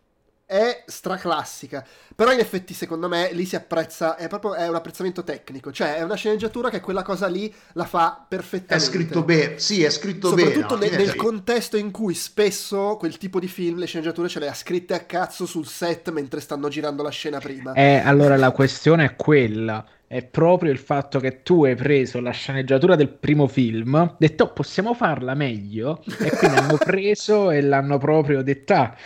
è 0.47 0.85
straclassica. 0.87 1.85
Però 2.15 2.33
in 2.33 2.39
effetti, 2.39 2.73
secondo 2.73 3.09
me, 3.09 3.31
lì 3.33 3.45
si 3.45 3.57
apprezza, 3.57 4.17
è 4.17 4.29
proprio 4.29 4.55
è 4.55 4.69
un 4.69 4.77
apprezzamento 4.77 5.25
tecnico. 5.25 5.73
Cioè, 5.73 5.97
è 5.97 6.03
una 6.03 6.15
sceneggiatura 6.15 6.71
che 6.71 6.81
quella 6.81 7.03
cosa 7.03 7.27
lì 7.27 7.53
la 7.73 7.85
fa 7.85 8.25
perfettamente. 8.27 8.75
È 8.75 8.79
scritto 8.79 9.23
bene, 9.23 9.59
sì, 9.59 9.83
è 9.83 9.91
scritto 9.91 10.29
Soprattutto 10.29 10.77
bene. 10.77 10.87
Soprattutto 10.87 10.97
nel, 10.97 11.07
nel 11.07 11.17
contesto 11.17 11.77
in 11.77 11.91
cui 11.91 12.15
spesso 12.15 12.97
quel 12.97 13.19
tipo 13.19 13.41
di 13.41 13.49
film, 13.49 13.79
le 13.79 13.87
sceneggiature 13.87 14.29
ce 14.29 14.39
le 14.39 14.49
ha 14.49 14.55
scritte 14.55 14.95
a 14.95 15.01
cazzo 15.01 15.45
sul 15.45 15.67
set 15.67 16.11
mentre 16.11 16.41
stanno 16.41 16.69
girando 16.69 17.03
la 17.03 17.11
scena 17.11 17.39
prima. 17.41 17.73
Eh, 17.73 17.97
allora 17.99 18.37
la 18.37 18.53
questione 18.53 19.05
è 19.05 19.17
quella 19.17 19.85
è 20.09 20.23
proprio 20.23 20.71
il 20.71 20.79
fatto 20.79 21.19
che 21.19 21.43
tu 21.43 21.65
hai 21.65 21.75
preso 21.75 22.21
la 22.21 22.31
sceneggiatura 22.31 22.95
del 22.95 23.09
primo 23.09 23.49
film, 23.49 24.15
detto 24.19 24.45
oh, 24.45 24.53
possiamo 24.53 24.95
farla 24.95 25.35
meglio, 25.35 26.01
e 26.21 26.31
quindi 26.31 26.59
hanno 26.59 26.77
preso 26.83 27.51
e 27.51 27.61
l'hanno 27.61 27.99
proprio 27.99 28.43
detta 28.43 28.97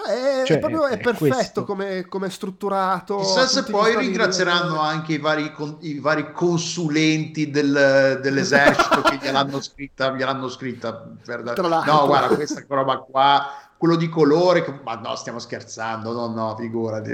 è, 0.00 0.42
cioè, 0.46 0.56
è, 0.56 0.58
proprio, 0.58 0.86
è, 0.86 0.92
è 0.92 0.98
perfetto 0.98 1.64
come, 1.64 2.06
come 2.08 2.30
strutturato. 2.30 3.18
Chissà 3.18 3.46
se 3.46 3.64
poi 3.64 3.94
ringrazieranno 3.96 4.80
anche 4.80 5.12
i 5.14 5.18
vari, 5.18 5.52
i 5.80 5.98
vari 5.98 6.32
consulenti 6.32 7.50
del, 7.50 8.18
dell'esercito 8.22 9.02
che 9.02 9.18
gliel'hanno 9.20 9.60
scritta. 9.60 10.14
Gliel'hanno 10.14 10.48
scritta 10.48 10.94
per. 11.22 11.42
No, 11.42 12.06
guarda, 12.06 12.34
questa 12.34 12.64
roba 12.66 12.98
qua, 12.98 13.52
quello 13.76 13.96
di 13.96 14.08
colore. 14.08 14.64
Che... 14.64 14.80
Ma 14.82 14.94
no, 14.94 15.14
stiamo 15.14 15.38
scherzando. 15.38 16.12
No, 16.12 16.28
no, 16.28 16.56
figurati. 16.56 17.12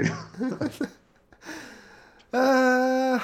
uh, 2.29 2.39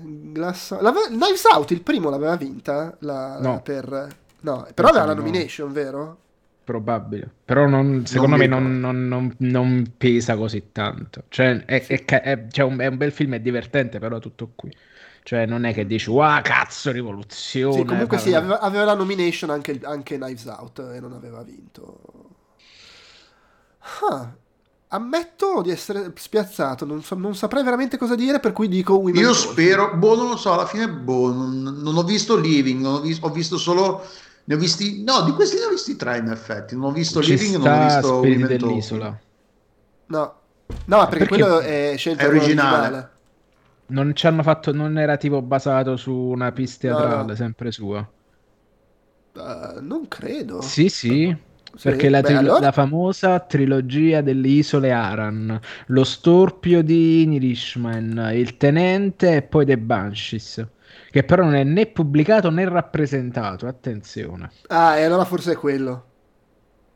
Glass... 0.00 0.80
la... 0.80 0.92
Knives 1.08 1.44
Out, 1.44 1.70
il 1.72 1.82
primo 1.82 2.08
l'aveva 2.08 2.36
vinta? 2.36 2.96
La... 3.00 3.38
No. 3.38 3.60
Per... 3.60 4.08
No, 4.40 4.66
però 4.74 4.88
aveva 4.88 5.06
la 5.06 5.14
nomination, 5.14 5.68
no. 5.68 5.74
vero? 5.74 6.18
Probabile, 6.64 7.30
però 7.44 7.68
non, 7.68 8.06
secondo 8.06 8.36
non 8.36 8.38
me 8.38 8.46
non, 8.46 9.06
non, 9.06 9.34
non, 9.36 9.92
pesa 9.98 10.34
così 10.34 10.70
tanto. 10.72 11.24
Cioè, 11.28 11.66
è, 11.66 11.84
è, 11.86 12.04
è, 12.06 12.46
cioè 12.50 12.64
un, 12.64 12.78
è, 12.78 12.86
un, 12.86 12.96
bel 12.96 13.12
film, 13.12 13.34
è 13.34 13.40
divertente, 13.40 13.98
però 13.98 14.18
tutto 14.18 14.52
qui. 14.54 14.74
Cioè, 15.22 15.44
non 15.44 15.66
è 15.66 15.74
che 15.74 15.84
dici, 15.84 16.08
wow, 16.08 16.40
cazzo, 16.40 16.90
rivoluzione. 16.90 17.76
Sì, 17.76 17.84
comunque 17.84 18.16
sì, 18.16 18.32
aveva, 18.32 18.60
aveva, 18.60 18.84
la 18.84 18.94
nomination 18.94 19.50
anche, 19.50 19.78
anche, 19.82 20.16
Knives 20.16 20.46
Out 20.46 20.78
e 20.94 21.00
non 21.00 21.12
aveva 21.12 21.42
vinto. 21.42 22.00
Huh. 24.00 24.26
Ammetto 24.88 25.60
di 25.60 25.70
essere 25.70 26.12
spiazzato, 26.16 26.86
non, 26.86 27.02
so, 27.02 27.14
non, 27.14 27.34
saprei 27.34 27.62
veramente 27.62 27.98
cosa 27.98 28.14
dire, 28.14 28.40
per 28.40 28.52
cui 28.52 28.68
dico 28.68 28.94
Women 28.94 29.16
Io 29.16 29.34
spero, 29.34 29.94
boh, 29.96 30.16
non 30.16 30.28
lo 30.28 30.36
so, 30.38 30.54
alla 30.54 30.66
fine, 30.66 30.88
boh, 30.88 31.30
non, 31.30 31.60
non 31.82 31.96
ho 31.96 32.04
visto 32.04 32.36
Living, 32.36 32.86
ho 32.86 33.00
visto, 33.00 33.26
ho 33.26 33.30
visto 33.30 33.58
solo 33.58 34.02
ne 34.46 34.54
ho 34.54 34.58
visti, 34.58 35.02
no, 35.02 35.22
di 35.22 35.32
questi 35.32 35.56
ne 35.56 35.64
ho 35.64 35.70
visti 35.70 35.96
tre 35.96 36.18
in 36.18 36.28
effetti. 36.28 36.74
Non 36.74 36.90
ho 36.90 36.92
visto 36.92 37.22
Ci 37.22 37.36
Living, 37.36 37.56
non 37.64 37.80
ho 37.80 37.84
visto 37.84 38.18
Spiriti 38.18 38.46
dell'isola. 38.46 39.20
No, 40.06 40.34
no, 40.84 40.96
perché, 41.08 41.08
perché 41.08 41.26
quello 41.26 41.60
è 41.60 41.94
scelta 41.96 42.26
originale. 42.26 42.76
originale. 42.76 43.10
Non 43.86 44.14
ci 44.14 44.26
hanno 44.26 44.42
fatto, 44.42 44.72
non 44.72 44.98
era 44.98 45.16
tipo 45.16 45.40
basato 45.42 45.96
su 45.96 46.12
una 46.12 46.52
pista 46.52 46.88
teatrale, 46.88 47.16
no, 47.16 47.26
no. 47.28 47.34
sempre 47.34 47.70
sua. 47.70 48.10
Uh, 49.34 49.80
non 49.80 50.06
credo. 50.08 50.60
Sì, 50.60 50.88
sì. 50.88 51.36
Sì, 51.76 51.88
perché 51.88 52.08
la, 52.08 52.20
tri- 52.20 52.34
allora... 52.34 52.60
la, 52.60 52.70
famosa 52.70 53.40
trilogia 53.40 54.20
delle 54.20 54.46
isole 54.46 54.92
Aran, 54.92 55.58
lo 55.86 56.04
storpio 56.04 56.84
di 56.84 57.26
Nirishman, 57.26 58.30
il 58.32 58.56
tenente 58.56 59.36
e 59.36 59.42
poi 59.42 59.66
The 59.66 59.76
Banshees 59.76 60.64
che 61.14 61.22
però 61.22 61.44
non 61.44 61.54
è 61.54 61.62
né 61.62 61.86
pubblicato 61.86 62.50
né 62.50 62.68
rappresentato, 62.68 63.68
attenzione. 63.68 64.50
Ah, 64.66 64.96
e 64.96 65.04
allora 65.04 65.24
forse 65.24 65.52
è 65.52 65.56
quello. 65.56 66.06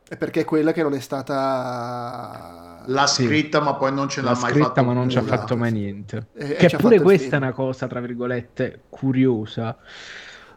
È 0.05 0.17
perché 0.17 0.41
è 0.41 0.43
quella 0.43 0.73
che 0.73 0.83
non 0.83 0.93
è 0.93 0.99
stata... 0.99 2.81
L'ha 2.85 3.07
sì. 3.07 3.23
scritta 3.27 3.61
ma 3.61 3.75
poi 3.75 3.93
non 3.93 4.09
ce 4.09 4.19
l'ha, 4.19 4.31
l'ha 4.31 4.39
mai 4.41 4.51
scritta 4.51 4.81
ma 4.81 4.91
non 4.91 5.07
ci 5.07 5.17
ha 5.17 5.21
fatto 5.21 5.55
mai 5.55 5.71
niente. 5.71 6.27
E, 6.33 6.55
che 6.55 6.75
pure 6.75 6.99
questa 6.99 7.35
è 7.35 7.39
una 7.39 7.53
cosa, 7.53 7.87
tra 7.87 8.01
virgolette, 8.01 8.81
curiosa. 8.89 9.77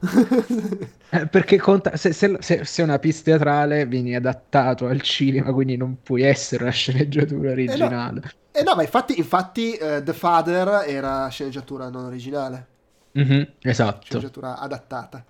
Eh, 1.15 1.27
perché 1.27 1.59
conta, 1.59 1.95
se, 1.99 2.15
se, 2.15 2.39
se, 2.41 2.65
se, 2.65 2.81
una 2.81 2.99
pista 2.99 3.33
teatrale 3.33 3.85
viene 3.85 4.17
adattato 4.17 4.87
al 4.87 5.03
cinema, 5.03 5.53
quindi 5.53 5.77
non 5.77 5.99
puoi 6.03 6.23
essere 6.23 6.63
una 6.63 6.73
sceneggiatura 6.73 7.51
originale. 7.51 8.21
Eh 8.21 8.23
no, 8.23 8.61
eh 8.61 8.63
no 8.63 8.75
ma 8.75 8.81
infatti, 8.81 9.19
infatti 9.19 9.79
uh, 9.79 10.03
The 10.03 10.15
Father 10.15 10.85
era 10.87 11.29
sceneggiatura 11.29 11.91
non 11.91 12.07
originale. 12.07 12.71
Mm-hmm, 13.19 13.43
esatto. 13.61 14.05
Sceneggiatura 14.05 14.59
adattata. 14.59 15.25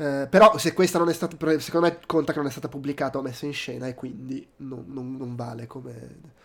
Eh, 0.00 0.28
però 0.30 0.56
se 0.58 0.74
questa 0.74 0.98
non 0.98 1.08
è 1.08 1.12
stata, 1.12 1.36
secondo 1.58 1.88
me 1.88 1.98
conta 2.06 2.32
che 2.32 2.38
non 2.38 2.46
è 2.46 2.50
stata 2.50 2.68
pubblicata 2.68 3.18
o 3.18 3.22
messa 3.22 3.46
in 3.46 3.52
scena 3.52 3.88
e 3.88 3.94
quindi 3.94 4.46
non, 4.58 4.84
non, 4.86 5.16
non 5.16 5.34
vale 5.34 5.66
come... 5.66 6.36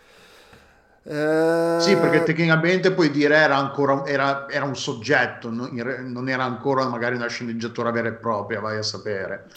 Eh... 1.03 1.77
Sì, 1.79 1.97
perché 1.97 2.23
tecnicamente 2.23 2.93
puoi 2.93 3.11
dire 3.11 3.35
era 3.35 3.57
ancora 3.57 4.05
era, 4.05 4.49
era 4.49 4.65
un 4.65 4.75
soggetto, 4.75 5.51
non 5.51 6.29
era 6.29 6.45
ancora 6.45 6.87
magari 6.87 7.15
una 7.15 7.27
sceneggiatura 7.27 7.91
vera 7.91 8.07
e 8.07 8.13
propria, 8.13 8.59
vai 8.59 8.77
a 8.77 8.83
sapere. 8.83 9.47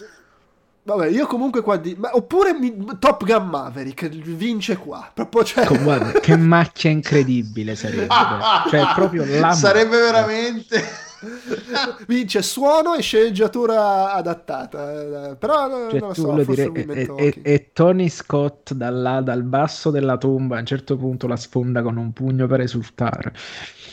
Vabbè, 0.87 1.09
io 1.09 1.27
comunque 1.27 1.63
qua 1.63 1.77
di... 1.79 1.97
Ma, 1.99 2.11
oppure 2.13 2.53
mi... 2.55 2.73
Top 3.01 3.25
Gun 3.25 3.49
Maverick 3.49 4.09
vince 4.09 4.77
qua. 4.77 5.11
Proprio, 5.13 5.43
cioè... 5.43 5.67
Guarda, 5.83 6.21
che 6.21 6.37
macchia 6.37 6.91
incredibile 6.91 7.75
sarebbe. 7.75 8.07
cioè, 8.71 8.93
proprio 8.95 9.25
la 9.27 9.53
Sarebbe 9.53 9.99
veramente... 9.99 11.05
vince 12.07 12.43
suono 12.43 12.95
e 12.95 13.03
sceneggiatura 13.03 14.13
adattata. 14.13 15.31
Eh, 15.31 15.37
però 15.37 15.89
cioè, 15.91 16.01
non 16.01 16.09
lo 16.09 16.15
so, 16.15 16.33
dire, 16.45 16.73
e, 16.73 17.09
e, 17.17 17.41
e, 17.43 17.71
Tony 17.73 18.09
Scott 18.09 18.73
dalla, 18.73 19.21
dal 19.21 19.43
basso 19.43 19.91
della 19.91 20.17
tomba 20.17 20.57
a 20.57 20.61
un 20.61 20.67
certo 20.67 20.97
punto 20.97 21.27
la 21.27 21.37
sfonda 21.37 21.83
con 21.83 21.97
un 21.97 22.13
pugno 22.13 22.47
per 22.47 22.61
esultare. 22.61 23.33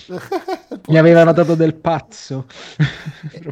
Gli 0.86 0.98
avevano 0.98 1.32
dato 1.32 1.56
del 1.56 1.76
pazzo. 1.76 2.46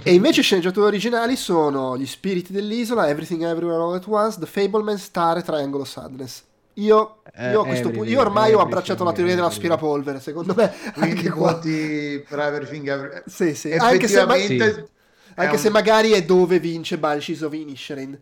e 0.03 0.13
invece 0.13 0.41
sceneggiature 0.41 0.87
originali 0.87 1.35
sono 1.35 1.97
Gli 1.97 2.05
spiriti 2.05 2.51
dell'isola, 2.51 3.07
Everything 3.07 3.43
Everywhere 3.43 3.81
All 3.81 3.95
At 3.95 4.05
Once, 4.07 4.39
The 4.39 4.45
Fableman, 4.45 4.97
Star 4.97 5.37
e 5.37 5.41
Triangle 5.41 5.85
Sadness. 5.85 6.43
Io, 6.75 7.17
eh, 7.33 7.51
io, 7.51 7.65
eh, 7.65 7.81
punto, 7.81 8.03
io 8.05 8.21
ormai 8.21 8.53
ho 8.53 8.59
abbracciato 8.61 9.03
la 9.03 9.11
teoria 9.11 9.35
dell'aspirapolvere, 9.35 10.19
secondo 10.19 10.53
me. 10.55 10.71
Quindi 10.93 11.27
voti 11.29 12.23
per 12.27 12.39
Everything. 12.39 13.23
Sì, 13.25 13.53
sì. 13.55 13.73
Anche 13.73 14.07
se, 14.07 14.25
ma- 14.25 14.35
sì. 14.35 14.85
anche 15.35 15.57
se 15.57 15.69
magari 15.69 16.11
è 16.11 16.23
dove 16.23 16.59
vince 16.59 16.97
Banshees 16.97 17.41
of 17.41 17.53
Inisherin. 17.53 18.17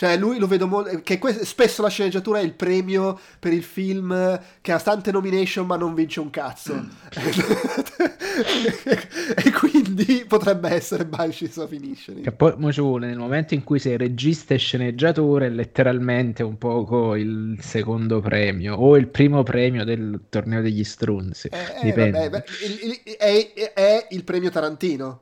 Cioè, 0.00 0.16
lui 0.16 0.38
lo 0.38 0.46
vedo 0.46 0.66
molto. 0.66 0.98
Che 1.02 1.18
que- 1.18 1.44
spesso 1.44 1.82
la 1.82 1.90
sceneggiatura 1.90 2.38
è 2.38 2.42
il 2.42 2.54
premio 2.54 3.20
per 3.38 3.52
il 3.52 3.62
film 3.62 4.40
che 4.62 4.72
ha 4.72 4.80
tante 4.80 5.12
nomination 5.12 5.66
ma 5.66 5.76
non 5.76 5.92
vince 5.92 6.20
un 6.20 6.30
cazzo. 6.30 6.72
Mm. 6.72 6.88
e 9.36 9.52
quindi 9.52 10.24
potrebbe 10.26 10.70
essere 10.70 11.04
Banshees 11.04 11.58
of 11.58 11.68
Finishing. 11.68 12.22
Che 12.22 12.32
poi 12.32 12.54
mo 12.56 12.72
ci 12.72 12.80
vuole 12.80 13.08
nel 13.08 13.18
momento 13.18 13.52
in 13.52 13.62
cui 13.62 13.78
sei 13.78 13.98
regista 13.98 14.54
e 14.54 14.56
sceneggiatore, 14.56 15.48
è 15.48 15.50
letteralmente 15.50 16.42
un 16.42 16.56
poco 16.56 17.14
il 17.14 17.58
secondo 17.60 18.20
premio 18.20 18.76
o 18.76 18.96
il 18.96 19.06
primo 19.06 19.42
premio 19.42 19.84
del 19.84 20.18
torneo 20.30 20.62
degli 20.62 20.82
strunzi. 20.82 21.48
Eh, 21.48 21.58
eh 21.58 21.80
Dipende. 21.82 22.20
Vabbè, 22.20 22.44
il, 22.64 23.00
il, 23.04 23.16
è, 23.18 23.72
è 23.74 24.06
il 24.12 24.24
premio 24.24 24.48
Tarantino. 24.48 25.20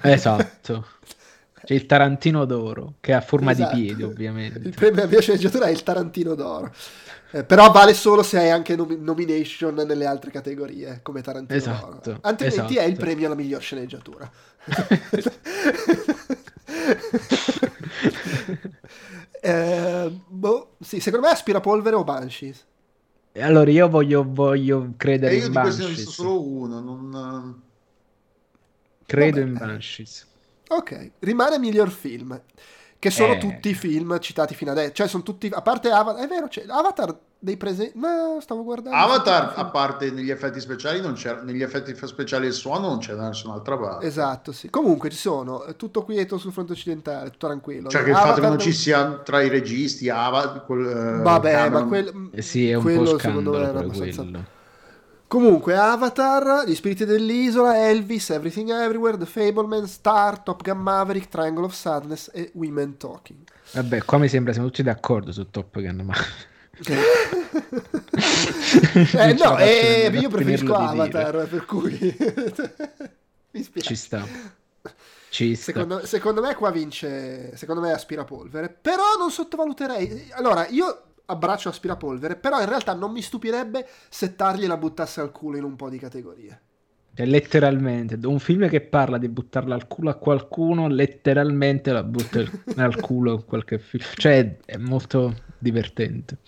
Esatto. 0.00 0.86
C'è 1.64 1.74
il 1.74 1.86
Tarantino 1.86 2.44
d'oro, 2.44 2.94
che 3.00 3.12
ha 3.12 3.20
forma 3.20 3.52
esatto. 3.52 3.76
di 3.76 3.82
piede, 3.82 4.02
ovviamente. 4.04 4.58
Il 4.58 4.74
premio 4.74 5.04
a 5.04 5.06
mia 5.06 5.20
sceneggiatura 5.20 5.66
è 5.66 5.70
il 5.70 5.82
Tarantino 5.82 6.34
d'oro. 6.34 6.72
Eh, 7.30 7.44
però 7.44 7.70
vale 7.70 7.94
solo 7.94 8.22
se 8.22 8.38
hai 8.38 8.50
anche 8.50 8.76
nom- 8.76 8.98
nomination 8.98 9.74
nelle 9.74 10.04
altre 10.06 10.30
categorie, 10.30 11.00
come 11.02 11.22
Tarantino 11.22 11.56
esatto, 11.56 12.00
d'oro. 12.02 12.18
Altrimenti 12.22 12.74
esatto. 12.74 12.80
è 12.80 12.84
il 12.84 12.96
premio 12.96 13.26
alla 13.26 13.36
miglior 13.36 13.62
sceneggiatura. 13.62 14.30
eh, 19.40 20.12
boh, 20.26 20.76
sì, 20.80 21.00
secondo 21.00 21.26
me 21.26 21.32
aspirapolvere 21.32 21.96
o 21.96 22.04
Banshees. 22.04 22.66
Allora 23.34 23.70
io 23.70 23.88
voglio, 23.88 24.26
voglio 24.28 24.92
credere 24.96 25.34
e 25.34 25.38
io 25.38 25.46
in 25.46 25.52
Banshees. 25.52 25.78
Io 25.78 25.86
di 25.86 25.86
questi 25.86 25.86
ne 25.86 25.86
ho 25.86 25.96
visto 25.96 26.10
solo 26.10 26.42
uno, 26.42 26.80
non... 26.80 27.62
Credo 29.06 29.38
Vabbè. 29.38 29.48
in 29.48 29.56
Banshees. 29.56 30.26
Ok, 30.74 31.10
rimane 31.20 31.58
miglior 31.58 31.90
film. 31.90 32.40
Che 32.98 33.10
sono 33.10 33.32
eh. 33.32 33.38
tutti 33.38 33.70
i 33.70 33.74
film 33.74 34.16
citati 34.20 34.54
fino 34.54 34.70
adesso. 34.70 34.92
Cioè, 34.92 35.08
sono 35.08 35.24
tutti. 35.24 35.50
A 35.52 35.60
parte 35.60 35.90
Avatar. 35.90 36.24
È 36.24 36.28
vero, 36.28 36.46
c'è 36.46 36.64
Avatar 36.68 37.12
dei 37.36 37.56
presenti. 37.56 37.98
Ma 37.98 38.36
stavo 38.40 38.62
guardando. 38.62 38.96
Avatar, 38.96 39.54
a 39.56 39.64
parte 39.64 40.12
negli 40.12 40.30
effetti 40.30 40.60
speciali, 40.60 41.00
non 41.00 41.14
c'è, 41.14 41.40
negli 41.42 41.62
effetti 41.62 41.96
speciali 42.06 42.44
del 42.44 42.52
suono, 42.52 42.86
non 42.88 42.98
c'è 42.98 43.14
da 43.14 43.26
nessun'altra 43.26 43.76
parte. 43.76 44.06
Esatto, 44.06 44.52
sì. 44.52 44.70
Comunque 44.70 45.10
ci 45.10 45.16
sono. 45.16 45.64
Tutto 45.76 46.04
quieto 46.04 46.38
sul 46.38 46.52
fronte 46.52 46.72
occidentale, 46.72 47.30
tutto 47.30 47.48
tranquillo. 47.48 47.88
Cioè, 47.88 48.04
che 48.04 48.10
il 48.10 48.16
fatto 48.16 48.34
che 48.34 48.40
non, 48.42 48.50
non 48.50 48.58
ci 48.60 48.72
sia 48.72 49.20
tra 49.24 49.42
i 49.42 49.48
registi, 49.48 50.08
Avatar. 50.08 50.64
Quel, 50.64 50.86
eh, 50.86 51.22
Vabbè, 51.22 51.50
Cameron... 51.50 51.82
ma 51.82 51.88
quel, 51.88 52.30
eh 52.32 52.42
sì, 52.42 52.70
è 52.70 52.74
un 52.74 52.82
quello, 52.82 53.00
po' 53.00 53.18
scandalo, 53.18 53.18
secondo 53.18 53.50
me 53.50 53.68
era 53.68 53.78
abbastanza. 53.80 54.22
Quello 54.22 54.60
Comunque, 55.32 55.74
Avatar, 55.74 56.64
Gli 56.66 56.74
spiriti 56.74 57.06
dell'isola, 57.06 57.88
Elvis, 57.88 58.28
Everything 58.28 58.68
Everywhere, 58.68 59.16
The 59.16 59.24
Fableman, 59.24 59.86
Star, 59.86 60.42
Top 60.42 60.62
Gun 60.62 60.76
Maverick, 60.76 61.28
Triangle 61.28 61.64
of 61.64 61.72
Sadness 61.72 62.28
e 62.34 62.50
Women 62.52 62.98
Talking. 62.98 63.38
Vabbè, 63.72 64.04
qua 64.04 64.18
mi 64.18 64.28
sembra 64.28 64.52
siamo 64.52 64.68
tutti 64.68 64.82
d'accordo 64.82 65.32
su 65.32 65.48
Top 65.48 65.80
Gun 65.80 66.02
Maverick. 66.04 66.48
eh, 69.16 69.32
no, 69.32 69.56
eh, 69.56 70.10
io 70.12 70.28
preferisco 70.28 70.74
Avatar, 70.74 71.48
per 71.48 71.64
cui 71.64 71.96
mi 73.52 73.62
spiace. 73.62 73.88
Ci 73.88 73.96
sta. 73.96 74.26
Ci 75.30 75.54
sta. 75.54 75.72
Secondo, 75.72 76.04
secondo 76.04 76.42
me 76.42 76.54
qua 76.54 76.70
vince, 76.70 77.56
secondo 77.56 77.80
me 77.80 77.92
aspirapolvere, 77.92 78.68
però 78.68 79.16
non 79.18 79.30
sottovaluterei. 79.30 80.28
Allora, 80.32 80.68
io 80.68 81.04
abbraccio 81.32 81.68
aspirapolvere, 81.68 82.36
però 82.36 82.60
in 82.60 82.68
realtà 82.68 82.94
non 82.94 83.12
mi 83.12 83.22
stupirebbe 83.22 83.86
se 84.08 84.36
Targli 84.36 84.66
la 84.66 84.76
buttasse 84.76 85.20
al 85.20 85.32
culo 85.32 85.56
in 85.56 85.64
un 85.64 85.76
po' 85.76 85.88
di 85.88 85.98
categorie. 85.98 86.60
Cioè, 87.14 87.26
letteralmente, 87.26 88.18
un 88.26 88.38
film 88.38 88.68
che 88.68 88.80
parla 88.80 89.18
di 89.18 89.28
buttarla 89.28 89.74
al 89.74 89.86
culo 89.86 90.08
a 90.08 90.14
qualcuno, 90.14 90.88
letteralmente 90.88 91.92
la 91.92 92.02
butta 92.02 92.42
al 92.76 92.98
culo 93.00 93.34
in 93.34 93.44
qualche 93.44 93.78
film. 93.78 94.04
Cioè, 94.14 94.56
è 94.64 94.76
molto... 94.78 95.34
divertente. 95.62 96.38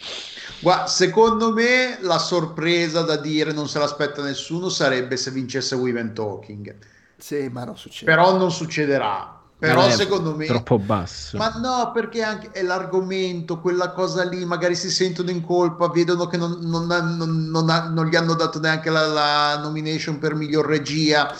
Guarda, 0.60 0.86
secondo 0.86 1.52
me 1.52 1.98
la 2.00 2.18
sorpresa 2.18 3.02
da 3.02 3.16
dire 3.16 3.52
non 3.52 3.68
se 3.68 3.78
l'aspetta 3.78 4.22
nessuno 4.22 4.68
sarebbe 4.68 5.16
se 5.16 5.30
vincesse 5.30 5.76
Women 5.76 6.14
Talking. 6.14 6.74
Sì, 7.16 7.48
ma 7.48 7.64
non 7.64 7.76
succede. 7.76 8.10
Però 8.10 8.36
non 8.36 8.50
succederà. 8.50 9.33
Però 9.66 9.90
secondo 9.90 10.34
me 10.34 10.46
troppo 10.46 10.78
basso. 10.78 11.36
Ma 11.36 11.48
no, 11.56 11.90
perché 11.92 12.22
anche 12.22 12.50
è 12.52 12.62
l'argomento, 12.62 13.60
quella 13.60 13.90
cosa 13.90 14.24
lì, 14.24 14.44
magari 14.44 14.74
si 14.74 14.90
sentono 14.90 15.30
in 15.30 15.42
colpa, 15.44 15.88
vedono 15.88 16.26
che 16.26 16.36
non, 16.36 16.58
non, 16.60 16.86
non, 16.86 17.92
non 17.92 18.06
gli 18.06 18.16
hanno 18.16 18.34
dato 18.34 18.60
neanche 18.60 18.90
la, 18.90 19.06
la, 19.06 19.58
nomination 19.58 20.18
per 20.18 20.34
miglior 20.34 20.66
regia. 20.66 21.34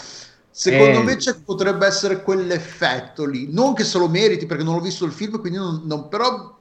Secondo 0.51 1.01
eh. 1.01 1.03
me 1.03 1.19
potrebbe 1.45 1.87
essere 1.87 2.23
quell'effetto 2.23 3.25
lì. 3.25 3.49
Non 3.53 3.75
che 3.75 3.85
se 3.85 3.99
lo 3.99 4.09
meriti, 4.09 4.47
perché 4.47 4.63
non 4.63 4.77
ho 4.77 4.81
visto 4.81 5.05
il 5.05 5.13
film, 5.13 5.41
quindi 5.41 5.59
non, 5.59 6.09
però 6.09 6.57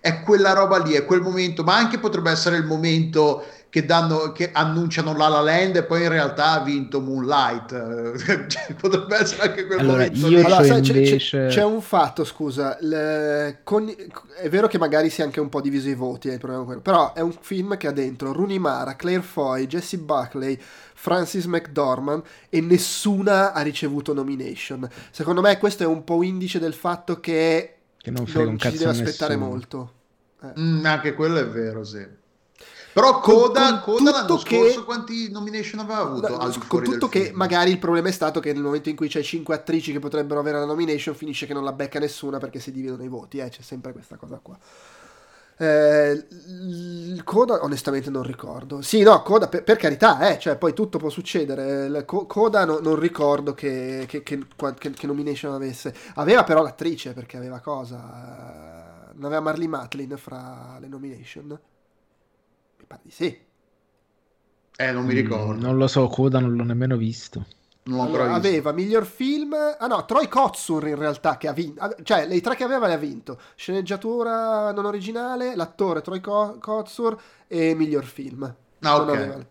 è 0.00 0.22
quella 0.22 0.52
roba 0.52 0.78
lì, 0.78 0.94
è 0.94 1.04
quel 1.04 1.20
momento, 1.20 1.62
ma 1.62 1.76
anche 1.76 1.98
potrebbe 1.98 2.30
essere 2.30 2.56
il 2.56 2.64
momento 2.64 3.44
che, 3.72 3.86
danno, 3.86 4.32
che 4.32 4.50
annunciano 4.52 5.16
La 5.16 5.28
La 5.28 5.40
Land 5.40 5.76
e 5.76 5.84
poi 5.84 6.02
in 6.02 6.10
realtà 6.10 6.50
ha 6.50 6.62
vinto 6.62 7.00
Moonlight. 7.00 7.70
Cioè, 8.52 8.74
potrebbe 8.74 9.16
essere 9.16 9.48
anche 9.48 9.64
quel 9.64 9.78
allora, 9.78 10.02
momento. 10.04 10.28
Io 10.28 10.44
allora, 10.44 10.62
sai, 10.62 10.86
invece... 10.86 11.16
c'è, 11.16 11.46
c'è, 11.46 11.64
un 11.64 11.80
fatto, 11.80 12.22
scusa, 12.24 12.76
le, 12.80 13.60
con, 13.64 13.90
è 14.36 14.48
vero 14.50 14.66
che 14.66 14.76
magari 14.76 15.08
si 15.08 15.22
è 15.22 15.24
anche 15.24 15.40
un 15.40 15.48
po' 15.48 15.62
diviso 15.62 15.88
i 15.88 15.94
voti, 15.94 16.28
è 16.28 16.38
però 16.38 17.14
è 17.14 17.20
un 17.20 17.34
film 17.40 17.78
che 17.78 17.86
ha 17.86 17.92
dentro 17.92 18.34
Rooney 18.34 18.58
Mara, 18.58 18.94
Claire 18.94 19.22
Foy, 19.22 19.66
Jesse 19.66 19.96
Buckley, 19.96 20.58
Francis 20.92 21.46
McDormand 21.46 22.22
e 22.50 22.60
nessuna 22.60 23.54
ha 23.54 23.62
ricevuto 23.62 24.12
nomination. 24.12 24.86
Secondo 25.10 25.40
me 25.40 25.56
questo 25.56 25.82
è 25.82 25.86
un 25.86 26.04
po' 26.04 26.22
indice 26.22 26.58
del 26.58 26.74
fatto 26.74 27.20
che, 27.20 27.76
che 27.96 28.10
non, 28.10 28.26
non 28.34 28.58
ci 28.58 28.76
deve 28.76 28.90
aspettare 28.90 29.36
molto. 29.36 29.92
Eh. 30.42 30.60
Mm, 30.60 30.84
anche 30.84 31.14
quello 31.14 31.38
è 31.38 31.46
vero, 31.46 31.84
sì. 31.84 32.20
Però 32.92 33.20
Coda, 33.20 33.80
con, 33.80 33.96
Coda 33.96 34.10
l'anno 34.10 34.36
che, 34.36 34.56
scorso 34.56 34.84
quanti 34.84 35.30
nomination 35.30 35.80
aveva 35.80 36.00
avuto? 36.00 36.28
No, 36.28 36.52
con 36.68 36.82
tutto 36.82 37.08
che 37.08 37.24
film. 37.26 37.36
magari 37.36 37.70
il 37.70 37.78
problema 37.78 38.08
è 38.08 38.12
stato 38.12 38.38
che 38.38 38.52
nel 38.52 38.62
momento 38.62 38.90
in 38.90 38.96
cui 38.96 39.08
c'è 39.08 39.22
5 39.22 39.54
attrici 39.54 39.92
che 39.92 39.98
potrebbero 39.98 40.40
avere 40.40 40.58
la 40.58 40.66
nomination 40.66 41.14
finisce 41.14 41.46
che 41.46 41.54
non 41.54 41.64
la 41.64 41.72
becca 41.72 41.98
nessuna 41.98 42.38
perché 42.38 42.60
si 42.60 42.70
dividono 42.70 43.02
i 43.02 43.08
voti, 43.08 43.38
eh? 43.38 43.48
c'è 43.48 43.62
sempre 43.62 43.92
questa 43.92 44.16
cosa 44.16 44.38
qua. 44.42 44.58
Eh, 45.56 46.26
Coda 47.24 47.62
onestamente 47.62 48.10
non 48.10 48.24
ricordo. 48.24 48.82
Sì, 48.82 49.02
no, 49.02 49.22
Coda 49.22 49.48
per, 49.48 49.64
per 49.64 49.76
carità, 49.78 50.30
eh, 50.30 50.38
cioè 50.38 50.56
poi 50.56 50.74
tutto 50.74 50.98
può 50.98 51.08
succedere. 51.08 52.04
Coda 52.04 52.64
no, 52.66 52.78
non 52.80 52.96
ricordo 52.96 53.54
che, 53.54 54.04
che, 54.06 54.22
che, 54.22 54.44
che, 54.54 55.06
nomination 55.06 55.54
avesse. 55.54 55.94
Aveva 56.16 56.44
però 56.44 56.62
l'attrice 56.62 57.12
perché 57.14 57.38
aveva 57.38 57.60
cosa? 57.60 59.10
Non 59.14 59.26
aveva 59.26 59.40
Marley 59.40 59.66
Matlin 59.66 60.16
fra 60.16 60.76
le 60.78 60.88
nomination 60.88 61.58
pare 62.92 63.00
di 63.02 63.10
sì. 63.10 63.38
Eh, 64.76 64.92
non 64.92 65.04
mi 65.04 65.14
ricordo. 65.14 65.54
Mm, 65.54 65.60
non 65.60 65.76
lo 65.76 65.86
so, 65.86 66.06
Coda 66.08 66.38
non 66.38 66.54
l'ho 66.54 66.64
nemmeno 66.64 66.96
visto. 66.96 67.46
Allora, 67.90 68.32
aveva 68.34 68.72
miglior 68.72 69.04
film. 69.04 69.54
Ah 69.78 69.86
no, 69.86 70.04
Troy 70.04 70.28
Kotsur 70.28 70.86
in 70.86 70.96
realtà 70.96 71.36
che 71.36 71.48
ha 71.48 71.52
vinto. 71.52 71.96
Cioè, 72.02 72.26
le 72.26 72.40
tre 72.40 72.54
che 72.54 72.64
aveva 72.64 72.86
le 72.86 72.94
ha 72.94 72.98
vinto. 72.98 73.40
Sceneggiatura 73.56 74.72
non 74.72 74.84
originale, 74.84 75.56
l'attore 75.56 76.00
Troy 76.00 76.20
Kotsur 76.20 77.20
e 77.48 77.74
miglior 77.74 78.04
film. 78.04 78.54
Ah, 78.80 78.96
ok. 78.96 79.08
Aveva... 79.08 79.46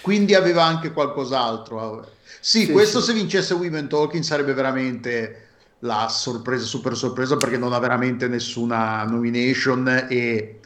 Quindi 0.00 0.34
aveva 0.34 0.64
anche 0.64 0.92
qualcos'altro. 0.92 2.08
Sì, 2.40 2.64
sì 2.64 2.72
questo 2.72 3.00
sì. 3.00 3.06
se 3.06 3.12
vincesse 3.12 3.54
Women 3.54 3.88
Talking 3.88 4.22
sarebbe 4.22 4.54
veramente 4.54 5.46
la 5.80 6.08
sorpresa, 6.08 6.64
super 6.64 6.96
sorpresa, 6.96 7.36
perché 7.36 7.58
non 7.58 7.74
ha 7.74 7.78
veramente 7.78 8.28
nessuna 8.28 9.04
nomination 9.04 10.06
e, 10.08 10.60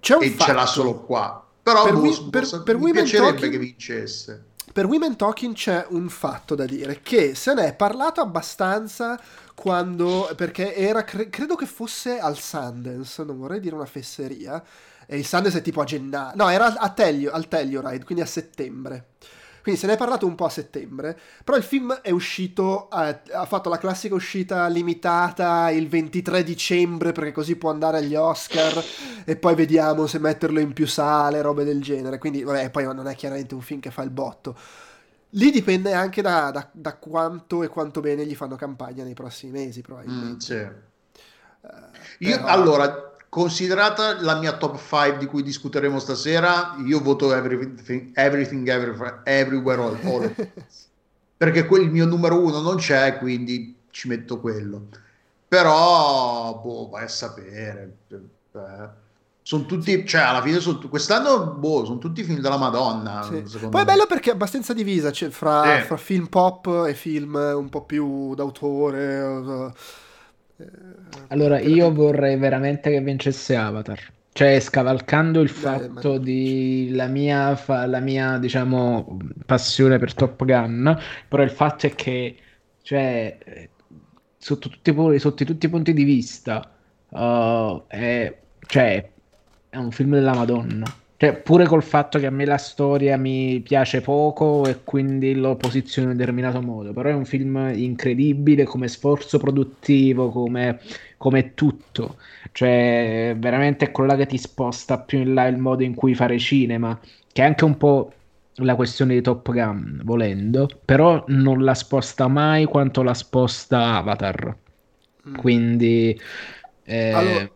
e 0.00 0.36
ce 0.38 0.52
l'ha 0.52 0.66
solo 0.66 1.00
qua. 1.00 1.47
Però 1.72 1.84
per, 1.84 1.94
we, 1.94 2.28
per, 2.30 2.62
per 2.62 2.78
mi 2.78 2.92
piacerebbe 2.92 3.32
talking, 3.32 3.52
che 3.52 3.58
vincesse. 3.58 4.44
Per 4.72 4.86
Women 4.86 5.16
Talking 5.16 5.54
c'è 5.54 5.86
un 5.90 6.08
fatto 6.08 6.54
da 6.54 6.64
dire, 6.64 7.00
che 7.02 7.34
se 7.34 7.54
ne 7.54 7.68
è 7.68 7.74
parlato 7.74 8.20
abbastanza 8.20 9.18
quando, 9.54 10.30
perché 10.36 10.74
era, 10.74 11.04
cre, 11.04 11.28
credo 11.30 11.56
che 11.56 11.66
fosse 11.66 12.18
al 12.18 12.38
Sundance, 12.38 13.24
non 13.24 13.38
vorrei 13.38 13.60
dire 13.60 13.74
una 13.74 13.86
fesseria, 13.86 14.62
e 15.06 15.18
il 15.18 15.26
Sundance 15.26 15.58
è 15.58 15.62
tipo 15.62 15.80
a 15.80 15.84
gennaio, 15.84 16.32
no 16.36 16.48
era 16.48 16.78
a 16.78 16.90
Telio, 16.90 17.32
al 17.32 17.48
Telluride, 17.48 18.04
quindi 18.04 18.22
a 18.22 18.26
settembre. 18.26 19.06
Quindi 19.62 19.80
se 19.80 19.86
ne 19.86 19.94
è 19.94 19.96
parlato 19.96 20.26
un 20.26 20.34
po' 20.34 20.44
a 20.44 20.50
settembre, 20.50 21.18
però 21.44 21.56
il 21.56 21.62
film 21.62 21.92
è 21.94 22.10
uscito, 22.10 22.90
eh, 22.90 23.20
ha 23.32 23.44
fatto 23.46 23.68
la 23.68 23.78
classica 23.78 24.14
uscita 24.14 24.66
limitata 24.68 25.70
il 25.70 25.88
23 25.88 26.42
dicembre 26.42 27.12
perché 27.12 27.32
così 27.32 27.56
può 27.56 27.70
andare 27.70 27.98
agli 27.98 28.14
Oscar 28.14 28.82
e 29.24 29.36
poi 29.36 29.54
vediamo 29.54 30.06
se 30.06 30.18
metterlo 30.18 30.60
in 30.60 30.72
più 30.72 30.86
sale, 30.86 31.42
robe 31.42 31.64
del 31.64 31.82
genere. 31.82 32.18
Quindi 32.18 32.42
vabbè, 32.42 32.70
poi 32.70 32.84
non 32.84 33.08
è 33.08 33.14
chiaramente 33.14 33.54
un 33.54 33.60
film 33.60 33.80
che 33.80 33.90
fa 33.90 34.02
il 34.02 34.10
botto. 34.10 34.56
Lì 35.32 35.50
dipende 35.50 35.92
anche 35.92 36.22
da, 36.22 36.50
da, 36.50 36.68
da 36.72 36.94
quanto 36.96 37.62
e 37.62 37.68
quanto 37.68 38.00
bene 38.00 38.24
gli 38.24 38.34
fanno 38.34 38.56
campagna 38.56 39.04
nei 39.04 39.12
prossimi 39.12 39.52
mesi, 39.52 39.82
probabilmente. 39.82 40.34
Mm, 40.34 40.38
sì. 40.38 40.54
Uh, 41.60 42.26
Io, 42.26 42.36
però... 42.36 42.46
allora, 42.46 43.07
Considerata 43.28 44.20
la 44.22 44.38
mia 44.38 44.56
top 44.56 44.78
5 44.78 45.18
di 45.18 45.26
cui 45.26 45.42
discuteremo 45.42 45.98
stasera, 45.98 46.76
io 46.84 47.00
voto 47.00 47.34
Everything, 47.34 48.10
everything 48.14 48.66
everywhere, 48.68 49.20
everywhere 49.24 49.82
all, 49.82 49.98
all 50.02 50.34
perché 51.36 51.66
quel, 51.66 51.82
il 51.82 51.90
mio 51.90 52.04
numero 52.04 52.40
uno 52.40 52.60
non 52.60 52.76
c'è, 52.76 53.18
quindi 53.18 53.76
ci 53.90 54.08
metto 54.08 54.40
quello. 54.40 54.86
Però, 55.46 56.60
boh, 56.62 56.88
vai 56.88 57.04
a 57.04 57.08
sapere. 57.08 57.96
Eh, 58.08 59.06
sono 59.42 59.64
tutti, 59.64 60.04
cioè 60.04 60.20
alla 60.20 60.42
fine 60.42 60.60
sono, 60.60 60.78
quest'anno 60.90 61.52
boh, 61.52 61.86
sono 61.86 61.98
tutti 61.98 62.22
film 62.22 62.40
della 62.40 62.58
Madonna. 62.58 63.22
Sì. 63.22 63.40
Poi 63.58 63.70
me. 63.70 63.80
è 63.80 63.84
bello 63.84 64.04
perché 64.06 64.30
è 64.30 64.34
abbastanza 64.34 64.74
divisa 64.74 65.10
cioè, 65.10 65.30
fra, 65.30 65.78
sì. 65.78 65.86
fra, 65.86 65.96
film 65.96 66.26
pop 66.26 66.84
e 66.86 66.92
film 66.92 67.34
un 67.34 67.68
po' 67.70 67.84
più 67.84 68.34
d'autore. 68.34 69.72
Allora, 71.28 71.60
io 71.60 71.92
vorrei 71.92 72.36
veramente 72.36 72.90
che 72.90 73.00
vincesse 73.00 73.54
Avatar. 73.54 73.98
Cioè, 74.32 74.60
scavalcando 74.60 75.40
il 75.40 75.48
fatto 75.48 76.12
Dai, 76.12 76.20
di 76.20 76.90
la 76.92 77.06
mia, 77.06 77.56
fa, 77.56 77.86
la 77.86 78.00
mia, 78.00 78.38
diciamo, 78.38 79.18
passione 79.46 79.98
per 79.98 80.14
Top 80.14 80.44
Gun, 80.44 80.96
però 81.26 81.42
il 81.42 81.50
fatto 81.50 81.86
è 81.86 81.94
che, 81.94 82.36
cioè, 82.82 83.68
sotto 84.36 84.68
tutti, 84.68 85.18
sotto 85.18 85.44
tutti 85.44 85.66
i 85.66 85.68
punti 85.68 85.92
di 85.92 86.04
vista, 86.04 86.72
uh, 87.08 87.84
è, 87.88 88.38
cioè, 88.66 89.10
è 89.70 89.76
un 89.76 89.90
film 89.90 90.12
della 90.12 90.34
Madonna. 90.34 90.86
Cioè, 91.20 91.34
pure 91.34 91.66
col 91.66 91.82
fatto 91.82 92.20
che 92.20 92.26
a 92.26 92.30
me 92.30 92.44
la 92.44 92.58
storia 92.58 93.16
mi 93.16 93.58
piace 93.58 94.00
poco 94.00 94.64
e 94.68 94.84
quindi 94.84 95.34
lo 95.34 95.56
posiziono 95.56 96.12
in 96.12 96.16
determinato 96.16 96.62
modo, 96.62 96.92
però 96.92 97.08
è 97.08 97.12
un 97.12 97.24
film 97.24 97.72
incredibile 97.74 98.62
come 98.62 98.86
sforzo 98.86 99.36
produttivo, 99.38 100.30
come, 100.30 100.78
come 101.16 101.54
tutto. 101.54 102.18
Cioè, 102.52 103.34
veramente 103.36 103.86
è 103.86 103.90
quello 103.90 104.14
che 104.14 104.26
ti 104.26 104.38
sposta 104.38 105.00
più 105.00 105.18
in 105.18 105.34
là 105.34 105.48
il 105.48 105.58
modo 105.58 105.82
in 105.82 105.96
cui 105.96 106.14
fare 106.14 106.38
cinema, 106.38 106.96
che 107.32 107.42
è 107.42 107.44
anche 107.44 107.64
un 107.64 107.76
po' 107.76 108.12
la 108.54 108.76
questione 108.76 109.14
di 109.14 109.20
Top 109.20 109.50
Gun, 109.50 110.02
volendo, 110.04 110.68
però 110.84 111.24
non 111.26 111.64
la 111.64 111.74
sposta 111.74 112.28
mai 112.28 112.64
quanto 112.66 113.02
la 113.02 113.14
sposta 113.14 113.96
Avatar. 113.96 114.56
Mm. 115.30 115.34
Quindi... 115.34 116.20
Eh... 116.84 117.10
Allora, 117.10 117.50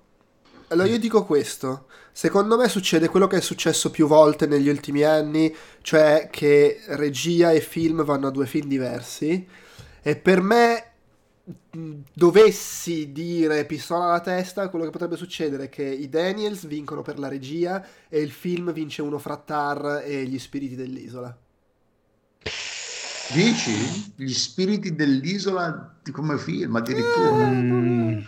allora 0.66 0.89
io 0.89 0.98
dico 0.98 1.24
questo 1.24 1.86
Secondo 2.14 2.59
me 2.59 2.68
succede 2.68 3.09
quello 3.09 3.26
che 3.26 3.39
è 3.39 3.40
successo 3.40 3.90
più 3.90 4.06
volte 4.06 4.47
negli 4.47 4.68
ultimi 4.68 5.02
anni, 5.02 5.52
cioè 5.80 6.28
che 6.30 6.80
regia 6.89 7.52
e 7.52 7.60
film 7.60 8.05
vanno 8.05 8.26
a 8.26 8.30
due 8.30 8.47
film 8.47 8.68
diversi. 8.68 9.47
E 10.02 10.16
per 10.16 10.43
me, 10.43 10.93
dovessi 12.12 13.12
dire 13.12 13.64
pistola 13.64 14.05
alla 14.05 14.20
testa, 14.20 14.68
quello 14.68 14.84
che 14.84 14.90
potrebbe 14.90 15.16
succedere 15.16 15.64
è 15.64 15.68
che 15.70 15.84
i 15.84 16.10
Daniels 16.10 16.66
vincono 16.66 17.01
per 17.01 17.18
la 17.18 17.28
regia 17.28 17.84
e 18.09 18.20
il 18.20 18.30
film 18.30 18.72
vince 18.72 19.01
uno 19.01 19.18
fra 19.18 19.39
Tar 19.39 20.02
e 20.05 20.24
gli 20.26 20.39
spiriti 20.39 20.76
dell'isola. 20.76 21.34
Dici? 23.32 24.12
Gli 24.16 24.32
spiriti 24.32 24.94
dell'isola 24.94 25.97
come 26.12 26.36
film 26.36 26.76
addirittura? 26.76 27.47
Mm. 27.47 28.18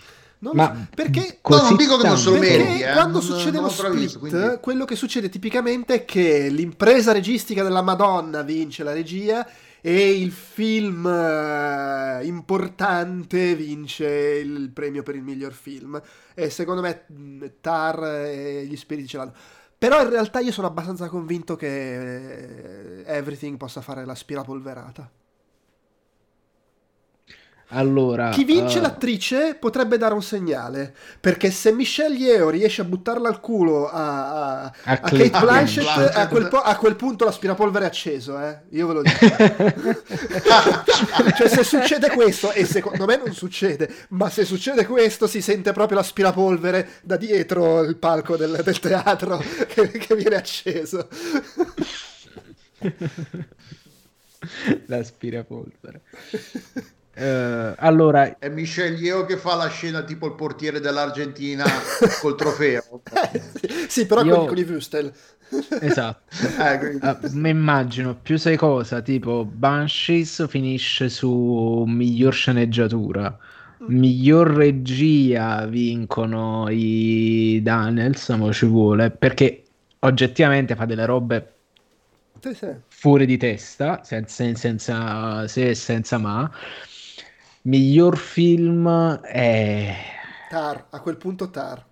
Non 0.45 0.57
Ma 0.57 0.87
perché 0.95 1.39
no, 1.43 1.57
non 1.57 1.77
dico 1.77 1.97
che 1.97 2.07
non 2.07 2.19
sono 2.19 2.39
meriti, 2.39 2.83
eh? 2.83 2.93
quando 2.93 3.12
non, 3.19 3.23
succede 3.23 3.53
non 3.53 3.62
lo 3.62 3.71
split, 3.71 3.95
visto, 3.95 4.19
quindi... 4.19 4.59
quello 4.61 4.85
che 4.85 4.95
succede 4.95 5.31
tipicamente 5.31 5.95
è 5.95 6.05
che 6.05 6.49
l'impresa 6.51 7.12
registica 7.12 7.62
della 7.62 7.81
Madonna 7.81 8.43
vince 8.43 8.85
la 8.85 8.93
regia 8.93 9.47
e 9.81 10.11
il 10.11 10.33
film 10.33 11.07
uh, 11.07 12.23
importante 12.23 13.55
vince 13.55 14.07
il 14.07 14.71
premio 14.71 15.03
per 15.03 15.15
il 15.15 15.23
miglior 15.23 15.55
film. 15.55 15.99
E 16.35 16.51
secondo 16.51 16.83
me 16.83 17.05
mm, 17.11 17.45
Tar 17.62 18.05
e 18.05 18.66
gli 18.66 18.77
spiriti 18.77 19.09
ce 19.09 19.16
l'hanno. 19.16 19.33
Però 19.79 20.03
in 20.03 20.11
realtà 20.11 20.41
io 20.41 20.53
sono 20.53 20.66
abbastanza 20.66 21.09
convinto 21.09 21.57
che 21.57 23.01
eh, 23.01 23.05
Everything 23.07 23.57
possa 23.57 23.81
fare 23.81 24.05
la 24.05 24.15
spirapolverata. 24.15 25.11
Allora, 27.75 28.31
chi 28.31 28.45
vince 28.45 28.79
uh... 28.79 28.83
l'attrice 28.83 29.57
potrebbe 29.59 29.99
dare 29.99 30.15
un 30.15 30.23
segnale. 30.23 30.95
Perché 31.21 31.51
se 31.51 31.73
Michelle 31.73 32.17
Yeo 32.17 32.49
riesce 32.51 32.83
a 32.83 32.85
buttarla 32.85 33.29
al 33.29 33.41
culo 33.41 33.89
a, 33.89 34.29
a, 34.29 34.63
a, 34.63 34.73
a 34.85 34.99
Kate 34.99 35.31
Blanchett, 35.31 35.83
Blanchett. 35.83 36.17
A, 36.17 36.29
quel 36.29 36.47
po- 36.49 36.63
a, 36.63 36.77
quel 36.77 36.95
punto 36.97 37.25
l'aspirapolvere 37.25 37.85
è 37.85 37.89
acceso. 37.89 38.41
Eh? 38.41 38.61
Io 38.71 38.87
ve 38.87 38.95
lo 38.95 39.03
dico. 39.03 39.19
cioè, 41.37 41.49
se 41.49 41.65
succede 41.65 42.11
questo, 42.11 42.53
e 42.53 42.65
secondo 42.65 43.07
me 43.07 43.17
non 43.17 43.35
succede, 43.35 43.93
ma 44.11 44.31
se 44.31 44.45
succede 44.45 44.87
questo, 44.87 45.27
si 45.27 45.43
sente 45.43 45.73
proprio 45.73 45.99
l'aspirapolvere 45.99 47.01
da 47.03 47.17
dietro 47.17 47.83
il 47.83 47.97
palco 47.97 48.37
del, 48.37 48.61
del 48.63 48.79
teatro 48.79 49.43
che, 49.67 49.91
che 49.91 50.15
viene 50.15 50.37
acceso. 50.37 51.09
L'aspirapolvere. 54.87 56.03
Uh, 57.16 57.74
allora, 57.77 58.39
è 58.39 58.49
Michel 58.49 59.01
Yeo 59.01 59.24
che 59.24 59.36
fa 59.36 59.55
la 59.55 59.69
scena 59.69 60.03
tipo 60.03 60.27
il 60.27 60.35
portiere 60.35 60.81
dell'Argentina 60.81 61.65
col 62.20 62.35
trofeo. 62.35 63.03
sì, 63.86 64.05
però 64.07 64.24
Io... 64.24 64.47
con, 64.47 64.59
i 64.59 64.62
Wustel. 64.62 65.12
esatto. 65.81 66.23
eh, 66.59 66.99
uh, 67.01 67.19
mi 67.32 67.51
immagino 67.51 68.16
più 68.20 68.36
sei 68.36 68.57
cosa, 68.57 69.01
tipo 69.01 69.45
Banshees 69.45 70.49
finisce 70.49 71.09
su 71.09 71.85
miglior 71.86 72.35
sceneggiatura. 72.35 73.39
Mm. 73.85 73.97
Miglior 73.97 74.49
regia 74.49 75.66
vincono 75.66 76.66
i 76.69 77.61
Daniels, 77.62 78.28
ma 78.31 78.51
ci 78.51 78.66
vuole 78.66 79.11
perché 79.11 79.62
oggettivamente 80.01 80.74
fa 80.74 80.85
delle 80.85 81.07
robe 81.07 81.53
sì, 82.41 82.55
sì. 82.55 82.69
fuori 82.89 83.24
di 83.24 83.36
testa, 83.36 84.03
senza, 84.03 84.53
senza 84.55 85.47
se 85.47 85.69
e 85.69 85.74
senza 85.74 86.19
ma 86.19 86.51
Miglior 87.66 88.19
film 88.19 88.86
è... 89.20 89.97
Tar, 90.51 90.86
a 90.91 91.01
quel 91.01 91.16
punto 91.16 91.49
Tar. 91.49 91.82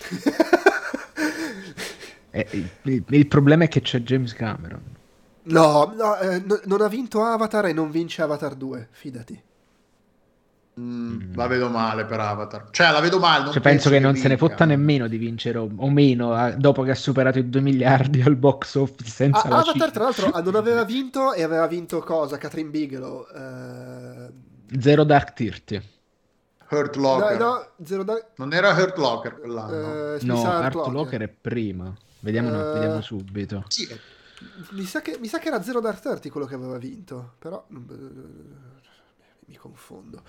eh, 2.30 2.48
il, 2.82 3.04
il, 3.06 3.26
problema 3.28 3.62
è 3.64 3.68
che 3.68 3.80
c'è 3.80 4.00
James 4.00 4.32
Cameron. 4.32 4.82
No, 5.44 5.94
no, 5.96 6.18
eh, 6.18 6.42
no, 6.44 6.60
non 6.64 6.80
ha 6.80 6.88
vinto 6.88 7.22
Avatar 7.22 7.66
e 7.66 7.72
non 7.72 7.92
vince 7.92 8.22
Avatar 8.22 8.56
2, 8.56 8.88
fidati. 8.90 9.40
Mm. 10.80 11.34
La 11.34 11.46
vedo 11.46 11.68
male 11.68 12.06
per 12.06 12.18
Avatar. 12.18 12.70
Cioè, 12.72 12.90
la 12.90 13.00
vedo 13.00 13.20
male. 13.20 13.52
Cioè, 13.52 13.60
penso, 13.60 13.62
penso, 13.62 13.90
che, 13.90 14.00
non 14.00 14.14
vinca. 14.14 14.26
se 14.26 14.34
ne 14.34 14.36
fotta 14.36 14.64
nemmeno 14.64 15.06
di 15.06 15.16
vincere 15.16 15.58
o, 15.58 15.70
o 15.76 15.90
meno 15.90 16.32
a, 16.32 16.50
dopo 16.50 16.82
che 16.82 16.90
ha 16.90 16.96
superato 16.96 17.38
i 17.38 17.48
2 17.48 17.60
miliardi 17.60 18.20
al 18.20 18.34
box 18.34 18.74
office. 18.74 19.08
Senza 19.08 19.42
a, 19.42 19.44
Avatar, 19.44 19.74
cifra. 19.74 19.90
tra 19.90 20.02
l'altro, 20.02 20.32
non 20.42 20.56
aveva 20.56 20.82
vinto 20.82 21.34
e 21.34 21.44
aveva 21.44 21.68
vinto 21.68 22.00
cosa? 22.00 22.36
Catherine 22.36 22.70
Bigelow. 22.70 23.26
Eh 23.32 24.48
Zero 24.78 25.04
Dark 25.04 25.32
Thirty. 25.32 25.82
Hurt 26.68 26.96
Locker. 26.96 27.38
No, 27.38 27.44
no, 27.44 27.68
Zero 27.84 28.04
Dark... 28.04 28.32
Non 28.36 28.52
era 28.52 28.72
Hurt 28.72 28.96
Locker 28.96 29.40
quell'anno. 29.40 30.14
Uh, 30.14 30.18
no, 30.22 30.40
Hurt 30.40 30.74
Locker. 30.74 30.92
Locker. 30.92 31.20
è 31.22 31.28
prima. 31.28 31.92
Vediamo, 32.20 32.48
uh, 32.48 32.72
vediamo 32.74 33.00
subito. 33.00 33.64
Sì. 33.68 33.88
Mi 34.70 34.84
sa, 34.84 35.02
che, 35.02 35.18
mi 35.18 35.26
sa, 35.26 35.38
che, 35.38 35.48
era 35.48 35.62
Zero 35.62 35.80
Dark 35.80 36.00
Thirty 36.00 36.28
quello 36.28 36.46
che 36.46 36.54
aveva 36.54 36.78
vinto, 36.78 37.34
però 37.38 37.64
mi 37.68 39.56
confondo. 39.56 40.22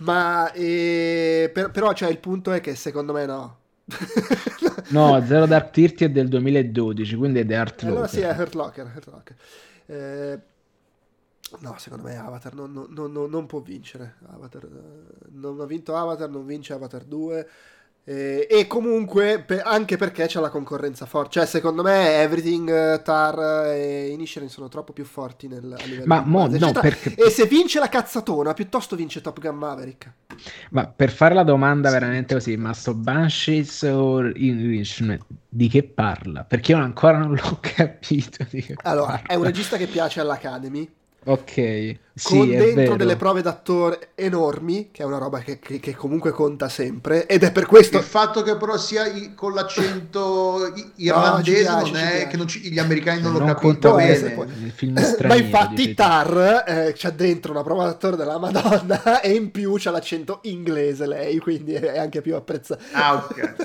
Ma 0.00 0.52
eh, 0.52 1.50
per, 1.52 1.70
però 1.70 1.92
cioè, 1.92 2.10
il 2.10 2.18
punto 2.18 2.52
è 2.52 2.60
che 2.60 2.74
secondo 2.74 3.12
me 3.12 3.26
no. 3.26 3.58
no, 4.90 5.24
Zero 5.26 5.46
Dark 5.46 5.70
Thirty 5.70 6.04
è 6.04 6.10
del 6.10 6.28
2012, 6.28 7.16
quindi 7.16 7.40
è 7.40 7.46
The 7.46 7.56
Hurt 7.56 7.82
Locker. 7.82 7.88
Allora 7.88 8.06
sì, 8.06 8.20
è 8.20 8.36
Hurt 8.38 8.54
Locker. 8.54 8.92
Hurt 8.94 9.06
Locker. 9.06 9.36
Eh, 9.86 10.40
No, 11.58 11.74
secondo 11.78 12.04
me 12.04 12.16
Avatar 12.16 12.54
non, 12.54 12.72
non, 12.72 13.12
non, 13.12 13.28
non 13.28 13.46
può 13.46 13.60
vincere. 13.60 14.16
Avatar, 14.32 14.64
eh, 14.64 15.28
non 15.32 15.60
ha 15.60 15.66
vinto 15.66 15.96
Avatar, 15.96 16.30
non 16.30 16.46
vince 16.46 16.72
Avatar 16.72 17.04
2. 17.04 17.48
E, 18.02 18.46
e 18.50 18.66
comunque, 18.66 19.42
per, 19.46 19.62
anche 19.64 19.96
perché 19.96 20.26
c'è 20.26 20.40
la 20.40 20.48
concorrenza 20.48 21.06
forte. 21.06 21.32
Cioè, 21.32 21.46
secondo 21.46 21.82
me, 21.82 22.22
Everything, 22.22 23.02
Tar 23.02 23.66
e 23.74 24.08
Inisherin 24.08 24.48
sono 24.48 24.68
troppo 24.68 24.92
più 24.92 25.04
forti 25.04 25.48
nel, 25.48 25.76
a 25.78 25.84
livello 25.84 26.06
Ma 26.06 26.22
mo, 26.24 26.46
no, 26.46 26.72
perché... 26.72 27.14
E 27.14 27.30
se 27.30 27.44
vince 27.46 27.78
la 27.78 27.88
cazzatona, 27.88 28.54
piuttosto 28.54 28.96
vince 28.96 29.20
Top 29.20 29.38
Gun 29.38 29.56
Maverick. 29.56 30.12
Ma 30.70 30.86
per 30.86 31.10
fare 31.10 31.34
la 31.34 31.44
domanda 31.44 31.90
veramente 31.90 32.34
così, 32.34 32.56
ma 32.56 32.72
sto 32.72 32.94
Banshees 32.94 33.82
o 33.82 34.26
Irishman, 34.26 35.18
di 35.48 35.68
che 35.68 35.82
parla? 35.82 36.44
Perché 36.44 36.72
io 36.72 36.78
ancora 36.78 37.18
non 37.18 37.34
l'ho 37.34 37.58
capito. 37.60 38.46
allora, 38.82 39.12
parla. 39.12 39.26
è 39.26 39.34
un 39.34 39.44
regista 39.44 39.76
che 39.76 39.86
piace 39.86 40.20
all'Academy 40.20 40.98
Ok, 41.22 41.98
sì, 42.14 42.36
con 42.36 42.48
dentro 42.48 42.96
delle 42.96 43.16
prove 43.16 43.42
d'attore 43.42 44.10
enormi, 44.14 44.90
che 44.90 45.02
è 45.02 45.06
una 45.06 45.18
roba 45.18 45.40
che, 45.40 45.58
che, 45.58 45.78
che, 45.78 45.94
comunque 45.94 46.30
conta 46.30 46.68
sempre, 46.68 47.26
ed 47.26 47.42
è 47.42 47.52
per 47.52 47.66
questo... 47.66 47.98
Il 47.98 48.04
fatto 48.04 48.42
che 48.42 48.56
però 48.56 48.78
sia 48.78 49.04
con 49.34 49.52
l'accento 49.52 50.72
irlandese 50.96 51.70
no, 51.70 51.80
non 51.80 51.96
è 51.96 52.26
che 52.26 52.36
non 52.38 52.46
ci, 52.46 52.60
gli 52.60 52.78
americani 52.78 53.20
non, 53.20 53.32
non 53.32 53.46
lo 53.46 53.54
capiscono 53.54 53.96
bene. 53.96 54.34
Ma 55.26 55.34
infatti 55.34 55.94
Tar 55.94 56.64
eh, 56.66 56.94
c'ha 56.96 57.10
dentro 57.10 57.52
una 57.52 57.62
prova 57.62 57.84
d'attore 57.84 58.16
della 58.16 58.38
Madonna 58.38 59.20
e 59.22 59.32
in 59.32 59.50
più 59.50 59.74
c'ha 59.76 59.90
l'accento 59.90 60.40
inglese 60.44 61.06
lei, 61.06 61.38
quindi 61.38 61.74
è 61.74 61.98
anche 61.98 62.22
più 62.22 62.34
apprezzata. 62.34 62.82
Ah, 62.92 63.14
ok. 63.14 63.56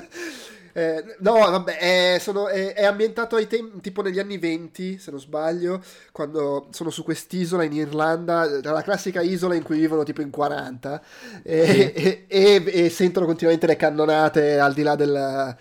Eh, 0.76 1.16
no, 1.20 1.32
vabbè, 1.38 1.78
è, 1.78 2.18
sono, 2.20 2.48
è, 2.48 2.74
è 2.74 2.84
ambientato 2.84 3.36
ai 3.36 3.46
tempi, 3.46 3.80
tipo 3.80 4.02
negli 4.02 4.18
anni 4.18 4.36
20, 4.36 4.98
se 4.98 5.10
non 5.10 5.18
sbaglio, 5.18 5.82
quando 6.12 6.66
sono 6.70 6.90
su 6.90 7.02
quest'isola 7.02 7.64
in 7.64 7.72
Irlanda, 7.72 8.60
la 8.60 8.82
classica 8.82 9.22
isola 9.22 9.54
in 9.54 9.62
cui 9.62 9.78
vivono 9.78 10.02
tipo 10.02 10.20
in 10.20 10.28
40, 10.28 11.02
e, 11.42 11.94
e, 11.96 12.26
e, 12.28 12.62
e 12.66 12.90
sentono 12.90 13.24
continuamente 13.24 13.66
le 13.66 13.76
cannonate 13.76 14.58
al 14.58 14.74
di 14.74 14.82
là 14.82 14.96
del, 14.96 15.56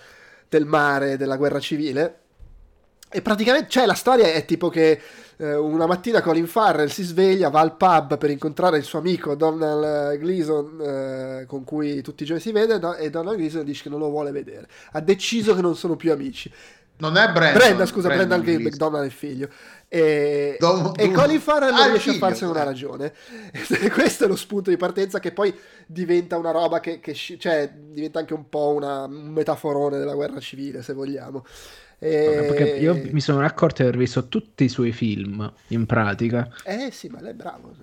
del 0.50 0.66
mare, 0.66 1.16
della 1.16 1.38
guerra 1.38 1.62
civile. 1.62 2.20
E 3.10 3.22
praticamente, 3.22 3.70
cioè, 3.70 3.86
la 3.86 3.94
storia 3.94 4.34
è 4.34 4.44
tipo 4.44 4.68
che 4.68 5.00
eh, 5.38 5.56
una 5.56 5.86
mattina 5.86 6.22
Colin 6.22 6.48
Farrell 6.48 6.88
si 6.88 7.04
sveglia, 7.04 7.50
va 7.50 7.60
al 7.60 7.76
pub 7.76 8.18
per 8.18 8.30
incontrare 8.30 8.78
il 8.78 8.84
suo 8.84 9.00
amico 9.00 9.36
Donald 9.36 10.18
Gleason, 10.18 10.82
eh, 10.82 11.46
con 11.48 11.64
cui 11.64 12.02
tutti 12.02 12.24
i 12.24 12.26
giorni 12.26 12.42
si 12.42 12.52
vede, 12.52 12.80
e 13.00 13.10
Donald 13.10 13.38
Gleason 13.38 13.64
dice 13.64 13.84
che 13.84 13.90
non 13.90 14.00
lo 14.00 14.10
vuole 14.10 14.32
vedere. 14.32 14.68
Ha 14.92 15.02
deciso 15.02 15.54
che 15.56 15.62
non 15.62 15.76
sono 15.76 15.96
più 15.96 16.12
amici. 16.12 16.52
Non 16.98 17.18
è 17.18 17.30
Brandon. 17.30 17.54
Brenda, 17.62 17.86
scusa, 17.86 18.08
Gleason, 18.08 18.78
Donald 18.78 19.04
è 19.04 19.08
il 19.08 19.12
figlio. 19.12 19.50
E, 19.90 20.56
Dom, 20.60 20.94
e 20.96 21.12
Colin 21.12 21.42
Farrell 21.42 21.72
non 21.72 21.82
ah, 21.82 21.88
riesce 21.88 22.12
figlio, 22.12 22.26
a 22.26 22.28
farsene 22.30 22.52
una 22.52 22.64
ragione. 22.64 23.14
Questo 23.92 24.24
è 24.24 24.28
lo 24.28 24.38
spunto 24.38 24.70
di 24.70 24.78
partenza 24.78 25.20
che 25.20 25.34
poi 25.34 25.54
diventa 25.86 26.38
una 26.38 26.52
roba 26.52 26.80
che, 26.80 27.02
che 27.02 27.14
cioè, 27.14 27.70
diventa 27.70 28.20
anche 28.20 28.34
un 28.34 28.48
po' 28.48 28.70
una, 28.70 29.04
un 29.04 29.28
metaforone 29.28 29.98
della 29.98 30.14
guerra 30.14 30.40
civile, 30.40 30.82
se 30.82 30.94
vogliamo. 30.94 31.44
E... 32.00 32.46
Perché 32.48 32.78
io 32.78 33.00
mi 33.12 33.22
sono 33.22 33.44
accorto 33.44 33.82
di 33.82 33.88
aver 33.88 34.00
visto 34.00 34.28
tutti 34.28 34.66
i 34.66 34.70
suoi 34.70 34.92
film 34.92 35.52
in 35.70 35.86
pratica. 35.86 36.50
Eh 36.64 36.90
sì, 36.92 37.08
ma 37.08 37.22
lei 37.22 37.32
è 37.32 37.36
bravo. 37.36 37.74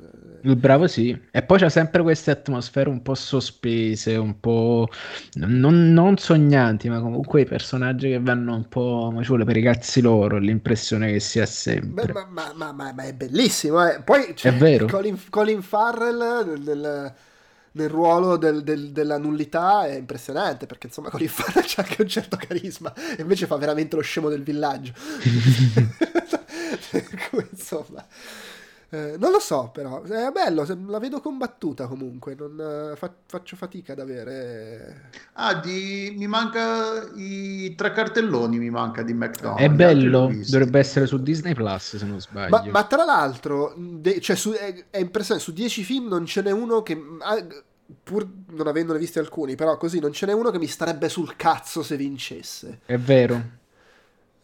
Il 0.42 0.56
bravo 0.56 0.86
sì. 0.86 1.18
E 1.30 1.42
poi 1.42 1.58
c'è 1.58 1.68
sempre 1.68 2.02
queste 2.02 2.30
atmosfere 2.30 2.88
un 2.88 3.02
po' 3.02 3.14
sospese, 3.14 4.16
un 4.16 4.40
po' 4.40 4.88
non, 5.34 5.92
non 5.92 6.16
sognanti, 6.16 6.88
ma 6.88 7.00
comunque 7.00 7.42
i 7.42 7.46
personaggi 7.46 8.08
che 8.08 8.20
vanno 8.20 8.54
un 8.54 8.68
po' 8.68 9.10
ma 9.12 9.22
vuole 9.22 9.44
per 9.44 9.56
i 9.56 9.62
cazzi 9.62 10.00
loro. 10.00 10.38
L'impressione 10.38 11.12
che 11.12 11.20
sia 11.20 11.46
sempre. 11.46 12.12
Beh, 12.12 12.26
ma, 12.28 12.52
ma, 12.54 12.72
ma, 12.72 12.92
ma, 12.92 13.02
è 13.04 13.14
bellissimo. 13.14 13.86
Eh. 13.86 14.00
Poi 14.02 14.34
c'è 14.34 14.50
è 14.50 14.54
vero. 14.54 14.86
Colin, 14.86 15.18
Colin 15.30 15.62
Farrell 15.62 16.46
nel, 16.46 16.60
nel 16.60 17.14
nel 17.72 17.88
ruolo 17.88 18.36
del, 18.36 18.62
del, 18.62 18.90
della 18.92 19.18
nullità 19.18 19.86
è 19.86 19.96
impressionante 19.96 20.66
perché 20.66 20.88
insomma 20.88 21.10
con 21.10 21.20
Farrell 21.26 21.64
c'è 21.64 21.82
anche 21.82 22.02
un 22.02 22.08
certo 22.08 22.36
carisma 22.36 22.92
e 22.94 23.22
invece 23.22 23.46
fa 23.46 23.56
veramente 23.56 23.96
lo 23.96 24.02
scemo 24.02 24.28
del 24.28 24.42
villaggio. 24.42 24.92
Insomma 27.50 28.04
eh, 28.92 29.16
non 29.18 29.32
lo 29.32 29.38
so 29.38 29.70
però. 29.72 30.02
È 30.02 30.30
bello 30.30 30.66
la 30.86 30.98
vedo 30.98 31.22
combattuta 31.22 31.86
comunque. 31.86 32.34
Non, 32.34 32.92
eh, 32.92 32.96
fa, 32.96 33.10
faccio 33.24 33.56
fatica 33.56 33.94
ad 33.94 34.00
avere 34.00 35.08
ah 35.32 35.54
di, 35.54 36.14
mi 36.14 36.26
manca 36.26 37.10
i 37.14 37.74
tre 37.74 37.92
cartelloni 37.92 38.58
mi 38.58 38.68
manca 38.68 39.02
di 39.02 39.14
McDonald's. 39.14 39.62
È 39.62 39.70
bello. 39.70 40.30
Dovrebbe 40.46 40.78
essere 40.78 41.06
su 41.06 41.22
Disney 41.22 41.54
Plus 41.54 41.96
se 41.96 42.04
non 42.04 42.20
sbaglio. 42.20 42.50
Ma, 42.50 42.64
ma 42.70 42.84
tra 42.84 43.04
l'altro 43.04 43.72
de, 43.78 44.20
cioè, 44.20 44.36
su, 44.36 44.52
è, 44.52 44.84
è 44.90 44.98
impressionante. 44.98 45.42
Su 45.42 45.54
10 45.54 45.84
film 45.84 46.08
non 46.08 46.26
ce 46.26 46.42
n'è 46.42 46.50
uno 46.50 46.82
che 46.82 47.02
ah, 47.20 47.46
pur 48.02 48.28
non 48.50 48.66
avendone 48.66 48.98
visti 48.98 49.18
alcuni, 49.18 49.54
però 49.54 49.78
così 49.78 50.00
non 50.00 50.12
ce 50.12 50.26
n'è 50.26 50.34
uno 50.34 50.50
che 50.50 50.58
mi 50.58 50.66
starebbe 50.66 51.08
sul 51.08 51.34
cazzo 51.36 51.82
se 51.82 51.96
vincesse. 51.96 52.80
È 52.84 52.98
vero. 52.98 53.60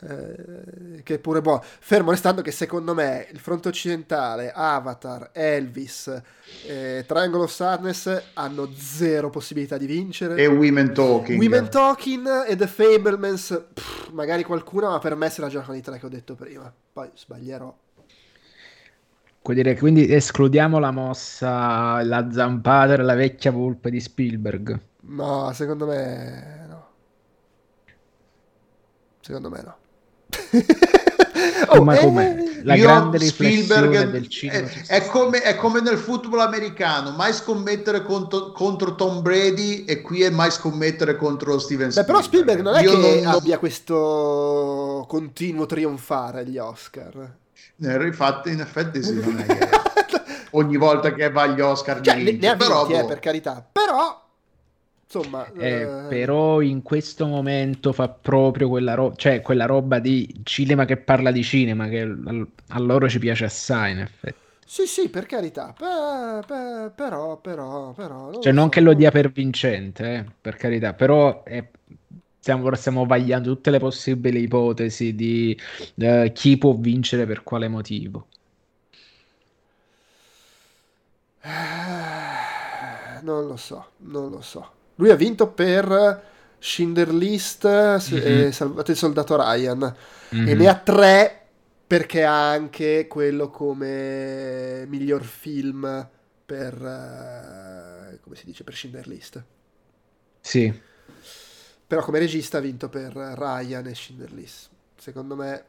Eh, 0.01 1.03
che 1.03 1.15
è 1.15 1.19
pure 1.19 1.41
buono. 1.41 1.63
Fermo 1.63 2.11
restando 2.11 2.41
che 2.41 2.53
secondo 2.53 2.95
me 2.95 3.27
il 3.33 3.41
fronte 3.41 3.69
occidentale, 3.69 4.53
Avatar, 4.55 5.31
Elvis, 5.33 6.23
eh, 6.67 7.05
Triangle 7.07 7.43
of 7.43 7.51
Sadness 7.51 8.23
hanno 8.35 8.71
zero 8.75 9.29
possibilità 9.29 9.77
di 9.77 9.87
vincere. 9.87 10.37
E 10.37 10.47
Women 10.47 10.95
Talking. 10.95 11.41
Women 11.41 11.69
Talking 11.69 12.47
e 12.47 12.55
The 12.55 12.69
Fablemans, 12.69 13.65
pff, 13.75 14.11
magari 14.11 14.45
qualcuna, 14.45 14.91
ma 14.91 14.99
per 15.01 15.17
me 15.17 15.29
se 15.31 15.41
la 15.41 15.49
giocano 15.49 15.77
i 15.77 15.83
tre 15.83 15.99
che 15.99 16.07
ho 16.07 16.11
detto 16.11 16.37
prima. 16.37 16.73
Poi 16.93 17.11
sbaglierò. 17.15 17.77
quindi 19.77 20.13
escludiamo 20.13 20.79
la 20.79 20.93
mossa, 20.93 22.05
la 22.05 22.31
zampata 22.31 22.95
e 22.95 22.97
la 22.99 23.15
vecchia 23.15 23.51
volpe 23.51 23.91
di 23.91 23.99
Spielberg. 23.99 24.79
No, 25.01 25.51
secondo 25.55 25.87
me 25.87 26.67
no. 26.69 26.87
Secondo 29.21 29.51
me 29.51 29.63
no. 29.63 29.78
oh, 31.69 31.83
ma 31.83 31.97
come? 31.97 32.61
La 32.63 32.77
grande 32.77 33.19
Spielberg 33.19 34.11
del 34.11 34.29
cinema. 34.29 34.69
È, 34.69 34.87
è, 34.87 35.07
come, 35.07 35.41
è, 35.41 35.57
come, 35.57 35.81
nel 35.81 35.97
football 35.97 36.41
americano, 36.41 37.13
mai 37.13 37.33
scommettere 37.33 38.03
contro, 38.03 38.53
contro, 38.53 38.95
Tom 38.95 39.23
Brady 39.23 39.85
e 39.85 40.03
qui 40.03 40.23
è 40.23 40.31
mai 40.31 40.51
scommettere 40.51 41.17
contro 41.17 41.59
Steven 41.59 41.91
Spielberg. 41.91 42.07
Beh, 42.07 42.13
però 42.13 42.23
Spielberg 42.23 42.61
non 42.61 42.75
è 42.75 42.83
Io 42.83 43.01
che 43.01 43.21
non, 43.23 43.35
abbia 43.35 43.59
questo 43.59 45.05
continuo 45.09 45.67
trionfare 45.67 46.41
agli 46.41 46.59
Oscar. 46.59 47.37
Eh, 47.81 47.95
infatti, 48.05 48.51
in 48.51 48.61
effetti 48.61 49.03
sì, 49.03 49.15
non 49.15 49.39
è 49.39 49.47
che 49.47 49.69
ogni 50.51 50.77
volta 50.77 51.13
che 51.13 51.31
va 51.31 51.43
agli 51.43 51.61
Oscar 51.61 52.01
cioè, 52.01 52.17
ne, 52.17 52.33
ne 52.33 52.49
ha 52.49 52.57
però, 52.57 52.85
vinti, 52.85 52.99
eh, 52.99 53.03
boh. 53.03 53.09
per 53.09 53.21
carità. 53.21 53.67
Però 53.71 54.28
Insomma, 55.11 55.51
eh, 55.55 55.81
eh... 55.81 55.87
Però 56.07 56.61
in 56.61 56.83
questo 56.83 57.27
momento 57.27 57.95
fa 57.95 58.11
proprio 58.11 58.69
quella, 58.69 58.93
ro- 58.93 59.15
cioè, 59.17 59.41
quella 59.41 59.65
roba 59.65 60.01
di 60.01 60.41
cinema 60.43 60.85
che 60.85 60.99
parla 60.99 61.31
di 61.31 61.43
cinema, 61.43 61.89
che 61.89 62.03
a 62.03 62.79
loro 62.79 63.09
ci 63.09 63.19
piace 63.19 63.47
assai, 63.47 63.93
in 63.93 64.01
effetti. 64.01 64.37
Sì, 64.67 64.87
sì, 64.87 65.09
per 65.09 65.25
carità, 65.25 65.75
per, 65.77 66.45
per, 66.47 66.93
però, 66.95 67.39
però, 67.39 67.93
però... 67.93 68.31
Non 68.33 68.43
cioè, 68.43 68.53
non 68.53 68.65
so. 68.65 68.69
che 68.69 68.81
lo 68.81 68.93
dia 68.93 69.11
per 69.11 69.31
vincente, 69.33 70.15
eh, 70.15 70.25
per 70.39 70.57
carità, 70.57 70.93
però 70.93 71.43
è, 71.43 71.67
stiamo, 72.39 72.75
stiamo 72.75 73.07
vagliando 73.07 73.55
tutte 73.55 73.71
le 73.71 73.79
possibili 73.79 74.43
ipotesi 74.43 75.15
di 75.15 75.59
uh, 75.95 76.31
chi 76.35 76.59
può 76.59 76.75
vincere 76.75 77.25
per 77.25 77.43
quale 77.43 77.69
motivo. 77.69 78.27
Non 83.23 83.47
lo 83.47 83.57
so, 83.57 83.87
non 83.99 84.31
lo 84.31 84.41
so. 84.43 84.77
Lui 84.99 85.11
ha 85.11 85.17
vinto 85.17 85.49
per 85.49 86.23
Schindler 86.59 87.13
List 87.13 87.67
mm-hmm. 87.67 88.47
e 88.47 88.53
Salvate 88.53 88.93
il 88.93 88.97
soldato 88.97 89.37
Ryan 89.37 89.95
mm-hmm. 90.35 90.49
e 90.49 90.55
ne 90.55 90.69
ha 90.69 90.75
tre 90.75 91.43
perché 91.87 92.25
ha 92.25 92.51
anche 92.51 93.07
quello 93.07 93.49
come 93.49 94.85
miglior 94.89 95.23
film 95.25 96.09
per 96.45 96.75
uh, 96.75 98.19
come 98.21 98.37
si 98.37 98.45
dice 98.45 98.65
per 98.65 98.75
Schindler 98.75 99.07
List. 99.07 99.43
Sì. 100.41 100.81
Però 101.87 102.03
come 102.03 102.19
regista 102.19 102.59
ha 102.59 102.61
vinto 102.61 102.89
per 102.89 103.15
Ryan 103.15 103.87
e 103.87 103.95
Schindler 103.95 104.33
List. 104.33 104.69
Secondo 104.97 105.37
me 105.37 105.65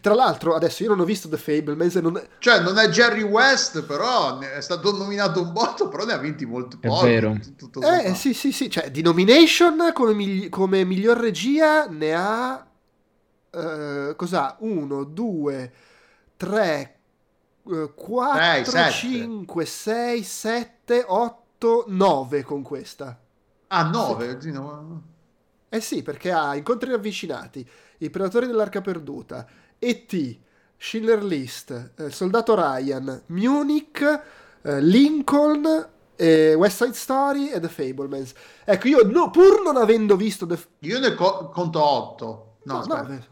tra 0.00 0.14
l'altro, 0.14 0.54
adesso 0.54 0.82
io 0.82 0.90
non 0.90 1.00
ho 1.00 1.04
visto 1.04 1.28
The 1.28 1.36
Fablemans. 1.36 1.94
Non. 1.96 2.20
Cioè, 2.38 2.60
non 2.60 2.78
è 2.78 2.88
Jerry 2.88 3.22
West, 3.22 3.82
però 3.82 4.38
è 4.38 4.60
stato 4.60 4.96
nominato 4.96 5.42
un 5.42 5.52
botto, 5.52 5.88
però 5.88 6.04
ne 6.04 6.12
ha 6.12 6.18
vinti 6.18 6.44
molto 6.46 6.78
pochi. 6.78 7.06
È 7.06 7.08
vero. 7.08 7.36
Tutto 7.56 7.80
eh, 7.80 8.14
sì, 8.14 8.34
sì, 8.34 8.52
sì. 8.52 8.70
Cioè, 8.70 8.90
di 8.90 9.02
nomination 9.02 9.90
come, 9.92 10.14
migli- 10.14 10.48
come 10.48 10.84
miglior 10.84 11.18
regia 11.18 11.86
ne 11.86 12.14
ha... 12.14 12.66
Uh, 13.50 14.16
cos'ha? 14.16 14.56
1, 14.60 15.04
2, 15.04 15.72
3, 16.36 16.96
4, 17.94 18.90
5, 18.90 19.64
6, 19.64 20.22
7, 20.22 21.04
8, 21.06 21.84
9 21.88 22.42
con 22.42 22.62
questa. 22.62 23.20
Ah, 23.68 23.82
9? 23.84 24.38
Sì. 24.40 24.52
Eh 25.68 25.80
sì, 25.80 26.02
perché 26.02 26.30
ha 26.30 26.54
incontri 26.54 26.90
ravvicinati, 26.90 27.66
i 27.98 28.10
predatori 28.10 28.46
dell'arca 28.46 28.82
perduta, 28.82 29.46
E.T., 29.84 30.40
Schiller 30.76 31.22
List, 31.22 31.92
eh, 31.96 32.10
Soldato 32.10 32.54
Ryan, 32.54 33.22
Munich, 33.26 34.00
eh, 34.62 34.80
Lincoln, 34.80 35.88
eh, 36.16 36.54
West 36.54 36.82
Side 36.82 36.94
Story 36.94 37.50
e 37.50 37.58
The 37.58 37.68
Fablemans. 37.68 38.32
Ecco, 38.64 38.88
io 38.88 39.04
no, 39.04 39.30
pur 39.30 39.62
non 39.62 39.76
avendo 39.76 40.16
visto... 40.16 40.46
The... 40.46 40.58
Io 40.80 40.98
ne 41.00 41.14
co- 41.14 41.48
conto 41.48 41.82
8. 41.82 42.56
No, 42.64 42.84
no, 42.84 43.02
no 43.02 43.24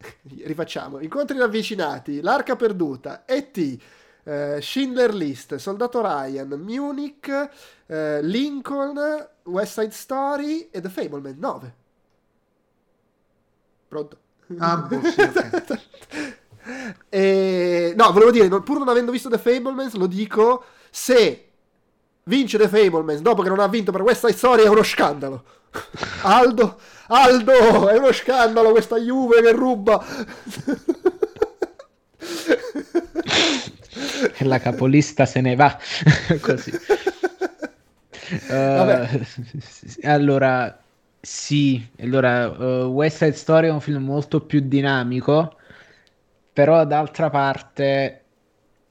Rifacciamo. 0.22 0.98
Incontri 0.98 1.38
ravvicinati, 1.38 2.20
L'Arca 2.20 2.56
Perduta, 2.56 3.24
E.T., 3.24 3.78
eh, 4.24 4.58
Schindler 4.60 5.14
List, 5.14 5.56
Soldato 5.56 6.00
Ryan, 6.00 6.48
Munich, 6.60 7.50
eh, 7.86 8.22
Lincoln, 8.22 9.28
West 9.44 9.80
Side 9.80 9.92
Story 9.92 10.68
e 10.70 10.80
The 10.80 10.88
Fableman 10.88 11.36
9. 11.38 11.74
Pronto? 13.88 14.18
Boh, 14.54 15.00
sì, 15.04 15.20
okay. 15.20 15.80
e, 17.08 17.94
no, 17.96 18.12
volevo 18.12 18.30
dire, 18.30 18.48
pur 18.48 18.78
non 18.78 18.88
avendo 18.88 19.12
visto 19.12 19.28
The 19.28 19.38
Fablemans, 19.38 19.94
lo 19.94 20.06
dico, 20.06 20.64
se 20.90 21.46
vince 22.24 22.58
The 22.58 22.68
Fablemans 22.68 23.20
dopo 23.20 23.42
che 23.42 23.48
non 23.48 23.60
ha 23.60 23.68
vinto 23.68 23.92
per 23.92 24.02
questa 24.02 24.30
storia 24.32 24.64
è 24.64 24.68
uno 24.68 24.82
scandalo. 24.82 25.44
Aldo, 26.22 26.80
Aldo, 27.08 27.88
è 27.88 27.96
uno 27.96 28.12
scandalo 28.12 28.72
questa 28.72 28.96
Juve 28.98 29.40
che 29.40 29.52
ruba. 29.52 30.04
la 34.38 34.58
capolista 34.58 35.26
se 35.26 35.40
ne 35.40 35.54
va 35.54 35.78
così. 36.40 36.72
Uh, 38.48 39.24
allora, 40.02 40.76
sì, 41.20 41.86
allora 42.00 42.48
uh, 42.48 42.86
West 42.86 43.18
Side 43.18 43.32
Story 43.32 43.68
è 43.68 43.70
un 43.70 43.80
film 43.80 44.02
molto 44.02 44.40
più 44.40 44.60
dinamico, 44.60 45.56
però 46.52 46.84
d'altra 46.86 47.28
parte 47.30 48.20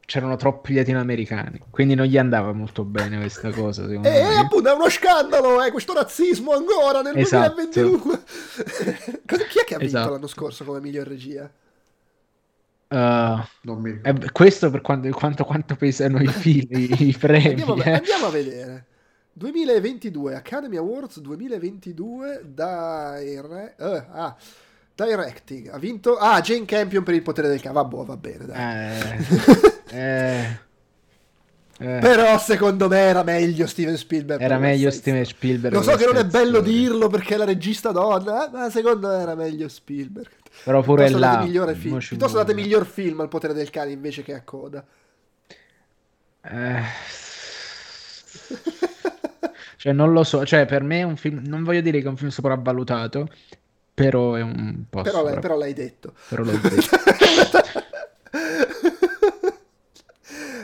c'erano 0.10 0.36
troppi 0.38 0.74
latinoamericani, 0.74 1.62
quindi 1.70 1.94
non 1.94 2.08
gli 2.08 2.18
andava 2.18 2.52
molto 2.52 2.84
bene 2.84 3.20
questa 3.20 3.52
cosa. 3.52 3.86
E 3.86 4.00
eh, 4.02 4.10
eh, 4.10 4.38
appunto 4.38 4.70
è 4.70 4.74
uno 4.74 4.90
scandalo, 4.90 5.64
eh, 5.64 5.72
questo 5.72 5.94
razzismo 5.94 6.52
ancora 6.52 7.02
nel 7.02 7.18
esatto. 7.18 7.54
2022. 7.56 8.24
Chi 9.50 9.60
è 9.60 9.64
che 9.66 9.76
ha 9.76 9.78
vinto 9.78 9.98
esatto. 9.98 10.12
l'anno 10.12 10.28
scorso 10.28 10.64
come 10.64 10.80
miglior 10.82 11.08
regia? 11.08 11.50
Uh, 12.90 13.40
eh, 14.02 14.32
questo 14.32 14.72
per 14.72 14.82
quanto, 14.82 15.08
quanto, 15.12 15.46
quanto 15.46 15.76
pesano 15.76 16.20
i 16.20 16.28
film, 16.28 16.68
i, 16.72 17.14
premi. 17.18 17.62
Andiamo, 17.62 17.76
eh. 17.84 17.92
andiamo 17.92 18.26
a 18.26 18.30
vedere. 18.30 18.86
2022 19.34 20.36
Academy 20.36 20.78
Awards 20.78 21.20
2022 21.20 22.42
dire- 22.46 23.76
uh, 23.78 24.04
ah, 24.12 24.36
Directing. 25.06 25.70
Ha 25.70 25.78
vinto 25.78 26.18
ah 26.18 26.42
Jane 26.42 26.66
Campion 26.66 27.04
per 27.04 27.14
il 27.14 27.22
potere 27.22 27.48
del 27.48 27.62
cavallo 27.62 28.04
va 28.04 28.18
bene 28.18 28.46
dai. 28.46 29.18
Eh, 29.88 29.98
eh, 29.98 30.60
eh. 31.80 32.00
però 32.00 32.38
secondo 32.38 32.90
me 32.90 33.00
era 33.00 33.24
meglio 33.24 33.66
Steven 33.66 33.96
Spielberg. 33.96 34.42
Era 34.42 34.58
meglio 34.58 34.92
Steven 34.92 35.24
Spielberg 35.24 35.74
lo 35.74 35.82
so 35.82 35.96
che 35.96 36.06
non 36.06 36.18
è 36.18 36.26
bello 36.26 36.60
dirlo 36.60 37.08
perché 37.08 37.36
è 37.36 37.38
la 37.38 37.46
regista 37.46 37.92
donna 37.92 38.48
eh, 38.48 38.52
ma 38.52 38.70
secondo 38.70 39.08
me 39.08 39.22
era 39.22 39.36
meglio 39.36 39.70
Spielberg. 39.70 40.32
Però 40.66 40.82
pure 40.82 41.06
piuttosto 41.06 41.26
là 41.26 41.32
date 41.36 41.46
migliore 41.46 41.76
film 41.76 42.00
piuttosto 42.00 42.38
date 42.38 42.54
miglior 42.54 42.86
film 42.86 43.22
al 43.22 43.30
potere 43.30 43.54
del 43.54 43.70
cane 43.70 43.92
invece 43.92 44.22
che 44.24 44.34
a 44.34 44.42
coda. 44.44 44.86
Eh 46.42 46.84
Cioè, 49.80 49.94
non 49.94 50.12
lo 50.12 50.26
so, 50.26 50.46
cioè, 50.46 50.66
per 50.66 50.84
me 50.84 51.00
è 51.00 51.04
un 51.04 51.16
film, 51.16 51.42
non 51.46 51.64
voglio 51.64 51.80
dire 51.80 52.02
che 52.02 52.08
è 52.08 52.10
un 52.10 52.18
film 52.18 52.32
sopravvalutato, 52.32 53.30
però 53.94 54.34
è 54.34 54.42
un 54.42 54.84
po' 54.90 55.04
però, 55.04 55.20
sopra... 55.20 55.40
però 55.40 55.56
l'hai 55.56 55.72
detto. 55.72 56.12
Però 56.28 56.44
l'ho 56.44 56.52
detto. 56.52 56.98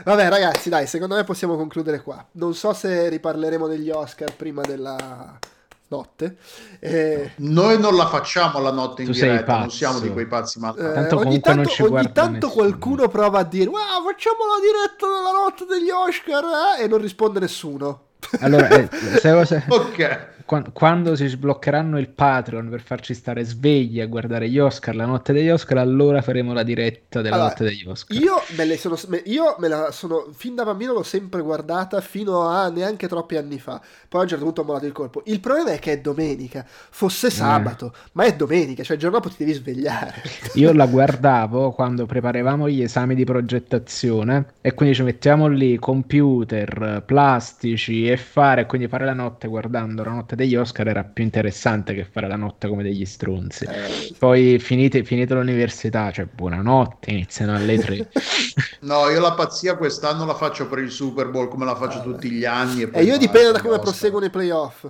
Vabbè, 0.04 0.28
ragazzi, 0.28 0.68
dai, 0.68 0.86
secondo 0.86 1.16
me 1.16 1.24
possiamo 1.24 1.56
concludere 1.56 2.02
qua. 2.02 2.28
Non 2.34 2.54
so 2.54 2.74
se 2.74 3.08
riparleremo 3.08 3.68
degli 3.68 3.90
Oscar 3.90 4.36
prima 4.36 4.64
della 4.64 5.40
notte. 5.88 6.36
Eh... 6.82 7.32
Noi 7.38 7.80
non 7.80 7.96
la 7.96 8.08
facciamo 8.08 8.60
la 8.60 8.74
notte 8.74 9.04
in 9.04 9.12
diretta, 9.12 9.60
non 9.60 9.72
siamo 9.72 10.00
di 10.00 10.12
quei 10.12 10.28
pazzi 10.28 10.60
ma 10.60 10.76
eh, 10.76 11.08
ogni 11.14 11.40
tanto, 11.40 11.72
ogni 11.86 12.12
tanto 12.12 12.50
qualcuno 12.50 13.08
prova 13.08 13.40
a 13.40 13.44
dire 13.44 13.70
wow, 13.70 14.04
facciamo 14.06 14.46
la 14.46 14.60
diretta 14.60 15.08
della 15.08 15.32
notte 15.32 15.66
degli 15.66 15.90
Oscar 15.90 16.44
eh? 16.78 16.84
e 16.84 16.88
non 16.90 17.00
risponde 17.00 17.40
nessuno. 17.40 18.05
Allora, 18.42 18.70
eh, 18.76 18.90
se, 19.22 19.46
se, 19.46 19.64
ok 19.70 20.35
quando 20.46 21.16
si 21.16 21.28
sbloccheranno 21.28 21.98
il 21.98 22.10
Patreon 22.10 22.70
per 22.70 22.82
farci 22.82 23.16
stare 23.16 23.44
svegli 23.44 24.00
a 24.00 24.06
guardare 24.06 24.48
gli 24.48 24.60
Oscar 24.60 24.96
la 24.96 25.06
notte 25.06 25.34
degli 25.34 25.50
Oscar, 25.50 25.80
allora 25.80 26.22
faremo 26.22 26.54
la 26.54 26.62
diretta 26.62 27.22
della 27.22 27.36
allora, 27.36 27.50
notte 27.50 27.64
degli 27.64 27.84
Oscar. 27.88 28.18
Io 28.18 28.36
me, 28.56 28.78
sono, 28.78 28.96
io 29.26 29.56
me 29.58 29.68
la 29.68 29.92
sono 29.92 30.28
fin 30.32 30.54
da 30.54 30.64
bambino 30.64 30.94
l'ho 30.94 31.04
sempre 31.04 31.42
guardata 31.42 32.00
fino 32.02 32.42
a 32.42 32.70
neanche 32.70 33.08
troppi 33.08 33.38
anni 33.38 33.60
fa. 33.60 33.82
Poi 34.08 34.20
a 34.20 34.24
un 34.24 34.30
certo 34.30 34.44
punto 34.44 34.62
ho 34.62 34.64
mollato 34.66 34.86
il 34.86 34.92
colpo. 34.92 35.24
Il 35.26 35.40
problema 35.40 35.72
è 35.72 35.80
che 35.80 35.94
è 35.94 36.00
domenica, 36.00 36.64
fosse 36.68 37.32
sabato, 37.32 37.94
eh. 37.94 38.10
ma 38.14 38.26
è 38.26 38.36
domenica, 38.36 38.84
cioè 38.84 38.96
il 38.96 39.02
giorno 39.02 39.18
dopo 39.18 39.30
ti 39.30 39.38
devi 39.40 39.54
svegliare. 39.54 40.22
Io 40.54 40.72
la 40.74 40.86
guardavo 40.86 41.72
quando 41.72 42.06
preparavamo 42.06 42.70
gli 42.70 42.84
esami 42.84 43.16
di 43.16 43.24
progettazione 43.24 44.54
e 44.62 44.76
quindi 44.76 44.94
ci 44.94 45.04
mettiamo 45.04 45.48
lì 45.48 45.78
computer, 45.80 47.02
plastici, 47.04 48.04
che 48.04 48.18
fare, 48.18 48.68
quindi 48.68 48.88
fare 48.88 49.06
la 49.06 49.14
notte 49.14 49.48
guardando 49.48 50.04
la 50.04 50.12
notte 50.12 50.35
degli 50.36 50.56
Oscar 50.56 50.88
era 50.88 51.04
più 51.04 51.24
interessante 51.24 51.94
che 51.94 52.06
fare 52.06 52.28
la 52.28 52.36
notte 52.36 52.68
come 52.68 52.84
degli 52.84 53.06
stronzi. 53.06 53.66
Eh. 53.66 54.16
Poi 54.18 54.60
finite, 54.60 55.04
finite 55.04 55.34
l'università, 55.34 56.12
cioè 56.12 56.26
buonanotte, 56.26 57.12
iniziano 57.12 57.56
alle 57.56 57.78
tre. 57.78 58.10
no, 58.82 59.10
io 59.10 59.20
la 59.20 59.34
pazzia 59.34 59.76
quest'anno 59.76 60.26
la 60.26 60.36
faccio 60.36 60.68
per 60.68 60.80
il 60.80 60.92
Super 60.92 61.30
Bowl 61.30 61.48
come 61.48 61.66
la 61.66 61.76
faccio 61.76 62.00
ah, 62.00 62.04
tutti 62.04 62.30
gli 62.30 62.46
anni. 62.46 62.84
E, 62.84 62.90
e 62.92 63.04
io 63.04 63.18
dipende 63.18 63.52
da 63.52 63.62
come 63.62 63.80
proseguono 63.80 64.26
i 64.26 64.30
playoff. 64.30 64.90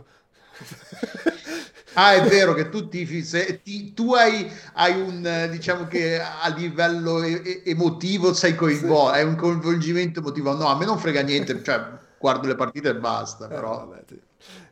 Ah, 1.98 2.14
è 2.14 2.24
vero 2.24 2.54
che 2.54 2.70
tu 2.70 2.90
tifi, 2.90 3.24
se, 3.24 3.62
ti, 3.64 3.94
tu 3.94 4.14
hai, 4.14 4.52
hai, 4.74 5.00
un, 5.00 5.48
diciamo 5.50 5.88
che 5.88 6.20
a 6.20 6.48
livello 6.50 7.24
e, 7.24 7.62
emotivo 7.64 8.34
sei 8.34 8.54
coinvolto, 8.54 9.14
sì. 9.14 9.20
hai 9.20 9.26
un 9.26 9.36
coinvolgimento 9.36 10.20
emotivo. 10.20 10.54
No, 10.54 10.68
a 10.68 10.78
me 10.78 10.84
non 10.84 10.98
frega 10.98 11.22
niente, 11.22 11.64
cioè 11.64 11.82
guardo 12.18 12.48
le 12.48 12.56
partite 12.56 12.90
e 12.90 12.96
basta, 12.96 13.46
eh, 13.46 13.48
però... 13.48 13.84
Eh, 13.84 13.86
vabbè, 13.86 14.04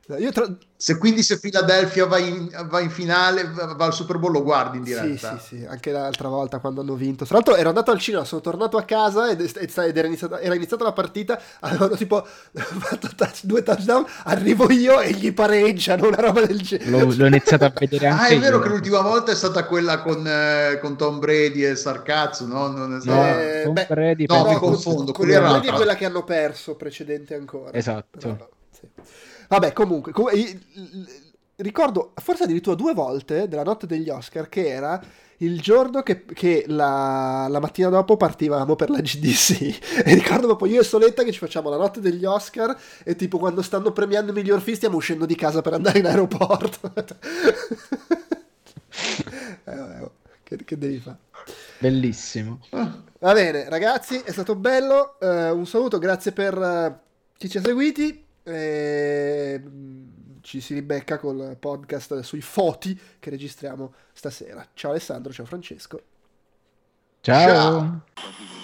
tra... 0.05 0.45
Se 0.75 0.97
quindi 0.97 1.23
se 1.23 1.39
Philadelphia 1.39 2.05
va 2.05 2.17
in, 2.17 2.49
va 2.67 2.81
in, 2.81 2.89
finale, 2.89 3.49
va 3.53 3.85
al 3.85 3.93
Super 3.93 4.17
Bowl, 4.17 4.33
lo 4.33 4.43
guardi 4.43 4.77
in 4.77 4.83
diretta. 4.83 5.39
Sì, 5.39 5.45
sì, 5.45 5.57
sì, 5.59 5.65
anche 5.65 5.91
l'altra 5.91 6.27
volta 6.27 6.59
quando 6.59 6.81
hanno 6.81 6.95
vinto. 6.95 7.23
Tra 7.23 7.35
l'altro 7.35 7.55
ero 7.55 7.69
andato 7.69 7.91
al 7.91 7.99
cinema, 7.99 8.25
sono 8.25 8.41
tornato 8.41 8.75
a 8.75 8.83
casa 8.83 9.29
ed, 9.29 9.39
ed 9.39 9.97
era, 9.97 10.07
iniziata, 10.07 10.41
era, 10.41 10.55
iniziata, 10.55 10.83
la 10.83 10.91
partita, 10.91 11.39
avevano 11.61 11.95
tipo 11.95 12.21
fatto 12.51 13.07
touch, 13.15 13.43
due 13.43 13.63
touchdown, 13.63 14.05
arrivo 14.25 14.69
io 14.71 14.99
e 14.99 15.11
gli 15.11 15.31
pareggiano, 15.31 16.07
una 16.07 16.17
roba 16.17 16.45
del 16.45 16.61
genere. 16.61 16.89
L'ho, 16.89 17.13
l'ho 17.15 17.27
iniziato 17.27 17.63
a 17.63 17.71
vedere 17.73 18.07
anche 18.07 18.23
Ah, 18.23 18.27
è 18.27 18.39
vero 18.39 18.57
io. 18.57 18.63
che 18.63 18.67
l'ultima 18.67 18.99
volta 18.99 19.31
è 19.31 19.35
stata 19.35 19.65
quella 19.65 20.01
con, 20.01 20.27
eh, 20.27 20.79
con 20.81 20.97
Tom 20.97 21.19
Brady 21.19 21.63
e 21.63 21.77
Sarcazzo, 21.77 22.45
no? 22.45 22.67
Non 22.67 22.99
è 23.01 23.05
no, 23.05 23.25
eh, 23.25 23.61
Tom 23.63 23.73
beh, 23.73 23.85
Brady, 23.87 24.25
no, 24.27 24.49
mi 24.49 24.55
confondo. 24.55 25.13
Con, 25.13 25.25
con 25.25 25.27
Brady 25.27 25.67
è 25.69 25.71
quella 25.71 25.95
che 25.95 26.03
hanno 26.03 26.25
perso 26.25 26.75
precedente 26.75 27.35
ancora. 27.35 27.71
Esatto. 27.71 28.19
Però, 28.19 28.49
sì. 28.69 28.87
Vabbè, 29.53 29.71
comunque, 29.71 30.11
com- 30.11 30.31
ricordo 31.57 32.13
forse 32.15 32.45
addirittura 32.45 32.75
due 32.75 32.95
volte 32.95 33.47
della 33.47 33.61
notte 33.61 33.85
degli 33.85 34.09
Oscar 34.09 34.49
che 34.49 34.67
era 34.67 34.99
il 35.37 35.61
giorno 35.61 36.01
che, 36.01 36.25
che 36.25 36.63
la, 36.67 37.45
la, 37.47 37.59
mattina 37.59 37.89
dopo 37.89 38.17
partivamo 38.17 38.75
per 38.75 38.89
la 38.89 38.99
GDC 38.99 40.01
e 40.03 40.13
ricordo 40.15 40.47
proprio 40.47 40.73
io 40.73 40.81
e 40.81 40.83
Soletta 40.83 41.21
che 41.23 41.31
ci 41.31 41.37
facciamo 41.37 41.69
la 41.69 41.77
notte 41.77 41.99
degli 41.99 42.25
Oscar 42.25 42.75
e 43.03 43.15
tipo 43.15 43.37
quando 43.37 43.61
stanno 43.61 43.91
premiando 43.91 44.31
i 44.31 44.33
miglior 44.33 44.59
film 44.59 44.75
stiamo 44.75 44.95
uscendo 44.95 45.27
di 45.27 45.35
casa 45.35 45.61
per 45.61 45.73
andare 45.73 45.99
in 45.99 46.07
aeroporto. 46.07 46.91
Eh, 49.65 49.75
vabbè, 49.75 50.01
oh, 50.01 50.11
che, 50.43 50.57
che, 50.63 50.77
devi 50.77 50.99
fare 50.99 51.17
bellissimo. 51.79 52.59
Va 52.69 53.33
bene 53.33 53.67
ragazzi 53.69 54.21
è 54.23 54.31
stato 54.31 54.55
bello 54.55 55.15
uh, 55.19 55.55
un 55.57 55.65
saluto 55.65 55.97
grazie 55.97 56.31
per 56.31 56.57
uh, 56.57 56.93
chi 57.37 57.49
ci 57.49 57.57
ha 57.57 57.61
seguiti 57.61 58.22
e 58.43 59.61
mm, 59.63 60.07
ci 60.41 60.59
si 60.59 60.73
ribecca 60.73 61.17
col 61.17 61.55
podcast 61.59 62.19
sui 62.19 62.41
foti 62.41 62.99
che 63.19 63.29
registriamo 63.29 63.93
stasera. 64.11 64.67
Ciao 64.73 64.91
Alessandro, 64.91 65.31
ciao 65.31 65.45
Francesco. 65.45 66.01
Ciao. 67.21 68.03
ciao. 68.13 68.62